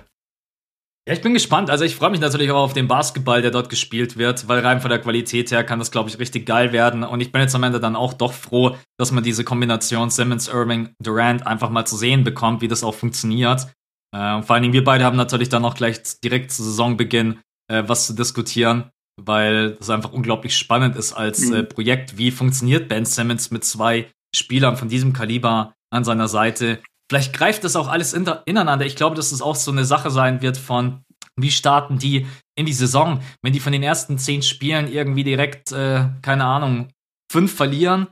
ja, 1.08 1.14
ich 1.14 1.20
bin 1.20 1.34
gespannt. 1.34 1.68
Also 1.68 1.84
ich 1.84 1.96
freue 1.96 2.10
mich 2.10 2.20
natürlich 2.20 2.50
auch 2.52 2.62
auf 2.62 2.72
den 2.74 2.86
Basketball, 2.86 3.42
der 3.42 3.50
dort 3.50 3.68
gespielt 3.68 4.16
wird, 4.16 4.46
weil 4.46 4.60
rein 4.60 4.80
von 4.80 4.90
der 4.90 5.00
Qualität 5.00 5.50
her 5.50 5.64
kann 5.64 5.80
das, 5.80 5.90
glaube 5.90 6.08
ich, 6.08 6.18
richtig 6.18 6.46
geil 6.46 6.72
werden. 6.72 7.02
Und 7.02 7.20
ich 7.20 7.32
bin 7.32 7.40
jetzt 7.40 7.54
am 7.54 7.64
Ende 7.64 7.80
dann 7.80 7.96
auch 7.96 8.12
doch 8.12 8.32
froh, 8.32 8.76
dass 8.98 9.10
man 9.10 9.24
diese 9.24 9.42
Kombination 9.42 10.10
Simmons, 10.10 10.46
Irving, 10.46 10.90
Durant 11.02 11.46
einfach 11.46 11.70
mal 11.70 11.84
zu 11.86 11.96
sehen 11.96 12.22
bekommt, 12.22 12.60
wie 12.60 12.68
das 12.68 12.84
auch 12.84 12.94
funktioniert. 12.94 13.66
Äh, 14.14 14.42
vor 14.42 14.54
allen 14.54 14.62
Dingen 14.62 14.74
wir 14.74 14.84
beide 14.84 15.04
haben 15.04 15.16
natürlich 15.16 15.48
dann 15.48 15.64
auch 15.64 15.74
gleich 15.74 16.00
direkt 16.22 16.52
zu 16.52 16.62
Saisonbeginn 16.62 17.40
äh, 17.68 17.82
was 17.86 18.06
zu 18.06 18.12
diskutieren, 18.12 18.90
weil 19.20 19.72
das 19.76 19.90
einfach 19.90 20.12
unglaublich 20.12 20.56
spannend 20.56 20.94
ist 20.96 21.14
als 21.14 21.46
mhm. 21.46 21.54
äh, 21.54 21.62
Projekt. 21.64 22.16
Wie 22.18 22.30
funktioniert 22.30 22.88
Ben 22.88 23.06
Simmons 23.06 23.50
mit 23.50 23.64
zwei 23.64 24.08
Spielern 24.34 24.76
von 24.76 24.88
diesem 24.88 25.12
Kaliber 25.12 25.74
an 25.90 26.04
seiner 26.04 26.28
Seite? 26.28 26.80
Vielleicht 27.10 27.32
greift 27.34 27.64
das 27.64 27.76
auch 27.76 27.88
alles 27.88 28.14
ineinander. 28.14 28.86
Ich 28.86 28.96
glaube, 28.96 29.16
dass 29.16 29.30
das 29.30 29.42
auch 29.42 29.56
so 29.56 29.70
eine 29.70 29.84
Sache 29.84 30.10
sein 30.10 30.40
wird 30.40 30.56
von, 30.56 31.04
wie 31.36 31.50
starten 31.50 31.98
die 31.98 32.26
in 32.56 32.66
die 32.66 32.72
Saison? 32.72 33.20
Wenn 33.42 33.52
die 33.52 33.60
von 33.60 33.72
den 33.72 33.82
ersten 33.82 34.18
zehn 34.18 34.42
Spielen 34.42 34.90
irgendwie 34.90 35.24
direkt, 35.24 35.72
äh, 35.72 36.08
keine 36.22 36.44
Ahnung, 36.44 36.88
fünf 37.30 37.54
verlieren, 37.54 38.08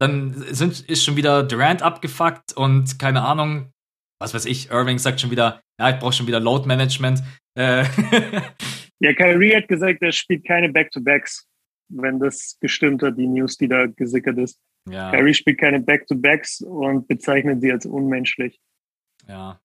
dann 0.00 0.34
sind, 0.52 0.80
ist 0.80 1.04
schon 1.04 1.16
wieder 1.16 1.42
Durant 1.42 1.82
abgefuckt 1.82 2.52
und 2.52 2.98
keine 2.98 3.22
Ahnung, 3.22 3.70
was 4.20 4.34
weiß 4.34 4.46
ich, 4.46 4.70
Irving 4.70 4.98
sagt 4.98 5.20
schon 5.20 5.30
wieder, 5.30 5.60
ja, 5.78 5.90
ich 5.90 5.98
brauche 5.98 6.12
schon 6.12 6.26
wieder 6.26 6.40
Load 6.40 6.66
Management. 6.66 7.22
Äh 7.56 7.84
ja, 9.00 9.12
Kyrie 9.14 9.56
hat 9.56 9.68
gesagt, 9.68 10.02
er 10.02 10.12
spielt 10.12 10.46
keine 10.46 10.68
Back-to-Backs, 10.70 11.46
wenn 11.88 12.18
das 12.18 12.56
gestimmt 12.60 13.02
hat, 13.02 13.16
die 13.16 13.26
News, 13.26 13.56
die 13.56 13.68
da 13.68 13.86
gesickert 13.86 14.38
ist. 14.38 14.58
Ja. 14.88 15.10
Kyrie 15.10 15.34
spielt 15.34 15.58
keine 15.58 15.80
Back-to-Backs 15.80 16.60
und 16.60 17.08
bezeichnet 17.08 17.60
sie 17.60 17.72
als 17.72 17.86
unmenschlich. 17.86 18.60
Ja. 19.26 19.60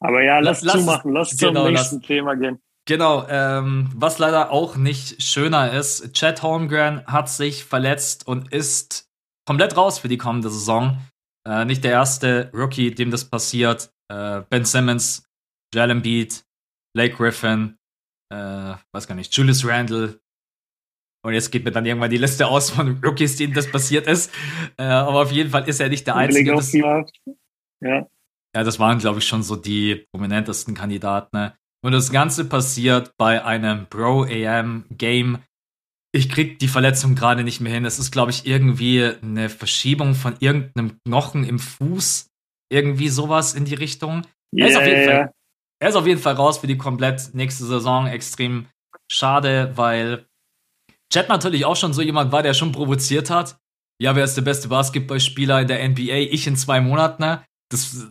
Aber 0.00 0.22
ja, 0.22 0.40
lass, 0.40 0.62
lass 0.62 0.74
zumachen, 0.74 1.12
lass 1.12 1.36
genau, 1.36 1.64
zum 1.64 1.72
nächsten 1.72 1.96
lass, 1.96 2.06
Thema 2.06 2.34
gehen. 2.34 2.60
Genau, 2.86 3.26
ähm, 3.28 3.88
was 3.94 4.18
leider 4.18 4.50
auch 4.50 4.76
nicht 4.76 5.22
schöner 5.22 5.72
ist, 5.72 6.12
Chad 6.12 6.42
Holmgren 6.42 7.06
hat 7.06 7.30
sich 7.30 7.64
verletzt 7.64 8.26
und 8.26 8.52
ist 8.52 9.08
komplett 9.46 9.76
raus 9.76 9.98
für 9.98 10.08
die 10.08 10.18
kommende 10.18 10.50
Saison. 10.50 10.98
Äh, 11.46 11.64
nicht 11.64 11.84
der 11.84 11.92
erste 11.92 12.50
Rookie, 12.52 12.94
dem 12.94 13.10
das 13.10 13.24
passiert. 13.24 13.90
Äh, 14.10 14.42
ben 14.50 14.64
Simmons, 14.64 15.24
Jalen 15.74 16.02
Beat, 16.02 16.44
Blake 16.94 17.16
Griffin, 17.16 17.76
äh, 18.30 18.74
weiß 18.92 19.06
gar 19.06 19.14
nicht, 19.14 19.34
Julius 19.34 19.66
Randle, 19.66 20.20
und 21.24 21.32
jetzt 21.32 21.50
geht 21.50 21.64
mir 21.64 21.72
dann 21.72 21.86
irgendwann 21.86 22.10
die 22.10 22.18
Liste 22.18 22.46
aus 22.46 22.70
von 22.70 23.00
Rookies, 23.02 23.36
denen 23.36 23.54
das 23.54 23.70
passiert 23.70 24.06
ist. 24.06 24.30
Äh, 24.76 24.84
aber 24.84 25.22
auf 25.22 25.32
jeden 25.32 25.50
Fall 25.50 25.66
ist 25.66 25.80
er 25.80 25.88
nicht 25.88 26.06
der 26.06 26.16
Einzige. 26.16 26.52
Das, 26.52 26.72
ja. 26.72 27.06
ja, 27.80 28.06
das 28.52 28.78
waren, 28.78 28.98
glaube 28.98 29.20
ich, 29.20 29.26
schon 29.26 29.42
so 29.42 29.56
die 29.56 30.06
prominentesten 30.12 30.74
Kandidaten. 30.74 31.34
Ne? 31.34 31.54
Und 31.82 31.92
das 31.92 32.12
Ganze 32.12 32.44
passiert 32.44 33.14
bei 33.16 33.42
einem 33.42 33.86
Pro-AM-Game. 33.86 35.38
Ich 36.12 36.28
krieg 36.28 36.58
die 36.58 36.68
Verletzung 36.68 37.14
gerade 37.14 37.42
nicht 37.42 37.60
mehr 37.60 37.72
hin. 37.72 37.86
Es 37.86 37.98
ist, 37.98 38.10
glaube 38.10 38.30
ich, 38.30 38.46
irgendwie 38.46 39.10
eine 39.22 39.48
Verschiebung 39.48 40.14
von 40.14 40.36
irgendeinem 40.40 40.98
Knochen 41.06 41.44
im 41.44 41.58
Fuß. 41.58 42.28
Irgendwie 42.70 43.08
sowas 43.08 43.54
in 43.54 43.64
die 43.64 43.74
Richtung. 43.74 44.26
Yeah, 44.54 44.66
er, 44.66 44.68
ist 44.68 44.76
auf 44.76 44.86
jeden 44.86 45.04
Fall, 45.04 45.32
er 45.80 45.88
ist 45.88 45.96
auf 45.96 46.06
jeden 46.06 46.20
Fall 46.20 46.34
raus 46.34 46.58
für 46.58 46.66
die 46.66 46.78
komplett 46.78 47.30
nächste 47.32 47.64
Saison. 47.64 48.06
Extrem 48.06 48.66
schade, 49.10 49.72
weil 49.74 50.26
Chat 51.12 51.28
natürlich 51.28 51.64
auch 51.64 51.76
schon 51.76 51.92
so 51.92 52.02
jemand 52.02 52.32
war, 52.32 52.42
der 52.42 52.54
schon 52.54 52.72
provoziert 52.72 53.30
hat. 53.30 53.56
Ja, 54.00 54.16
wer 54.16 54.24
ist 54.24 54.34
der 54.34 54.42
beste 54.42 54.68
Basketballspieler 54.68 55.60
in 55.60 55.68
der 55.68 55.88
NBA? 55.88 56.32
Ich 56.32 56.46
in 56.46 56.56
zwei 56.56 56.80
Monaten. 56.80 57.22
Ne? 57.22 57.44
Das 57.70 58.06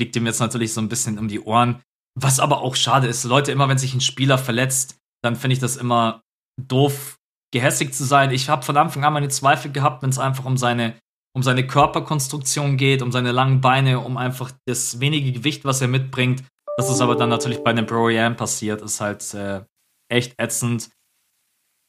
liegt 0.00 0.16
ihm 0.16 0.26
jetzt 0.26 0.40
natürlich 0.40 0.72
so 0.72 0.80
ein 0.80 0.88
bisschen 0.88 1.18
um 1.18 1.28
die 1.28 1.40
Ohren. 1.40 1.82
Was 2.18 2.40
aber 2.40 2.62
auch 2.62 2.76
schade 2.76 3.06
ist, 3.06 3.24
Leute, 3.24 3.52
immer 3.52 3.68
wenn 3.68 3.78
sich 3.78 3.92
ein 3.92 4.00
Spieler 4.00 4.38
verletzt, 4.38 4.98
dann 5.22 5.36
finde 5.36 5.54
ich 5.54 5.60
das 5.60 5.76
immer 5.76 6.22
doof, 6.60 7.18
gehässig 7.52 7.92
zu 7.94 8.04
sein. 8.04 8.30
Ich 8.30 8.48
habe 8.48 8.62
von 8.62 8.76
Anfang 8.76 9.04
an 9.04 9.12
meine 9.12 9.28
Zweifel 9.28 9.70
gehabt, 9.70 10.02
wenn 10.02 10.10
es 10.10 10.18
einfach 10.18 10.46
um 10.46 10.56
seine, 10.56 10.98
um 11.34 11.42
seine 11.42 11.66
Körperkonstruktion 11.66 12.78
geht, 12.78 13.02
um 13.02 13.12
seine 13.12 13.32
langen 13.32 13.60
Beine, 13.60 14.00
um 14.00 14.16
einfach 14.16 14.52
das 14.66 15.00
wenige 15.00 15.32
Gewicht, 15.32 15.64
was 15.64 15.82
er 15.82 15.88
mitbringt. 15.88 16.44
Dass 16.78 16.90
es 16.90 17.00
aber 17.00 17.16
dann 17.16 17.28
natürlich 17.28 17.62
bei 17.62 17.70
einem 17.70 17.86
Bro 17.86 18.10
passiert, 18.34 18.82
ist 18.82 19.00
halt 19.00 19.34
äh, 19.34 19.62
echt 20.08 20.38
ätzend. 20.38 20.90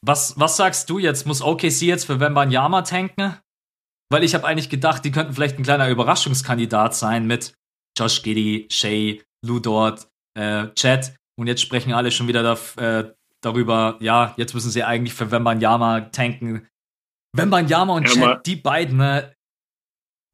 Was, 0.04 0.38
was 0.38 0.56
sagst 0.56 0.88
du 0.90 0.98
jetzt? 0.98 1.26
Muss 1.26 1.42
OKC 1.42 1.82
jetzt 1.82 2.04
für 2.04 2.20
Wembanyama 2.20 2.82
tanken? 2.82 3.36
Weil 4.10 4.24
ich 4.24 4.34
habe 4.34 4.46
eigentlich 4.46 4.70
gedacht, 4.70 5.04
die 5.04 5.10
könnten 5.10 5.34
vielleicht 5.34 5.58
ein 5.58 5.64
kleiner 5.64 5.88
Überraschungskandidat 5.88 6.94
sein 6.94 7.26
mit 7.26 7.54
Josh 7.98 8.22
Giddy, 8.22 8.68
Shay, 8.70 9.22
Lou 9.44 9.58
Dort, 9.58 10.08
äh, 10.34 10.68
Chad. 10.74 11.14
Und 11.38 11.46
jetzt 11.46 11.60
sprechen 11.60 11.92
alle 11.92 12.10
schon 12.10 12.28
wieder 12.28 12.42
da, 12.42 12.58
äh, 13.00 13.12
darüber, 13.42 13.96
ja, 14.00 14.34
jetzt 14.36 14.54
müssen 14.54 14.70
sie 14.70 14.84
eigentlich 14.84 15.14
für 15.14 15.30
Wembanyama 15.30 16.00
tanken. 16.12 16.66
Wembanyama 17.36 17.94
und 17.94 18.08
ja, 18.08 18.14
Chad, 18.14 18.46
die 18.46 18.56
beiden, 18.56 18.98
ne, 18.98 19.34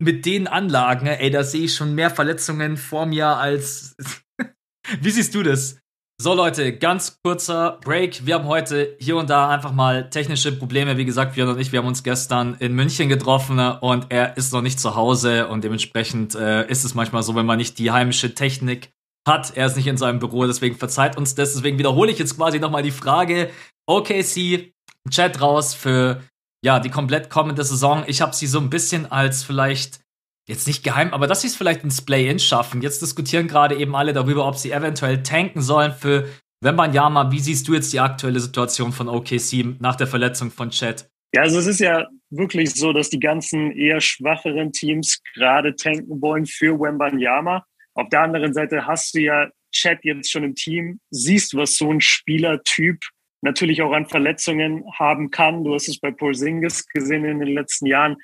mit 0.01 0.27
den 0.27 0.47
Anlagen, 0.47 1.07
ey, 1.07 1.31
da 1.31 1.43
sehe 1.43 1.65
ich 1.65 1.75
schon 1.75 1.95
mehr 1.95 2.11
Verletzungen 2.11 2.77
vor 2.77 3.07
mir 3.07 3.29
als. 3.29 3.97
Wie 5.01 5.11
siehst 5.11 5.35
du 5.35 5.43
das? 5.43 5.81
So 6.23 6.33
Leute, 6.33 6.77
ganz 6.79 7.19
kurzer 7.25 7.81
Break. 7.83 8.25
Wir 8.25 8.37
haben 8.37 8.47
heute 8.47 8.97
hier 9.01 9.17
und 9.17 9.29
da 9.31 9.49
einfach 9.49 9.73
mal 9.73 10.11
technische 10.11 10.53
Probleme. 10.53 10.97
Wie 10.97 11.05
gesagt, 11.05 11.35
wir 11.35 11.49
und 11.49 11.59
ich, 11.59 11.73
wir 11.73 11.81
haben 11.81 11.89
uns 11.89 12.05
gestern 12.05 12.55
in 12.61 12.73
München 12.73 13.09
getroffen 13.09 13.59
und 13.59 14.07
er 14.11 14.37
ist 14.37 14.53
noch 14.53 14.63
nicht 14.63 14.79
zu 14.79 14.95
Hause 14.95 15.49
und 15.49 15.65
dementsprechend 15.65 16.37
äh, 16.37 16.69
ist 16.69 16.85
es 16.85 16.95
manchmal 16.95 17.25
so, 17.25 17.35
wenn 17.35 17.47
man 17.47 17.59
nicht 17.59 17.81
die 17.81 17.91
heimische 17.91 18.33
Technik 18.33 18.93
hat. 19.27 19.57
Er 19.57 19.67
ist 19.67 19.77
nicht 19.77 19.89
in 19.89 19.97
seinem 19.97 20.21
Büro, 20.21 20.47
deswegen 20.47 20.77
verzeiht 20.77 21.17
uns 21.17 21.35
das. 21.35 21.55
Deswegen 21.55 21.79
wiederhole 21.79 22.13
ich 22.13 22.19
jetzt 22.21 22.37
quasi 22.37 22.61
nochmal 22.61 22.85
die 22.85 22.93
Frage. 22.93 23.51
OKC, 23.87 24.73
Chat 25.11 25.41
raus 25.41 25.75
für 25.75 26.23
ja 26.65 26.79
die 26.79 26.91
komplett 26.91 27.29
kommende 27.29 27.65
Saison. 27.65 28.05
Ich 28.07 28.23
habe 28.23 28.37
sie 28.37 28.47
so 28.47 28.61
ein 28.61 28.71
bisschen 28.71 29.11
als 29.11 29.43
vielleicht 29.43 30.04
jetzt 30.47 30.67
nicht 30.67 30.85
geheim, 30.85 31.13
aber 31.13 31.27
dass 31.27 31.41
sie 31.41 31.49
es 31.49 31.57
vielleicht 31.57 31.85
ins 31.85 32.03
Play-In 32.03 32.39
schaffen. 32.39 32.83
Jetzt 32.83 33.03
diskutieren 33.03 33.49
gerade 33.49 33.77
eben 33.77 33.95
alle 33.97 34.13
darüber, 34.13 34.47
ob 34.47 34.57
sie 34.57 34.73
eventuell 34.73 35.23
tanken 35.23 35.63
sollen 35.63 35.93
für 35.93 36.29
Wembanyama. 36.61 37.31
Wie 37.31 37.41
siehst 37.41 37.69
du 37.69 37.75
jetzt 37.75 37.93
die 37.93 38.01
aktuelle 38.01 38.41
Situation 38.41 38.93
von 38.93 39.09
OKC 39.09 39.81
nach 39.81 39.97
der 39.97 40.07
Verletzung 40.07 40.51
von 40.51 40.71
Chet? 40.71 41.09
Ja, 41.35 41.43
also 41.43 41.59
es 41.59 41.67
ist 41.67 41.81
ja 41.81 42.07
wirklich 42.31 42.75
so, 42.75 42.93
dass 42.93 43.11
die 43.11 43.19
ganzen 43.19 43.73
eher 43.73 44.01
schwacheren 44.01 44.73
Teams 44.73 45.21
gerade 45.35 45.75
tanken 45.75 46.21
wollen 46.21 46.47
für 46.47 46.79
Wembanyama. 46.79 47.65
Auf 47.95 48.09
der 48.09 48.23
anderen 48.23 48.55
Seite 48.55 48.87
hast 48.87 49.15
du 49.15 49.21
ja 49.21 49.49
Chat 49.73 50.05
jetzt 50.05 50.31
schon 50.31 50.45
im 50.45 50.55
Team, 50.55 51.01
siehst, 51.11 51.57
was 51.57 51.77
so 51.77 51.91
ein 51.91 52.01
Spielertyp 52.01 53.01
natürlich 53.43 53.83
auch 53.83 53.93
an 53.93 54.07
Verletzungen 54.07 54.85
haben 54.97 55.31
kann. 55.31 55.65
Du 55.65 55.75
hast 55.75 55.89
es 55.89 55.99
bei 55.99 56.11
Porzingis 56.11 56.87
gesehen 56.89 57.25
in 57.25 57.41
den 57.41 57.55
letzten 57.55 57.87
Jahren 57.87 58.17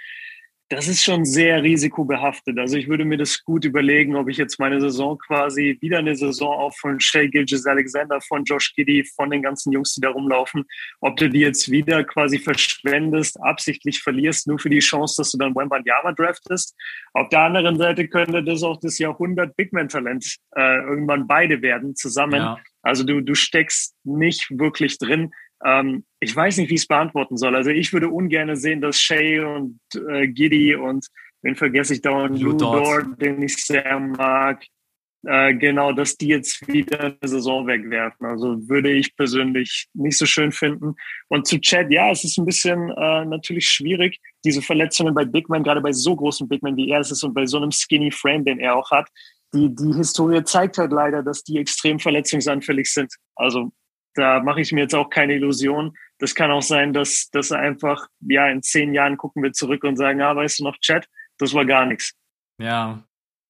das 0.71 0.87
ist 0.87 1.03
schon 1.03 1.25
sehr 1.25 1.65
risikobehaftet. 1.65 2.57
Also 2.57 2.77
ich 2.77 2.87
würde 2.87 3.05
mir 3.05 3.19
das 3.19 3.43
gut 3.43 3.65
überlegen, 3.65 4.15
ob 4.15 4.29
ich 4.29 4.37
jetzt 4.37 4.61
meine 4.61 4.81
Saison 4.81 5.19
quasi 5.19 5.77
wieder 5.81 5.99
eine 5.99 6.15
Saison 6.15 6.57
auch 6.57 6.73
von 6.77 7.01
Shay 7.01 7.29
Gilgis 7.29 7.67
Alexander, 7.67 8.21
von 8.21 8.45
Josh 8.45 8.73
Giddy, 8.77 9.05
von 9.17 9.31
den 9.31 9.43
ganzen 9.43 9.73
Jungs, 9.73 9.95
die 9.95 10.01
da 10.01 10.11
rumlaufen, 10.11 10.65
ob 11.01 11.17
du 11.17 11.29
die 11.29 11.41
jetzt 11.41 11.73
wieder 11.73 12.05
quasi 12.05 12.39
verschwendest, 12.39 13.43
absichtlich 13.43 14.01
verlierst, 14.01 14.47
nur 14.47 14.61
für 14.61 14.71
die 14.71 14.79
Chance, 14.79 15.17
dass 15.19 15.33
du 15.33 15.39
dann 15.39 15.57
Wembanyama 15.57 16.13
draftest. 16.13 16.77
Auf 17.15 17.29
der 17.31 17.41
anderen 17.41 17.77
Seite 17.77 18.07
könnte 18.07 18.45
das 18.45 18.63
auch 18.63 18.79
das 18.79 18.99
Jahrhundert 18.99 19.57
Bigman-Talent 19.57 20.37
äh, 20.55 20.77
irgendwann 20.83 21.27
beide 21.27 21.63
werden 21.63 21.97
zusammen. 21.97 22.37
Ja. 22.37 22.61
Also 22.83 23.03
du, 23.03 23.21
du 23.21 23.35
steckst 23.35 23.97
nicht 24.05 24.47
wirklich 24.51 24.99
drin. 24.99 25.33
Ähm, 25.65 26.05
ich 26.21 26.37
weiß 26.37 26.59
nicht, 26.59 26.71
wie 26.71 26.75
ich 26.75 26.83
es 26.83 26.87
beantworten 26.87 27.37
soll. 27.37 27.57
Also 27.57 27.71
ich 27.71 27.93
würde 27.93 28.09
ungern 28.09 28.55
sehen, 28.55 28.81
dass 28.81 29.01
Shay 29.01 29.41
und 29.41 29.81
äh, 30.09 30.29
Giddy 30.29 30.75
und 30.75 31.07
den 31.43 31.57
vergesse 31.57 31.95
ich 31.95 32.03
dauernd, 32.03 32.39
Lou 32.41 32.53
Dort, 32.53 33.21
den 33.21 33.41
ich 33.43 33.57
sehr 33.65 33.99
mag. 33.99 34.63
Äh, 35.27 35.55
genau, 35.55 35.93
dass 35.93 36.17
die 36.17 36.29
jetzt 36.29 36.67
wieder 36.69 37.01
eine 37.01 37.17
Saison 37.23 37.67
wegwerfen. 37.67 38.27
Also 38.27 38.69
würde 38.69 38.91
ich 38.91 39.17
persönlich 39.17 39.87
nicht 39.95 40.17
so 40.17 40.27
schön 40.27 40.53
finden. 40.53 40.95
Und 41.29 41.47
zu 41.47 41.59
Chad, 41.59 41.91
ja, 41.91 42.11
es 42.11 42.25
ist 42.25 42.39
ein 42.39 42.47
bisschen 42.47 42.91
äh, 42.91 43.25
natürlich 43.25 43.69
schwierig, 43.69 44.19
diese 44.45 44.63
Verletzungen 44.63 45.15
bei 45.15 45.25
Big 45.25 45.49
Man, 45.49 45.63
gerade 45.63 45.81
bei 45.81 45.93
so 45.93 46.17
großen 46.17 46.49
Big 46.49 46.63
Man 46.63 46.77
wie 46.77 46.91
er 46.91 47.01
es 47.01 47.11
ist 47.11 47.23
und 47.23 47.35
bei 47.35 47.47
so 47.47 47.59
einem 47.59 47.71
skinny 47.71 48.11
Frame, 48.11 48.45
den 48.45 48.59
er 48.59 48.77
auch 48.77 48.91
hat, 48.91 49.09
die, 49.53 49.75
die 49.75 49.95
Historie 49.95 50.43
zeigt 50.45 50.79
halt 50.79 50.93
leider, 50.93 51.23
dass 51.23 51.43
die 51.43 51.59
extrem 51.59 51.99
verletzungsanfällig 51.99 52.91
sind. 52.93 53.13
Also 53.35 53.73
da 54.15 54.43
mache 54.43 54.61
ich 54.61 54.73
mir 54.73 54.83
jetzt 54.83 54.95
auch 54.95 55.11
keine 55.11 55.35
Illusion. 55.35 55.97
Das 56.19 56.35
kann 56.35 56.51
auch 56.51 56.63
sein, 56.63 56.93
dass, 56.93 57.31
dass 57.31 57.53
einfach, 57.53 58.09
ja, 58.21 58.49
in 58.49 58.63
zehn 58.63 58.95
Jahren 58.95 59.17
gucken 59.17 59.43
wir 59.43 59.53
zurück 59.53 59.85
und 59.85 59.97
sagen, 59.97 60.21
ah, 60.21 60.35
weißt 60.35 60.61
du 60.61 60.65
noch, 60.65 60.77
Chat, 60.79 61.09
das 61.39 61.55
war 61.55 61.65
gar 61.65 61.87
nichts. 61.87 62.13
Ja, 62.61 63.03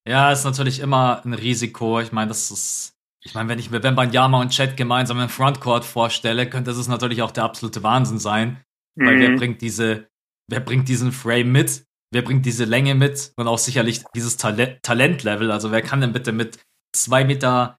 ja, 0.07 0.33
ist 0.33 0.45
natürlich 0.45 0.81
immer 0.81 1.25
ein 1.25 1.35
Risiko. 1.35 2.01
Ich 2.01 2.13
meine, 2.13 2.29
das 2.29 2.51
ist, 2.51 2.97
ich 3.23 3.35
meine, 3.35 3.49
wenn 3.49 3.59
ich 3.59 3.71
mir 3.71 3.83
Wembanyama 3.83 4.41
und 4.41 4.51
Chat 4.51 4.77
gemeinsam 4.77 5.21
im 5.21 5.29
Frontcourt 5.29 5.85
vorstelle, 5.85 6.49
könnte 6.49 6.73
das 6.73 6.89
natürlich 6.89 7.23
auch 7.23 7.31
der 7.31 7.45
absolute 7.45 7.83
Wahnsinn 7.83 8.19
sein. 8.19 8.61
Mhm. 8.97 9.07
Weil 9.07 9.19
wer 9.19 9.29
mhm. 9.31 9.37
bringt 9.37 9.63
diese, 9.63 10.09
wer 10.49 10.61
bringt 10.61 10.89
diesen 10.89 11.13
Frame 11.13 11.53
mit? 11.53 11.85
Wer 12.13 12.23
bringt 12.23 12.45
diese 12.47 12.65
Länge 12.65 12.95
mit? 12.95 13.33
Und 13.37 13.47
auch 13.47 13.59
sicherlich 13.59 14.03
dieses 14.15 14.37
Talent 14.37 14.83
Talentlevel. 14.83 15.51
Also 15.51 15.71
wer 15.71 15.83
kann 15.83 16.01
denn 16.01 16.13
bitte 16.13 16.33
mit 16.33 16.59
zwei 16.93 17.25
Meter 17.25 17.79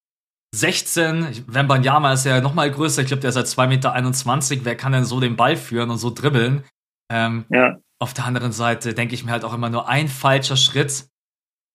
16, 0.54 1.46
Wembanyama 1.48 2.14
ist 2.14 2.26
ja 2.26 2.42
noch 2.42 2.54
mal 2.54 2.70
größer, 2.70 3.02
ich 3.02 3.08
glaube, 3.08 3.22
der 3.22 3.30
ist 3.30 3.36
seit 3.36 3.46
2,21 3.46 4.50
Meter. 4.50 4.66
Wer 4.66 4.76
kann 4.76 4.92
denn 4.92 5.06
so 5.06 5.20
den 5.20 5.36
Ball 5.36 5.56
führen 5.56 5.90
und 5.90 5.98
so 5.98 6.10
dribbeln? 6.10 6.64
Ähm, 7.12 7.46
ja. 7.50 7.78
Auf 8.00 8.14
der 8.14 8.26
anderen 8.26 8.52
Seite 8.52 8.94
denke 8.94 9.16
ich 9.16 9.24
mir 9.24 9.32
halt 9.32 9.46
auch 9.46 9.54
immer 9.54 9.70
nur 9.70 9.88
ein 9.88 10.08
falscher 10.08 10.58
Schritt 10.58 11.06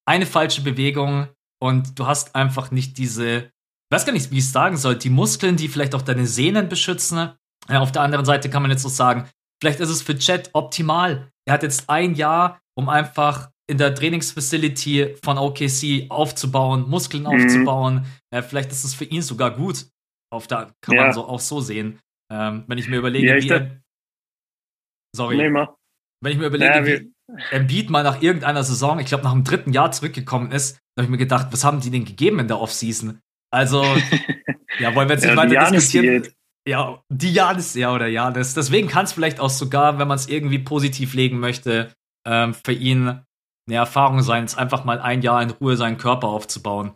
eine 0.07 0.27
falsche 0.27 0.63
Bewegung 0.63 1.29
und 1.61 1.99
du 1.99 2.07
hast 2.07 2.35
einfach 2.35 2.71
nicht 2.71 2.97
diese, 2.97 3.37
ich 3.37 3.51
weiß 3.91 4.07
gar 4.07 4.13
nicht, 4.13 4.31
wie 4.31 4.39
ich 4.39 4.45
es 4.45 4.53
sagen 4.53 4.77
soll, 4.77 4.97
die 4.97 5.11
Muskeln, 5.11 5.57
die 5.57 5.69
vielleicht 5.69 5.95
auch 5.95 6.03
deine 6.03 6.27
Sehnen 6.27 6.69
beschützen. 6.69 7.33
Ja, 7.69 7.81
auf 7.81 7.93
der 7.93 8.03
anderen 8.03 8.25
Seite 8.25 8.49
kann 8.49 8.63
man 8.63 8.71
jetzt 8.71 8.83
so 8.83 8.89
sagen, 8.89 9.29
vielleicht 9.61 9.81
ist 9.81 9.91
es 9.91 10.03
für 10.03 10.17
Chet 10.17 10.51
optimal. 10.53 11.29
Er 11.45 11.55
hat 11.55 11.63
jetzt 11.63 11.91
ein 11.91 12.15
Jahr, 12.15 12.61
um 12.77 12.89
einfach 12.89 13.51
in 13.69 13.79
der 13.79 13.95
Trainingsfacility 13.95 15.17
von 15.23 15.39
OKC 15.39 16.11
aufzubauen, 16.11 16.89
Muskeln 16.89 17.25
mhm. 17.25 17.29
aufzubauen. 17.29 18.07
Ja, 18.33 18.43
vielleicht 18.43 18.71
ist 18.71 18.85
es 18.85 18.95
für 18.95 19.05
ihn 19.05 19.23
sogar 19.23 19.51
gut. 19.51 19.87
Auf 20.33 20.47
da 20.47 20.73
kann 20.81 20.97
ja. 20.97 21.03
man 21.05 21.13
so 21.13 21.27
auch 21.27 21.41
so 21.41 21.61
sehen. 21.61 21.99
Ähm, 22.33 22.65
wenn 22.67 22.79
ich 22.79 22.89
mir 22.89 22.99
überlege, 22.99 23.29
ja, 23.29 23.43
wie 23.43 23.49
er, 23.49 23.81
sorry, 25.15 25.37
nee, 25.37 25.67
wenn 26.23 26.33
ich 26.33 26.39
mir 26.39 26.47
überlege, 26.47 26.85
wie, 26.85 27.13
Embiid 27.51 27.91
mal 27.91 28.03
nach 28.03 28.23
irgendeiner 28.23 28.63
Saison, 28.63 28.99
ich 28.99 29.07
glaube 29.07 29.25
nach 29.25 29.33
dem 29.33 29.45
dritten 29.45 29.73
Jahr 29.73 29.91
zurückgekommen 29.93 30.53
ist, 30.53 30.79
habe 30.97 31.05
ich 31.05 31.09
mir 31.09 31.19
gedacht, 31.19 31.49
was 31.51 31.65
haben 31.65 31.81
die 31.81 31.91
denn 31.91 32.05
gegeben 32.05 32.39
in 32.39 32.49
der 32.49 32.61
Offseason? 32.61 33.21
Also, 33.53 33.83
ja, 34.79 34.95
wollen 34.95 35.09
wir 35.09 35.15
jetzt 35.15 35.25
nicht 35.25 35.31
ja, 35.31 35.37
weiter 35.37 35.71
diskutieren. 35.71 36.23
Geht. 36.23 36.35
Ja, 36.69 37.01
die 37.09 37.33
Janis, 37.33 37.75
ja, 37.75 37.95
oder 37.95 38.09
Janis. 38.09 38.55
Deswegen 38.55 38.89
kann 38.89 39.05
es 39.05 39.13
vielleicht 39.13 39.39
auch 39.39 39.51
sogar, 39.51 39.99
wenn 39.99 40.09
man 40.09 40.17
es 40.17 40.29
irgendwie 40.29 40.59
positiv 40.59 41.15
legen 41.15 41.39
möchte, 41.39 41.93
ähm, 42.27 42.55
für 42.55 42.73
ihn 42.73 43.23
eine 43.67 43.77
Erfahrung 43.77 44.23
sein, 44.23 44.45
es 44.45 44.57
einfach 44.57 44.85
mal 44.85 45.01
ein 45.01 45.23
Jahr 45.23 45.43
in 45.43 45.51
Ruhe 45.51 45.77
seinen 45.77 45.99
Körper 45.99 46.29
aufzubauen. 46.29 46.95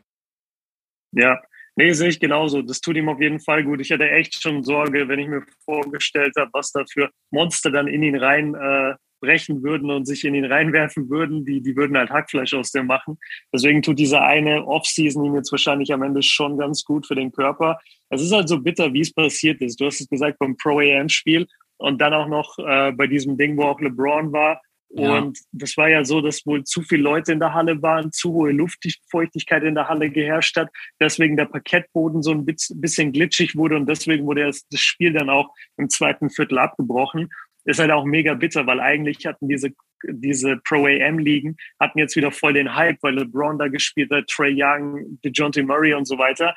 Ja, 1.12 1.40
nee, 1.74 1.92
sehe 1.92 2.08
ich 2.08 2.20
genauso. 2.20 2.62
Das 2.62 2.80
tut 2.80 2.96
ihm 2.96 3.08
auf 3.08 3.20
jeden 3.20 3.40
Fall 3.40 3.64
gut. 3.64 3.80
Ich 3.80 3.90
hatte 3.90 4.08
echt 4.08 4.40
schon 4.40 4.62
Sorge, 4.62 5.08
wenn 5.08 5.18
ich 5.18 5.28
mir 5.28 5.44
vorgestellt 5.64 6.34
habe, 6.38 6.50
was 6.52 6.70
da 6.70 6.84
für 6.90 7.10
Monster 7.30 7.70
dann 7.70 7.88
in 7.88 8.02
ihn 8.02 8.16
rein 8.16 8.54
äh, 8.54 8.94
würden 9.22 9.90
und 9.90 10.06
sich 10.06 10.24
in 10.24 10.34
ihn 10.34 10.46
reinwerfen 10.46 11.10
würden, 11.10 11.44
die, 11.44 11.60
die 11.60 11.76
würden 11.76 11.96
halt 11.96 12.10
Hackfleisch 12.10 12.54
aus 12.54 12.70
dem 12.70 12.86
machen. 12.86 13.18
Deswegen 13.52 13.82
tut 13.82 13.98
diese 13.98 14.22
eine 14.22 14.66
Off-Season 14.66 15.24
ihm 15.24 15.34
jetzt 15.34 15.52
wahrscheinlich 15.52 15.92
am 15.92 16.02
Ende 16.02 16.22
schon 16.22 16.56
ganz 16.56 16.84
gut 16.84 17.06
für 17.06 17.14
den 17.14 17.30
Körper. 17.30 17.78
Es 18.08 18.22
ist 18.22 18.32
halt 18.32 18.48
so 18.48 18.60
bitter, 18.60 18.92
wie 18.94 19.00
es 19.00 19.12
passiert 19.12 19.60
ist. 19.60 19.78
Du 19.78 19.86
hast 19.86 20.00
es 20.00 20.08
gesagt 20.08 20.38
beim 20.38 20.56
Pro-AM-Spiel 20.56 21.46
und 21.76 22.00
dann 22.00 22.14
auch 22.14 22.28
noch 22.28 22.58
äh, 22.58 22.92
bei 22.92 23.06
diesem 23.06 23.36
Ding, 23.36 23.56
wo 23.56 23.64
auch 23.64 23.80
LeBron 23.80 24.32
war. 24.32 24.62
Ja. 24.92 25.18
Und 25.18 25.38
das 25.52 25.76
war 25.76 25.88
ja 25.88 26.04
so, 26.04 26.20
dass 26.20 26.44
wohl 26.46 26.64
zu 26.64 26.82
viele 26.82 27.02
Leute 27.02 27.32
in 27.32 27.38
der 27.38 27.54
Halle 27.54 27.80
waren, 27.80 28.10
zu 28.10 28.32
hohe 28.32 28.50
Luftfeuchtigkeit 28.50 29.62
in 29.62 29.76
der 29.76 29.88
Halle 29.88 30.10
geherrscht 30.10 30.56
hat, 30.56 30.68
deswegen 31.00 31.36
der 31.36 31.44
Parkettboden 31.44 32.22
so 32.22 32.32
ein 32.32 32.44
bisschen 32.44 33.12
glitschig 33.12 33.56
wurde 33.56 33.76
und 33.76 33.88
deswegen 33.88 34.26
wurde 34.26 34.46
das 34.46 34.80
Spiel 34.80 35.12
dann 35.12 35.30
auch 35.30 35.54
im 35.76 35.88
zweiten 35.88 36.28
Viertel 36.28 36.58
abgebrochen 36.58 37.28
ist 37.64 37.78
halt 37.78 37.90
auch 37.90 38.04
mega 38.04 38.34
bitter, 38.34 38.66
weil 38.66 38.80
eigentlich 38.80 39.26
hatten 39.26 39.48
diese, 39.48 39.70
diese 40.06 40.56
Pro-AM-Ligen, 40.64 41.56
hatten 41.78 41.98
jetzt 41.98 42.16
wieder 42.16 42.32
voll 42.32 42.54
den 42.54 42.74
Hype, 42.74 42.98
weil 43.02 43.14
LeBron 43.14 43.58
da 43.58 43.68
gespielt 43.68 44.10
hat, 44.10 44.26
Trey 44.28 44.54
Young, 44.56 45.18
DeJounte 45.24 45.62
Murray 45.62 45.94
und 45.94 46.06
so 46.06 46.18
weiter. 46.18 46.54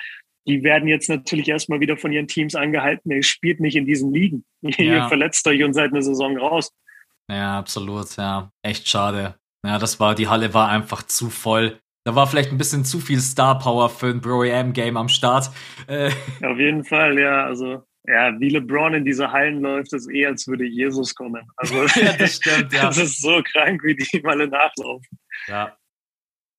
Die 0.48 0.64
werden 0.64 0.88
jetzt 0.88 1.10
natürlich 1.10 1.48
erstmal 1.48 1.80
wieder 1.80 1.98
von 1.98 2.12
ihren 2.12 2.28
Teams 2.28 2.56
angehalten, 2.56 3.12
ihr 3.12 3.24
spielt 3.24 3.60
nicht 3.60 3.76
in 3.76 3.86
diesen 3.86 4.14
Ligen. 4.14 4.46
Ja. 4.78 5.04
Ihr 5.04 5.08
verletzt 5.08 5.46
euch 5.48 5.64
und 5.64 5.74
seid 5.74 5.92
eine 5.92 6.02
Saison 6.02 6.38
raus. 6.38 6.72
Ja, 7.30 7.60
absolut, 7.60 8.16
ja. 8.18 8.50
Echt 8.64 8.88
schade. 8.88 9.36
Ja, 9.66 9.80
das 9.80 10.00
war, 10.00 10.16
die 10.16 10.28
Halle 10.28 10.54
war 10.54 10.70
einfach 10.70 11.04
zu 11.04 11.30
voll. 11.30 11.80
Da 12.06 12.16
war 12.16 12.28
vielleicht 12.28 12.52
ein 12.52 12.58
bisschen 12.58 12.84
zu 12.84 13.00
viel 13.00 13.22
Star 13.22 13.58
Power 13.60 13.90
für 13.90 14.08
ein 14.08 14.20
Pro-AM-Game 14.22 14.98
am 14.98 15.08
Start. 15.08 15.50
Äh. 15.88 16.12
Auf 16.46 16.58
jeden 16.58 16.84
Fall, 16.84 17.18
ja. 17.18 17.46
Also 17.46 17.84
ja, 18.06 18.38
wie 18.40 18.50
LeBron 18.50 18.96
in 18.96 19.06
diese 19.06 19.32
Hallen 19.32 19.62
läuft, 19.62 19.94
ist 19.94 20.10
eher, 20.10 20.30
als 20.30 20.46
würde 20.48 20.66
Jesus 20.66 21.16
kommen. 21.16 21.48
Also, 21.56 21.76
ja, 22.00 22.14
das 22.18 22.36
stimmt, 22.36 22.74
ja. 22.74 22.84
Das 22.84 22.98
ist 22.98 23.22
so 23.22 23.42
krank, 23.44 23.82
wie 23.84 23.96
die 23.96 24.24
alle 24.26 24.48
nachlaufen. 24.48 25.18
Ja. 25.48 25.78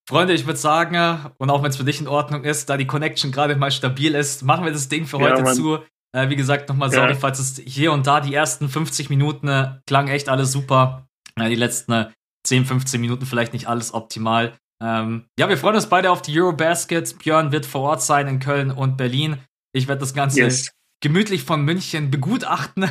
Freunde, 0.08 0.34
ich 0.34 0.46
würde 0.46 0.58
sagen, 0.58 1.32
und 1.38 1.50
auch 1.50 1.62
wenn 1.62 1.70
es 1.70 1.76
für 1.76 1.84
dich 1.84 2.00
in 2.00 2.08
Ordnung 2.08 2.44
ist, 2.44 2.68
da 2.68 2.76
die 2.76 2.86
Connection 2.86 3.32
gerade 3.32 3.56
mal 3.56 3.70
stabil 3.70 4.14
ist, 4.14 4.42
machen 4.42 4.64
wir 4.64 4.72
das 4.72 4.88
Ding 4.88 5.06
für 5.06 5.18
heute 5.18 5.42
ja, 5.42 5.52
zu. 5.52 5.78
Äh, 6.14 6.28
wie 6.30 6.36
gesagt, 6.36 6.68
nochmal 6.68 6.90
sorry, 6.90 7.12
ja. 7.12 7.18
falls 7.18 7.38
es 7.38 7.60
hier 7.64 7.92
und 7.92 8.06
da 8.06 8.20
die 8.20 8.34
ersten 8.34 8.68
50 8.68 9.10
Minuten 9.10 9.48
äh, 9.48 9.72
klang 9.86 10.08
echt 10.08 10.28
alles 10.28 10.52
super. 10.52 11.08
Äh, 11.36 11.48
die 11.48 11.56
letzten 11.56 11.92
äh, 11.92 12.06
10, 12.46 12.66
15 12.66 13.00
Minuten 13.00 13.26
vielleicht 13.26 13.52
nicht 13.52 13.68
alles 13.68 13.92
optimal. 13.92 14.52
Ähm, 14.82 15.26
ja, 15.38 15.48
wir 15.48 15.56
freuen 15.56 15.76
uns 15.76 15.88
beide 15.88 16.10
auf 16.10 16.22
die 16.22 16.38
Eurobasket. 16.38 17.18
Björn 17.18 17.52
wird 17.52 17.66
vor 17.66 17.82
Ort 17.82 18.02
sein 18.02 18.28
in 18.28 18.38
Köln 18.38 18.70
und 18.70 18.96
Berlin. 18.96 19.38
Ich 19.72 19.88
werde 19.88 20.00
das 20.00 20.14
Ganze 20.14 20.40
yes 20.40 20.70
gemütlich 21.04 21.44
von 21.44 21.62
München 21.62 22.10
begutachten. 22.10 22.90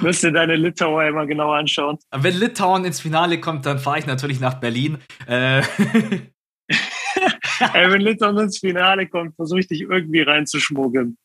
Müsst 0.00 0.24
ihr 0.24 0.32
deine 0.32 0.56
Litauer 0.56 1.04
immer 1.04 1.24
genau 1.24 1.52
anschauen. 1.52 1.98
Wenn 2.10 2.34
Litauen 2.34 2.84
ins 2.84 3.00
Finale 3.00 3.38
kommt, 3.38 3.64
dann 3.64 3.78
fahre 3.78 4.00
ich 4.00 4.06
natürlich 4.06 4.40
nach 4.40 4.54
Berlin. 4.54 4.98
Äh. 5.28 5.62
Ey, 7.74 7.90
wenn 7.90 8.00
Litauen 8.00 8.38
ins 8.38 8.58
Finale 8.58 9.06
kommt, 9.06 9.34
versuche 9.36 9.60
ich 9.60 9.68
dich 9.68 9.82
irgendwie 9.82 10.22
reinzuschmuggeln. 10.22 11.16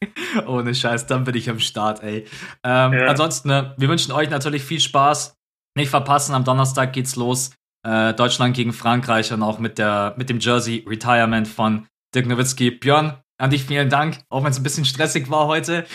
Ohne 0.47 0.73
Scheiß, 0.73 1.07
dann 1.07 1.23
bin 1.23 1.35
ich 1.35 1.49
am 1.49 1.59
Start, 1.59 2.03
ey. 2.03 2.25
Ähm, 2.63 2.93
ja. 2.93 3.07
Ansonsten, 3.07 3.49
ne, 3.49 3.75
wir 3.77 3.89
wünschen 3.89 4.11
euch 4.11 4.29
natürlich 4.29 4.63
viel 4.63 4.79
Spaß. 4.79 5.35
Nicht 5.75 5.89
verpassen, 5.89 6.33
am 6.33 6.43
Donnerstag 6.43 6.93
geht's 6.93 7.15
los. 7.15 7.51
Äh, 7.87 8.13
Deutschland 8.13 8.55
gegen 8.55 8.73
Frankreich 8.73 9.31
und 9.33 9.41
auch 9.41 9.59
mit, 9.59 9.77
der, 9.77 10.13
mit 10.17 10.29
dem 10.29 10.39
Jersey 10.39 10.85
Retirement 10.87 11.47
von 11.47 11.87
Dirk 12.13 12.27
Nowitzki. 12.27 12.71
Björn, 12.71 13.17
an 13.41 13.49
dich 13.49 13.63
vielen 13.63 13.89
Dank, 13.89 14.19
auch 14.29 14.43
wenn 14.43 14.51
es 14.51 14.59
ein 14.59 14.63
bisschen 14.63 14.85
stressig 14.85 15.29
war 15.31 15.47
heute. 15.47 15.85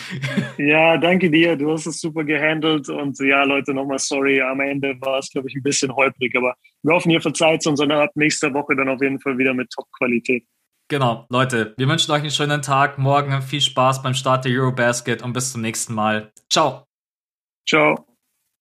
Ja, 0.57 0.97
danke 0.97 1.31
dir. 1.31 1.55
Du 1.55 1.71
hast 1.71 1.85
es 1.85 2.01
super 2.01 2.23
gehandelt. 2.23 2.89
Und 2.89 3.17
ja, 3.19 3.43
Leute, 3.43 3.73
nochmal 3.73 3.99
sorry. 3.99 4.41
Am 4.41 4.59
Ende 4.59 4.95
war 4.99 5.19
es, 5.19 5.29
glaube 5.29 5.47
ich, 5.47 5.55
ein 5.55 5.63
bisschen 5.63 5.95
holprig. 5.95 6.35
Aber 6.35 6.55
wir 6.83 6.93
hoffen, 6.93 7.09
ihr 7.11 7.21
verzeiht 7.21 7.65
uns 7.65 7.79
und 7.79 7.91
ab 7.91 8.11
nächster 8.15 8.53
Woche 8.53 8.75
dann 8.75 8.89
auf 8.89 9.01
jeden 9.01 9.19
Fall 9.19 9.37
wieder 9.37 9.53
mit 9.53 9.69
Top-Qualität. 9.69 10.45
Genau, 10.89 11.25
Leute, 11.29 11.73
wir 11.77 11.87
wünschen 11.87 12.11
euch 12.11 12.21
einen 12.21 12.31
schönen 12.31 12.61
Tag. 12.61 12.97
Morgen 12.97 13.41
viel 13.41 13.61
Spaß 13.61 14.03
beim 14.03 14.13
Start 14.13 14.45
der 14.45 14.51
Eurobasket 14.51 15.21
und 15.21 15.33
bis 15.33 15.51
zum 15.51 15.61
nächsten 15.61 15.93
Mal. 15.93 16.31
Ciao. 16.49 16.83
Ciao. 17.67 18.16